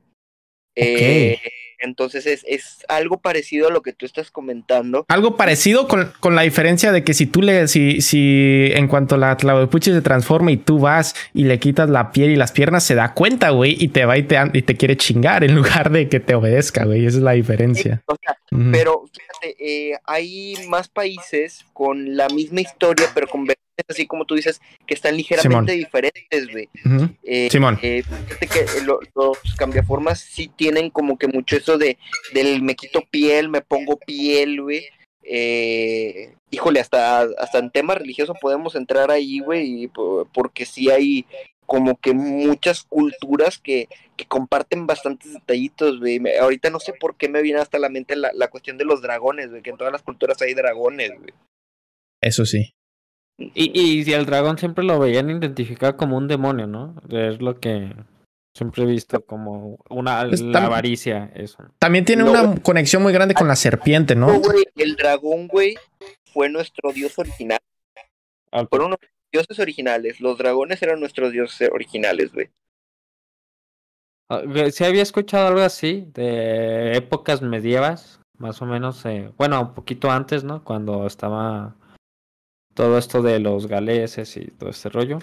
Eh, 0.75 0.95
okay. 0.95 1.53
Entonces 1.81 2.27
es, 2.27 2.45
es, 2.47 2.85
algo 2.89 3.19
parecido 3.19 3.69
a 3.69 3.71
lo 3.71 3.83
que 3.83 3.93
tú 3.93 4.07
estás 4.07 4.31
comentando. 4.31 5.05
Algo 5.09 5.37
parecido 5.37 5.89
con, 5.89 6.13
con 6.21 6.35
la 6.35 6.43
diferencia 6.43 6.93
de 6.93 7.05
que 7.05 7.15
si 7.15 7.27
tú 7.27 7.43
le, 7.43 7.69
si, 7.69 8.01
si 8.01 8.71
en 8.75 8.89
cuanto 8.89 9.17
la 9.17 9.37
Tlahuepuchi 9.37 9.93
se 9.93 10.03
transforma 10.03 10.53
y 10.53 10.57
tú 10.57 10.79
vas 10.79 11.15
y 11.35 11.45
le 11.45 11.59
quitas 11.59 11.89
la 11.89 12.13
piel 12.13 12.31
y 12.31 12.37
las 12.37 12.53
piernas, 12.53 12.85
se 12.85 12.95
da 12.95 13.15
cuenta, 13.15 13.51
güey, 13.51 13.77
y 13.79 13.89
te 13.89 14.05
va 14.05 14.19
y 14.19 14.25
te, 14.25 14.37
y 14.53 14.63
te 14.63 14.77
quiere 14.77 14.97
chingar 14.97 15.45
en 15.45 15.55
lugar 15.57 15.91
de 15.91 16.09
que 16.09 16.21
te 16.21 16.35
obedezca, 16.35 16.85
güey. 16.85 17.07
Esa 17.07 17.19
es 17.19 17.23
la 17.23 17.33
diferencia. 17.33 18.03
O 18.07 18.17
sea, 18.21 18.37
uh 18.51 18.57
-huh. 18.57 18.73
Pero 18.73 19.05
fíjate, 19.13 19.57
eh, 19.59 19.99
hay 20.05 20.55
más 20.69 20.89
países 20.89 21.65
con 21.73 22.17
la 22.17 22.29
misma 22.29 22.61
historia, 22.61 23.07
pero 23.15 23.27
con 23.27 23.47
así 23.89 24.07
como 24.07 24.25
tú 24.25 24.35
dices, 24.35 24.61
que 24.87 24.95
están 24.95 25.17
ligeramente 25.17 25.73
Simón. 25.73 25.85
diferentes, 25.85 26.49
güey. 26.51 26.69
Uh 26.85 26.89
-huh. 26.89 27.17
eh, 27.25 27.49
Simón. 27.51 27.79
Eh, 27.83 28.03
fíjate 28.03 28.47
que 28.47 28.67
lo, 28.85 29.01
los 29.15 29.39
cambiaformas 29.57 30.21
sí 30.21 30.51
tienen 30.55 30.91
como 30.91 31.19
que 31.19 31.27
mucho 31.29 31.57
eso 31.57 31.79
de 31.79 31.99
del 32.33 32.63
me 32.63 32.75
quito 32.75 33.03
piel, 33.11 33.49
me 33.49 33.61
pongo 33.61 33.97
piel, 33.99 34.61
güey. 34.63 34.85
eh, 35.23 36.35
híjole, 36.51 36.81
hasta, 36.81 37.21
hasta 37.23 37.59
en 37.59 37.71
tema 37.71 37.95
religioso 37.95 38.35
podemos 38.41 38.75
entrar 38.75 39.11
ahí, 39.11 39.39
güey, 39.41 39.89
porque 40.33 40.65
sí 40.65 40.91
hay 40.91 41.25
como 41.67 41.97
que 42.01 42.15
muchas 42.15 42.83
culturas 42.83 43.59
que, 43.59 43.89
que 44.17 44.25
comparten 44.25 44.89
bastantes 44.89 45.33
detallitos, 45.35 46.01
güey. 46.01 46.21
Ahorita 46.41 46.69
no 46.69 46.81
sé 46.81 46.93
por 46.99 47.17
qué 47.17 47.29
me 47.29 47.43
viene 47.43 47.61
hasta 47.61 47.79
la 47.79 47.89
mente 47.89 48.17
la, 48.17 48.33
la 48.35 48.49
cuestión 48.49 48.77
de 48.77 48.85
los 48.85 49.03
dragones, 49.03 49.51
güey, 49.51 49.63
que 49.63 49.71
en 49.71 49.77
todas 49.77 49.93
las 49.93 50.03
culturas 50.03 50.43
hay 50.43 50.55
dragones, 50.55 51.13
güey. 51.17 51.33
Eso 52.21 52.45
sí. 52.45 52.73
Y, 53.55 53.81
y 53.81 54.05
si 54.05 54.13
el 54.13 54.27
dragón 54.27 54.59
siempre 54.59 54.85
lo 54.85 54.99
veían 54.99 55.31
identificado 55.31 55.97
como 55.97 56.17
un 56.19 56.29
demonio, 56.29 56.67
¿no? 56.67 56.95
Es 57.09 57.41
lo 57.41 57.59
que 57.59 57.95
siempre 58.55 58.83
he 58.83 58.87
visto 58.87 59.25
como 59.25 59.79
una 59.89 60.27
Pues 60.29 60.43
la 60.43 60.67
avaricia, 60.67 61.33
eso. 61.35 61.65
También 61.79 62.05
tiene 62.05 62.25
No, 62.25 62.31
una 62.31 62.61
conexión 62.61 63.03
muy 63.03 63.13
grande 63.13 63.35
con 63.35 63.49
la 63.49 63.57
serpiente, 63.57 64.15
No, 64.15 64.41
el 64.77 64.97
dragón, 64.97 65.49
güey, 65.49 65.77
fue 66.33 66.51
nuestro 66.51 66.93
dios 66.93 67.19
original. 67.19 67.59
Fueron 68.69 68.91
nuestros 68.91 69.13
dioses 69.33 69.59
originales. 69.59 70.21
Los 70.21 70.37
dragones 70.37 70.83
eran 70.83 71.01
nuestros 71.01 71.33
dioses 71.33 71.71
originales, 71.73 72.33
güey. 72.33 72.51
Ah, 74.29 74.43
güey, 74.45 74.71
Sí 74.71 74.85
había 74.85 75.03
escuchado 75.03 75.49
algo 75.49 75.61
así 75.61 76.07
de 76.13 76.97
épocas 76.97 77.41
medievas, 77.41 78.21
más 78.39 78.61
o 78.61 78.67
menos, 78.67 79.05
eh, 79.07 79.33
bueno, 79.37 79.61
un 79.61 79.75
poquito 79.75 80.11
antes, 80.11 80.45
¿no? 80.45 80.63
Cuando 80.63 81.07
estaba 81.07 81.77
todo 82.75 82.99
esto 82.99 83.23
de 83.23 83.39
los 83.41 83.67
galeses 83.67 84.37
y 84.37 84.47
todo 84.47 84.71
este 84.71 84.89
rollo, 84.89 85.19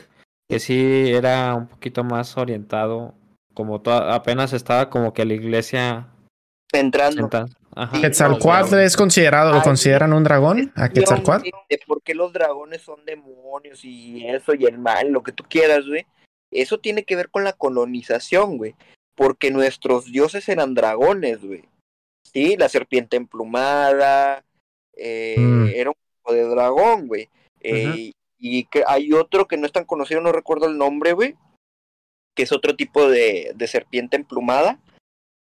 que 0.50 0.60
sí 0.60 1.12
era 1.12 1.56
un 1.56 1.68
poquito 1.68 2.04
más 2.04 2.38
orientado, 2.38 3.14
como 3.54 3.82
apenas 3.86 4.54
estaba 4.54 4.90
como 4.90 5.14
que 5.14 5.26
la 5.26 5.34
iglesia 5.34 6.08
Entrando. 6.74 7.30
Ajá. 7.76 8.02
Quetzalcoatl 8.02 8.72
no. 8.72 8.80
es 8.80 8.98
considerado, 8.98 9.52
lo 9.52 9.58
Ay, 9.58 9.64
consideran 9.64 10.12
un 10.14 10.24
dragón, 10.24 10.72
a 10.76 10.90
Quetzalcoatl. 10.90 11.50
De 11.70 11.80
por 11.86 12.02
qué 12.02 12.14
los 12.16 12.34
dragones 12.34 12.82
son 12.82 13.06
demonios 13.06 13.86
y 13.86 14.26
eso 14.28 14.54
y 14.54 14.66
el 14.66 14.78
mal, 14.78 15.10
lo 15.10 15.24
que 15.24 15.32
tú 15.32 15.44
quieras, 15.48 15.86
güey. 15.88 16.06
Eso 16.52 16.80
tiene 16.80 17.04
que 17.04 17.16
ver 17.16 17.30
con 17.30 17.44
la 17.44 17.54
colonización, 17.54 18.58
güey. 18.58 18.76
Porque 19.16 19.52
nuestros 19.52 20.12
dioses 20.12 20.48
eran 20.50 20.74
dragones, 20.74 21.42
güey. 21.44 21.64
Sí, 22.24 22.58
la 22.58 22.68
serpiente 22.70 23.16
emplumada. 23.18 24.44
eh, 25.00 25.36
Mm. 25.38 25.68
Era 25.68 25.90
un 25.92 25.96
tipo 25.96 26.34
de 26.34 26.44
dragón, 26.44 27.08
güey. 27.08 27.30
Eh, 27.62 28.12
Y 28.40 28.66
que 28.66 28.84
hay 28.88 29.14
otro 29.14 29.48
que 29.48 29.58
no 29.58 29.66
es 29.66 29.72
tan 29.72 29.86
conocido, 29.86 30.22
no 30.22 30.32
recuerdo 30.32 30.68
el 30.68 30.78
nombre, 30.78 31.14
güey. 31.14 31.36
Que 32.36 32.44
es 32.44 32.52
otro 32.52 32.76
tipo 32.76 33.10
de, 33.10 33.52
de 33.56 33.68
serpiente 33.68 34.16
emplumada. 34.16 34.80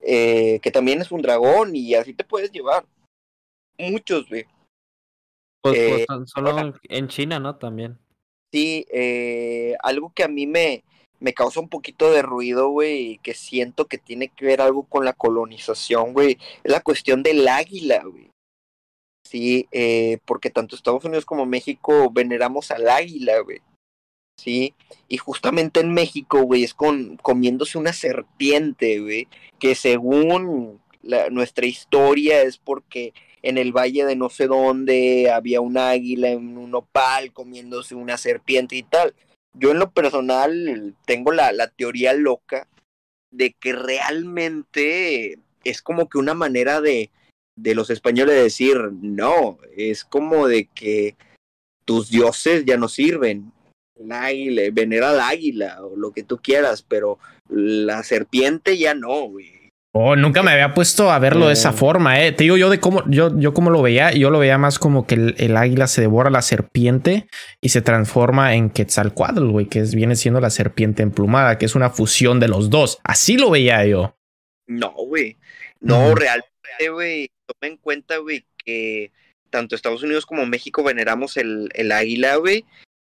eh, 0.01 0.61
que 0.61 0.71
también 0.71 1.01
es 1.01 1.11
un 1.11 1.23
dragón 1.23 1.75
y 1.75 1.95
así 1.95 2.15
te 2.15 2.23
puedes 2.25 2.53
llevar. 2.53 2.87
Muchos, 3.79 4.29
güey. 4.29 4.45
Pues, 5.63 5.75
pues, 5.75 6.03
eh, 6.03 6.07
solo 6.27 6.75
en, 6.85 7.09
China, 7.09 7.41
¿no? 7.41 7.57
También. 7.57 7.99
Sí, 8.53 8.87
eh, 8.93 9.75
algo 9.83 10.13
que 10.15 10.23
a 10.23 10.29
mí 10.29 10.47
me, 10.47 10.85
me 11.19 11.35
causa 11.35 11.59
un 11.59 11.69
poquito 11.69 12.11
de 12.13 12.23
ruido, 12.23 12.69
güey, 12.69 13.13
y 13.13 13.19
que 13.19 13.35
siento 13.35 13.87
que 13.87 13.99
tiene 13.99 14.29
que 14.29 14.45
ver 14.47 14.61
algo 14.61 14.85
con 14.85 15.05
la 15.05 15.13
colonización, 15.13 16.13
güey, 16.13 16.39
es 16.63 16.71
la 16.71 16.81
cuestión 16.81 17.23
del 17.23 17.49
águila, 17.49 18.05
güey. 18.05 18.31
Sí, 19.27 19.67
eh, 19.73 20.19
porque 20.25 20.51
tanto 20.51 20.77
Estados 20.77 21.05
Unidos 21.05 21.27
como 21.27 21.47
México 21.47 22.11
veneramos 22.13 22.71
al 22.71 22.89
águila, 22.89 23.41
güey. 23.41 23.61
Sí, 24.39 24.75
y 25.09 25.17
justamente 25.17 25.81
en 25.81 25.93
México, 25.93 26.43
güey, 26.43 26.63
es 26.63 26.75
con 26.75 27.17
comiéndose 27.17 27.77
una 27.77 27.93
serpiente, 27.93 29.01
güey, 29.01 29.27
que 29.59 29.75
según 29.75 30.81
nuestra 31.31 31.67
historia 31.67 32.43
es 32.43 32.59
porque 32.59 33.15
en 33.43 33.59
el 33.59 33.73
valle 33.73 34.05
de 34.05 34.15
no 34.15 34.29
sé 34.29 34.47
dónde 34.47 35.31
había 35.33 35.61
un 35.61 35.77
águila 35.77 36.29
en 36.31 36.57
un 36.57 36.75
opal 36.75 37.33
comiéndose 37.33 37.97
una 37.97 38.19
serpiente 38.19 38.77
y 38.77 38.85
tal. 38.85 39.15
Yo 39.55 39.73
en 39.73 39.81
lo 39.81 39.91
personal 39.91 40.95
tengo 41.05 41.33
la, 41.33 41.51
la 41.53 41.69
teoría 41.69 42.13
loca 42.13 42.69
de 43.33 43.55
que 43.55 43.73
realmente 43.73 45.39
es 45.65 45.83
como 45.83 46.09
que 46.09 46.19
una 46.19 46.35
manera 46.35 46.81
de, 46.81 47.11
de 47.57 47.75
los 47.75 47.91
españoles 47.91 48.35
de 48.35 48.43
decir, 48.43 48.77
no, 49.01 49.59
es 49.77 50.05
como 50.05 50.47
de 50.47 50.67
que 50.67 51.17
tus 51.85 52.11
dioses 52.11 52.65
ya 52.65 52.77
no 52.77 52.89
sirven. 52.89 53.53
El 53.99 54.13
águila, 54.13 54.63
venera 54.73 55.11
al 55.11 55.21
águila 55.21 55.79
o 55.83 55.97
lo 55.97 56.13
que 56.13 56.23
tú 56.23 56.37
quieras, 56.37 56.83
pero 56.83 57.19
la 57.49 58.03
serpiente 58.03 58.77
ya 58.77 58.95
no, 58.95 59.23
güey. 59.23 59.57
Oh, 59.99 60.15
nunca 60.15 60.43
me 60.43 60.51
había 60.51 60.75
puesto 60.75 61.11
a 61.11 61.19
verlo 61.19 61.47
de 61.47 61.55
esa 61.55 61.73
forma, 61.73 62.21
eh. 62.21 62.31
Te 62.31 62.45
digo 62.45 62.59
yo 62.59 62.69
de 62.69 62.79
cómo, 62.79 63.03
yo, 63.09 63.31
yo 63.39 63.55
cómo 63.55 63.71
lo 63.71 63.81
veía, 63.81 64.13
yo 64.13 64.29
lo 64.29 64.39
veía 64.39 64.59
más 64.59 64.79
como 64.79 65.07
que 65.07 65.15
el, 65.15 65.35
el 65.39 65.57
águila 65.57 65.87
se 65.87 66.03
devora 66.03 66.29
a 66.29 66.33
la 66.33 66.43
serpiente 66.43 67.29
y 67.63 67.71
se 67.71 67.81
transforma 67.81 68.55
en 68.55 68.69
Quetzalcoatl, 68.69 69.47
güey, 69.47 69.65
que 69.65 69.81
es, 69.81 69.95
viene 69.95 70.15
siendo 70.15 70.43
la 70.43 70.51
serpiente 70.51 71.03
emplumada, 71.03 71.57
que 71.57 71.65
es 71.65 71.75
una 71.75 71.89
fusión 71.89 72.41
de 72.41 72.49
los 72.49 72.69
dos. 72.69 72.99
Así 73.05 73.39
lo 73.39 73.49
veía 73.49 73.87
yo. 73.87 74.15
No, 74.67 74.93
güey. 74.93 75.39
No, 75.81 76.09
Ujú. 76.09 76.17
Realmente, 76.67 76.89
güey. 76.91 77.31
Toma 77.47 77.73
en 77.73 77.77
cuenta, 77.79 78.17
güey, 78.19 78.45
que 78.65 79.13
tanto 79.51 79.75
Estados 79.75 80.03
Unidos 80.03 80.27
como 80.27 80.47
México 80.47 80.83
veneramos 80.83 81.37
el, 81.37 81.71
el 81.75 81.93
águila, 81.93 82.37
güey. 82.37 82.65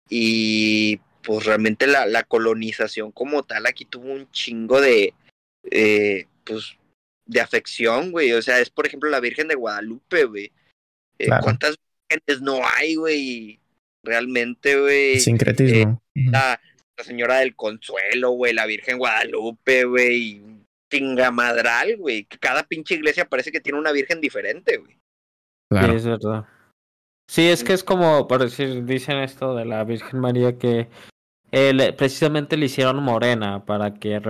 Y 0.10 0.99
pues 1.23 1.45
realmente 1.45 1.88
la, 1.88 2.06
la 2.06 2.23
colonización 2.23 3.11
como 3.11 3.44
tal 3.44 3.65
aquí 3.65 3.86
tuvo 3.86 4.11
un 4.14 4.30
chingo 4.32 4.80
de, 4.80 5.14
eh, 5.72 6.27
pues, 6.44 6.77
de 7.26 7.41
afección, 7.41 8.11
güey. 8.11 8.34
O 8.34 8.41
sea, 8.41 8.60
es 8.60 8.69
por 8.69 8.86
ejemplo 8.86 9.10
la 9.10 9.19
Virgen 9.19 9.48
de 9.48 9.56
Guadalupe, 9.56 10.26
güey. 10.26 10.52
Eh, 11.18 11.26
Claro. 11.26 11.44
¿Cuántas 11.44 11.76
vírgenes 12.10 12.41
no 12.41 12.61
hay, 12.76 12.95
güey? 12.95 13.60
Realmente, 14.03 14.80
güey 14.80 15.19
Sincretismo. 15.19 16.02
Ujú. 16.15 16.32
la, 16.32 16.61
la 16.98 17.03
señora 17.03 17.40
del 17.40 17.56
consuelo, 17.56 18.32
güey, 18.32 18.53
la 18.53 18.65
Virgen 18.68 18.98
Guadalupe, 18.99 19.86
güey, 19.86 20.41
chingamadral, 20.98 21.98
güey. 21.98 22.26
que 22.26 22.38
Cada 22.38 22.64
pinche 22.64 22.96
iglesia 22.96 23.26
parece 23.28 23.52
que 23.52 23.62
tiene 23.62 23.80
una 23.80 23.92
virgen 23.92 24.22
diferente, 24.22 24.78
güey. 24.78 24.98
Claro. 25.70 25.88
Sí, 25.94 25.96
es 25.98 26.06
verdad. 26.06 26.46
Sí, 27.30 27.48
es 27.48 27.64
que 27.64 27.74
es 27.74 27.84
como, 27.84 28.28
por 28.28 28.40
decir, 28.42 28.86
dicen 28.86 29.18
esto 29.18 29.56
de 29.56 29.66
la 29.66 29.84
Virgen 29.84 30.20
María 30.20 30.58
que 30.60 30.88
eh, 31.52 31.74
le- 31.74 31.92
precisamente 31.94 32.56
le 32.56 32.68
hicieron 32.68 33.02
morena 33.02 33.66
para 33.66 33.96
que 33.96 34.22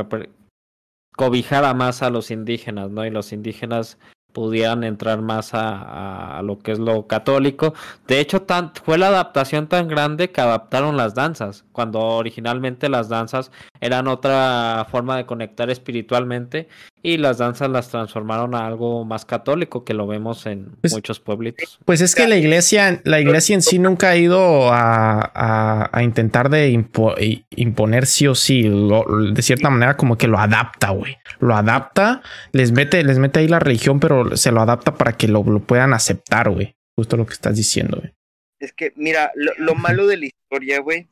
cobijara 1.16 1.74
más 1.74 2.02
a 2.02 2.10
los 2.10 2.32
indígenas, 2.32 2.92
¿no? 2.92 3.06
Y 3.06 3.10
los 3.10 3.32
indígenas 3.34 3.98
pudieran 4.36 4.84
entrar 4.84 5.22
más 5.22 5.54
a, 5.54 6.38
a- 6.38 6.42
lo 6.44 6.60
que 6.60 6.74
es 6.74 6.80
lo 6.80 7.08
católico. 7.08 7.74
De 8.06 8.20
hecho, 8.20 8.42
tan, 8.42 8.74
fue 8.84 8.98
la 8.98 9.08
adaptación 9.08 9.68
tan 9.68 9.88
grande 9.88 10.30
que 10.30 10.42
adaptaron 10.42 10.98
las 10.98 11.16
danzas, 11.16 11.64
cuando 11.72 12.02
originalmente 12.02 12.90
las 12.90 13.08
danzas 13.08 13.50
eran 13.80 14.08
otra 14.08 14.86
forma 14.92 15.16
de 15.16 15.26
conectar 15.26 15.70
espiritualmente 15.70 16.68
y 17.02 17.18
las 17.18 17.38
danzas 17.38 17.70
las 17.70 17.90
transformaron 17.90 18.56
a 18.56 18.66
algo 18.66 19.06
más 19.06 19.26
católico 19.26 19.86
que 19.86 19.94
lo 19.94 20.06
vemos 20.08 20.46
en 20.48 20.72
Pues- 20.82 20.92
muchos 20.94 21.20
pueblitos. 21.20 21.80
Pues 21.86 22.02
es 22.02 22.14
que 22.16 22.28
la 22.28 22.36
iglesia, 22.36 23.00
la 23.06 23.20
iglesia 23.22 23.54
en 23.54 23.62
sí 23.62 23.80
nunca 23.80 24.10
ha 24.10 24.18
ido 24.18 24.74
a, 24.74 25.22
a- 25.34 25.90
a 25.94 26.04
intentar 26.04 26.50
de 26.50 26.74
impo- 26.74 27.16
imponer 27.52 28.06
sí 28.06 28.28
o 28.28 28.36
sí. 28.36 28.64
Lo- 28.64 29.06
de 29.32 29.42
cierta 29.42 29.70
manera, 29.70 29.96
como 29.96 30.18
que 30.18 30.28
lo 30.28 30.40
adapta, 30.40 30.90
güey. 30.90 31.16
Lo 31.40 31.56
adapta, 31.56 32.22
les 32.52 32.72
mete, 32.72 33.04
les 33.04 33.20
mete 33.20 33.40
ahí 33.40 33.48
la 33.48 33.60
religión, 33.60 34.00
pero 34.00 34.25
se 34.36 34.52
lo 34.52 34.62
adapta 34.62 34.96
para 34.96 35.18
que 35.18 35.28
lo, 35.28 35.44
lo 35.44 35.60
puedan 35.60 35.94
aceptar, 35.94 36.50
güey. 36.50 36.76
Justo 36.98 37.18
lo 37.18 37.26
que 37.26 37.34
estás 37.34 37.56
diciendo, 37.56 37.98
güey. 38.00 38.14
Es 38.60 38.74
que, 38.74 38.94
mira, 38.96 39.32
lo, 39.36 39.54
lo 39.58 39.76
malo 39.76 40.08
de 40.08 40.18
la 40.18 40.26
historia, 40.26 40.80
güey, 40.80 41.08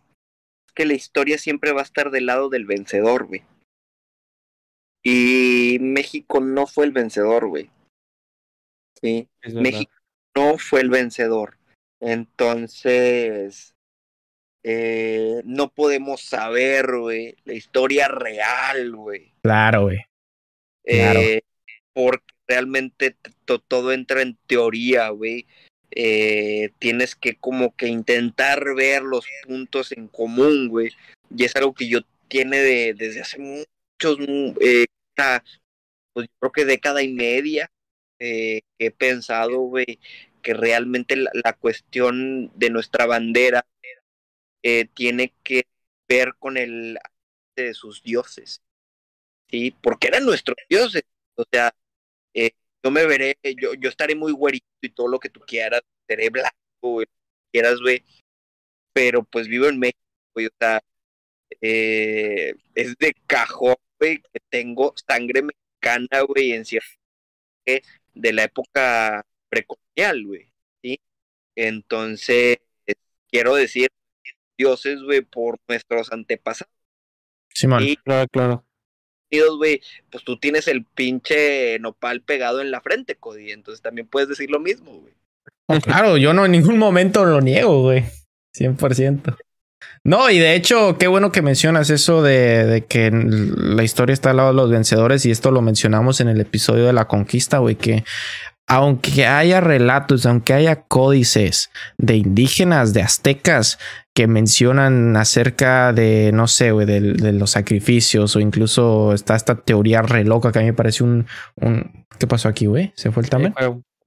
es 0.67 0.73
que 0.73 0.85
la 0.85 0.93
historia 0.93 1.37
siempre 1.37 1.73
va 1.73 1.81
a 1.81 1.85
estar 1.85 2.09
del 2.09 2.25
lado 2.25 2.49
del 2.49 2.65
vencedor, 2.65 3.25
güey. 3.25 3.43
Y 5.03 5.77
México 5.81 6.39
no 6.39 6.65
fue 6.65 6.85
el 6.85 6.93
vencedor, 6.93 7.47
güey. 7.47 7.69
Sí. 9.01 9.27
México 9.53 9.91
no 10.35 10.57
fue 10.57 10.79
el 10.79 10.89
vencedor. 10.89 11.57
Entonces, 11.99 13.75
eh, 14.63 15.41
no 15.43 15.73
podemos 15.73 16.21
saber, 16.21 16.97
güey, 16.97 17.35
la 17.43 17.53
historia 17.53 18.07
real, 18.07 18.95
güey. 18.95 19.33
Claro, 19.41 19.83
güey. 19.83 20.05
Claro. 20.85 21.19
Eh, 21.19 21.41
porque 21.93 22.32
realmente 22.47 23.15
todo 23.67 23.91
entra 23.91 24.21
en 24.21 24.37
teoría, 24.47 25.09
güey. 25.09 25.47
Eh, 25.95 26.71
tienes 26.79 27.15
que 27.15 27.35
como 27.35 27.75
que 27.75 27.87
intentar 27.87 28.73
ver 28.75 29.03
los 29.03 29.25
puntos 29.45 29.91
en 29.91 30.07
común, 30.07 30.69
güey. 30.69 30.91
Y 31.35 31.45
es 31.45 31.55
algo 31.55 31.73
que 31.73 31.87
yo 31.87 31.99
tiene 32.27 32.57
de, 32.57 32.93
desde 32.95 33.21
hace 33.21 33.39
muchos, 33.39 34.19
mu- 34.27 34.55
eh, 34.59 34.85
pues 36.13 36.27
yo 36.27 36.33
creo 36.39 36.51
que 36.51 36.65
década 36.65 37.01
y 37.03 37.09
media, 37.13 37.71
eh, 38.19 38.61
he 38.79 38.91
pensado, 38.91 39.59
güey, 39.59 39.99
que 40.41 40.53
realmente 40.53 41.15
la, 41.15 41.31
la 41.43 41.53
cuestión 41.53 42.51
de 42.57 42.69
nuestra 42.69 43.05
bandera 43.05 43.65
eh, 44.63 44.85
tiene 44.93 45.33
que 45.43 45.63
ver 46.07 46.33
con 46.39 46.57
el 46.57 46.97
de 47.55 47.73
sus 47.73 48.03
dioses, 48.03 48.61
¿sí? 49.49 49.75
Porque 49.81 50.07
eran 50.07 50.25
nuestros 50.25 50.57
dioses, 50.69 51.03
o 51.35 51.43
sea, 51.51 51.73
eh, 52.33 52.51
yo 52.83 52.91
me 52.91 53.05
veré, 53.05 53.37
yo, 53.59 53.73
yo 53.75 53.89
estaré 53.89 54.15
muy 54.15 54.31
güerito 54.31 54.65
y 54.81 54.89
todo 54.89 55.07
lo 55.07 55.19
que 55.19 55.29
tú 55.29 55.39
quieras, 55.41 55.81
seré 56.07 56.29
blanco, 56.29 56.51
güey, 56.81 57.07
quieras, 57.51 57.79
güey, 57.79 58.03
pero 58.93 59.23
pues 59.23 59.47
vivo 59.47 59.67
en 59.67 59.79
México, 59.79 59.99
güey, 60.33 60.47
o 60.47 60.51
sea, 60.59 60.81
eh, 61.61 62.53
es 62.75 62.97
de 62.97 63.13
cajón, 63.27 63.75
güey, 63.99 64.21
que 64.21 64.39
tengo 64.49 64.93
sangre 65.07 65.43
mexicana, 65.43 66.21
güey, 66.27 66.53
en 66.53 66.65
cierto 66.65 66.99
de 68.13 68.33
la 68.33 68.43
época 68.43 69.25
precolonial, 69.49 70.25
güey, 70.25 70.51
¿sí? 70.81 70.99
Entonces, 71.55 72.57
quiero 73.29 73.55
decir, 73.55 73.89
dioses, 74.57 75.01
güey, 75.01 75.21
por 75.21 75.59
nuestros 75.67 76.11
antepasados. 76.11 76.73
Simón. 77.49 77.83
Y 77.83 77.95
Claro, 77.97 78.27
claro. 78.27 78.65
Pues 80.09 80.23
tú 80.23 80.37
tienes 80.37 80.67
el 80.67 80.85
pinche 80.85 81.79
nopal 81.79 82.21
pegado 82.21 82.61
en 82.61 82.71
la 82.71 82.81
frente, 82.81 83.15
Cody, 83.15 83.51
entonces 83.51 83.81
también 83.81 84.07
puedes 84.07 84.29
decir 84.29 84.49
lo 84.49 84.59
mismo, 84.59 84.91
güey. 84.91 85.13
Oh, 85.67 85.79
claro, 85.79 86.17
yo 86.17 86.33
no 86.33 86.45
en 86.45 86.51
ningún 86.51 86.77
momento 86.77 87.23
lo 87.25 87.41
niego, 87.41 87.81
güey. 87.83 88.03
100%. 88.57 89.37
No, 90.05 90.29
y 90.29 90.37
de 90.37 90.55
hecho, 90.55 90.97
qué 90.97 91.07
bueno 91.07 91.31
que 91.31 91.41
mencionas 91.41 91.89
eso 91.89 92.21
de, 92.21 92.65
de 92.65 92.85
que 92.85 93.09
la 93.11 93.83
historia 93.83 94.13
está 94.13 94.31
al 94.31 94.37
lado 94.37 94.49
de 94.49 94.55
los 94.55 94.69
vencedores 94.69 95.25
y 95.25 95.31
esto 95.31 95.51
lo 95.51 95.61
mencionamos 95.61 96.19
en 96.19 96.27
el 96.27 96.41
episodio 96.41 96.85
de 96.85 96.93
la 96.93 97.07
conquista, 97.07 97.59
güey, 97.59 97.75
que 97.75 98.03
aunque 98.75 99.25
haya 99.27 99.61
relatos, 99.61 100.25
aunque 100.25 100.53
haya 100.53 100.81
códices 100.83 101.69
de 101.97 102.15
indígenas, 102.15 102.93
de 102.93 103.01
aztecas 103.01 103.77
que 104.15 104.27
mencionan 104.27 105.15
acerca 105.17 105.93
de, 105.93 106.31
no 106.33 106.47
sé, 106.47 106.71
de, 106.71 106.99
de 107.01 107.33
los 107.33 107.51
sacrificios 107.51 108.35
o 108.35 108.39
incluso 108.39 109.13
está 109.13 109.35
esta 109.35 109.55
teoría 109.55 110.01
re 110.01 110.23
loca 110.23 110.51
que 110.51 110.59
a 110.59 110.61
mí 110.61 110.67
me 110.67 110.73
parece 110.73 111.03
un... 111.03 111.25
un 111.55 112.05
¿Qué 112.19 112.27
pasó 112.27 112.47
aquí, 112.47 112.67
güey? 112.67 112.93
¿Se 112.95 113.11
fue 113.11 113.23
el? 113.23 113.53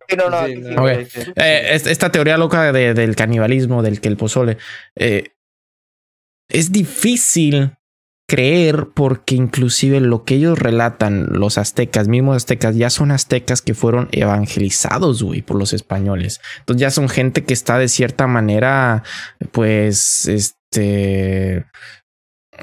Sí, 0.08 0.16
no, 0.16 0.30
no, 0.30 0.46
sí, 0.46 0.54
no. 0.56 0.88
Eh, 0.88 1.74
es- 1.74 1.86
esta 1.86 2.10
teoría 2.12 2.36
loca 2.36 2.72
de- 2.72 2.94
del 2.94 3.16
canibalismo, 3.16 3.82
del 3.82 4.00
que 4.00 4.08
el 4.08 4.16
pozole. 4.16 4.58
eh, 4.96 5.30
es 6.48 6.70
difícil 6.70 7.72
creer 8.28 8.88
porque 8.94 9.36
inclusive 9.36 10.00
lo 10.00 10.24
que 10.24 10.34
ellos 10.34 10.58
relatan, 10.58 11.26
los 11.30 11.58
aztecas, 11.58 12.08
mismos 12.08 12.36
aztecas, 12.36 12.74
ya 12.76 12.90
son 12.90 13.10
aztecas 13.12 13.62
que 13.62 13.74
fueron 13.74 14.08
evangelizados, 14.12 15.22
güey, 15.22 15.42
por 15.42 15.56
los 15.56 15.72
españoles. 15.72 16.40
Entonces 16.60 16.80
ya 16.80 16.90
son 16.90 17.08
gente 17.08 17.44
que 17.44 17.54
está 17.54 17.78
de 17.78 17.88
cierta 17.88 18.26
manera, 18.26 19.04
pues, 19.52 20.26
este... 20.26 21.66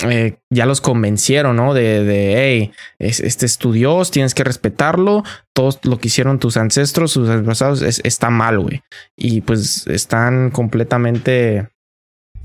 eh, 0.09 0.37
ya 0.49 0.65
los 0.65 0.81
convencieron, 0.81 1.55
¿no? 1.55 1.73
De, 1.73 2.03
de 2.03 2.73
este 2.99 3.45
es 3.45 3.57
tu 3.57 3.71
Dios, 3.71 4.11
tienes 4.11 4.33
que 4.33 4.43
respetarlo, 4.43 5.23
todo 5.53 5.79
lo 5.83 5.97
que 5.99 6.07
hicieron 6.07 6.39
tus 6.39 6.57
ancestros, 6.57 7.11
sus 7.11 7.29
antepasados, 7.29 7.81
es- 7.83 8.01
está 8.03 8.29
mal, 8.29 8.59
güey. 8.59 8.81
Y 9.15 9.41
pues 9.41 9.87
están 9.87 10.49
completamente 10.51 11.69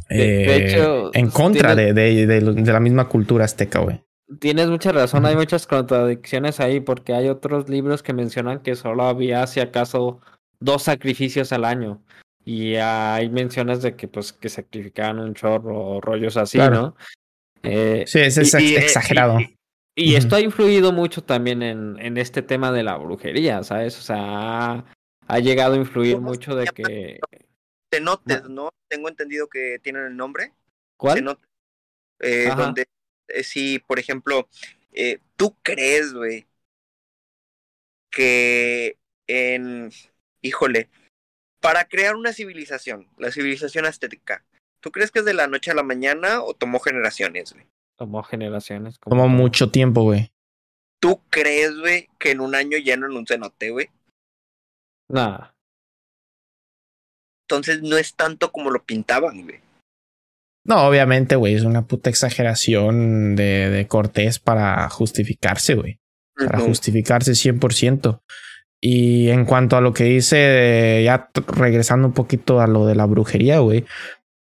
De- 0.08 0.16
de 0.16 0.56
eh, 0.56 0.66
hecho, 0.72 1.10
en 1.14 1.28
contra 1.30 1.74
tiene- 1.76 1.92
de, 1.92 2.26
de- 2.26 2.40
de- 2.40 2.52
de 2.62 2.72
la 2.72 2.80
misma 2.80 3.08
cultura 3.08 3.44
azteca, 3.44 3.80
güey. 3.80 4.02
Tienes 4.40 4.68
mucha 4.68 4.92
razón, 4.92 5.24
hay 5.24 5.36
muchas 5.36 5.66
contradicciones 5.66 6.60
ahí 6.60 6.80
porque 6.80 7.14
hay 7.14 7.28
otros 7.28 7.68
libros 7.68 8.02
que 8.02 8.12
mencionan 8.12 8.60
que 8.60 8.74
solo 8.76 9.04
había, 9.04 9.46
si 9.46 9.60
acaso, 9.60 10.20
dos 10.60 10.82
sacrificios 10.82 11.52
al 11.52 11.64
año. 11.64 12.02
Y 12.44 12.76
hay 12.76 13.28
menciones 13.30 13.82
de 13.82 13.94
que 13.96 14.08
pues 14.08 14.32
que 14.32 14.48
sacrificaban 14.48 15.18
un 15.18 15.34
chorro 15.34 15.78
o 15.78 16.00
rollos 16.00 16.36
así, 16.36 16.58
Claro. 16.58 16.74
¿no? 16.76 16.96
Eh, 17.62 18.04
Sí, 18.06 18.20
es, 18.20 18.38
es 18.38 18.54
y- 18.54 18.64
y, 18.72 18.74
eh, 18.76 18.78
exagerado. 18.80 19.38
Y, 19.40 19.56
y 19.94 20.14
esto 20.14 20.36
ha 20.36 20.40
influido 20.40 20.92
mucho 20.92 21.22
también 21.22 21.62
en, 21.62 21.96
en 21.98 22.16
este 22.18 22.40
tema 22.42 22.70
de 22.72 22.82
la 22.84 22.96
brujería, 22.96 23.62
¿sabes? 23.64 23.98
O 23.98 24.02
sea, 24.02 24.16
ha, 24.20 24.84
ha 25.26 25.38
llegado 25.40 25.74
a 25.74 25.78
influir 25.78 26.14
¿Cómo 26.14 26.28
se 26.32 26.38
mucho 26.38 26.54
de 26.54 26.66
que... 26.66 27.18
Cenotes, 27.92 28.48
¿no? 28.48 28.70
Tengo 28.88 29.08
entendido 29.08 29.48
que 29.48 29.78
tienen 29.82 30.04
el 30.04 30.16
nombre. 30.16 30.52
¿Cuál? 30.96 31.18
Cenotes. 31.18 31.48
Eh, 32.20 32.50
donde, 32.56 32.86
eh, 33.28 33.44
si, 33.44 33.78
por 33.78 33.98
ejemplo, 33.98 34.48
eh, 34.92 35.20
tú 35.36 35.56
crees, 35.62 36.12
güey, 36.12 36.46
que 38.10 38.96
en, 39.28 39.90
híjole, 40.42 40.88
para 41.60 41.84
crear 41.86 42.16
una 42.16 42.32
civilización, 42.32 43.08
la 43.18 43.30
civilización 43.30 43.84
azteca, 43.84 44.44
¿tú 44.80 44.90
crees 44.90 45.10
que 45.10 45.20
es 45.20 45.24
de 45.24 45.34
la 45.34 45.46
noche 45.46 45.70
a 45.70 45.74
la 45.74 45.82
mañana 45.82 46.42
o 46.42 46.54
tomó 46.54 46.80
generaciones, 46.80 47.52
güey? 47.52 47.66
Tomó 47.96 48.22
generaciones. 48.22 48.98
como 48.98 49.16
Tomó 49.16 49.28
mucho 49.28 49.70
tiempo, 49.70 50.02
güey. 50.02 50.32
¿Tú 51.00 51.22
crees, 51.30 51.78
güey, 51.78 52.08
que 52.18 52.32
en 52.32 52.40
un 52.40 52.54
año 52.54 52.78
llenan 52.78 53.16
un 53.16 53.26
cenote, 53.26 53.70
güey? 53.70 53.90
Nah. 55.08 55.50
Entonces 57.50 57.80
no 57.82 57.96
es 57.96 58.14
tanto 58.14 58.52
como 58.52 58.70
lo 58.70 58.84
pintaban, 58.84 59.42
güey. 59.44 59.60
No, 60.66 60.86
obviamente, 60.86 61.34
güey, 61.34 61.54
es 61.54 61.62
una 61.62 61.86
puta 61.86 62.10
exageración 62.10 63.36
de, 63.36 63.70
de 63.70 63.86
Cortés 63.86 64.38
para 64.38 64.86
justificarse, 64.90 65.74
güey. 65.74 65.98
Para 66.36 66.58
justificarse 66.66 67.32
100%. 67.32 68.20
Y 68.82 69.30
en 69.30 69.46
cuanto 69.46 69.76
a 69.76 69.80
lo 69.80 69.94
que 69.94 70.04
dice, 70.04 71.00
ya 71.04 71.30
t- 71.32 71.40
regresando 71.48 72.06
un 72.08 72.12
poquito 72.12 72.60
a 72.60 72.66
lo 72.66 72.86
de 72.86 72.94
la 72.94 73.06
brujería, 73.06 73.60
güey, 73.60 73.86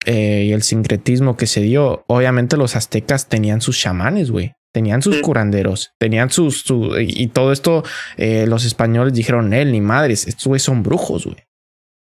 eh, 0.05 0.45
y 0.47 0.51
el 0.53 0.63
sincretismo 0.63 1.35
que 1.35 1.47
se 1.47 1.61
dio, 1.61 2.05
obviamente 2.07 2.55
los 2.57 2.75
aztecas 2.77 3.27
tenían 3.27 3.59
sus 3.61 3.77
chamanes, 3.77 4.31
güey. 4.31 4.53
Tenían 4.73 5.01
sus 5.01 5.17
curanderos, 5.21 5.91
tenían 5.99 6.29
sus, 6.29 6.61
su- 6.61 6.97
y 6.99 7.27
todo 7.27 7.51
esto, 7.51 7.83
eh, 8.17 8.45
los 8.47 8.65
españoles 8.65 9.13
dijeron, 9.13 9.53
él, 9.53 9.71
ni 9.73 9.81
madres, 9.81 10.27
estos 10.27 10.47
güeyes 10.47 10.63
son 10.63 10.81
brujos, 10.81 11.25
güey. 11.25 11.37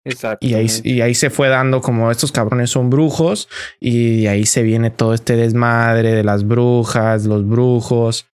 Exacto. 0.05 0.45
Y 0.45 0.53
ahí, 0.53 0.67
y 0.83 1.01
ahí 1.01 1.13
se 1.13 1.29
fue 1.29 1.49
dando 1.49 1.81
como 1.81 2.09
estos 2.09 2.31
cabrones 2.31 2.69
son 2.69 2.89
brujos 2.89 3.49
y 3.79 4.27
ahí 4.27 4.45
se 4.45 4.63
viene 4.63 4.89
todo 4.91 5.13
este 5.13 5.35
desmadre 5.35 6.13
de 6.13 6.23
las 6.23 6.47
brujas, 6.47 7.25
los 7.25 7.47
brujos. 7.47 8.27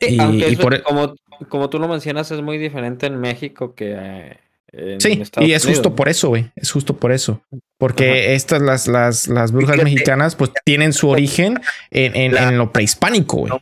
Y, 0.00 0.20
Aunque 0.20 0.50
y 0.50 0.52
eso, 0.54 0.62
por, 0.62 0.74
e 0.74 0.82
como, 0.82 1.14
como 1.48 1.70
tú 1.70 1.78
lo 1.78 1.88
mencionas, 1.88 2.30
es 2.30 2.42
muy 2.42 2.58
diferente 2.58 3.06
en 3.06 3.20
México 3.20 3.74
que 3.74 3.92
eh, 3.92 4.38
en 4.72 5.00
sí, 5.00 5.18
Estados 5.22 5.48
y 5.48 5.52
es 5.52 5.64
Unidos, 5.64 5.78
justo 5.78 5.96
por 5.96 6.08
eso, 6.08 6.28
güey. 6.28 6.50
Es 6.56 6.70
justo 6.70 6.96
por 6.96 7.12
eso. 7.12 7.42
Porque 7.78 8.34
estas, 8.34 8.60
las, 8.60 8.86
las, 8.88 9.28
las 9.28 9.52
brujas 9.52 9.82
mexicanas, 9.82 10.34
pues 10.34 10.50
tienen 10.64 10.92
su 10.92 11.08
origen 11.08 11.60
en, 11.90 12.16
en, 12.16 12.34
La- 12.34 12.48
en 12.48 12.58
lo 12.58 12.72
prehispánico, 12.72 13.38
güey. 13.38 13.52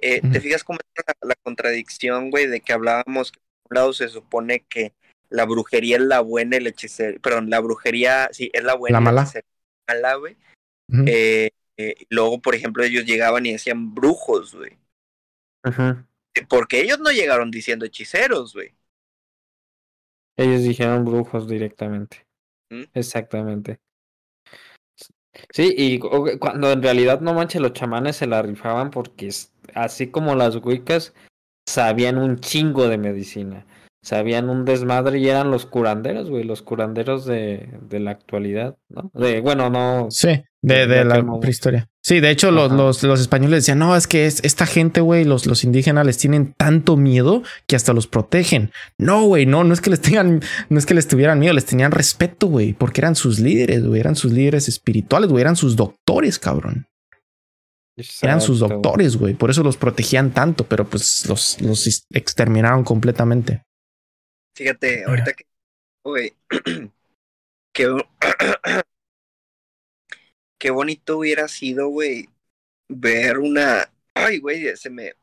Eh. 0.00 0.20
¿Te 0.20 0.40
fijas 0.40 0.62
cómo 0.62 0.78
es 0.78 1.04
la, 1.06 1.28
la 1.28 1.34
contradicción, 1.42 2.30
güey, 2.30 2.46
de 2.46 2.60
que 2.60 2.74
hablábamos 2.74 3.32
que 3.32 3.40
por 3.62 3.72
un 3.72 3.74
lado 3.76 3.92
se 3.94 4.08
supone 4.08 4.64
que 4.68 4.92
la 5.34 5.44
brujería 5.44 5.96
es 5.96 6.02
la 6.02 6.20
buena 6.20 6.56
y 6.56 6.60
la 6.60 6.68
hechicería, 6.70 7.18
perdón, 7.20 7.50
la 7.50 7.60
brujería, 7.60 8.28
sí, 8.32 8.50
es 8.52 8.62
la 8.64 8.74
buena 8.74 8.98
La 8.98 9.02
y 9.02 9.04
mala. 9.04 9.22
es 9.22 9.42
mala, 9.88 10.14
güey. 10.14 10.36
Eh, 11.06 11.50
eh, 11.76 11.94
y 11.98 12.06
luego, 12.14 12.40
por 12.40 12.54
ejemplo, 12.54 12.84
ellos 12.84 13.04
llegaban 13.04 13.44
y 13.46 13.52
decían 13.52 13.94
brujos, 13.94 14.54
güey. 14.54 14.78
Ujú. 15.64 16.04
Porque 16.48 16.80
ellos 16.80 17.00
no 17.00 17.10
llegaron 17.10 17.50
diciendo 17.50 17.84
hechiceros, 17.84 18.54
güey. 18.54 18.74
Ellos 20.36 20.62
dijeron 20.62 21.04
brujos 21.04 21.48
directamente. 21.48 22.26
¿Mm? 22.70 22.84
Exactamente. 22.94 23.78
Sí, 25.52 25.74
y 25.76 25.98
cu- 25.98 26.38
cuando 26.38 26.70
en 26.70 26.82
realidad 26.82 27.20
no 27.20 27.34
manches, 27.34 27.60
los 27.60 27.72
chamanes 27.72 28.16
se 28.16 28.26
la 28.26 28.42
rifaban 28.42 28.90
porque 28.90 29.30
así 29.74 30.10
como 30.10 30.34
las 30.34 30.56
wicas 30.56 31.12
sabían 31.68 32.18
un 32.18 32.38
chingo 32.38 32.88
de 32.88 32.98
medicina. 32.98 33.66
Sabían 34.04 34.50
un 34.50 34.66
desmadre 34.66 35.18
y 35.18 35.28
eran 35.30 35.50
los 35.50 35.64
curanderos, 35.64 36.28
güey, 36.28 36.44
los 36.44 36.60
curanderos 36.60 37.24
de, 37.24 37.70
de 37.88 38.00
la 38.00 38.10
actualidad, 38.10 38.76
¿no? 38.90 39.10
De, 39.14 39.40
bueno, 39.40 39.70
no. 39.70 40.08
Sí, 40.10 40.28
de, 40.60 40.86
de 40.86 40.86
de 40.86 41.04
la 41.06 41.40
prehistoria. 41.40 41.88
Sí, 42.02 42.20
de 42.20 42.28
hecho, 42.28 42.50
los, 42.50 42.70
los, 42.70 43.02
los 43.02 43.18
españoles 43.18 43.62
decían, 43.62 43.78
no, 43.78 43.96
es 43.96 44.06
que 44.06 44.26
es, 44.26 44.44
esta 44.44 44.66
gente, 44.66 45.00
güey, 45.00 45.24
los, 45.24 45.46
los 45.46 45.64
indígenas 45.64 46.04
les 46.04 46.18
tienen 46.18 46.52
tanto 46.52 46.98
miedo 46.98 47.42
que 47.66 47.76
hasta 47.76 47.94
los 47.94 48.06
protegen. 48.06 48.72
No, 48.98 49.24
güey, 49.24 49.46
no, 49.46 49.64
no 49.64 49.72
es 49.72 49.80
que 49.80 49.88
les 49.88 50.02
tengan, 50.02 50.42
no 50.68 50.78
es 50.78 50.84
que 50.84 50.92
les 50.92 51.08
tuvieran 51.08 51.38
miedo, 51.38 51.54
les 51.54 51.64
tenían 51.64 51.90
respeto, 51.90 52.48
güey, 52.48 52.74
porque 52.74 53.00
eran 53.00 53.16
sus 53.16 53.38
líderes, 53.40 53.86
güey, 53.86 54.00
eran 54.00 54.16
sus 54.16 54.32
líderes 54.32 54.68
espirituales, 54.68 55.30
güey, 55.30 55.40
eran 55.40 55.56
sus 55.56 55.76
doctores, 55.76 56.38
cabrón. 56.38 56.84
Eran 58.20 58.42
sus 58.42 58.58
doctores, 58.58 59.16
güey, 59.16 59.32
por 59.32 59.48
eso 59.48 59.62
los 59.62 59.78
protegían 59.78 60.32
tanto, 60.32 60.64
pero 60.64 60.84
pues 60.84 61.24
los, 61.26 61.58
los 61.62 61.86
ex- 61.86 62.04
exterminaron 62.10 62.84
completamente. 62.84 63.62
Fíjate, 64.54 65.04
ahorita 65.04 65.32
que, 65.32 65.46
güey, 66.04 66.32
qué, 67.74 67.88
bo- 67.88 68.08
qué 70.60 70.70
bonito 70.70 71.18
hubiera 71.18 71.48
sido, 71.48 71.88
güey, 71.88 72.28
ver 72.88 73.38
una, 73.38 73.90
ay, 74.14 74.38
güey, 74.38 74.76
se 74.76 74.90
me, 74.90 75.14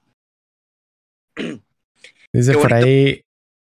Dice 2.34 2.54
por 2.54 2.74
ahí, 2.74 3.24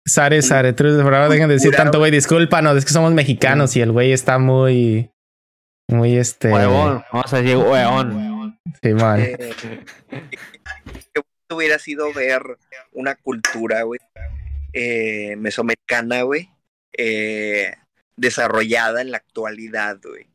Sare, 0.07 0.43
Sare, 0.43 0.73
tú, 0.73 0.85
por 0.85 1.13
favor, 1.13 1.31
dejen 1.31 1.49
de 1.49 1.55
decir 1.55 1.75
tanto, 1.75 1.99
güey, 1.99 2.11
discúlpanos, 2.11 2.77
es 2.77 2.85
que 2.85 2.93
somos 2.93 3.13
mexicanos 3.13 3.77
y 3.77 3.81
el 3.81 3.93
güey 3.93 4.13
está 4.13 4.39
muy, 4.39 5.11
muy 5.91 6.17
este. 6.17 6.51
Huevón, 6.53 7.03
vamos 7.13 7.33
a 7.33 7.41
decir 7.41 7.57
huevón. 7.57 8.59
Simón. 8.83 9.21
eh, 9.21 9.37
qué 10.09 11.21
bonito 11.21 11.57
hubiera 11.57 11.79
sido 11.79 12.13
ver 12.13 12.43
una 12.93 13.15
cultura, 13.17 13.83
güey, 13.83 14.01
eh, 14.75 15.37
mesoamericana, 15.37 16.23
güey, 16.23 16.51
eh, 16.93 17.75
desarrollada 18.17 19.01
en 19.03 19.13
la 19.13 19.19
actualidad, 19.19 20.01
güey. 20.03 20.29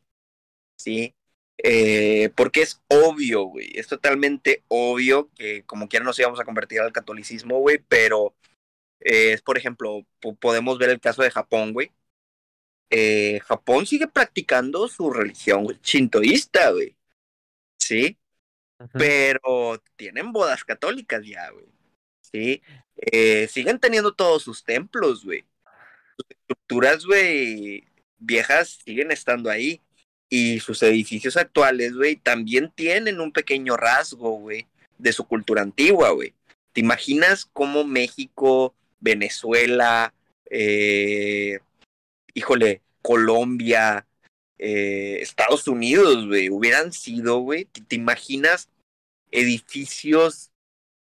¿Sí? 0.76 1.14
Eh, 1.58 2.30
porque 2.36 2.62
es 2.62 2.82
obvio, 2.88 3.44
güey, 3.44 3.70
es 3.74 3.86
totalmente 3.86 4.64
obvio 4.68 5.30
que 5.34 5.64
como 5.64 5.88
quiera 5.88 6.04
nos 6.06 6.18
íbamos 6.18 6.40
a 6.40 6.44
convertir 6.44 6.80
al 6.80 6.92
catolicismo, 6.92 7.58
güey, 7.60 7.78
pero 7.88 8.34
es, 9.00 9.42
por 9.42 9.58
ejemplo, 9.58 10.06
podemos 10.40 10.78
ver 10.78 10.90
el 10.90 11.00
caso 11.00 11.22
de 11.22 11.30
Japón, 11.30 11.72
güey. 11.74 11.92
Japón 13.44 13.86
sigue 13.86 14.08
practicando 14.08 14.88
su 14.88 15.10
religión 15.10 15.64
güey, 15.64 15.78
shintoísta, 15.82 16.70
güey. 16.72 16.96
¿Sí? 17.78 18.18
Pero 18.92 19.82
tienen 19.96 20.32
bodas 20.32 20.64
católicas 20.64 21.22
ya, 21.26 21.50
güey. 21.50 21.66
¿Sí? 22.32 22.62
Eh, 22.96 23.48
siguen 23.48 23.78
teniendo 23.78 24.12
todos 24.12 24.42
sus 24.42 24.64
templos, 24.64 25.24
güey. 25.24 25.44
Sus 26.16 26.26
estructuras, 26.30 27.04
güey, 27.04 27.84
viejas 28.18 28.78
siguen 28.84 29.10
estando 29.10 29.50
ahí. 29.50 29.80
Y 30.28 30.60
sus 30.60 30.82
edificios 30.82 31.36
actuales, 31.36 31.94
güey, 31.94 32.16
también 32.16 32.70
tienen 32.70 33.20
un 33.20 33.32
pequeño 33.32 33.76
rasgo, 33.76 34.38
güey, 34.38 34.68
de 34.96 35.12
su 35.12 35.26
cultura 35.26 35.62
antigua, 35.62 36.10
güey. 36.10 36.34
¿Te 36.72 36.80
imaginas 36.80 37.46
cómo 37.52 37.82
México, 37.82 38.74
Venezuela, 39.00 40.14
eh, 40.48 41.58
híjole, 42.34 42.80
Colombia, 43.02 44.06
eh, 44.58 45.18
Estados 45.20 45.66
Unidos, 45.66 46.26
güey, 46.26 46.50
hubieran 46.50 46.92
sido, 46.92 47.38
güey, 47.38 47.64
¿te, 47.64 47.80
¿te, 47.80 47.96
imaginas 47.96 48.68
edificios 49.30 50.49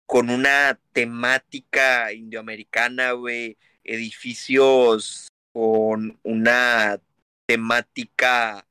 con 0.06 0.30
una 0.30 0.78
temática 0.92 2.12
indioamericana, 2.12 3.12
güey, 3.12 3.58
edificios 3.84 5.28
con 5.52 6.18
una 6.22 7.00
temática 7.46 8.66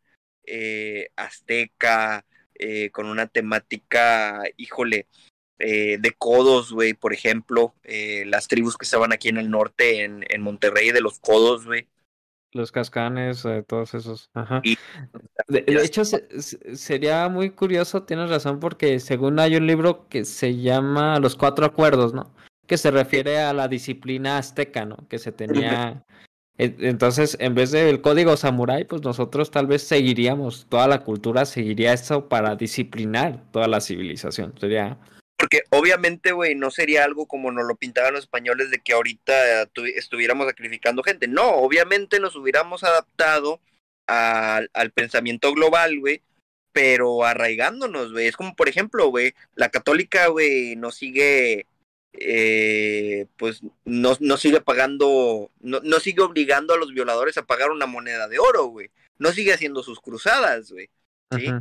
eh, 0.45 1.09
azteca, 1.15 2.25
eh, 2.55 2.89
con 2.91 3.07
una 3.07 3.27
temática, 3.27 4.43
híjole, 4.57 5.07
eh, 5.57 5.97
de 5.99 6.11
codos, 6.11 6.71
güey, 6.71 6.93
por 6.93 7.13
ejemplo, 7.13 7.75
eh, 7.83 8.23
las 8.27 8.47
tribus 8.47 8.77
que 8.77 8.85
estaban 8.85 9.13
aquí 9.13 9.29
en 9.29 9.37
el 9.37 9.49
norte, 9.49 10.03
en, 10.03 10.25
en 10.29 10.41
Monterrey, 10.41 10.91
de 10.91 11.01
los 11.01 11.19
codos, 11.19 11.65
güey. 11.65 11.87
Los 12.55 12.71
cascanes, 12.71 13.43
eh, 13.43 13.65
todos 13.67 13.93
esos. 13.95 14.29
Ajá. 14.33 14.61
Y, 14.63 14.77
de, 15.49 15.61
de, 15.61 15.83
hecho, 15.83 16.05
se, 16.05 16.25
sería 16.77 17.27
muy 17.27 17.49
curioso, 17.49 18.03
tienes 18.03 18.29
razón, 18.29 18.61
porque 18.61 19.01
según 19.01 19.39
hay 19.39 19.57
un 19.57 19.67
libro 19.67 20.07
que 20.07 20.23
se 20.23 20.55
llama 20.55 21.19
Los 21.19 21.35
Cuatro 21.35 21.65
Acuerdos, 21.65 22.13
¿no? 22.13 22.33
Que 22.65 22.77
se 22.77 22.91
refiere 22.91 23.39
a 23.39 23.51
la 23.51 23.67
disciplina 23.67 24.37
azteca, 24.37 24.85
¿no? 24.85 24.95
Que 25.09 25.19
se 25.19 25.33
tenía. 25.33 26.05
Entonces, 26.57 27.35
en 27.41 27.55
vez 27.55 27.71
del 27.71 27.99
código 27.99 28.37
samurái, 28.37 28.85
pues 28.85 29.01
nosotros 29.01 29.51
tal 29.51 29.67
vez 29.67 29.83
seguiríamos, 29.83 30.67
toda 30.69 30.87
la 30.87 31.03
cultura 31.03 31.43
seguiría 31.43 31.91
eso 31.91 32.29
para 32.29 32.55
disciplinar 32.55 33.43
toda 33.51 33.67
la 33.67 33.81
civilización. 33.81 34.53
Sería 34.57 34.97
porque 35.45 35.61
obviamente, 35.69 36.31
güey, 36.31 36.55
no 36.55 36.71
sería 36.71 37.03
algo 37.03 37.27
como 37.27 37.51
nos 37.51 37.67
lo 37.67 37.75
pintaban 37.75 38.15
los 38.15 38.23
españoles 38.23 38.71
de 38.71 38.79
que 38.79 38.93
ahorita 38.93 39.69
estuviéramos 39.95 40.47
sacrificando 40.47 41.03
gente. 41.03 41.27
No, 41.27 41.51
obviamente 41.51 42.19
nos 42.19 42.35
hubiéramos 42.35 42.83
adaptado 42.83 43.61
al, 44.07 44.71
al 44.73 44.89
pensamiento 44.89 45.53
global, 45.53 45.99
güey, 45.99 46.23
pero 46.71 47.23
arraigándonos, 47.25 48.11
güey. 48.11 48.25
Es 48.25 48.35
como, 48.35 48.55
por 48.55 48.69
ejemplo, 48.69 49.09
güey, 49.09 49.35
la 49.53 49.69
católica, 49.69 50.25
güey, 50.29 50.75
nos 50.77 50.95
sigue, 50.95 51.67
eh, 52.13 53.27
pues, 53.37 53.61
no, 53.83 54.17
no 54.19 54.37
sigue 54.37 54.61
pagando, 54.61 55.51
no, 55.59 55.79
no 55.81 55.99
sigue 55.99 56.23
obligando 56.23 56.73
a 56.73 56.77
los 56.77 56.91
violadores 56.91 57.37
a 57.37 57.45
pagar 57.45 57.69
una 57.69 57.85
moneda 57.85 58.27
de 58.27 58.39
oro, 58.39 58.65
güey. 58.65 58.89
No 59.19 59.31
sigue 59.31 59.53
haciendo 59.53 59.83
sus 59.83 59.99
cruzadas, 59.99 60.71
güey. 60.71 60.89
¿Sí? 61.37 61.51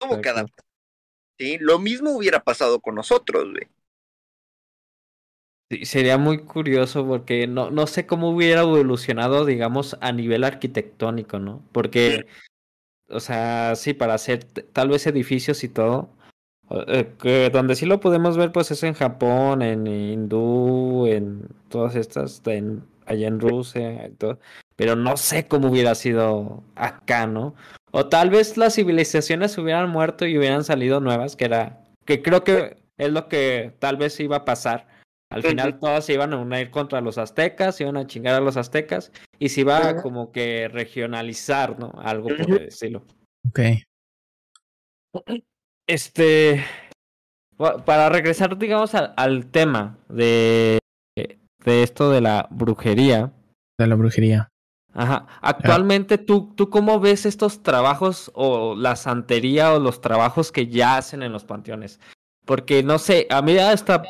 Tuvo 0.00 0.20
que 0.20 0.28
adaptar 0.28 0.67
¿sí? 1.38 1.58
Lo 1.60 1.78
mismo 1.78 2.10
hubiera 2.10 2.40
pasado 2.40 2.80
con 2.80 2.94
nosotros, 2.94 3.50
güey. 3.50 3.68
Sí, 5.70 5.84
sería 5.84 6.16
muy 6.16 6.38
curioso 6.38 7.06
porque 7.06 7.46
no, 7.46 7.70
no 7.70 7.86
sé 7.86 8.06
cómo 8.06 8.30
hubiera 8.30 8.62
evolucionado, 8.62 9.44
digamos, 9.44 9.98
a 10.00 10.12
nivel 10.12 10.44
arquitectónico, 10.44 11.38
¿no? 11.38 11.62
Porque, 11.72 12.26
o 13.10 13.20
sea, 13.20 13.74
sí, 13.76 13.92
para 13.92 14.14
hacer 14.14 14.44
tal 14.44 14.88
vez 14.88 15.06
edificios 15.06 15.62
y 15.64 15.68
todo, 15.68 16.08
eh, 16.70 17.12
que 17.20 17.50
donde 17.50 17.76
sí 17.76 17.84
lo 17.84 18.00
podemos 18.00 18.38
ver, 18.38 18.50
pues 18.50 18.70
es 18.70 18.82
en 18.82 18.94
Japón, 18.94 19.60
en 19.60 19.86
hindú, 19.86 21.06
en 21.06 21.48
todas 21.68 21.96
estas, 21.96 22.42
en, 22.46 22.84
allá 23.04 23.28
en 23.28 23.38
Rusia, 23.40 24.06
y 24.06 24.12
todo. 24.12 24.38
pero 24.76 24.96
no 24.96 25.18
sé 25.18 25.48
cómo 25.48 25.68
hubiera 25.68 25.94
sido 25.94 26.62
acá, 26.76 27.26
¿no? 27.26 27.54
O 27.90 28.06
tal 28.08 28.30
vez 28.30 28.56
las 28.56 28.74
civilizaciones 28.74 29.56
hubieran 29.58 29.90
muerto 29.90 30.26
y 30.26 30.36
hubieran 30.38 30.64
salido 30.64 31.00
nuevas, 31.00 31.36
que 31.36 31.46
era, 31.46 31.84
que 32.04 32.22
creo 32.22 32.44
que 32.44 32.76
es 32.98 33.10
lo 33.10 33.28
que 33.28 33.74
tal 33.78 33.96
vez 33.96 34.18
iba 34.20 34.36
a 34.36 34.44
pasar. 34.44 34.86
Al 35.30 35.42
final 35.42 35.78
todas 35.78 36.06
se 36.06 36.14
iban 36.14 36.32
a 36.32 36.38
unir 36.38 36.70
contra 36.70 37.02
los 37.02 37.18
aztecas, 37.18 37.80
iban 37.80 37.98
a 37.98 38.06
chingar 38.06 38.34
a 38.34 38.40
los 38.40 38.56
aztecas 38.56 39.12
y 39.38 39.50
se 39.50 39.60
iba 39.60 39.88
a 39.88 40.02
como 40.02 40.32
que 40.32 40.68
regionalizar, 40.68 41.78
¿no? 41.78 41.92
Algo 41.98 42.28
por 42.28 42.50
el 42.50 42.68
estilo. 42.68 43.04
Ok. 43.48 43.60
Este, 45.90 46.62
para 47.56 48.10
regresar, 48.10 48.58
digamos, 48.58 48.94
al, 48.94 49.14
al 49.16 49.46
tema 49.46 49.96
de, 50.10 50.78
de 51.16 51.82
esto 51.82 52.10
de 52.10 52.20
la 52.20 52.46
brujería. 52.50 53.32
De 53.78 53.86
la 53.86 53.94
brujería. 53.94 54.50
Ajá. 54.94 55.26
Actualmente, 55.40 56.18
¿tú, 56.18 56.52
¿tú 56.56 56.70
cómo 56.70 57.00
ves 57.00 57.26
estos 57.26 57.62
trabajos 57.62 58.30
o 58.34 58.74
la 58.74 58.96
santería 58.96 59.72
o 59.74 59.78
los 59.78 60.00
trabajos 60.00 60.50
que 60.50 60.66
ya 60.66 60.96
hacen 60.96 61.22
en 61.22 61.32
los 61.32 61.44
panteones? 61.44 62.00
Porque, 62.44 62.82
no 62.82 62.98
sé, 62.98 63.26
a 63.30 63.42
mí 63.42 63.56
hasta 63.58 64.02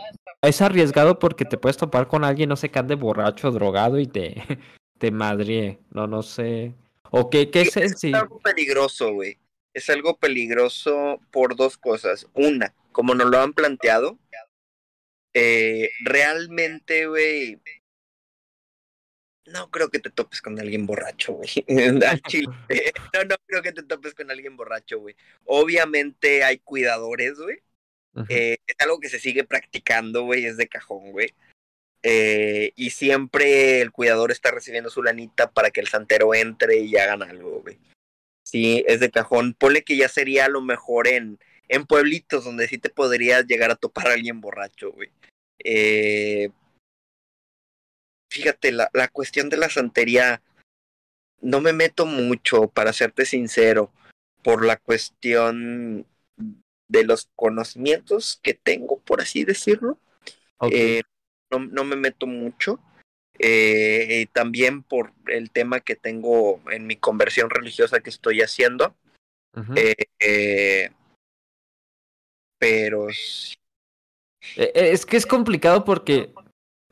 es 0.43 0.63
arriesgado 0.63 1.19
porque 1.19 1.45
te 1.45 1.59
puedes 1.59 1.77
topar 1.77 2.07
con 2.07 2.25
alguien, 2.25 2.49
no 2.49 2.57
sé, 2.57 2.71
que 2.71 2.79
ande 2.79 2.95
borracho, 2.95 3.51
drogado 3.51 3.99
y 3.99 4.07
te, 4.07 4.35
te 4.99 5.11
madrie. 5.11 5.79
No, 5.91 6.07
no 6.07 6.23
sé. 6.23 6.75
¿O 7.11 7.31
qué, 7.31 7.51
qué 7.51 7.63
es, 7.63 7.77
es 7.77 7.99
sí? 7.99 8.13
algo 8.15 8.39
peligroso, 8.41 9.13
güey. 9.13 9.39
Es 9.75 9.91
algo 9.91 10.17
peligroso 10.17 11.21
por 11.31 11.57
dos 11.57 11.77
cosas. 11.77 12.27
Una, 12.35 12.75
como 12.93 13.15
nos 13.15 13.29
lo 13.29 13.39
han 13.41 13.53
planteado, 13.53 14.19
eh, 15.35 15.91
realmente, 16.05 17.07
güey, 17.07 17.61
no 19.53 19.71
creo 19.71 19.91
que 19.91 19.99
te 19.99 20.11
topes 20.11 20.41
con 20.41 20.59
alguien 20.59 20.87
borracho, 20.87 21.35
güey. 21.35 21.49
no, 21.69 23.25
no 23.25 23.37
creo 23.47 23.63
que 23.63 23.73
te 23.73 23.83
topes 23.83 24.15
con 24.15 24.31
alguien 24.31 24.57
borracho, 24.57 24.99
güey. 25.01 25.17
Obviamente 25.45 26.45
hay 26.45 26.59
cuidadores, 26.59 27.39
güey. 27.39 27.59
Uh 28.15 28.21
-huh. 28.21 28.27
eh, 28.29 28.59
es 28.67 28.77
algo 28.81 29.01
que 29.01 29.09
se 29.09 29.21
sigue 29.21 29.45
practicando, 29.45 30.23
güey, 30.23 30.47
es 30.47 30.57
de 30.57 30.69
cajón, 30.69 31.13
güey. 31.13 31.35
Eh, 32.03 32.73
y 32.77 32.91
siempre 32.91 33.81
el 33.81 33.91
cuidador 33.91 34.31
está 34.31 34.51
recibiendo 34.51 34.89
su 34.89 35.03
lanita 35.03 35.51
para 35.51 35.71
que 35.71 35.81
el 35.81 35.89
santero 35.89 36.35
entre 36.35 36.79
y 36.79 36.97
hagan 36.97 37.23
algo, 37.23 37.61
güey. 37.63 37.79
Sí, 38.45 38.85
es 38.87 39.01
de 39.01 39.11
cajón. 39.11 39.55
Ponle 39.55 39.83
que 39.83 39.97
ya 39.97 40.09
sería 40.09 40.47
a 40.47 40.49
lo 40.49 40.63
mejor 40.63 41.09
en, 41.09 41.39
en 41.69 41.87
pueblitos 41.87 42.45
donde 42.45 42.67
sí 42.69 42.79
te 42.79 42.89
podrías 42.89 43.47
llegar 43.47 43.71
a 43.71 43.77
topar 43.77 44.09
a 44.09 44.15
alguien 44.15 44.41
borracho, 44.41 44.93
güey. 44.93 45.11
Eh, 45.65 46.51
fíjate, 48.39 48.71
la, 48.71 48.89
la 48.93 49.09
cuestión 49.09 49.49
de 49.49 49.57
la 49.57 49.69
santería 49.69 50.41
no 51.41 51.61
me 51.61 51.73
meto 51.73 52.07
mucho, 52.07 52.69
para 52.69 52.93
serte 52.93 53.27
sincero, 53.27 53.93
por 54.43 54.65
la 54.65 54.77
cuestión 54.77 56.07
de 56.89 57.05
los 57.05 57.29
conocimientos 57.35 58.39
que 58.43 58.55
tengo, 58.55 59.01
por 59.01 59.21
así 59.21 59.45
decirlo. 59.45 59.99
Okay. 60.59 60.99
Eh, 60.99 61.03
no, 61.51 61.59
no, 61.59 61.85
me 61.85 61.97
meto 61.97 62.27
mucho. 62.27 62.81
Eh, 63.41 64.27
también 64.33 64.83
por 64.83 65.13
el 65.27 65.51
tema 65.51 65.81
que 65.81 65.97
tengo 65.97 66.61
en 66.71 66.87
mi 66.87 66.97
conversión 66.97 67.51
religiosa 67.51 68.01
que 68.01 68.11
estoy 68.11 68.41
haciendo. 68.41 68.95
Uh 69.55 69.61
-huh. 69.61 70.07
eh, 70.21 70.91
pero... 72.59 73.09
Es 74.57 75.05
que 75.05 75.17
es 75.17 75.27
complicado 75.27 75.85
porque 75.85 76.33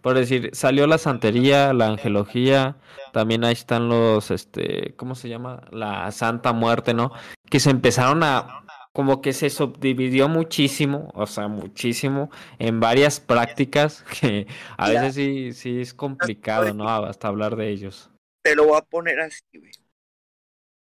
por 0.07 0.17
decir, 0.17 0.51
salió 0.53 0.87
la 0.87 0.99
santería, 0.99 1.73
la 1.73 1.89
angelología, 1.89 2.77
también 3.13 3.43
ahí 3.43 3.55
están 3.55 3.89
los, 3.89 4.31
este, 4.31 4.95
¿cómo 4.95 5.17
se 5.17 5.29
llama? 5.29 5.67
La 5.73 6.13
Santa 6.13 6.53
Muerte, 6.53 6.95
¿no? 6.95 7.11
Que 7.51 7.59
se 7.59 7.71
empezaron 7.71 8.23
a, 8.23 8.65
como 8.93 9.21
que 9.21 9.33
se 9.33 9.51
subdividió 9.51 10.29
muchísimo, 10.29 11.11
o 11.13 11.27
sea, 11.27 11.49
muchísimo, 11.49 12.31
en 12.61 12.79
varias 12.79 13.19
prácticas 13.19 14.05
que 14.21 14.47
a 14.79 14.91
veces 14.91 15.17
sí, 15.17 15.53
sí 15.53 15.81
es 15.81 15.93
complicado, 15.93 16.73
¿no? 16.73 16.89
Hasta 16.89 17.27
hablar 17.27 17.57
de 17.57 17.69
ellos. 17.69 18.09
Te 18.45 18.55
lo 18.55 18.67
voy 18.67 18.79
a 18.79 18.83
poner 18.83 19.19
así, 19.19 19.43
güey. 19.55 19.73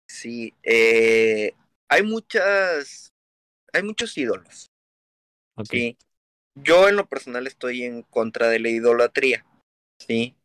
Sí, 0.06 0.54
eh, 0.64 1.54
hay 1.88 2.04
muchas, 2.04 3.14
hay 3.72 3.84
muchos 3.84 4.18
ídolos. 4.18 4.70
Okay. 5.56 5.92
Sí 5.92 5.98
yo 6.56 6.90
en 6.90 6.96
lo 6.96 7.08
personal 7.08 7.48
estoy 7.48 7.84
en 7.84 8.04
contra 8.04 8.50
de 8.50 8.60
la 8.60 8.70
idolatría, 8.70 9.46
¿sí? 10.00 10.36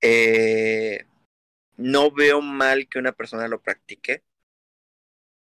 Eh, 0.00 1.06
no 1.76 2.10
veo 2.10 2.40
mal 2.40 2.88
que 2.88 2.98
una 2.98 3.12
persona 3.12 3.48
lo 3.48 3.60
practique. 3.60 4.22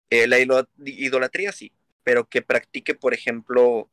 Eh, 0.10 0.28
la 0.28 0.38
idolatría 0.40 1.52
sí, 1.52 1.72
pero 2.04 2.26
que 2.26 2.42
practique, 2.42 2.94
por 2.94 3.14
ejemplo, 3.14 3.90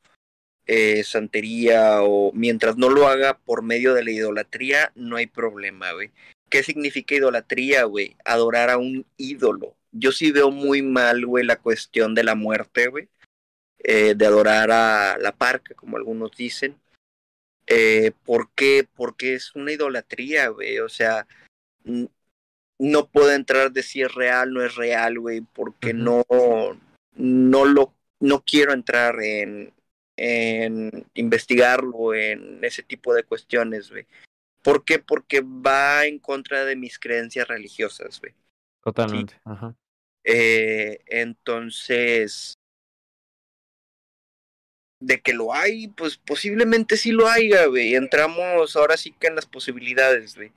eh, 0.67 1.03
santería 1.03 2.03
o 2.03 2.31
mientras 2.33 2.77
no 2.77 2.89
lo 2.89 3.07
haga 3.07 3.37
por 3.39 3.63
medio 3.63 3.93
de 3.93 4.03
la 4.03 4.11
idolatría, 4.11 4.91
no 4.95 5.17
hay 5.17 5.27
problema, 5.27 5.91
güey. 5.93 6.11
¿Qué 6.49 6.63
significa 6.63 7.15
idolatría, 7.15 7.85
güey? 7.85 8.15
Adorar 8.25 8.69
a 8.69 8.77
un 8.77 9.05
ídolo. 9.17 9.75
Yo 9.91 10.11
sí 10.11 10.31
veo 10.31 10.51
muy 10.51 10.81
mal, 10.81 11.25
güey, 11.25 11.45
la 11.45 11.57
cuestión 11.57 12.13
de 12.13 12.23
la 12.23 12.35
muerte, 12.35 12.87
güey. 12.87 13.09
Eh, 13.83 14.13
de 14.15 14.25
adorar 14.25 14.71
a 14.71 15.17
la 15.17 15.31
parca, 15.31 15.73
como 15.73 15.97
algunos 15.97 16.31
dicen. 16.35 16.75
Eh, 17.65 18.11
¿Por 18.25 18.51
qué? 18.53 18.87
Porque 18.95 19.33
es 19.33 19.55
una 19.55 19.71
idolatría, 19.71 20.49
güey. 20.49 20.79
O 20.79 20.89
sea, 20.89 21.25
no 22.77 23.07
puedo 23.07 23.31
entrar 23.31 23.71
de 23.71 23.81
si 23.81 24.01
es 24.01 24.13
real, 24.13 24.53
no 24.53 24.63
es 24.63 24.75
real, 24.75 25.19
güey, 25.19 25.41
porque 25.41 25.93
no, 25.93 26.23
no 27.13 27.65
lo, 27.65 27.93
no 28.19 28.43
quiero 28.45 28.73
entrar 28.73 29.21
en, 29.21 29.73
en 30.15 31.05
investigarlo, 31.15 32.13
en 32.13 32.63
ese 32.63 32.83
tipo 32.83 33.13
de 33.13 33.23
cuestiones, 33.23 33.89
güey. 33.89 34.05
¿Por 34.63 34.85
qué? 34.85 34.99
Porque 34.99 35.41
va 35.41 36.05
en 36.05 36.19
contra 36.19 36.65
de 36.65 36.75
mis 36.75 36.99
creencias 36.99 37.47
religiosas, 37.47 38.19
güey. 38.19 38.33
Totalmente. 38.83 39.39
Ajá. 39.43 39.75
Eh, 40.23 40.99
entonces, 41.07 42.53
de 45.01 45.19
que 45.19 45.33
lo 45.33 45.53
hay, 45.53 45.89
pues 45.89 46.17
posiblemente 46.17 46.95
sí 46.95 47.11
lo 47.11 47.27
haya, 47.27 47.65
güey. 47.65 47.95
Entramos 47.95 48.75
ahora 48.75 48.95
sí 48.95 49.13
que 49.19 49.27
en 49.27 49.35
las 49.35 49.47
posibilidades, 49.47 50.35
güey. 50.35 50.51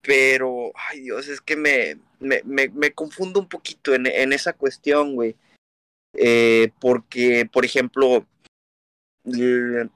Pero, 0.00 0.72
ay 0.74 1.00
Dios, 1.00 1.28
es 1.28 1.40
que 1.40 1.56
me, 1.56 1.98
me, 2.18 2.42
me, 2.44 2.68
me 2.68 2.92
confundo 2.92 3.40
un 3.40 3.48
poquito 3.48 3.94
en, 3.94 4.06
en 4.06 4.32
esa 4.32 4.52
cuestión, 4.52 5.14
güey. 5.14 5.36
Eh, 6.14 6.70
porque, 6.80 7.48
por 7.52 7.64
ejemplo, 7.64 8.26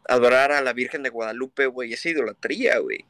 adorar 0.08 0.52
a 0.52 0.60
la 0.60 0.72
Virgen 0.72 1.02
de 1.02 1.10
Guadalupe, 1.10 1.66
güey, 1.66 1.92
es 1.92 2.04
idolatría, 2.04 2.78
güey. 2.78 3.04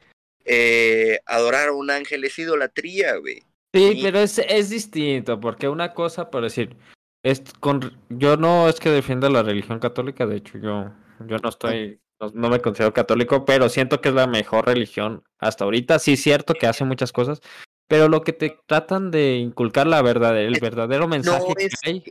Eh, 0.45 1.19
adorar 1.25 1.69
a 1.69 1.73
un 1.73 1.89
ángel 1.89 2.23
es 2.23 2.37
idolatría, 2.39 3.15
güey. 3.17 3.43
Sí, 3.73 3.99
pero 4.01 4.19
es, 4.19 4.39
es 4.39 4.69
distinto, 4.69 5.39
porque 5.39 5.67
una 5.67 5.93
cosa, 5.93 6.29
por 6.29 6.43
decir, 6.43 6.75
es 7.23 7.41
con, 7.59 7.97
yo 8.09 8.37
no 8.37 8.69
es 8.69 8.79
que 8.79 8.89
defienda 8.89 9.29
la 9.29 9.43
religión 9.43 9.79
católica, 9.79 10.25
de 10.25 10.37
hecho 10.37 10.57
yo, 10.57 10.91
yo 11.25 11.37
no 11.37 11.49
estoy, 11.49 11.99
no, 12.33 12.49
me 12.49 12.59
considero 12.59 12.93
católico, 12.93 13.45
pero 13.45 13.69
siento 13.69 14.01
que 14.01 14.09
es 14.09 14.15
la 14.15 14.27
mejor 14.27 14.65
religión 14.65 15.23
hasta 15.39 15.63
ahorita. 15.65 15.99
Sí, 15.99 16.13
es 16.13 16.23
cierto 16.23 16.53
que 16.53 16.67
hace 16.67 16.83
muchas 16.83 17.11
cosas, 17.11 17.41
pero 17.87 18.09
lo 18.09 18.21
que 18.21 18.33
te 18.33 18.57
tratan 18.65 19.11
de 19.11 19.37
inculcar 19.37 19.87
la 19.87 20.01
verdad, 20.01 20.37
el 20.39 20.59
verdadero 20.59 21.07
mensaje 21.07 21.53
que 21.55 21.69
hay, 21.85 22.03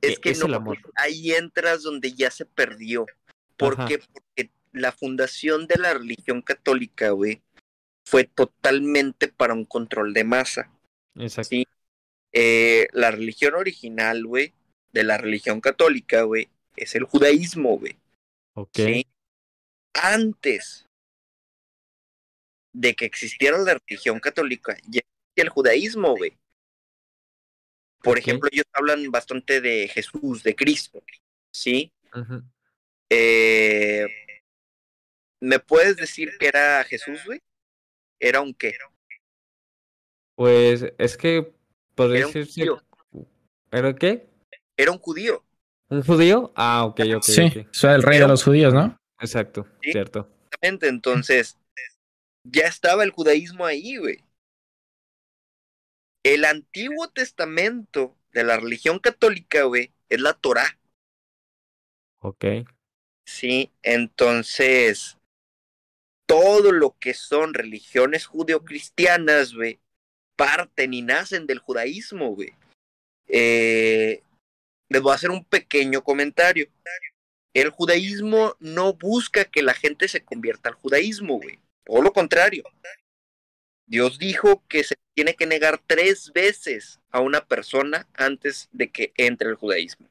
es 0.00 0.18
que 0.18 0.30
es 0.30 0.40
el 0.42 0.54
amor. 0.54 0.78
ahí 0.96 1.32
entras 1.32 1.82
donde 1.82 2.12
ya 2.12 2.30
se 2.30 2.46
perdió. 2.46 3.06
¿Por 3.56 3.84
qué? 3.84 3.98
Porque 3.98 4.50
la 4.72 4.92
fundación 4.92 5.66
de 5.66 5.76
la 5.76 5.94
religión 5.94 6.40
católica, 6.40 7.10
güey, 7.10 7.42
fue 8.06 8.24
totalmente 8.24 9.28
para 9.28 9.52
un 9.52 9.64
control 9.64 10.14
de 10.14 10.24
masa. 10.24 10.70
Exacto. 11.16 11.50
¿sí? 11.50 11.66
Eh, 12.32 12.86
la 12.92 13.10
religión 13.10 13.54
original, 13.54 14.24
güey, 14.24 14.52
de 14.92 15.04
la 15.04 15.18
religión 15.18 15.60
católica, 15.60 16.22
güey, 16.22 16.48
es 16.76 16.94
el 16.94 17.04
judaísmo, 17.04 17.78
güey. 17.78 17.96
Ok. 18.54 18.78
Antes 19.94 20.86
de 22.72 22.94
que 22.94 23.04
existiera 23.04 23.58
la 23.58 23.74
religión 23.74 24.20
católica, 24.20 24.76
ya 24.88 25.00
existía 25.00 25.44
el 25.44 25.48
judaísmo, 25.48 26.16
güey. 26.16 26.36
Por 28.02 28.18
ejemplo, 28.18 28.48
ellos 28.50 28.64
hablan 28.72 29.10
bastante 29.10 29.60
de 29.60 29.88
Jesús, 29.88 30.42
de 30.42 30.54
Cristo, 30.56 31.02
¿sí? 31.52 31.92
eh, 33.10 34.06
¿Me 35.40 35.58
puedes 35.58 35.96
decir 35.96 36.30
que 36.38 36.46
era 36.46 36.82
Jesús, 36.84 37.24
güey? 37.26 37.42
¿Era 38.18 38.40
un 38.40 38.54
qué? 38.54 38.74
Pues 40.34 40.86
es 40.96 41.16
que 41.16 41.52
podría 41.94 42.26
decirse. 42.26 42.66
¿Era 43.70 43.94
qué? 43.94 44.28
Era 44.76 44.92
un 44.92 44.98
judío. 44.98 45.44
¿Un 45.88 46.02
judío? 46.02 46.52
Ah, 46.54 46.84
ok, 46.84 47.00
ok. 47.16 47.22
Sí, 47.22 47.42
okay. 47.46 47.66
el 47.82 48.02
rey 48.02 48.18
de 48.18 48.28
los 48.28 48.44
judíos, 48.44 48.72
¿no? 48.72 48.96
Exacto, 49.20 49.66
cierto. 49.82 50.28
Exactamente, 50.44 50.88
entonces 50.88 51.58
ya 52.44 52.66
estaba 52.66 53.04
el 53.04 53.10
judaísmo 53.10 53.66
ahí, 53.66 53.96
güey. 53.96 54.24
El 56.22 56.44
Antiguo 56.44 57.08
Testamento 57.08 58.16
de 58.32 58.44
la 58.44 58.56
religión 58.56 58.98
católica, 58.98 59.64
güey, 59.64 59.92
es 60.08 60.20
la 60.20 60.34
Torah. 60.34 60.78
Ok. 62.20 62.44
Sí, 63.26 63.72
entonces 63.82 65.18
todo 66.26 66.72
lo 66.72 66.96
que 66.98 67.14
son 67.14 67.54
religiones 67.54 68.26
judeocristianas, 68.26 69.54
güey, 69.54 69.80
parten 70.40 70.94
y 70.94 71.02
nacen 71.02 71.46
del 71.46 71.58
judaísmo, 71.58 72.34
güey. 72.34 72.54
Eh, 73.28 74.22
les 74.88 75.02
voy 75.02 75.12
a 75.12 75.16
hacer 75.16 75.30
un 75.30 75.44
pequeño 75.44 76.02
comentario. 76.02 76.66
El 77.52 77.68
judaísmo 77.68 78.56
no 78.58 78.94
busca 78.94 79.44
que 79.44 79.62
la 79.62 79.74
gente 79.74 80.08
se 80.08 80.24
convierta 80.24 80.70
al 80.70 80.76
judaísmo, 80.76 81.38
güey. 81.38 81.58
Todo 81.84 82.00
lo 82.00 82.14
contrario. 82.14 82.64
Dios 83.86 84.18
dijo 84.18 84.64
que 84.66 84.82
se 84.82 84.94
tiene 85.14 85.34
que 85.34 85.44
negar 85.44 85.82
tres 85.86 86.32
veces 86.32 87.00
a 87.10 87.20
una 87.20 87.44
persona 87.44 88.08
antes 88.14 88.70
de 88.72 88.90
que 88.90 89.12
entre 89.16 89.50
el 89.50 89.56
judaísmo. 89.56 90.08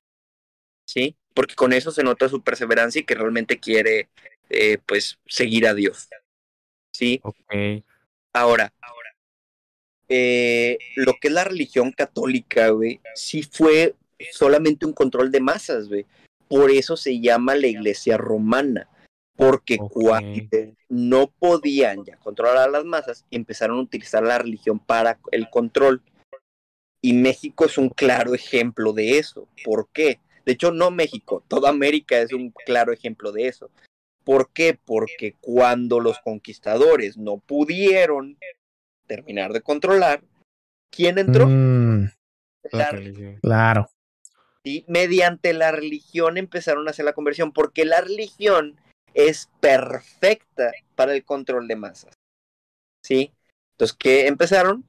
¿Sí? 0.85 1.15
Porque 1.33 1.55
con 1.55 1.73
eso 1.73 1.89
se 1.89 2.03
nota 2.03 2.29
su 2.29 2.43
perseverancia 2.43 2.99
y 3.01 3.05
que 3.05 3.15
realmente 3.15 3.59
quiere, 3.59 4.09
eh, 4.51 4.77
pues, 4.85 5.17
seguir 5.25 5.65
a 5.65 5.73
Dios. 5.73 6.07
¿Sí? 6.93 7.19
Ok. 7.23 7.83
Ahora, 8.31 8.71
eh, 10.09 10.77
lo 10.95 11.13
que 11.21 11.29
es 11.29 11.33
la 11.33 11.43
religión 11.43 11.91
católica, 11.91 12.69
güey, 12.69 12.99
sí 13.15 13.43
fue 13.43 13.95
solamente 14.31 14.85
un 14.85 14.93
control 14.93 15.31
de 15.31 15.39
masas, 15.39 15.87
güey. 15.87 16.05
Por 16.47 16.71
eso 16.71 16.97
se 16.97 17.19
llama 17.19 17.55
la 17.55 17.67
iglesia 17.67 18.17
romana 18.17 18.89
porque 19.39 19.77
cuando 19.77 20.49
no 20.89 21.27
podían 21.27 22.03
ya 22.03 22.17
controlar 22.17 22.57
a 22.57 22.67
las 22.67 22.83
masas, 22.83 23.25
empezaron 23.31 23.79
a 23.79 23.83
utilizar 23.83 24.21
la 24.21 24.37
religión 24.37 24.79
para 24.79 25.17
el 25.31 25.49
control. 25.49 26.01
Y 27.01 27.13
México 27.13 27.63
es 27.63 27.77
un 27.77 27.87
claro 27.87 28.35
ejemplo 28.35 28.91
de 28.91 29.17
eso. 29.17 29.47
¿Por 29.63 29.87
qué? 29.93 30.19
De 30.45 30.51
hecho, 30.51 30.73
no 30.73 30.91
México, 30.91 31.41
toda 31.47 31.69
América 31.69 32.19
es 32.19 32.33
un 32.33 32.51
claro 32.65 32.91
ejemplo 32.91 33.31
de 33.31 33.47
eso. 33.47 33.71
¿Por 34.25 34.51
qué? 34.51 34.77
Porque 34.83 35.35
cuando 35.39 36.01
los 36.01 36.19
conquistadores 36.19 37.15
no 37.15 37.37
pudieron 37.37 38.37
terminar 39.09 39.51
de 39.51 39.61
controlar, 39.61 40.23
¿quién 40.91 41.17
entró? 41.17 41.47
Mm, 41.47 42.09
claro. 43.41 43.89
Y 44.63 44.85
mediante 44.87 45.53
la 45.53 45.71
religión 45.71 46.37
empezaron 46.37 46.87
a 46.87 46.91
hacer 46.91 47.05
la 47.05 47.13
conversión, 47.13 47.51
porque 47.51 47.85
la 47.85 48.01
religión 48.01 48.79
es 49.15 49.49
perfecta 49.59 50.71
para 50.95 51.13
el 51.13 51.25
control 51.25 51.67
de 51.67 51.75
masas. 51.75 52.13
¿Sí? 53.03 53.33
Entonces, 53.73 53.97
¿qué 53.97 54.27
empezaron? 54.27 54.85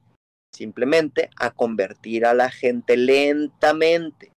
Simplemente 0.53 1.29
a 1.37 1.51
convertir 1.51 2.25
a 2.25 2.33
la 2.33 2.51
gente 2.51 2.97
lentamente. 2.97 4.31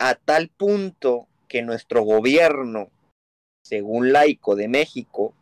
A 0.00 0.16
tal 0.16 0.48
punto 0.48 1.28
que 1.46 1.62
nuestro 1.62 2.02
gobierno, 2.02 2.90
según 3.64 4.12
laico 4.12 4.56
de 4.56 4.66
México, 4.66 5.34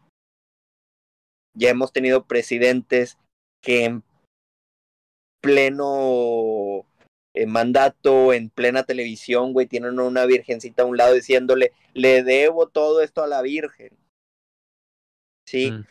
ya 1.55 1.71
hemos 1.71 1.93
tenido 1.93 2.27
presidentes 2.27 3.19
que 3.61 3.85
en 3.85 4.05
pleno 5.41 6.87
en 7.35 7.51
mandato 7.51 8.33
en 8.33 8.51
plena 8.51 8.85
televisión, 8.85 9.53
güey, 9.53 9.67
tienen 9.67 9.99
una 9.99 10.27
virgencita 10.27 10.83
a 10.83 10.87
un 10.87 10.97
lado 10.97 11.15
diciéndole, 11.15 11.73
le 11.95 12.23
debo 12.23 12.69
todo 12.69 13.03
esto 13.03 13.23
a 13.23 13.27
la 13.27 13.43
Virgen. 13.43 13.97
Sí. 15.47 15.71
Mm. 15.71 15.87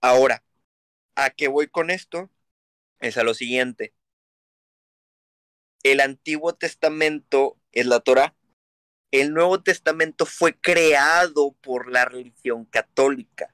Ahora, 0.00 0.42
¿a 1.14 1.30
qué 1.30 1.48
voy 1.48 1.68
con 1.68 1.90
esto? 1.90 2.30
Es 3.00 3.16
a 3.16 3.22
lo 3.22 3.34
siguiente. 3.34 3.94
El 5.82 6.00
Antiguo 6.00 6.54
Testamento 6.54 7.56
es 7.72 7.86
la 7.86 8.00
Torah. 8.00 8.34
El 9.12 9.34
Nuevo 9.34 9.62
Testamento 9.62 10.26
fue 10.26 10.58
creado 10.58 11.52
por 11.60 11.90
la 11.90 12.04
religión 12.04 12.64
católica. 12.64 13.51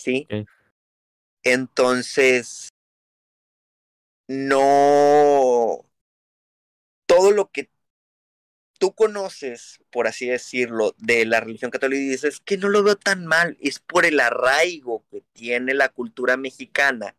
¿Sí? 0.00 0.26
Entonces, 1.42 2.68
no 4.28 5.84
todo 7.06 7.32
lo 7.32 7.50
que 7.50 7.68
tú 8.78 8.94
conoces, 8.94 9.78
por 9.90 10.06
así 10.06 10.26
decirlo, 10.26 10.94
de 10.96 11.26
la 11.26 11.40
religión 11.40 11.70
católica 11.70 12.00
y 12.00 12.08
dices 12.08 12.40
que 12.40 12.56
no 12.56 12.68
lo 12.68 12.82
veo 12.82 12.96
tan 12.96 13.26
mal, 13.26 13.58
es 13.60 13.78
por 13.78 14.06
el 14.06 14.20
arraigo 14.20 15.04
que 15.10 15.22
tiene 15.32 15.74
la 15.74 15.90
cultura 15.90 16.36
mexicana 16.36 17.16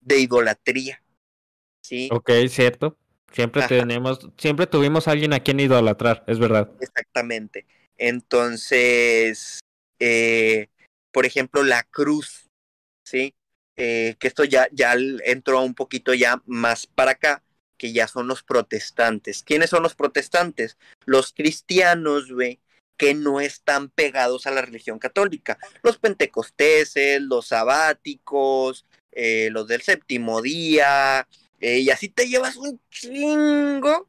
de 0.00 0.20
idolatría. 0.20 1.02
¿Sí? 1.82 2.08
Ok, 2.12 2.30
cierto. 2.48 2.96
Siempre 3.32 3.66
tenemos, 3.66 4.30
siempre 4.38 4.66
tuvimos 4.66 5.08
a 5.08 5.12
alguien 5.12 5.32
a 5.32 5.40
quien 5.40 5.60
idolatrar, 5.60 6.24
es 6.26 6.38
verdad. 6.38 6.70
Exactamente. 6.80 7.66
Entonces, 7.96 9.60
eh, 9.98 10.68
por 11.18 11.26
ejemplo, 11.26 11.64
la 11.64 11.82
cruz, 11.82 12.48
¿sí? 13.04 13.34
Eh, 13.76 14.14
que 14.20 14.28
esto 14.28 14.44
ya, 14.44 14.68
ya 14.70 14.94
entró 15.24 15.62
un 15.62 15.74
poquito 15.74 16.14
ya 16.14 16.40
más 16.46 16.86
para 16.86 17.10
acá, 17.10 17.42
que 17.76 17.92
ya 17.92 18.06
son 18.06 18.28
los 18.28 18.44
protestantes. 18.44 19.42
¿Quiénes 19.42 19.70
son 19.70 19.82
los 19.82 19.96
protestantes? 19.96 20.78
Los 21.06 21.32
cristianos, 21.32 22.30
güey, 22.30 22.60
que 22.96 23.14
no 23.14 23.40
están 23.40 23.88
pegados 23.88 24.46
a 24.46 24.52
la 24.52 24.62
religión 24.62 25.00
católica. 25.00 25.58
Los 25.82 25.98
pentecosteses, 25.98 27.20
los 27.20 27.48
sabáticos, 27.48 28.86
eh, 29.10 29.48
los 29.50 29.66
del 29.66 29.82
séptimo 29.82 30.40
día, 30.40 31.26
eh, 31.58 31.80
y 31.80 31.90
así 31.90 32.10
te 32.10 32.28
llevas 32.28 32.56
un 32.56 32.80
chingo. 32.92 34.06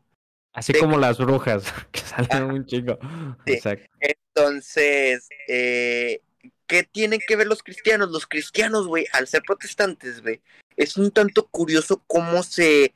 Así 0.54 0.74
como 0.74 1.00
las 1.00 1.18
brujas, 1.18 1.64
que 1.92 2.02
salen 2.02 2.44
un 2.44 2.68
chingo. 2.68 3.00
Exacto. 3.48 3.90
Entonces, 4.00 5.28
eh, 5.48 6.22
¿qué 6.70 6.84
tienen 6.84 7.20
que 7.28 7.36
ver 7.36 7.48
los 7.48 7.64
cristianos? 7.64 8.12
Los 8.12 8.28
cristianos, 8.28 8.88
güey, 8.88 9.06
al 9.12 9.28
ser 9.28 9.42
protestantes, 9.42 10.22
güey, 10.22 10.42
es 10.78 10.96
un 10.96 11.12
tanto 11.12 11.48
curioso 11.48 12.02
cómo 12.08 12.44
se 12.44 12.94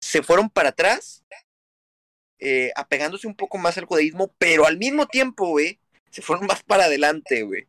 se 0.00 0.22
fueron 0.22 0.48
para 0.48 0.70
atrás, 0.70 1.24
eh, 2.38 2.70
apegándose 2.76 3.26
un 3.26 3.34
poco 3.34 3.58
más 3.58 3.76
al 3.76 3.84
judaísmo, 3.84 4.32
pero 4.38 4.64
al 4.64 4.78
mismo 4.78 5.06
tiempo, 5.06 5.48
güey, 5.48 5.80
se 6.10 6.22
fueron 6.22 6.46
más 6.46 6.62
para 6.62 6.84
adelante, 6.84 7.42
güey. 7.42 7.66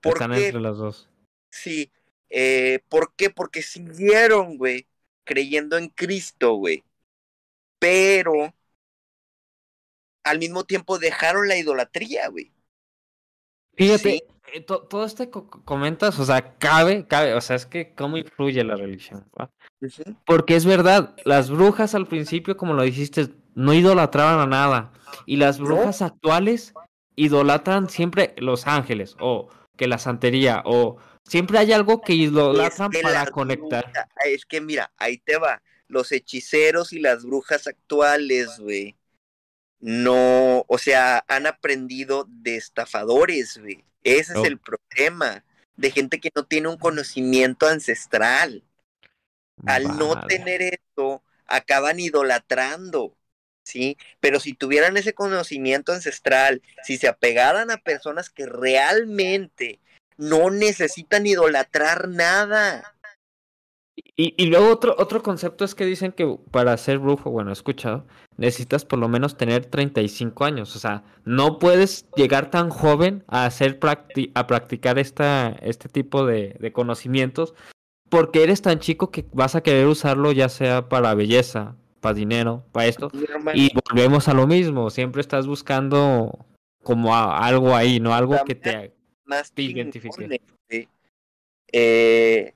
¿Por 0.00 0.14
Están 0.14 0.34
entre 0.34 0.60
las 0.60 0.76
dos. 0.76 1.08
Sí. 1.50 1.92
Eh, 2.28 2.80
¿Por 2.88 3.14
qué? 3.14 3.30
Porque 3.30 3.62
siguieron, 3.62 4.58
güey, 4.58 4.88
creyendo 5.24 5.78
en 5.78 5.88
Cristo, 5.88 6.54
güey. 6.54 6.82
Pero 7.78 8.52
al 10.24 10.38
mismo 10.38 10.64
tiempo 10.64 10.98
dejaron 10.98 11.46
la 11.46 11.56
idolatría, 11.56 12.28
güey. 12.28 12.50
Fíjate, 13.82 14.24
eh, 14.54 14.60
todo 14.60 15.04
este 15.04 15.30
comentas, 15.30 16.18
o 16.18 16.24
sea, 16.24 16.56
cabe, 16.58 17.06
cabe, 17.06 17.34
o 17.34 17.40
sea, 17.40 17.56
es 17.56 17.66
que 17.66 17.94
cómo 17.94 18.16
influye 18.16 18.62
la 18.62 18.76
religión. 18.76 19.24
Porque 20.26 20.56
es 20.56 20.64
verdad, 20.64 21.16
las 21.24 21.50
brujas 21.50 21.94
al 21.94 22.06
principio, 22.06 22.56
como 22.56 22.74
lo 22.74 22.82
dijiste, 22.82 23.28
no 23.54 23.72
idolatraban 23.72 24.40
a 24.40 24.46
nada. 24.46 24.92
Y 25.26 25.36
las 25.36 25.58
brujas 25.58 26.02
actuales 26.02 26.74
idolatran 27.16 27.88
siempre 27.88 28.34
los 28.38 28.66
ángeles, 28.66 29.16
o 29.20 29.48
que 29.76 29.88
la 29.88 29.98
santería, 29.98 30.62
o 30.64 30.98
siempre 31.24 31.58
hay 31.58 31.72
algo 31.72 32.00
que 32.00 32.12
idolatran 32.12 32.90
para 33.02 33.26
conectar. 33.26 33.90
es 34.26 34.44
que 34.44 34.60
mira, 34.60 34.92
ahí 34.98 35.18
te 35.18 35.38
va. 35.38 35.62
Los 35.88 36.12
hechiceros 36.12 36.92
y 36.92 37.00
las 37.00 37.24
brujas 37.24 37.66
actuales, 37.66 38.58
güey. 38.58 38.96
No, 39.82 40.64
o 40.68 40.78
sea, 40.78 41.24
han 41.26 41.46
aprendido 41.48 42.24
de 42.28 42.56
estafadores, 42.56 43.58
güey. 43.58 43.84
Ese 44.04 44.32
es 44.32 44.44
el 44.44 44.58
problema 44.58 45.44
de 45.76 45.90
gente 45.90 46.20
que 46.20 46.30
no 46.36 46.44
tiene 46.44 46.68
un 46.68 46.76
conocimiento 46.76 47.66
ancestral. 47.66 48.62
Al 49.66 49.98
no 49.98 50.24
tener 50.26 50.62
eso, 50.62 51.20
acaban 51.48 51.98
idolatrando, 51.98 53.16
¿sí? 53.64 53.98
Pero 54.20 54.38
si 54.38 54.54
tuvieran 54.54 54.96
ese 54.96 55.14
conocimiento 55.14 55.92
ancestral, 55.92 56.62
si 56.84 56.96
se 56.96 57.08
apegaran 57.08 57.72
a 57.72 57.78
personas 57.78 58.30
que 58.30 58.46
realmente 58.46 59.80
no 60.16 60.50
necesitan 60.50 61.26
idolatrar 61.26 62.08
nada. 62.08 62.94
Y, 64.16 64.34
y 64.40 64.46
luego 64.46 64.68
otro, 64.68 64.94
otro 64.96 65.24
concepto 65.24 65.64
es 65.64 65.74
que 65.74 65.86
dicen 65.86 66.12
que 66.12 66.38
para 66.52 66.76
ser 66.76 66.98
brujo, 66.98 67.30
bueno, 67.30 67.50
he 67.50 67.52
escuchado, 67.52 68.06
necesitas 68.36 68.84
por 68.84 68.98
lo 68.98 69.08
menos 69.08 69.36
tener 69.36 69.66
35 69.66 70.44
años. 70.44 70.76
O 70.76 70.78
sea, 70.78 71.04
no 71.24 71.58
puedes 71.58 72.06
llegar 72.16 72.50
tan 72.50 72.70
joven 72.70 73.24
a 73.26 73.46
hacer 73.46 73.78
a 74.34 74.46
practicar 74.46 74.98
esta, 74.98 75.50
este 75.62 75.88
tipo 75.88 76.26
de, 76.26 76.56
de, 76.60 76.72
conocimientos 76.72 77.54
porque 78.08 78.42
eres 78.42 78.60
tan 78.60 78.78
chico 78.78 79.10
que 79.10 79.24
vas 79.32 79.54
a 79.54 79.62
querer 79.62 79.86
usarlo 79.86 80.32
ya 80.32 80.50
sea 80.50 80.88
para 80.90 81.14
belleza, 81.14 81.76
para 82.00 82.14
dinero, 82.14 82.62
para 82.70 82.86
esto. 82.86 83.10
Y 83.54 83.70
volvemos 83.88 84.28
a 84.28 84.34
lo 84.34 84.46
mismo, 84.46 84.90
siempre 84.90 85.22
estás 85.22 85.46
buscando 85.46 86.46
como 86.82 87.16
algo 87.16 87.74
ahí, 87.74 88.00
¿no? 88.00 88.12
Algo 88.12 88.36
que 88.44 88.54
te, 88.54 88.92
más 89.24 89.52
identifique. 89.56 90.42
Eh, 91.72 92.52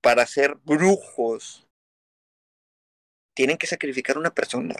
para 0.00 0.26
ser 0.26 0.56
brujos 0.64 1.64
tienen 3.34 3.58
que 3.58 3.66
sacrificar 3.66 4.16
a 4.16 4.20
una 4.20 4.34
persona, 4.34 4.74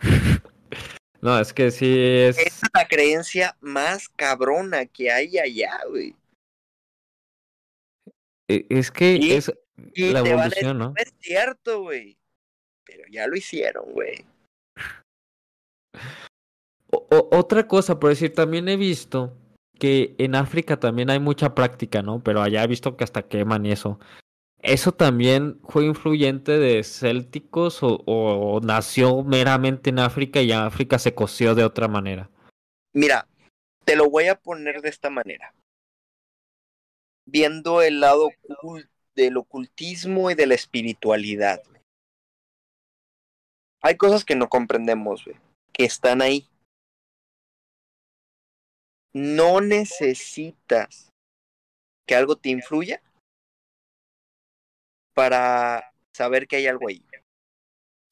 No, 1.20 1.40
es 1.40 1.52
que 1.52 1.72
sí 1.72 1.98
es. 1.98 2.38
Es 2.38 2.60
la 2.72 2.86
creencia 2.86 3.56
más 3.60 4.08
cabrona 4.08 4.86
que 4.86 5.10
hay 5.10 5.36
allá, 5.38 5.80
güey. 5.88 6.14
E, 8.46 8.66
es 8.68 8.92
que 8.92 9.36
es 9.36 9.52
la 9.96 10.20
evolución, 10.20 10.78
¿no? 10.78 10.94
es 10.96 11.12
cierto, 11.18 11.82
güey. 11.82 12.16
Pero 12.84 13.02
ya 13.10 13.26
lo 13.26 13.36
hicieron, 13.36 13.92
güey. 13.92 14.24
otra 16.90 17.66
cosa, 17.66 17.98
por 17.98 18.10
decir, 18.10 18.32
también 18.32 18.68
he 18.68 18.76
visto 18.76 19.36
que 19.78 20.14
en 20.18 20.34
África 20.36 20.78
también 20.78 21.10
hay 21.10 21.18
mucha 21.18 21.54
práctica, 21.54 22.00
¿no? 22.00 22.22
Pero 22.22 22.42
allá 22.42 22.62
he 22.62 22.68
visto 22.68 22.96
que 22.96 23.04
hasta 23.04 23.28
queman 23.28 23.66
y 23.66 23.72
eso. 23.72 23.98
¿Eso 24.60 24.92
también 24.92 25.60
fue 25.68 25.84
influyente 25.84 26.58
de 26.58 26.82
célticos 26.82 27.78
o, 27.82 28.60
nació 28.62 29.22
meramente 29.22 29.90
en 29.90 30.00
África 30.00 30.42
y 30.42 30.50
África 30.50 30.98
se 30.98 31.14
coció 31.14 31.54
de 31.54 31.64
otra 31.64 31.86
manera? 31.86 32.28
Mira, 32.92 33.28
te 33.84 33.94
lo 33.94 34.10
voy 34.10 34.26
a 34.26 34.34
poner 34.34 34.82
de 34.82 34.88
esta 34.88 35.10
manera. 35.10 35.54
Viendo 37.24 37.82
el 37.82 38.00
lado 38.00 38.30
del 39.14 39.36
ocultismo 39.36 40.30
y 40.30 40.34
de 40.34 40.46
la 40.46 40.54
espiritualidad. 40.54 41.62
Hay 43.80 43.96
cosas 43.96 44.24
que 44.24 44.34
no 44.34 44.48
comprendemos, 44.48 45.24
que 45.72 45.84
están 45.84 46.20
ahí. 46.20 46.48
No 49.12 49.60
necesitas 49.60 51.12
que 52.06 52.16
algo 52.16 52.36
te 52.36 52.48
influya 52.48 53.00
para 55.18 55.92
saber 56.12 56.46
que 56.46 56.54
hay 56.54 56.68
algo 56.68 56.86
ahí. 56.86 57.02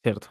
Cierto. 0.03 0.29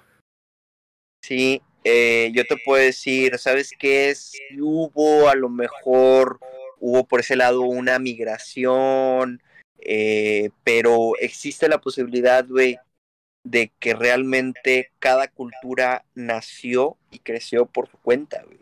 Sí, 1.24 1.62
eh, 1.86 2.32
yo 2.34 2.44
te 2.44 2.58
puedo 2.58 2.84
decir, 2.84 3.38
¿sabes 3.38 3.72
qué 3.80 4.10
es? 4.10 4.34
Hubo 4.60 5.30
a 5.30 5.36
lo 5.36 5.48
mejor, 5.48 6.38
hubo 6.82 7.08
por 7.08 7.22
ese 7.22 7.38
lado 7.38 7.62
una 7.62 7.98
migración, 7.98 9.42
eh, 9.80 10.50
pero 10.66 11.14
existe 11.18 11.70
la 11.70 11.80
posibilidad, 11.80 12.46
güey, 12.46 12.78
de 13.46 13.72
que 13.80 13.94
realmente 13.94 14.92
cada 15.00 15.30
cultura 15.30 16.04
nació 16.14 16.98
y 17.10 17.20
creció 17.20 17.68
por 17.68 17.90
su 17.90 17.98
cuenta, 18.00 18.44
güey. 18.44 18.60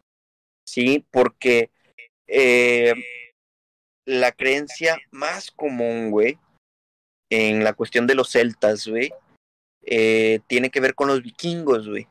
Sí, 0.67 1.03
porque 1.09 1.71
eh, 2.27 2.93
la 4.05 4.31
creencia 4.33 4.99
más 5.09 5.49
común, 5.49 6.11
güey, 6.11 6.37
en 7.33 7.63
la 7.63 7.73
cuestión 7.73 8.05
de 8.05 8.15
los 8.15 8.29
celtas, 8.29 8.87
güey, 8.87 9.11
eh, 9.81 10.39
tiene 10.47 10.69
que 10.69 10.79
ver 10.79 10.93
con 10.93 11.07
los 11.07 11.23
vikingos, 11.23 11.89
güey. 11.89 12.07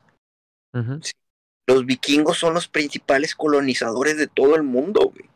Los 1.65 1.85
vikingos 1.85 2.37
son 2.37 2.53
los 2.53 2.67
principales 2.67 3.35
colonizadores 3.35 4.17
de 4.17 4.27
todo 4.27 4.55
el 4.55 4.63
mundo, 4.63 5.11
güey. 5.13 5.29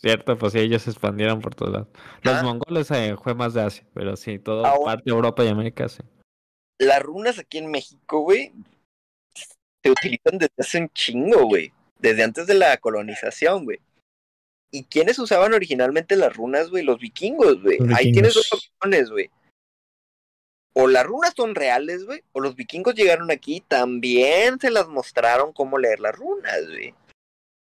Cierto, 0.00 0.38
pues 0.38 0.52
sí, 0.52 0.60
ellos 0.60 0.82
se 0.82 0.90
expandieron 0.90 1.40
por 1.40 1.54
todos 1.54 1.72
lados. 1.72 1.88
Los 2.22 2.34
ah. 2.36 2.42
mongoles 2.42 2.90
eh, 2.92 3.16
fue 3.22 3.34
más 3.34 3.54
de 3.54 3.62
Asia, 3.62 3.84
pero 3.92 4.16
sí, 4.16 4.38
todo 4.38 4.62
parte 4.84 5.02
de 5.04 5.10
Europa 5.10 5.44
y 5.44 5.48
América, 5.48 5.88
sí. 5.88 6.02
Las 6.78 7.02
runas 7.02 7.38
aquí 7.38 7.58
en 7.58 7.70
México, 7.70 8.20
güey, 8.20 8.54
se 9.82 9.90
utilizan 9.90 10.38
desde 10.38 10.54
hace 10.56 10.78
un 10.78 10.88
chingo, 10.90 11.46
güey. 11.46 11.72
Desde 11.98 12.22
antes 12.22 12.46
de 12.46 12.54
la 12.54 12.76
colonización, 12.78 13.64
güey. 13.64 13.80
¿Y 14.72 14.84
quiénes 14.84 15.18
usaban 15.18 15.52
originalmente 15.52 16.16
las 16.16 16.34
runas, 16.36 16.70
güey? 16.70 16.84
Los 16.84 17.00
vikingos, 17.00 17.62
güey. 17.62 17.78
Ahí 17.94 18.12
tienes 18.12 18.34
dos 18.34 18.52
opciones, 18.52 19.10
güey. 19.10 19.30
O 20.72 20.86
las 20.86 21.04
runas 21.04 21.34
son 21.36 21.54
reales, 21.54 22.04
güey, 22.04 22.22
o 22.32 22.40
los 22.40 22.54
vikingos 22.54 22.94
llegaron 22.94 23.30
aquí 23.30 23.60
también 23.66 24.60
se 24.60 24.70
las 24.70 24.86
mostraron 24.86 25.52
cómo 25.52 25.78
leer 25.78 25.98
las 25.98 26.14
runas, 26.14 26.68
güey. 26.68 26.94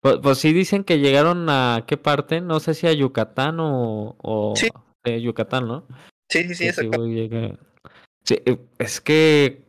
Pues, 0.00 0.16
pues 0.22 0.38
sí 0.38 0.52
dicen 0.52 0.82
que 0.82 0.98
llegaron 0.98 1.48
a 1.50 1.84
qué 1.86 1.98
parte, 1.98 2.40
no 2.40 2.58
sé 2.60 2.72
si 2.72 2.86
a 2.86 2.92
Yucatán 2.92 3.60
o, 3.60 4.16
o 4.22 4.54
sí. 4.56 4.68
Eh, 5.04 5.20
Yucatán, 5.20 5.68
¿no? 5.68 5.86
Sí, 6.30 6.42
sí, 6.44 6.54
sí, 6.54 6.72
sí, 6.72 6.90
sí, 8.24 8.34
eh, 8.44 8.58
es 8.78 9.00
que 9.00 9.62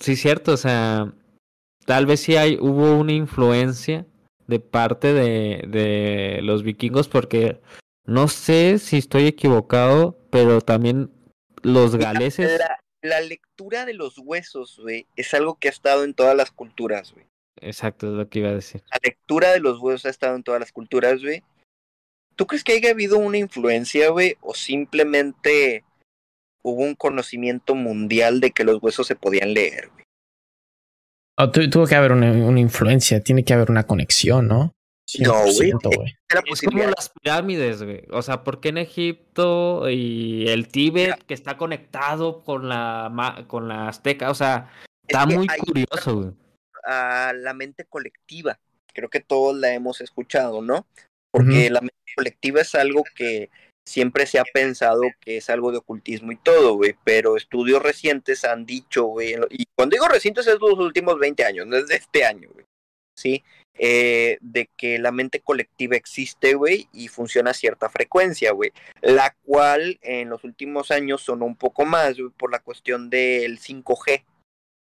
sí, 0.00 0.16
cierto, 0.16 0.52
o 0.52 0.56
sea, 0.56 1.12
tal 1.84 2.06
vez 2.06 2.20
sí 2.20 2.36
hay, 2.36 2.56
hubo 2.60 2.96
una 2.96 3.12
influencia 3.12 4.06
de 4.50 4.60
parte 4.60 5.14
de, 5.14 5.64
de 5.68 6.40
los 6.42 6.62
vikingos 6.62 7.08
porque 7.08 7.60
no 8.04 8.28
sé 8.28 8.78
si 8.78 8.98
estoy 8.98 9.26
equivocado, 9.26 10.18
pero 10.30 10.60
también 10.60 11.10
los 11.62 11.96
galeses... 11.96 12.58
La, 12.58 12.80
la 13.02 13.20
lectura 13.20 13.86
de 13.86 13.94
los 13.94 14.18
huesos, 14.18 14.78
güey, 14.82 15.06
es 15.16 15.32
algo 15.32 15.58
que 15.58 15.68
ha 15.68 15.70
estado 15.70 16.04
en 16.04 16.12
todas 16.12 16.36
las 16.36 16.50
culturas, 16.50 17.12
güey. 17.12 17.26
Exacto, 17.60 18.08
es 18.08 18.12
lo 18.14 18.28
que 18.28 18.40
iba 18.40 18.48
a 18.48 18.54
decir. 18.54 18.82
La 18.90 18.98
lectura 19.02 19.52
de 19.52 19.60
los 19.60 19.78
huesos 19.78 20.06
ha 20.06 20.10
estado 20.10 20.36
en 20.36 20.42
todas 20.42 20.60
las 20.60 20.72
culturas, 20.72 21.22
güey. 21.22 21.42
¿Tú 22.36 22.46
crees 22.46 22.64
que 22.64 22.72
haya 22.72 22.90
habido 22.90 23.18
una 23.18 23.38
influencia, 23.38 24.10
güey? 24.10 24.36
¿O 24.40 24.54
simplemente 24.54 25.84
hubo 26.62 26.82
un 26.82 26.94
conocimiento 26.94 27.74
mundial 27.74 28.40
de 28.40 28.50
que 28.50 28.64
los 28.64 28.82
huesos 28.82 29.06
se 29.06 29.16
podían 29.16 29.54
leer, 29.54 29.90
güey? 29.90 29.99
Oh, 31.40 31.50
tuvo 31.50 31.86
que 31.86 31.94
haber 31.94 32.12
una, 32.12 32.32
una, 32.32 32.60
influencia, 32.60 33.20
tiene 33.20 33.44
que 33.44 33.54
haber 33.54 33.70
una 33.70 33.86
conexión, 33.86 34.46
¿no? 34.46 34.74
No, 35.20 35.42
güey. 35.54 35.72
Es 36.52 36.62
como 36.62 36.84
las 36.84 37.08
pirámides, 37.08 37.82
güey. 37.82 38.02
O 38.10 38.20
sea, 38.22 38.44
¿por 38.44 38.60
qué 38.60 38.68
en 38.68 38.78
Egipto 38.78 39.88
y 39.88 40.46
el 40.48 40.68
Tíbet 40.68 41.24
que 41.24 41.34
está 41.34 41.56
conectado 41.56 42.42
con 42.44 42.68
la 42.68 43.44
con 43.48 43.68
la 43.68 43.88
Azteca? 43.88 44.30
O 44.30 44.34
sea, 44.34 44.70
está 45.06 45.26
muy 45.26 45.46
curioso, 45.46 46.16
güey. 46.16 46.30
A 46.84 47.32
la 47.34 47.54
mente 47.54 47.86
colectiva. 47.86 48.58
Creo 48.92 49.08
que 49.08 49.20
todos 49.20 49.56
la 49.56 49.72
hemos 49.72 50.00
escuchado, 50.00 50.62
¿no? 50.62 50.86
Porque 51.32 51.68
uh 51.68 51.70
-huh. 51.70 51.70
la 51.70 51.80
mente 51.80 51.96
colectiva 52.14 52.60
es 52.60 52.74
algo 52.74 53.02
que 53.14 53.50
siempre 53.90 54.24
se 54.26 54.38
ha 54.38 54.44
pensado 54.44 55.02
que 55.20 55.38
es 55.38 55.50
algo 55.50 55.72
de 55.72 55.78
ocultismo 55.78 56.30
y 56.30 56.36
todo, 56.36 56.74
güey, 56.74 56.94
pero 57.02 57.36
estudios 57.36 57.82
recientes 57.82 58.44
han 58.44 58.64
dicho, 58.64 59.04
güey, 59.04 59.34
y 59.50 59.66
cuando 59.74 59.94
digo 59.94 60.06
recientes 60.06 60.46
es 60.46 60.60
los 60.60 60.78
últimos 60.78 61.18
20 61.18 61.44
años, 61.44 61.66
no 61.66 61.76
es 61.76 61.88
de 61.88 61.96
este 61.96 62.24
año, 62.24 62.48
güey, 62.52 62.64
¿sí? 63.16 63.42
Eh, 63.74 64.38
de 64.42 64.70
que 64.76 65.00
la 65.00 65.10
mente 65.10 65.40
colectiva 65.40 65.96
existe, 65.96 66.54
güey, 66.54 66.88
y 66.92 67.08
funciona 67.08 67.50
a 67.50 67.54
cierta 67.54 67.90
frecuencia, 67.90 68.52
güey, 68.52 68.72
la 69.00 69.34
cual 69.42 69.98
en 70.02 70.28
los 70.28 70.44
últimos 70.44 70.92
años 70.92 71.22
sonó 71.22 71.44
un 71.44 71.56
poco 71.56 71.84
más, 71.84 72.16
güey, 72.16 72.30
por 72.30 72.52
la 72.52 72.60
cuestión 72.60 73.10
del 73.10 73.58
5G, 73.58 74.24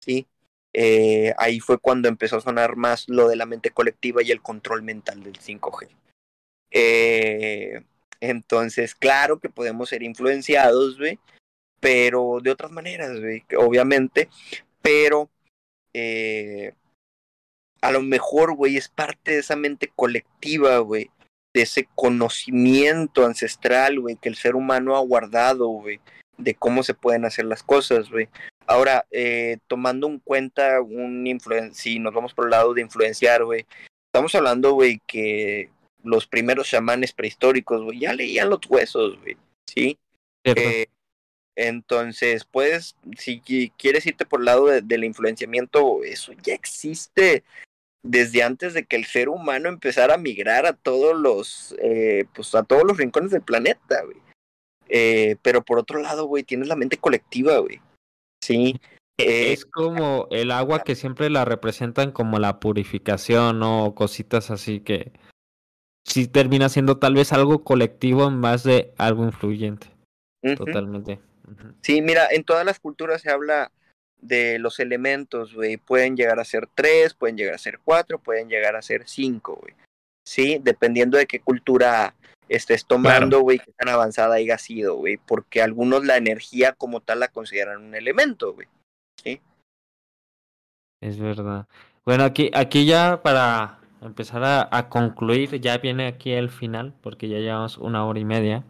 ¿sí? 0.00 0.26
Eh, 0.72 1.32
ahí 1.38 1.60
fue 1.60 1.78
cuando 1.78 2.08
empezó 2.08 2.38
a 2.38 2.40
sonar 2.40 2.74
más 2.74 3.08
lo 3.08 3.28
de 3.28 3.36
la 3.36 3.46
mente 3.46 3.70
colectiva 3.70 4.22
y 4.22 4.32
el 4.32 4.42
control 4.42 4.82
mental 4.82 5.22
del 5.22 5.38
5G. 5.38 5.88
Eh, 6.72 7.82
entonces, 8.20 8.94
claro 8.94 9.38
que 9.38 9.48
podemos 9.48 9.88
ser 9.88 10.02
influenciados, 10.02 10.98
güey, 10.98 11.18
pero 11.80 12.38
de 12.42 12.50
otras 12.50 12.70
maneras, 12.70 13.18
güey, 13.20 13.44
obviamente, 13.56 14.28
pero 14.82 15.30
eh, 15.94 16.72
a 17.80 17.90
lo 17.90 18.02
mejor, 18.02 18.54
güey, 18.54 18.76
es 18.76 18.88
parte 18.88 19.32
de 19.32 19.38
esa 19.38 19.56
mente 19.56 19.90
colectiva, 19.94 20.78
güey, 20.78 21.10
de 21.54 21.62
ese 21.62 21.88
conocimiento 21.94 23.24
ancestral, 23.24 23.98
güey, 24.00 24.16
que 24.16 24.28
el 24.28 24.36
ser 24.36 24.54
humano 24.54 24.96
ha 24.96 25.00
guardado, 25.00 25.68
güey, 25.68 26.00
de 26.36 26.54
cómo 26.54 26.82
se 26.82 26.94
pueden 26.94 27.24
hacer 27.24 27.46
las 27.46 27.62
cosas, 27.62 28.10
güey. 28.10 28.28
Ahora, 28.66 29.06
eh, 29.10 29.58
tomando 29.66 30.06
en 30.06 30.20
cuenta 30.20 30.80
un 30.80 31.26
influencia, 31.26 31.74
si 31.74 31.98
nos 31.98 32.14
vamos 32.14 32.34
por 32.34 32.44
el 32.44 32.50
lado 32.50 32.74
de 32.74 32.82
influenciar, 32.82 33.44
güey, 33.44 33.66
estamos 34.12 34.34
hablando, 34.34 34.72
güey, 34.72 35.00
que 35.06 35.70
los 36.04 36.26
primeros 36.26 36.68
chamanes 36.68 37.12
prehistóricos, 37.12 37.82
güey, 37.82 38.00
ya 38.00 38.12
leían 38.12 38.50
los 38.50 38.60
huesos, 38.68 39.18
güey, 39.20 39.36
¿sí? 39.68 39.98
Eh, 40.44 40.86
entonces, 41.56 42.44
puedes, 42.44 42.96
si 43.18 43.40
quieres 43.76 44.06
irte 44.06 44.24
por 44.24 44.40
el 44.40 44.46
lado 44.46 44.66
de, 44.66 44.80
del 44.82 45.04
influenciamiento, 45.04 46.02
eso 46.04 46.32
ya 46.42 46.54
existe 46.54 47.44
desde 48.02 48.42
antes 48.42 48.74
de 48.74 48.86
que 48.86 48.96
el 48.96 49.04
ser 49.04 49.28
humano 49.28 49.68
empezara 49.68 50.14
a 50.14 50.18
migrar 50.18 50.66
a 50.66 50.72
todos 50.72 51.16
los, 51.18 51.74
eh, 51.82 52.24
pues 52.34 52.54
a 52.54 52.62
todos 52.62 52.84
los 52.84 52.96
rincones 52.96 53.30
del 53.30 53.42
planeta, 53.42 54.02
güey. 54.04 54.16
Eh, 54.88 55.36
pero 55.42 55.62
por 55.62 55.78
otro 55.78 56.00
lado, 56.00 56.24
güey, 56.24 56.42
tienes 56.42 56.68
la 56.68 56.76
mente 56.76 56.96
colectiva, 56.96 57.58
güey. 57.58 57.80
Sí. 58.42 58.80
Eh, 59.18 59.52
es 59.52 59.66
como 59.66 60.28
el 60.30 60.50
agua 60.50 60.82
que 60.82 60.94
siempre 60.94 61.28
la 61.28 61.44
representan 61.44 62.10
como 62.10 62.38
la 62.38 62.58
purificación, 62.58 63.58
¿no? 63.58 63.84
O 63.84 63.94
cositas 63.94 64.50
así 64.50 64.80
que 64.80 65.12
sí 66.10 66.26
termina 66.26 66.68
siendo 66.68 66.98
tal 66.98 67.14
vez 67.14 67.32
algo 67.32 67.62
colectivo 67.64 68.26
en 68.28 68.38
más 68.38 68.64
de 68.64 68.92
algo 68.98 69.24
influyente. 69.24 69.88
Uh 70.42 70.50
-huh. 70.50 70.56
Totalmente. 70.56 71.20
Uh 71.46 71.50
-huh. 71.52 71.74
Sí, 71.82 72.02
mira, 72.02 72.26
en 72.30 72.44
todas 72.44 72.64
las 72.64 72.80
culturas 72.80 73.22
se 73.22 73.30
habla 73.30 73.70
de 74.20 74.58
los 74.58 74.80
elementos, 74.80 75.54
güey. 75.54 75.76
Pueden 75.76 76.16
llegar 76.16 76.40
a 76.40 76.44
ser 76.44 76.68
tres, 76.74 77.14
pueden 77.14 77.36
llegar 77.36 77.54
a 77.54 77.58
ser 77.58 77.78
cuatro, 77.82 78.18
pueden 78.18 78.48
llegar 78.48 78.76
a 78.76 78.82
ser 78.82 79.08
cinco, 79.08 79.56
güey. 79.60 79.74
Sí, 80.26 80.60
dependiendo 80.62 81.16
de 81.18 81.26
qué 81.26 81.40
cultura 81.40 82.14
estés 82.48 82.84
tomando, 82.84 83.40
güey, 83.40 83.58
claro. 83.58 83.72
qué 83.72 83.84
tan 83.84 83.94
avanzada 83.94 84.34
haya 84.34 84.58
sido, 84.58 84.96
güey. 84.96 85.16
Porque 85.16 85.62
algunos 85.62 86.04
la 86.04 86.16
energía 86.16 86.72
como 86.72 87.00
tal 87.00 87.20
la 87.20 87.28
consideran 87.28 87.82
un 87.82 87.94
elemento, 87.94 88.52
güey. 88.52 88.68
Sí. 89.22 89.40
Es 91.00 91.18
verdad. 91.18 91.66
Bueno, 92.04 92.24
aquí, 92.24 92.50
aquí 92.52 92.86
ya 92.86 93.22
para 93.22 93.79
empezar 94.02 94.44
a, 94.44 94.68
a, 94.70 94.88
concluir, 94.88 95.60
ya 95.60 95.78
viene 95.78 96.06
aquí 96.06 96.32
el 96.32 96.50
final, 96.50 96.94
porque 97.02 97.28
ya 97.28 97.38
llevamos 97.38 97.78
una 97.78 98.04
hora 98.04 98.20
y 98.20 98.24
media. 98.24 98.64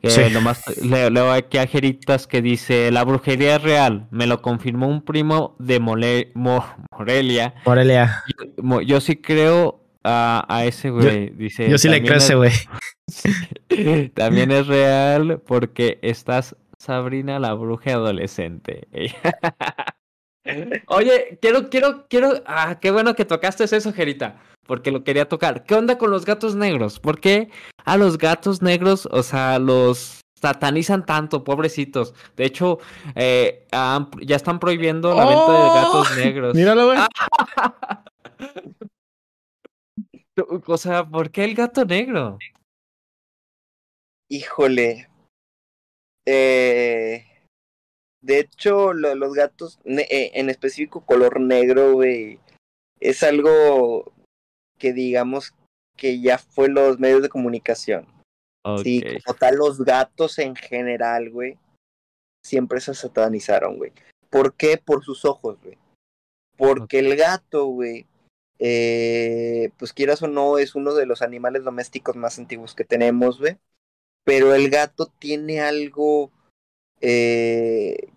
Que 0.00 0.10
sí. 0.10 0.22
nomás 0.32 0.62
leo, 0.84 1.10
leo, 1.10 1.32
aquí 1.32 1.58
a 1.58 1.66
Jeritas 1.66 2.28
que 2.28 2.40
dice, 2.40 2.92
la 2.92 3.02
brujería 3.02 3.56
es 3.56 3.62
real, 3.62 4.06
me 4.12 4.28
lo 4.28 4.42
confirmó 4.42 4.86
un 4.86 5.02
primo 5.02 5.56
de 5.58 5.80
Mole, 5.80 6.30
Mo, 6.34 6.64
Morelia. 6.96 7.54
Morelia. 7.66 8.22
Yo, 8.58 8.80
yo, 8.80 9.00
sí 9.00 9.16
creo 9.16 9.84
a, 10.04 10.44
a 10.48 10.64
ese 10.66 10.90
güey. 10.90 11.30
Dice, 11.30 11.68
yo 11.68 11.78
sí 11.78 11.88
le 11.88 12.02
creo 12.02 12.14
a 12.14 12.18
ese 12.18 12.36
güey. 12.36 12.52
también 14.14 14.52
es 14.52 14.68
real 14.68 15.42
porque 15.44 15.98
estás 16.02 16.54
Sabrina 16.78 17.40
la 17.40 17.54
bruja 17.54 17.94
adolescente. 17.94 18.86
Oye, 20.86 21.38
quiero, 21.40 21.70
quiero, 21.70 22.06
quiero. 22.08 22.42
Ah, 22.46 22.78
qué 22.80 22.90
bueno 22.90 23.14
que 23.14 23.24
tocaste 23.24 23.64
eso, 23.64 23.92
Jerita. 23.92 24.40
Porque 24.66 24.90
lo 24.90 25.04
quería 25.04 25.28
tocar. 25.28 25.64
¿Qué 25.64 25.74
onda 25.74 25.98
con 25.98 26.10
los 26.10 26.24
gatos 26.24 26.54
negros? 26.54 27.00
¿Por 27.00 27.20
qué 27.20 27.50
a 27.84 27.96
los 27.96 28.18
gatos 28.18 28.60
negros, 28.60 29.08
o 29.10 29.22
sea, 29.22 29.58
los 29.58 30.20
satanizan 30.40 31.06
tanto, 31.06 31.42
pobrecitos? 31.44 32.14
De 32.36 32.44
hecho, 32.44 32.78
eh, 33.14 33.66
ya 33.72 34.36
están 34.36 34.58
prohibiendo 34.58 35.14
la 35.14 35.26
oh, 35.26 35.28
venta 35.28 35.52
de 35.52 35.68
gatos 35.80 36.16
negros. 36.16 36.54
Míralo, 36.54 36.86
güey. 36.86 36.98
o 40.66 40.76
sea, 40.76 41.08
¿por 41.08 41.30
qué 41.30 41.44
el 41.44 41.54
gato 41.54 41.84
negro? 41.84 42.38
Híjole. 44.28 45.08
Eh, 46.26 47.24
de 48.28 48.40
hecho, 48.40 48.92
lo, 48.92 49.14
los 49.14 49.32
gatos, 49.32 49.80
eh, 49.86 50.32
en 50.34 50.50
específico 50.50 51.00
color 51.00 51.40
negro, 51.40 51.94
güey, 51.94 52.38
es 53.00 53.22
algo 53.22 54.12
que 54.78 54.92
digamos 54.92 55.54
que 55.96 56.20
ya 56.20 56.36
fue 56.36 56.68
los 56.68 56.98
medios 56.98 57.22
de 57.22 57.30
comunicación. 57.30 58.06
Okay. 58.62 59.00
Sí, 59.00 59.20
como 59.24 59.38
tal, 59.38 59.56
los 59.56 59.78
gatos 59.80 60.38
en 60.38 60.54
general, 60.56 61.30
güey, 61.30 61.56
siempre 62.44 62.82
se 62.82 62.92
satanizaron, 62.92 63.78
güey. 63.78 63.92
¿Por 64.28 64.52
qué? 64.52 64.76
Por 64.76 65.02
sus 65.02 65.24
ojos, 65.24 65.58
güey. 65.62 65.78
Porque 66.58 66.98
okay. 66.98 67.10
el 67.10 67.16
gato, 67.16 67.64
güey, 67.64 68.04
eh, 68.58 69.70
pues 69.78 69.94
quieras 69.94 70.22
o 70.22 70.28
no, 70.28 70.58
es 70.58 70.74
uno 70.74 70.92
de 70.92 71.06
los 71.06 71.22
animales 71.22 71.64
domésticos 71.64 72.14
más 72.14 72.38
antiguos 72.38 72.74
que 72.74 72.84
tenemos, 72.84 73.38
güey. 73.38 73.56
Pero 74.24 74.54
el 74.54 74.68
gato 74.68 75.06
tiene 75.18 75.62
algo 75.62 76.30
eh, 77.00 78.10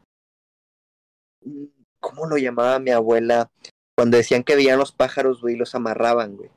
¿Cómo 1.99 2.27
lo 2.27 2.37
llamaba 2.37 2.79
mi 2.79 2.91
abuela? 2.91 3.51
Cuando 3.95 4.17
decían 4.17 4.43
que 4.43 4.55
veían 4.55 4.79
los 4.79 4.91
pájaros, 4.91 5.41
güey, 5.41 5.55
los 5.55 5.75
amarraban, 5.75 6.35
güey. 6.35 6.49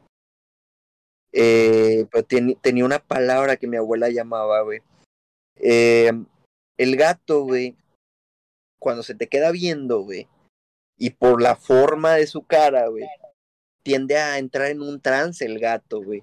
Eh, 1.32 2.06
pero 2.11 2.24
ten, 2.24 2.56
tenía 2.61 2.85
una 2.85 3.01
palabra 3.01 3.56
que 3.56 3.66
mi 3.66 3.77
abuela 3.77 4.09
llamaba, 4.09 4.62
güey. 4.62 4.81
Eh, 5.56 6.12
el 6.78 6.97
gato, 6.97 7.43
güey, 7.43 7.77
cuando 8.78 9.02
se 9.02 9.15
te 9.15 9.28
queda 9.28 9.51
viendo, 9.51 10.01
güey, 10.01 10.28
y 10.98 11.11
por 11.11 11.43
la 11.43 11.56
forma 11.56 12.15
de 12.15 12.27
su 12.27 12.43
cara, 12.43 12.89
güey, 12.89 13.05
tiende 13.82 14.16
a 14.16 14.39
entrar 14.39 14.70
en 14.70 14.82
un 14.82 15.01
trance 15.01 15.44
el 15.44 15.59
gato, 15.59 16.02
güey. 16.02 16.23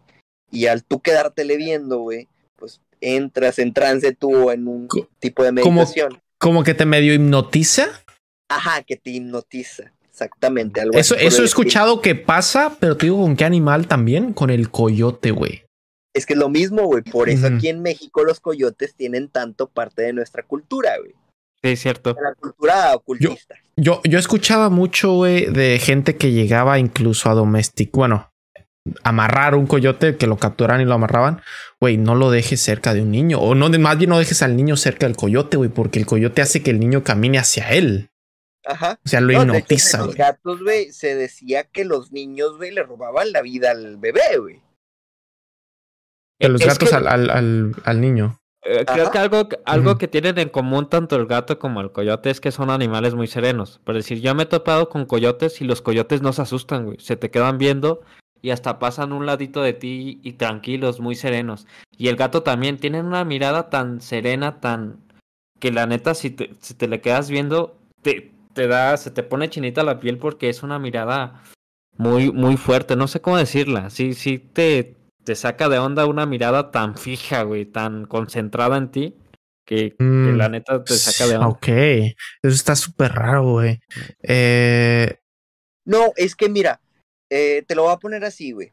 Y 0.50 0.68
al 0.68 0.84
tú 0.84 1.02
quedártele 1.02 1.58
viendo, 1.58 2.00
güey, 2.00 2.28
pues 2.56 2.82
entras 3.00 3.60
en 3.60 3.74
trance 3.74 4.14
tú 4.14 4.52
en 4.52 4.68
un 4.68 4.88
tipo 5.20 5.44
de 5.44 5.52
meditación. 5.52 6.10
¿Como, 6.38 6.54
como 6.54 6.64
que 6.64 6.74
te 6.74 6.86
medio 6.86 7.14
hipnotiza? 7.14 7.88
Ajá, 8.52 8.84
que 8.84 8.98
te 8.98 9.12
hipnotiza. 9.12 9.92
Exactamente. 10.10 10.82
Algo 10.82 10.98
eso 10.98 11.16
eso 11.16 11.42
he 11.42 11.46
escuchado 11.46 12.02
que 12.02 12.16
pasa, 12.16 12.76
pero 12.80 12.98
te 12.98 13.06
digo 13.06 13.18
con 13.18 13.36
qué 13.36 13.46
animal 13.46 13.88
también, 13.88 14.34
con 14.34 14.50
el 14.50 14.70
coyote, 14.70 15.32
güey. 15.32 15.64
Es 16.14 16.26
que 16.26 16.34
es 16.34 16.40
lo 16.40 16.50
mismo, 16.50 16.84
güey. 16.84 17.02
Por 17.04 17.30
eso 17.30 17.48
aquí 17.48 17.70
en 17.70 17.82
México 17.82 18.24
los 18.26 18.42
coyotes 18.42 18.94
tienen 18.96 19.30
tanto 19.30 19.68
parte 19.68 20.02
de 20.02 20.14
nuestra 20.14 20.44
cultura, 20.44 20.98
güey. 21.00 21.14
Sí, 21.64 21.76
cierto. 21.78 22.14
De 22.14 22.22
la 22.22 22.34
cultura 22.34 22.94
ocultista. 22.96 23.56
Yo, 23.78 24.02
yo 24.04 24.20
escuchaba 24.20 24.70
mucho, 24.70 25.14
güey, 25.14 25.46
de 25.46 25.80
gente 25.80 26.18
que 26.18 26.32
llegaba 26.32 26.80
incluso 26.80 27.30
a 27.30 27.34
domesticar, 27.34 27.98
bueno, 27.98 28.32
amarrar 29.04 29.56
un 29.56 29.68
coyote, 29.68 30.18
que 30.18 30.28
lo 30.28 30.38
capturaran 30.38 30.82
y 30.82 30.86
lo 30.86 30.96
amarraban. 30.96 31.42
Güey, 31.80 31.98
no 31.98 32.16
lo 32.16 32.32
dejes 32.32 32.62
cerca 32.62 32.94
de 32.94 33.02
un 33.02 33.12
niño. 33.12 33.40
O 33.40 33.56
no, 33.56 33.70
más 33.70 33.98
bien 33.98 34.10
no 34.10 34.20
dejes 34.20 34.42
al 34.42 34.56
niño 34.56 34.76
cerca 34.76 35.08
del 35.08 35.16
coyote, 35.16 35.58
güey, 35.58 35.70
porque 35.70 36.00
el 36.00 36.06
coyote 36.06 36.42
hace 36.42 36.62
que 36.62 36.72
el 36.72 36.80
niño 36.80 37.04
camine 37.04 37.38
hacia 37.38 37.70
él. 37.70 38.11
Ajá. 38.66 39.00
O 39.04 39.10
sea, 39.10 39.22
lo 39.22 39.34
No, 39.34 39.42
hipnotiza, 39.44 39.98
güey. 40.00 40.08
los 40.08 40.16
gatos, 40.18 40.64
güey, 40.64 40.92
se 40.92 41.16
decía 41.16 41.64
que 41.64 41.84
los 41.86 42.12
niños, 42.12 42.58
güey, 42.58 42.72
le 42.72 42.84
robaban 42.84 43.32
la 43.32 43.42
vida 43.42 43.72
al 43.72 43.98
bebé, 43.98 44.38
güey. 44.40 44.62
De 46.40 46.50
los 46.50 46.62
Es 46.62 46.68
gatos 46.68 46.90
que- 46.90 46.96
al, 46.96 47.08
al, 47.08 47.30
al, 47.30 47.76
al 47.84 48.02
niño. 48.02 48.38
Eh, 48.64 48.86
creo 48.86 49.06
Ajá. 49.06 49.12
que 49.12 49.18
algo, 49.18 49.50
algo 49.66 49.98
que 49.98 50.08
tienen 50.08 50.38
en 50.38 50.50
común 50.50 50.88
tanto 50.88 51.16
el 51.16 51.26
gato 51.26 51.58
como 51.58 51.82
el 51.82 51.92
coyote 51.92 52.30
es 52.30 52.40
que 52.40 52.52
son 52.52 52.70
animales 52.70 53.16
muy 53.16 53.26
serenos. 53.28 53.80
Por 53.84 53.96
decir, 53.96 54.22
yo 54.22 54.36
me 54.36 54.44
he 54.44 54.46
topado 54.46 54.88
con 54.90 55.06
coyotes 55.08 55.62
y 55.62 55.66
los 55.66 55.82
coyotes 55.82 56.22
no 56.22 56.32
se 56.32 56.44
asustan, 56.44 56.86
güey. 56.86 57.00
Se 57.00 57.16
te 57.16 57.32
quedan 57.32 57.58
viendo 57.58 58.02
y 58.44 58.52
hasta 58.52 58.78
pasan 58.78 59.14
un 59.14 59.26
ladito 59.26 59.64
de 59.64 59.74
ti 59.74 60.20
y 60.24 60.34
tranquilos, 60.34 61.00
muy 61.00 61.16
serenos. 61.16 61.66
Y 61.98 62.08
el 62.10 62.16
gato 62.18 62.44
también 62.44 62.78
tienen 62.78 63.06
una 63.08 63.26
mirada 63.26 63.72
tan 63.72 64.00
serena, 64.00 64.60
tan 64.60 65.00
que 65.60 65.72
la 65.72 65.88
neta 65.88 66.14
si 66.14 66.30
te, 66.30 66.52
si 66.60 66.76
te 66.76 66.88
le 66.88 67.02
quedas 67.02 67.30
viendo 67.32 67.78
te, 68.04 68.32
te 68.54 68.68
da, 68.68 68.98
se 68.98 69.12
te 69.12 69.24
pone 69.24 69.50
chinita 69.50 69.84
la 69.84 70.00
piel 70.00 70.18
porque 70.18 70.50
es 70.50 70.64
una 70.64 70.80
mirada 70.80 71.44
muy, 71.98 72.32
muy 72.32 72.58
fuerte. 72.58 72.96
No 72.96 73.08
sé 73.08 73.22
cómo 73.22 73.38
decirla. 73.38 73.90
Sí, 73.90 74.14
sí 74.14 74.40
te, 74.40 74.96
te 75.24 75.36
saca 75.36 75.70
de 75.70 75.80
onda 75.80 76.06
una 76.06 76.26
mirada 76.26 76.72
tan 76.72 76.98
fija, 76.98 77.44
güey, 77.44 77.66
tan 77.66 78.06
concentrada 78.06 78.78
en 78.78 78.92
ti, 78.92 79.16
que, 79.66 79.96
que 79.96 79.98
Mm, 80.00 80.38
la 80.38 80.50
neta 80.50 80.84
te 80.84 80.94
saca 80.94 81.30
de 81.30 81.38
onda. 81.38 81.48
Ok, 81.48 81.68
eso 81.68 82.16
está 82.44 82.76
súper 82.76 83.14
raro, 83.14 83.52
güey. 83.52 83.80
Eh, 84.22 85.20
No, 85.86 86.12
es 86.16 86.36
que 86.36 86.50
mira, 86.50 86.82
eh, 87.30 87.64
te 87.68 87.76
lo 87.76 87.84
voy 87.84 87.94
a 87.94 87.98
poner 87.98 88.24
así, 88.26 88.52
güey. 88.52 88.72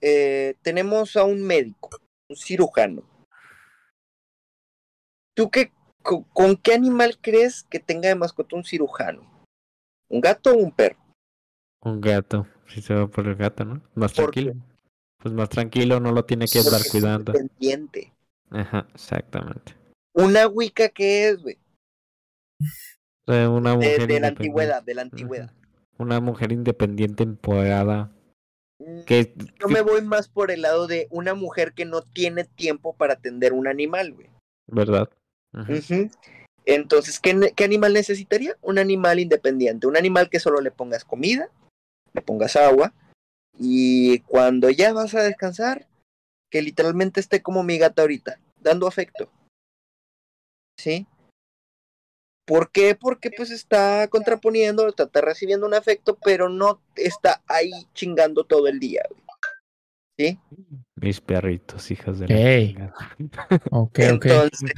Eh, 0.00 0.56
tenemos 0.62 1.16
a 1.16 1.24
un 1.24 1.42
médico, 1.42 1.90
un 2.28 2.36
cirujano. 2.36 3.04
¿Tú 5.34 5.50
qué, 5.50 5.72
co- 6.02 6.24
con, 6.32 6.56
qué 6.56 6.74
animal 6.74 7.18
crees 7.20 7.62
que 7.64 7.78
tenga 7.80 8.08
de 8.08 8.14
mascota 8.14 8.56
un 8.56 8.64
cirujano? 8.64 9.22
¿Un 10.08 10.20
gato 10.20 10.52
o 10.52 10.56
un 10.56 10.70
perro? 10.72 10.98
Un 11.84 12.00
gato, 12.00 12.46
si 12.68 12.82
se 12.82 12.94
va 12.94 13.06
por 13.08 13.26
el 13.26 13.34
gato, 13.36 13.64
¿no? 13.64 13.82
Más 13.94 14.12
tranquilo. 14.12 14.54
Pues 15.18 15.32
más 15.34 15.48
tranquilo, 15.48 16.00
no 16.00 16.12
lo 16.12 16.24
tiene 16.24 16.46
que 16.46 16.58
Porque 16.62 16.68
estar 16.76 16.80
es 16.80 16.90
cuidando. 16.90 17.32
independiente. 17.32 18.12
Ajá, 18.50 18.86
exactamente. 18.94 19.74
¿Una 20.14 20.46
Wicca 20.48 20.88
qué 20.90 21.28
es, 21.28 21.40
güey? 21.42 21.58
Sea, 23.26 23.48
una 23.48 23.70
De, 23.70 23.76
mujer 23.76 24.06
de 24.08 24.20
la 24.20 24.28
antigüedad, 24.28 24.82
de 24.82 24.94
la 24.94 25.02
antigüedad. 25.02 25.52
Una 25.98 26.20
mujer 26.20 26.52
independiente, 26.52 27.22
empoderada. 27.22 28.10
Mm, 28.78 29.02
Que, 29.06 29.32
Yo 29.60 29.68
me 29.68 29.80
voy 29.80 30.02
más 30.02 30.28
por 30.28 30.50
el 30.50 30.62
lado 30.62 30.86
de 30.86 31.06
una 31.10 31.34
mujer 31.34 31.72
que 31.72 31.84
no 31.84 32.02
tiene 32.02 32.44
tiempo 32.44 32.94
para 32.96 33.14
atender 33.14 33.52
un 33.52 33.68
animal, 33.68 34.12
güey. 34.12 34.28
¿Verdad? 34.66 35.08
Entonces, 36.64 37.18
¿qué, 37.18 37.34
ne- 37.34 37.52
¿qué 37.52 37.64
animal 37.64 37.92
necesitaría? 37.92 38.56
Un 38.62 38.78
animal 38.78 39.18
independiente, 39.20 39.86
un 39.86 39.96
animal 39.96 40.30
que 40.30 40.40
solo 40.40 40.60
le 40.60 40.70
pongas 40.70 41.04
comida, 41.04 41.50
le 42.12 42.22
pongas 42.22 42.56
agua, 42.56 42.94
y 43.58 44.20
cuando 44.20 44.70
ya 44.70 44.92
vas 44.92 45.14
a 45.14 45.22
descansar, 45.22 45.88
que 46.50 46.62
literalmente 46.62 47.20
esté 47.20 47.42
como 47.42 47.62
mi 47.62 47.78
gata 47.78 48.02
ahorita, 48.02 48.38
dando 48.60 48.86
afecto. 48.86 49.30
¿Sí? 50.78 51.06
¿Por 52.46 52.70
qué? 52.70 52.94
Porque 52.94 53.30
pues 53.30 53.50
está 53.50 54.08
contraponiendo, 54.08 54.88
está, 54.88 55.04
está 55.04 55.20
recibiendo 55.20 55.66
un 55.66 55.74
afecto, 55.74 56.18
pero 56.22 56.48
no 56.48 56.82
está 56.96 57.42
ahí 57.46 57.70
chingando 57.94 58.44
todo 58.44 58.66
el 58.68 58.80
día. 58.80 59.02
güey. 59.08 59.21
¿Sí? 60.18 60.38
Mis 60.96 61.20
perritos, 61.20 61.90
hijas 61.90 62.18
de 62.18 62.28
la 62.28 62.36
Ey. 62.36 62.68
chingada. 62.68 62.94
ok, 63.70 63.72
ok. 63.72 63.98
Entonces, 63.98 64.72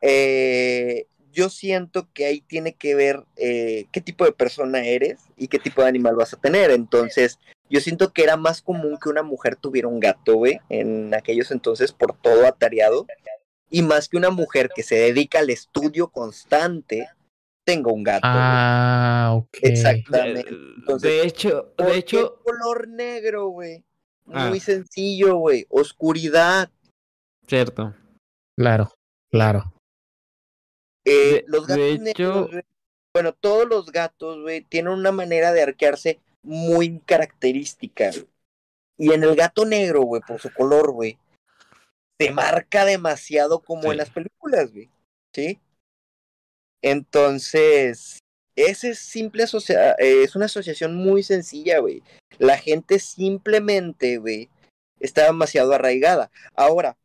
eh, 0.00 1.06
yo 1.32 1.48
siento 1.48 2.08
que 2.12 2.26
ahí 2.26 2.40
tiene 2.40 2.74
que 2.74 2.94
ver 2.94 3.24
eh, 3.36 3.86
qué 3.92 4.00
tipo 4.00 4.24
de 4.24 4.32
persona 4.32 4.84
eres 4.84 5.20
y 5.36 5.48
qué 5.48 5.58
tipo 5.58 5.82
de 5.82 5.88
animal 5.88 6.16
vas 6.16 6.32
a 6.34 6.40
tener. 6.40 6.70
Entonces, 6.70 7.38
yo 7.70 7.80
siento 7.80 8.12
que 8.12 8.22
era 8.22 8.36
más 8.36 8.62
común 8.62 8.98
que 9.02 9.08
una 9.08 9.22
mujer 9.22 9.56
tuviera 9.56 9.88
un 9.88 10.00
gato, 10.00 10.36
güey, 10.36 10.60
en 10.68 11.14
aquellos 11.14 11.50
entonces 11.50 11.92
por 11.92 12.16
todo 12.16 12.46
atareado. 12.46 13.06
Y 13.70 13.82
más 13.82 14.08
que 14.08 14.16
una 14.16 14.30
mujer 14.30 14.70
que 14.74 14.82
se 14.82 14.94
dedica 14.94 15.40
al 15.40 15.50
estudio 15.50 16.08
constante 16.08 17.08
tenga 17.64 17.92
un 17.92 18.02
gato. 18.02 18.22
Ah, 18.24 19.34
ok. 19.36 19.58
Exactamente. 19.60 20.50
De, 20.50 20.56
Entonces, 20.78 21.10
de 21.10 21.22
hecho, 21.22 21.74
¿Por 21.76 21.86
de 21.88 21.92
qué 21.92 21.98
hecho, 21.98 22.40
color 22.42 22.88
negro, 22.88 23.48
güey. 23.48 23.84
Ah. 24.32 24.48
Muy 24.48 24.60
sencillo, 24.60 25.36
güey. 25.36 25.66
Oscuridad. 25.70 26.70
cierto. 27.46 27.94
Claro, 28.56 28.92
claro. 29.30 29.72
Eh, 31.06 31.12
De- 31.12 31.44
los 31.46 31.66
de 31.66 31.74
gatos 31.74 32.08
hecho- 32.08 32.22
negros, 32.34 32.50
güey, 32.50 32.62
bueno, 33.14 33.32
todos 33.32 33.66
los 33.66 33.86
gatos, 33.90 34.42
güey, 34.42 34.60
tienen 34.62 34.92
una 34.92 35.12
manera 35.12 35.52
de 35.52 35.62
arquearse 35.62 36.20
muy 36.42 37.00
característica. 37.00 38.10
Y 38.98 39.12
en 39.12 39.22
el 39.24 39.34
gato 39.34 39.64
negro, 39.64 40.02
güey, 40.02 40.20
por 40.26 40.40
su 40.40 40.52
color, 40.52 40.92
güey, 40.92 41.18
se 42.20 42.30
marca 42.32 42.84
demasiado 42.84 43.60
como 43.60 43.82
Sí. 43.84 43.88
en 43.90 43.96
las 43.96 44.10
películas, 44.10 44.72
güey. 44.72 44.90
¿Sí? 45.34 45.58
Entonces, 46.82 48.18
ese 48.66 48.90
es 48.90 48.98
simple 48.98 49.44
eh, 49.44 49.94
es 49.98 50.34
una 50.36 50.46
asociación 50.46 50.94
muy 50.96 51.22
sencilla, 51.22 51.78
güey. 51.78 52.02
La 52.38 52.58
gente 52.58 52.98
simplemente, 52.98 54.18
güey, 54.18 54.48
está 55.00 55.24
demasiado 55.24 55.72
arraigada. 55.72 56.30
Ahora, 56.54 56.96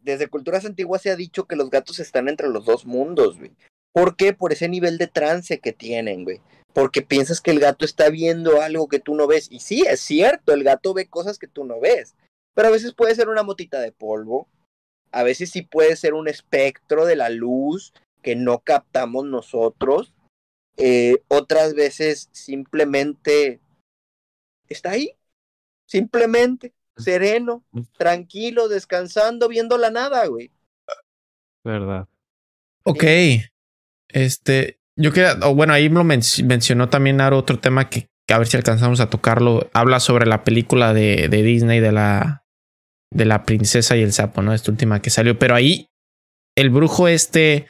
desde 0.00 0.28
culturas 0.28 0.64
antiguas 0.64 1.02
se 1.02 1.10
ha 1.10 1.16
dicho 1.16 1.46
que 1.46 1.56
los 1.56 1.70
gatos 1.70 1.98
están 1.98 2.28
entre 2.28 2.48
los 2.48 2.64
dos 2.64 2.86
mundos, 2.86 3.38
güey. 3.38 3.52
¿Por 3.92 4.16
qué? 4.16 4.32
Por 4.32 4.52
ese 4.52 4.68
nivel 4.68 4.98
de 4.98 5.08
trance 5.08 5.58
que 5.60 5.72
tienen, 5.72 6.24
güey. 6.24 6.40
Porque 6.72 7.02
piensas 7.02 7.40
que 7.40 7.50
el 7.50 7.58
gato 7.58 7.84
está 7.84 8.08
viendo 8.08 8.60
algo 8.60 8.88
que 8.88 9.00
tú 9.00 9.14
no 9.14 9.26
ves. 9.26 9.48
Y 9.50 9.60
sí, 9.60 9.82
es 9.88 10.00
cierto, 10.00 10.52
el 10.52 10.62
gato 10.62 10.94
ve 10.94 11.06
cosas 11.06 11.38
que 11.38 11.48
tú 11.48 11.64
no 11.64 11.80
ves. 11.80 12.14
Pero 12.54 12.68
a 12.68 12.70
veces 12.70 12.94
puede 12.94 13.14
ser 13.14 13.28
una 13.28 13.42
motita 13.42 13.80
de 13.80 13.92
polvo. 13.92 14.48
A 15.10 15.22
veces 15.24 15.50
sí 15.50 15.62
puede 15.62 15.96
ser 15.96 16.14
un 16.14 16.28
espectro 16.28 17.04
de 17.04 17.16
la 17.16 17.30
luz 17.30 17.92
que 18.22 18.36
no 18.36 18.60
captamos 18.60 19.24
nosotros. 19.24 20.14
Eh, 20.80 21.22
otras 21.28 21.74
veces 21.74 22.28
simplemente 22.32 23.60
está 24.68 24.92
ahí. 24.92 25.12
Simplemente, 25.86 26.72
sereno, 26.96 27.64
tranquilo, 27.98 28.68
descansando, 28.68 29.48
viendo 29.48 29.76
la 29.76 29.90
nada, 29.90 30.26
güey. 30.26 30.50
¿Verdad? 31.64 32.08
Ok. 32.84 33.04
Este, 34.08 34.80
yo 34.96 35.12
quería, 35.12 35.36
o 35.42 35.54
bueno, 35.54 35.72
ahí 35.72 35.88
lo 35.88 36.04
men- 36.04 36.20
mencionó 36.44 36.88
también 36.88 37.20
otro 37.20 37.58
tema 37.58 37.90
que, 37.90 38.08
que 38.26 38.34
a 38.34 38.38
ver 38.38 38.46
si 38.46 38.56
alcanzamos 38.56 39.00
a 39.00 39.10
tocarlo. 39.10 39.68
Habla 39.72 40.00
sobre 40.00 40.26
la 40.26 40.44
película 40.44 40.94
de, 40.94 41.28
de 41.28 41.42
Disney 41.42 41.80
de 41.80 41.92
la 41.92 42.44
de 43.12 43.24
la 43.24 43.44
princesa 43.44 43.96
y 43.96 44.02
el 44.02 44.12
sapo, 44.12 44.40
¿no? 44.40 44.54
Esta 44.54 44.70
última 44.70 45.02
que 45.02 45.10
salió. 45.10 45.38
Pero 45.38 45.54
ahí 45.56 45.88
el 46.56 46.70
brujo 46.70 47.08
este 47.08 47.66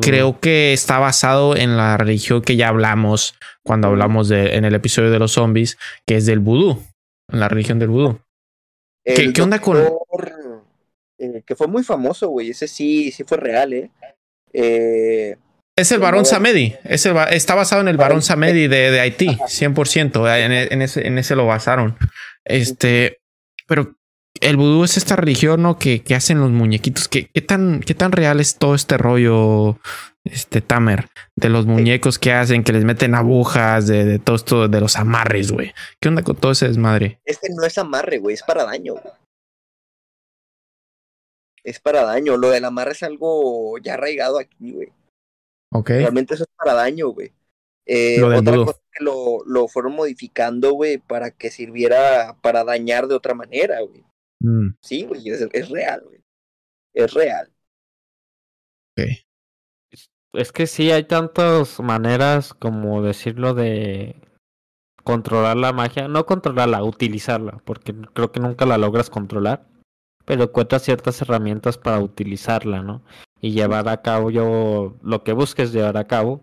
creo 0.00 0.40
que 0.40 0.72
está 0.72 0.98
basado 0.98 1.56
en 1.56 1.76
la 1.76 1.96
religión 1.96 2.42
que 2.42 2.56
ya 2.56 2.68
hablamos 2.68 3.34
cuando 3.64 3.88
hablamos 3.88 4.28
de 4.28 4.56
en 4.56 4.64
el 4.64 4.74
episodio 4.74 5.10
de 5.10 5.18
los 5.18 5.32
zombies, 5.32 5.78
que 6.06 6.16
es 6.16 6.26
del 6.26 6.38
vudú, 6.40 6.82
en 7.30 7.40
la 7.40 7.48
religión 7.48 7.78
del 7.78 7.88
vudú. 7.88 8.20
¿Qué- 9.04 9.32
onda 9.42 9.58
con- 9.60 9.82
doctor, 9.82 10.64
eh, 11.18 11.42
que 11.46 11.56
fue 11.56 11.66
muy 11.66 11.82
famoso, 11.82 12.28
güey. 12.28 12.50
Ese 12.50 12.68
sí, 12.68 13.10
sí 13.10 13.24
fue 13.24 13.38
real, 13.38 13.72
¿eh? 13.72 13.90
eh 14.52 15.36
Es 15.76 15.92
el 15.92 16.00
de- 16.00 16.24
Samedi. 16.24 16.74
Es 16.84 17.06
el 17.06 17.16
está 17.30 17.54
basado 17.54 17.80
en 17.82 17.88
el 17.88 17.96
varón 17.96 18.08
Varón 18.10 18.22
Samedi 18.22 18.68
de, 18.68 18.90
de 18.90 19.00
Haití, 19.00 19.28
100%. 19.46 20.26
En, 20.44 20.52
en 20.52 20.82
ese, 20.82 21.06
en 21.06 21.18
ese 21.18 21.36
lo 21.36 21.46
basaron. 21.46 21.96
Este, 22.44 23.18
pero 23.66 23.94
el 24.40 24.56
vudú 24.56 24.84
es 24.84 24.96
esta 24.96 25.16
religión 25.16 25.62
¿no? 25.62 25.78
que, 25.78 26.02
que 26.02 26.14
hacen 26.14 26.40
los 26.40 26.50
muñequitos. 26.50 27.08
¿Qué, 27.08 27.30
qué, 27.32 27.40
tan, 27.40 27.80
¿Qué 27.80 27.94
tan 27.94 28.12
real 28.12 28.40
es 28.40 28.56
todo 28.56 28.74
este 28.74 28.98
rollo, 28.98 29.78
este 30.24 30.60
Tamer, 30.60 31.08
de 31.36 31.48
los 31.48 31.66
muñecos 31.66 32.18
que 32.18 32.32
hacen, 32.32 32.64
que 32.64 32.72
les 32.72 32.84
meten 32.84 33.14
agujas, 33.14 33.86
de, 33.86 34.04
de 34.04 34.18
todo 34.18 34.36
esto, 34.36 34.68
de 34.68 34.80
los 34.80 34.96
amarres, 34.96 35.52
güey? 35.52 35.72
¿Qué 36.00 36.08
onda 36.08 36.22
con 36.22 36.36
todo 36.36 36.52
ese 36.52 36.68
desmadre? 36.68 37.20
Este 37.24 37.48
no 37.54 37.64
es 37.64 37.78
amarre, 37.78 38.18
güey, 38.18 38.34
es 38.34 38.42
para 38.42 38.64
daño, 38.64 38.94
güey. 38.94 39.14
Es 41.64 41.80
para 41.80 42.04
daño. 42.04 42.36
Lo 42.36 42.50
del 42.50 42.64
amarre 42.64 42.92
es 42.92 43.02
algo 43.02 43.78
ya 43.78 43.94
arraigado 43.94 44.38
aquí, 44.38 44.72
güey. 44.72 44.92
Ok. 45.72 45.90
Realmente 45.90 46.34
eso 46.34 46.44
es 46.44 46.50
para 46.56 46.74
daño, 46.74 47.08
güey. 47.08 47.32
Eh, 47.84 48.18
Lo 48.18 48.36
otra 48.36 48.56
cosa 48.56 48.80
que 48.92 49.02
lo, 49.04 49.44
lo 49.46 49.66
fueron 49.66 49.94
modificando, 49.94 50.72
güey, 50.72 50.98
para 50.98 51.30
que 51.30 51.50
sirviera 51.50 52.36
para 52.42 52.64
dañar 52.64 53.08
de 53.08 53.14
otra 53.14 53.34
manera, 53.34 53.80
güey. 53.80 54.04
Mm, 54.40 54.70
Sí, 54.82 55.04
güey, 55.04 55.28
es, 55.30 55.40
es 55.52 55.68
real, 55.68 56.02
güey. 56.04 56.22
Es 56.94 57.12
real. 57.14 57.52
ok. 58.96 59.08
es 60.34 60.52
que 60.52 60.66
sí, 60.66 60.90
hay 60.90 61.04
tantas 61.04 61.80
maneras, 61.80 62.54
como 62.54 63.02
decirlo, 63.02 63.54
de 63.54 64.16
controlar 65.04 65.56
la 65.56 65.72
magia. 65.72 66.08
No 66.08 66.26
controlarla, 66.26 66.84
utilizarla, 66.84 67.60
porque 67.64 67.94
creo 68.14 68.32
que 68.32 68.40
nunca 68.40 68.66
la 68.66 68.78
logras 68.78 69.10
controlar. 69.10 69.66
Pero 70.26 70.44
encuentras 70.44 70.82
ciertas 70.82 71.20
herramientas 71.22 71.78
para 71.78 72.00
utilizarla, 72.00 72.82
¿no? 72.82 73.02
Y 73.40 73.52
llevar 73.52 73.88
a 73.88 74.02
cabo 74.02 74.30
yo 74.30 74.96
lo 75.02 75.24
que 75.24 75.32
busques 75.32 75.72
llevar 75.72 75.96
a 75.96 76.06
cabo. 76.06 76.42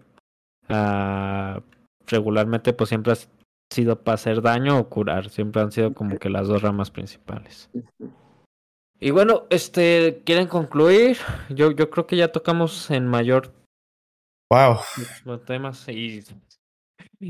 ah, 0.69 1.61
regularmente, 2.07 2.73
pues 2.73 2.89
siempre 2.89 3.13
ha 3.13 3.17
sido 3.69 4.01
para 4.03 4.15
hacer 4.15 4.41
daño 4.41 4.79
o 4.79 4.89
curar. 4.89 5.29
Siempre 5.29 5.61
han 5.61 5.71
sido 5.71 5.93
como 5.93 6.17
que 6.17 6.29
las 6.29 6.47
dos 6.47 6.61
ramas 6.61 6.91
principales. 6.91 7.69
Y 8.99 9.11
bueno, 9.11 9.43
este, 9.49 10.21
¿quieren 10.25 10.47
concluir? 10.47 11.17
Yo, 11.49 11.71
yo 11.71 11.89
creo 11.89 12.07
que 12.07 12.15
ya 12.15 12.31
tocamos 12.31 12.89
en 12.91 13.07
mayor 13.07 13.53
Wow. 14.51 14.77
los 15.25 15.43
temas 15.43 15.87
y 15.89 16.23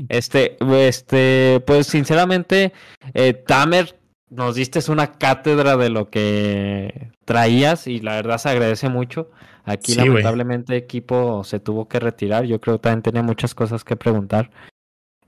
este, 0.08 0.56
este, 0.60 1.62
pues 1.66 1.86
sinceramente, 1.86 2.72
eh, 3.14 3.32
Tamer, 3.32 3.98
nos 4.28 4.56
diste 4.56 4.80
una 4.90 5.12
cátedra 5.12 5.76
de 5.76 5.88
lo 5.88 6.10
que 6.10 7.10
traías 7.24 7.86
y 7.86 8.00
la 8.00 8.16
verdad 8.16 8.38
se 8.38 8.48
agradece 8.48 8.88
mucho. 8.88 9.30
Aquí 9.64 9.92
Sí, 9.92 9.98
lamentablemente 9.98 10.76
equipo 10.76 11.42
se 11.44 11.60
tuvo 11.60 11.88
que 11.88 12.00
retirar. 12.00 12.44
Yo 12.44 12.60
creo 12.60 12.76
que 12.76 12.82
también 12.82 13.02
tenía 13.02 13.22
muchas 13.22 13.54
cosas 13.54 13.84
que 13.84 13.96
preguntar. 13.96 14.50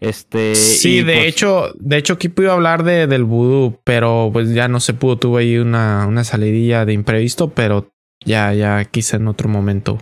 Este, 0.01 0.55
Sí, 0.55 0.99
y, 0.99 1.03
de 1.03 1.15
pues, 1.15 1.27
hecho, 1.27 1.73
de 1.75 1.97
hecho, 1.97 2.19
Kipo 2.19 2.43
iba 2.43 2.53
a 2.53 2.55
hablar 2.55 2.85
de, 2.85 3.07
del 3.07 3.25
vudú, 3.25 3.81
pero 3.85 4.31
pues 4.33 4.53
ya 4.55 4.69
no 4.69 4.81
se 4.81 4.95
pudo. 4.95 5.19
Tuve 5.19 5.43
ahí 5.43 5.59
una, 5.59 6.07
una 6.07 6.25
salidilla 6.25 6.85
de 6.85 6.93
imprevisto, 6.93 7.51
pero 7.51 7.91
ya, 8.25 8.53
ya 8.55 8.85
quizá 8.85 9.17
en 9.17 9.29
otro 9.29 9.49
momento 9.49 9.99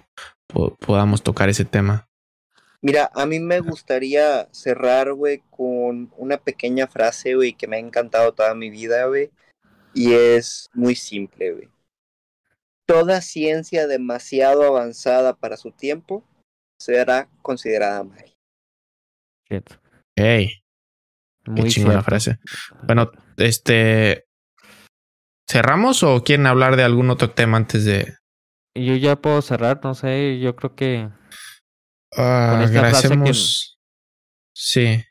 po- 0.46 0.74
podamos 0.76 1.22
tocar 1.22 1.48
ese 1.48 1.64
tema. 1.64 2.06
Mira, 2.82 3.10
a 3.14 3.26
mí 3.26 3.40
me 3.40 3.60
gustaría 3.60 4.48
cerrar, 4.52 5.12
güey, 5.14 5.42
con 5.50 6.12
una 6.16 6.36
pequeña 6.36 6.86
frase, 6.86 7.34
güey, 7.34 7.54
que 7.54 7.66
me 7.66 7.76
ha 7.76 7.80
encantado 7.80 8.32
toda 8.32 8.54
mi 8.54 8.70
vida, 8.70 9.06
güey. 9.06 9.30
Y 9.94 10.12
es 10.12 10.68
muy 10.74 10.94
simple, 10.94 11.52
güey. 11.52 11.68
Toda 12.86 13.22
ciencia 13.22 13.86
demasiado 13.86 14.62
avanzada 14.62 15.34
para 15.34 15.56
su 15.56 15.72
tiempo 15.72 16.22
será 16.78 17.28
considerada 17.42 18.04
magia. 18.04 18.34
Hey, 20.16 20.62
qué 21.44 21.50
muy 21.50 21.70
chingona 21.70 21.94
cierto. 21.94 22.04
frase. 22.10 22.38
Bueno, 22.84 23.10
este. 23.36 24.24
¿Cerramos 25.48 26.02
o 26.02 26.24
quieren 26.24 26.46
hablar 26.46 26.76
de 26.76 26.82
algún 26.82 27.10
otro 27.10 27.30
tema 27.30 27.56
antes 27.56 27.84
de. 27.84 28.14
Yo 28.74 28.94
ya 28.96 29.16
puedo 29.16 29.40
cerrar, 29.42 29.80
no 29.84 29.94
sé, 29.94 30.38
yo 30.40 30.54
creo 30.56 30.74
que 30.74 31.08
que- 32.10 32.20
agradecemos. 32.22 33.78
Sí. 34.54 35.02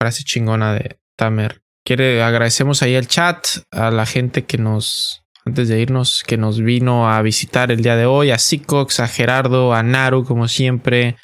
Frase 0.00 0.22
chingona 0.24 0.74
de 0.74 0.98
Tamer. 1.16 1.62
Quiere, 1.84 2.22
agradecemos 2.22 2.82
ahí 2.82 2.96
al 2.96 3.06
chat, 3.08 3.46
a 3.70 3.90
la 3.90 4.04
gente 4.06 4.44
que 4.44 4.58
nos, 4.58 5.22
antes 5.46 5.68
de 5.68 5.80
irnos, 5.80 6.22
que 6.26 6.36
nos 6.36 6.60
vino 6.60 7.10
a 7.10 7.20
visitar 7.22 7.70
el 7.72 7.82
día 7.82 7.96
de 7.96 8.04
hoy, 8.06 8.30
a 8.30 8.38
Sikox, 8.38 9.00
a 9.00 9.08
Gerardo, 9.08 9.72
a 9.74 9.82
Naru, 9.82 10.24
como 10.24 10.48
siempre, 10.48 11.16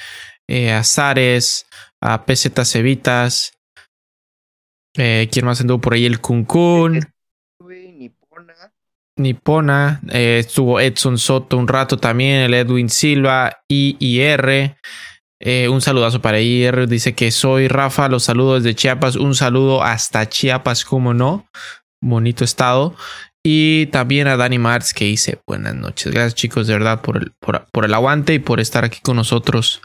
eh, 0.49 0.73
a 0.73 0.83
Zares, 0.83 1.67
a 2.05 2.27
PZ 2.27 2.65
Cevitas. 2.65 3.55
Eh, 4.97 5.29
¿Quién 5.33 5.47
más 5.47 5.61
anduvo 5.61 5.81
por 5.81 5.95
ahí? 5.95 6.05
El 6.05 6.21
Kun 6.21 6.45
Kun. 6.45 7.01
Nipona. 7.61 8.73
Nipona, 9.17 10.01
eh, 10.11 10.39
estuvo 10.41 10.81
Edson 10.81 11.19
Soto 11.19 11.57
un 11.57 11.67
rato 11.67 11.97
también, 11.97 12.43
el 12.43 12.55
Edwin 12.55 12.91
Silva, 12.91 13.63
IIR. 13.69 14.77
Eh, 15.41 15.69
un 15.69 15.81
saludazo 15.81 16.21
para 16.21 16.41
IR. 16.41 16.87
Dice 16.87 17.15
que 17.15 17.31
soy 17.31 17.69
Rafa, 17.69 18.09
los 18.09 18.25
saludos 18.25 18.63
desde 18.63 18.77
Chiapas. 18.77 19.17
Un 19.17 19.35
saludo 19.35 19.83
hasta 19.83 20.29
Chiapas, 20.29 20.85
como 20.85 21.15
no. 21.15 21.49
Bonito 22.03 22.45
estado. 22.45 22.95
Y 23.43 23.87
también 23.87 24.27
a 24.27 24.37
Dani 24.37 24.59
Martz 24.59 24.93
que 24.93 25.07
dice 25.07 25.39
buenas 25.47 25.75
noches. 25.75 26.13
Gracias 26.13 26.35
chicos 26.35 26.67
de 26.67 26.75
verdad 26.75 27.01
por 27.01 27.17
el, 27.17 27.33
por, 27.41 27.67
por 27.73 27.85
el 27.85 27.95
aguante 27.95 28.35
y 28.35 28.39
por 28.39 28.61
estar 28.61 28.85
aquí 28.85 29.01
con 29.03 29.17
nosotros 29.17 29.83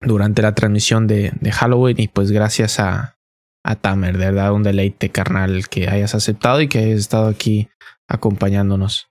durante 0.00 0.42
la 0.42 0.54
transmisión 0.54 1.06
de, 1.06 1.32
de 1.40 1.52
Halloween. 1.52 1.96
Y 2.00 2.08
pues 2.08 2.30
gracias 2.32 2.80
a, 2.80 3.16
a 3.64 3.76
Tamer, 3.76 4.18
de 4.18 4.26
verdad 4.26 4.52
un 4.52 4.62
deleite 4.62 5.10
carnal 5.10 5.68
que 5.68 5.88
hayas 5.88 6.14
aceptado 6.14 6.60
y 6.60 6.68
que 6.68 6.78
hayas 6.78 6.98
estado 7.00 7.28
aquí 7.28 7.68
acompañándonos. 8.08 9.08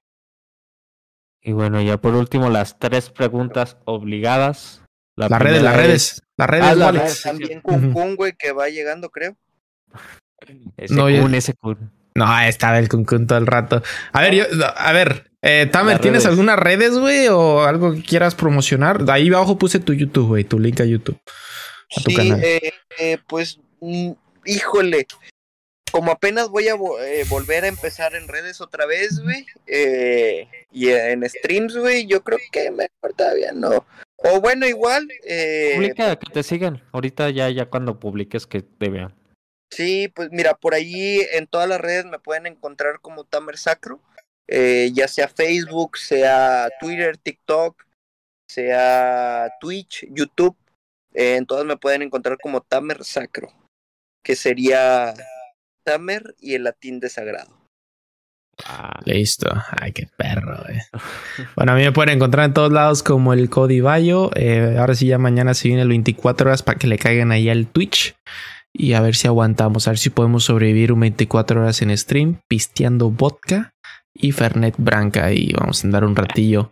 Y 1.42 1.54
bueno, 1.54 1.82
ya 1.82 1.98
por 1.98 2.16
último, 2.16 2.50
las 2.50 2.78
tres 2.80 3.10
preguntas 3.10 3.78
obligadas. 3.86 4.84
La 5.18 5.30
Las 5.30 5.42
redes, 5.42 5.62
las 5.62 5.76
redes, 5.76 6.14
es- 6.14 6.22
las 6.38 6.50
redes, 6.50 6.66
Ah, 6.66 6.76
Walex. 6.78 7.04
redes. 7.04 7.22
También. 7.24 7.62
Kun 7.62 7.92
Kun, 7.94 8.16
güey, 8.16 8.34
que 8.38 8.52
va 8.52 8.70
llegando, 8.70 9.10
creo. 9.10 9.36
Ese 10.78 10.94
No, 10.96 11.10
ya- 11.10 11.22
Kun, 11.22 11.36
ese 11.36 11.54
Kun. 11.54 11.92
No, 12.16 12.40
estaba 12.42 12.80
el 12.80 12.90
Cuncun 12.90 13.28
todo 13.28 13.38
el 13.38 13.48
rato. 13.48 13.82
A 14.14 14.22
ver, 14.22 14.34
yo, 14.36 14.44
a 14.76 14.92
ver, 14.92 15.29
eh, 15.42 15.68
Tamer, 15.72 16.00
¿tienes 16.00 16.24
redes. 16.24 16.32
algunas 16.32 16.60
redes, 16.60 16.98
güey? 16.98 17.28
O 17.30 17.64
algo 17.64 17.94
que 17.94 18.04
quieras 18.04 18.36
promocionar? 18.36 19.04
Ahí 19.10 19.30
abajo 19.30 19.58
puse 19.58 19.80
tu 19.80 19.94
YouTube, 19.94 20.28
güey, 20.28 20.44
tu 20.44 20.60
link 20.60 20.80
a 20.82 20.86
YouTube. 20.86 21.20
A 21.98 22.02
tu 22.04 22.12
Sí, 22.12 22.16
canal. 22.16 22.44
eh, 22.44 22.74
eh, 23.00 23.18
pues, 23.28 23.60
mm, 23.80 24.12
híjole. 24.46 25.08
Como 25.92 26.12
apenas 26.12 26.50
voy 26.50 26.68
a 26.68 26.76
vo- 26.76 27.02
eh, 27.02 27.26
volver 27.30 27.64
a 27.64 27.68
empezar 27.68 28.14
en 28.14 28.28
redes 28.28 28.62
otra 28.62 28.86
vez, 28.86 29.20
güey. 29.24 29.46
eh, 29.66 30.48
y 30.72 30.90
en 30.90 31.28
streams, 31.28 31.76
güey, 31.78 32.06
yo 32.06 32.24
creo 32.24 32.38
que 32.52 32.70
mejor 32.70 33.14
todavía 33.18 33.52
no. 33.54 33.86
O 34.18 34.40
bueno, 34.42 34.68
igual. 34.68 35.08
eh, 35.26 35.72
Publica 35.76 36.16
que 36.18 36.32
te 36.32 36.44
sigan. 36.44 36.84
Ahorita 36.92 37.30
ya, 37.32 37.50
ya 37.50 37.66
cuando 37.66 38.00
publiques 38.00 38.46
que 38.46 38.62
te 38.62 38.90
vean. 38.90 39.16
Sí, 39.72 40.12
pues 40.14 40.30
mira, 40.32 40.54
por 40.56 40.74
ahí 40.76 41.22
en 41.34 41.48
todas 41.48 41.68
las 41.70 41.80
redes 41.82 42.06
me 42.06 42.20
pueden 42.20 42.46
encontrar 42.48 43.00
como 43.02 43.24
Tamer 43.24 43.58
Sacro, 43.58 44.00
eh, 44.52 44.90
ya 44.94 45.08
sea 45.08 45.28
Facebook, 45.28 45.98
sea 45.98 46.70
Twitter, 46.80 47.18
TikTok, 47.18 47.86
sea 48.50 49.48
Twitch, 49.62 50.08
YouTube, 50.10 50.58
eh, 51.14 51.36
en 51.36 51.46
todas 51.46 51.66
me 51.66 51.78
pueden 51.78 52.02
encontrar 52.02 52.40
como 52.42 52.62
Tamer 52.62 53.04
Sacro, 53.04 53.54
que 54.24 54.36
sería 54.36 55.14
Tamer 55.84 56.36
y 56.40 56.56
el 56.56 56.64
latín 56.64 57.00
de 57.00 57.10
sagrado. 57.10 57.60
Ah, 58.66 59.00
Listo. 59.06 59.50
Ay, 59.80 59.94
qué 59.94 60.08
perro, 60.18 60.58
güey. 60.66 60.80
Bueno, 61.56 61.72
a 61.72 61.76
mí 61.76 61.84
me 61.84 61.92
pueden 61.92 62.16
encontrar 62.16 62.46
en 62.46 62.54
todos 62.54 62.74
lados 62.74 63.04
como 63.04 63.34
el 63.34 63.50
Cody 63.50 63.80
Bayo. 63.80 64.32
Eh, 64.36 64.76
ahora 64.80 64.96
sí, 64.96 65.08
ya 65.08 65.18
mañana 65.18 65.54
se 65.54 65.70
viene 65.70 65.84
el 65.84 65.88
24 65.88 66.50
horas 66.50 66.64
para 66.64 66.78
que 66.78 66.88
le 66.88 66.98
caigan 66.98 67.32
ahí 67.32 67.50
al 67.50 67.68
Twitch. 67.68 68.16
Y 68.74 68.94
a 68.94 69.02
ver 69.02 69.16
si 69.16 69.28
aguantamos, 69.28 69.88
a 69.88 69.92
ver 69.92 69.98
si 69.98 70.10
podemos 70.10 70.44
sobrevivir 70.44 70.92
un 70.92 71.00
24 71.00 71.62
horas 71.62 71.82
en 71.82 71.98
stream, 71.98 72.40
pisteando 72.50 73.10
vodka 73.10 73.72
y 74.20 74.32
Fernet 74.32 74.76
Branca. 74.78 75.32
Y 75.34 75.54
vamos 75.54 75.84
a 75.84 75.88
andar 75.88 76.04
un 76.04 76.16
ratillo. 76.16 76.72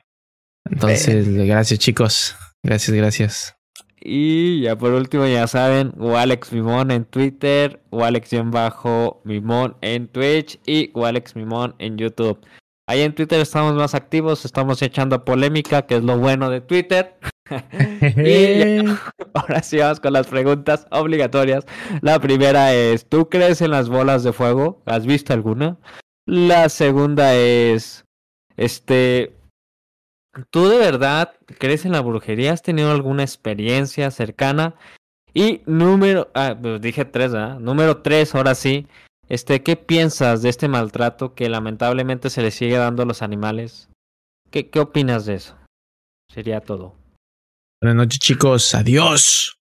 Entonces, 0.69 1.27
gracias, 1.47 1.79
chicos. 1.79 2.35
Gracias, 2.63 2.95
gracias. 2.95 3.53
Y 3.99 4.61
ya 4.61 4.77
por 4.77 4.91
último, 4.93 5.25
ya 5.25 5.47
saben, 5.47 5.91
Walex 5.97 6.53
Mimón 6.53 6.91
en 6.91 7.03
Twitter, 7.05 7.81
Walex-Mimón 7.91 9.75
en 9.81 10.07
Twitch 10.07 10.59
y 10.65 10.91
Walex 10.93 11.35
Mimón 11.35 11.75
en 11.79 11.97
YouTube. 11.97 12.39
Ahí 12.87 13.01
en 13.01 13.13
Twitter 13.13 13.39
estamos 13.41 13.73
más 13.73 13.95
activos, 13.95 14.45
estamos 14.45 14.81
echando 14.81 15.25
polémica, 15.25 15.81
que 15.87 15.97
es 15.97 16.03
lo 16.03 16.17
bueno 16.17 16.49
de 16.49 16.61
Twitter. 16.61 17.15
y 18.17 18.83
ya- 18.85 19.01
ahora 19.33 19.61
sí 19.63 19.77
vamos 19.77 19.99
con 19.99 20.13
las 20.13 20.27
preguntas 20.27 20.87
obligatorias. 20.91 21.65
La 22.01 22.19
primera 22.19 22.73
es, 22.73 23.05
¿tú 23.07 23.27
crees 23.29 23.61
en 23.61 23.71
las 23.71 23.89
bolas 23.89 24.23
de 24.23 24.31
fuego? 24.31 24.81
¿Has 24.85 25.05
visto 25.05 25.33
alguna? 25.33 25.77
La 26.27 26.69
segunda 26.69 27.33
es, 27.35 28.05
este, 28.57 29.37
¿Tú 30.51 30.67
de 30.67 30.77
verdad 30.77 31.35
crees 31.57 31.85
en 31.85 31.93
la 31.93 32.01
brujería? 32.01 32.53
¿Has 32.53 32.61
tenido 32.61 32.91
alguna 32.91 33.23
experiencia 33.23 34.11
cercana? 34.11 34.75
Y 35.33 35.61
número, 35.65 36.31
ah, 36.33 36.55
pues 36.59 36.81
dije 36.81 37.05
tres, 37.05 37.31
¿verdad? 37.31 37.59
Número 37.59 38.01
tres, 38.01 38.35
ahora 38.35 38.55
sí. 38.55 38.87
Este, 39.29 39.61
¿qué 39.61 39.75
piensas 39.75 40.41
de 40.41 40.49
este 40.49 40.67
maltrato 40.67 41.33
que 41.33 41.49
lamentablemente 41.49 42.29
se 42.29 42.41
le 42.41 42.51
sigue 42.51 42.77
dando 42.77 43.03
a 43.03 43.05
los 43.05 43.21
animales? 43.21 43.89
¿Qué, 44.51 44.69
qué 44.69 44.79
opinas 44.79 45.25
de 45.25 45.35
eso? 45.35 45.57
Sería 46.31 46.61
todo. 46.61 46.95
Buenas 47.81 47.97
noches, 47.97 48.19
chicos. 48.19 48.73
Adiós. 48.73 49.56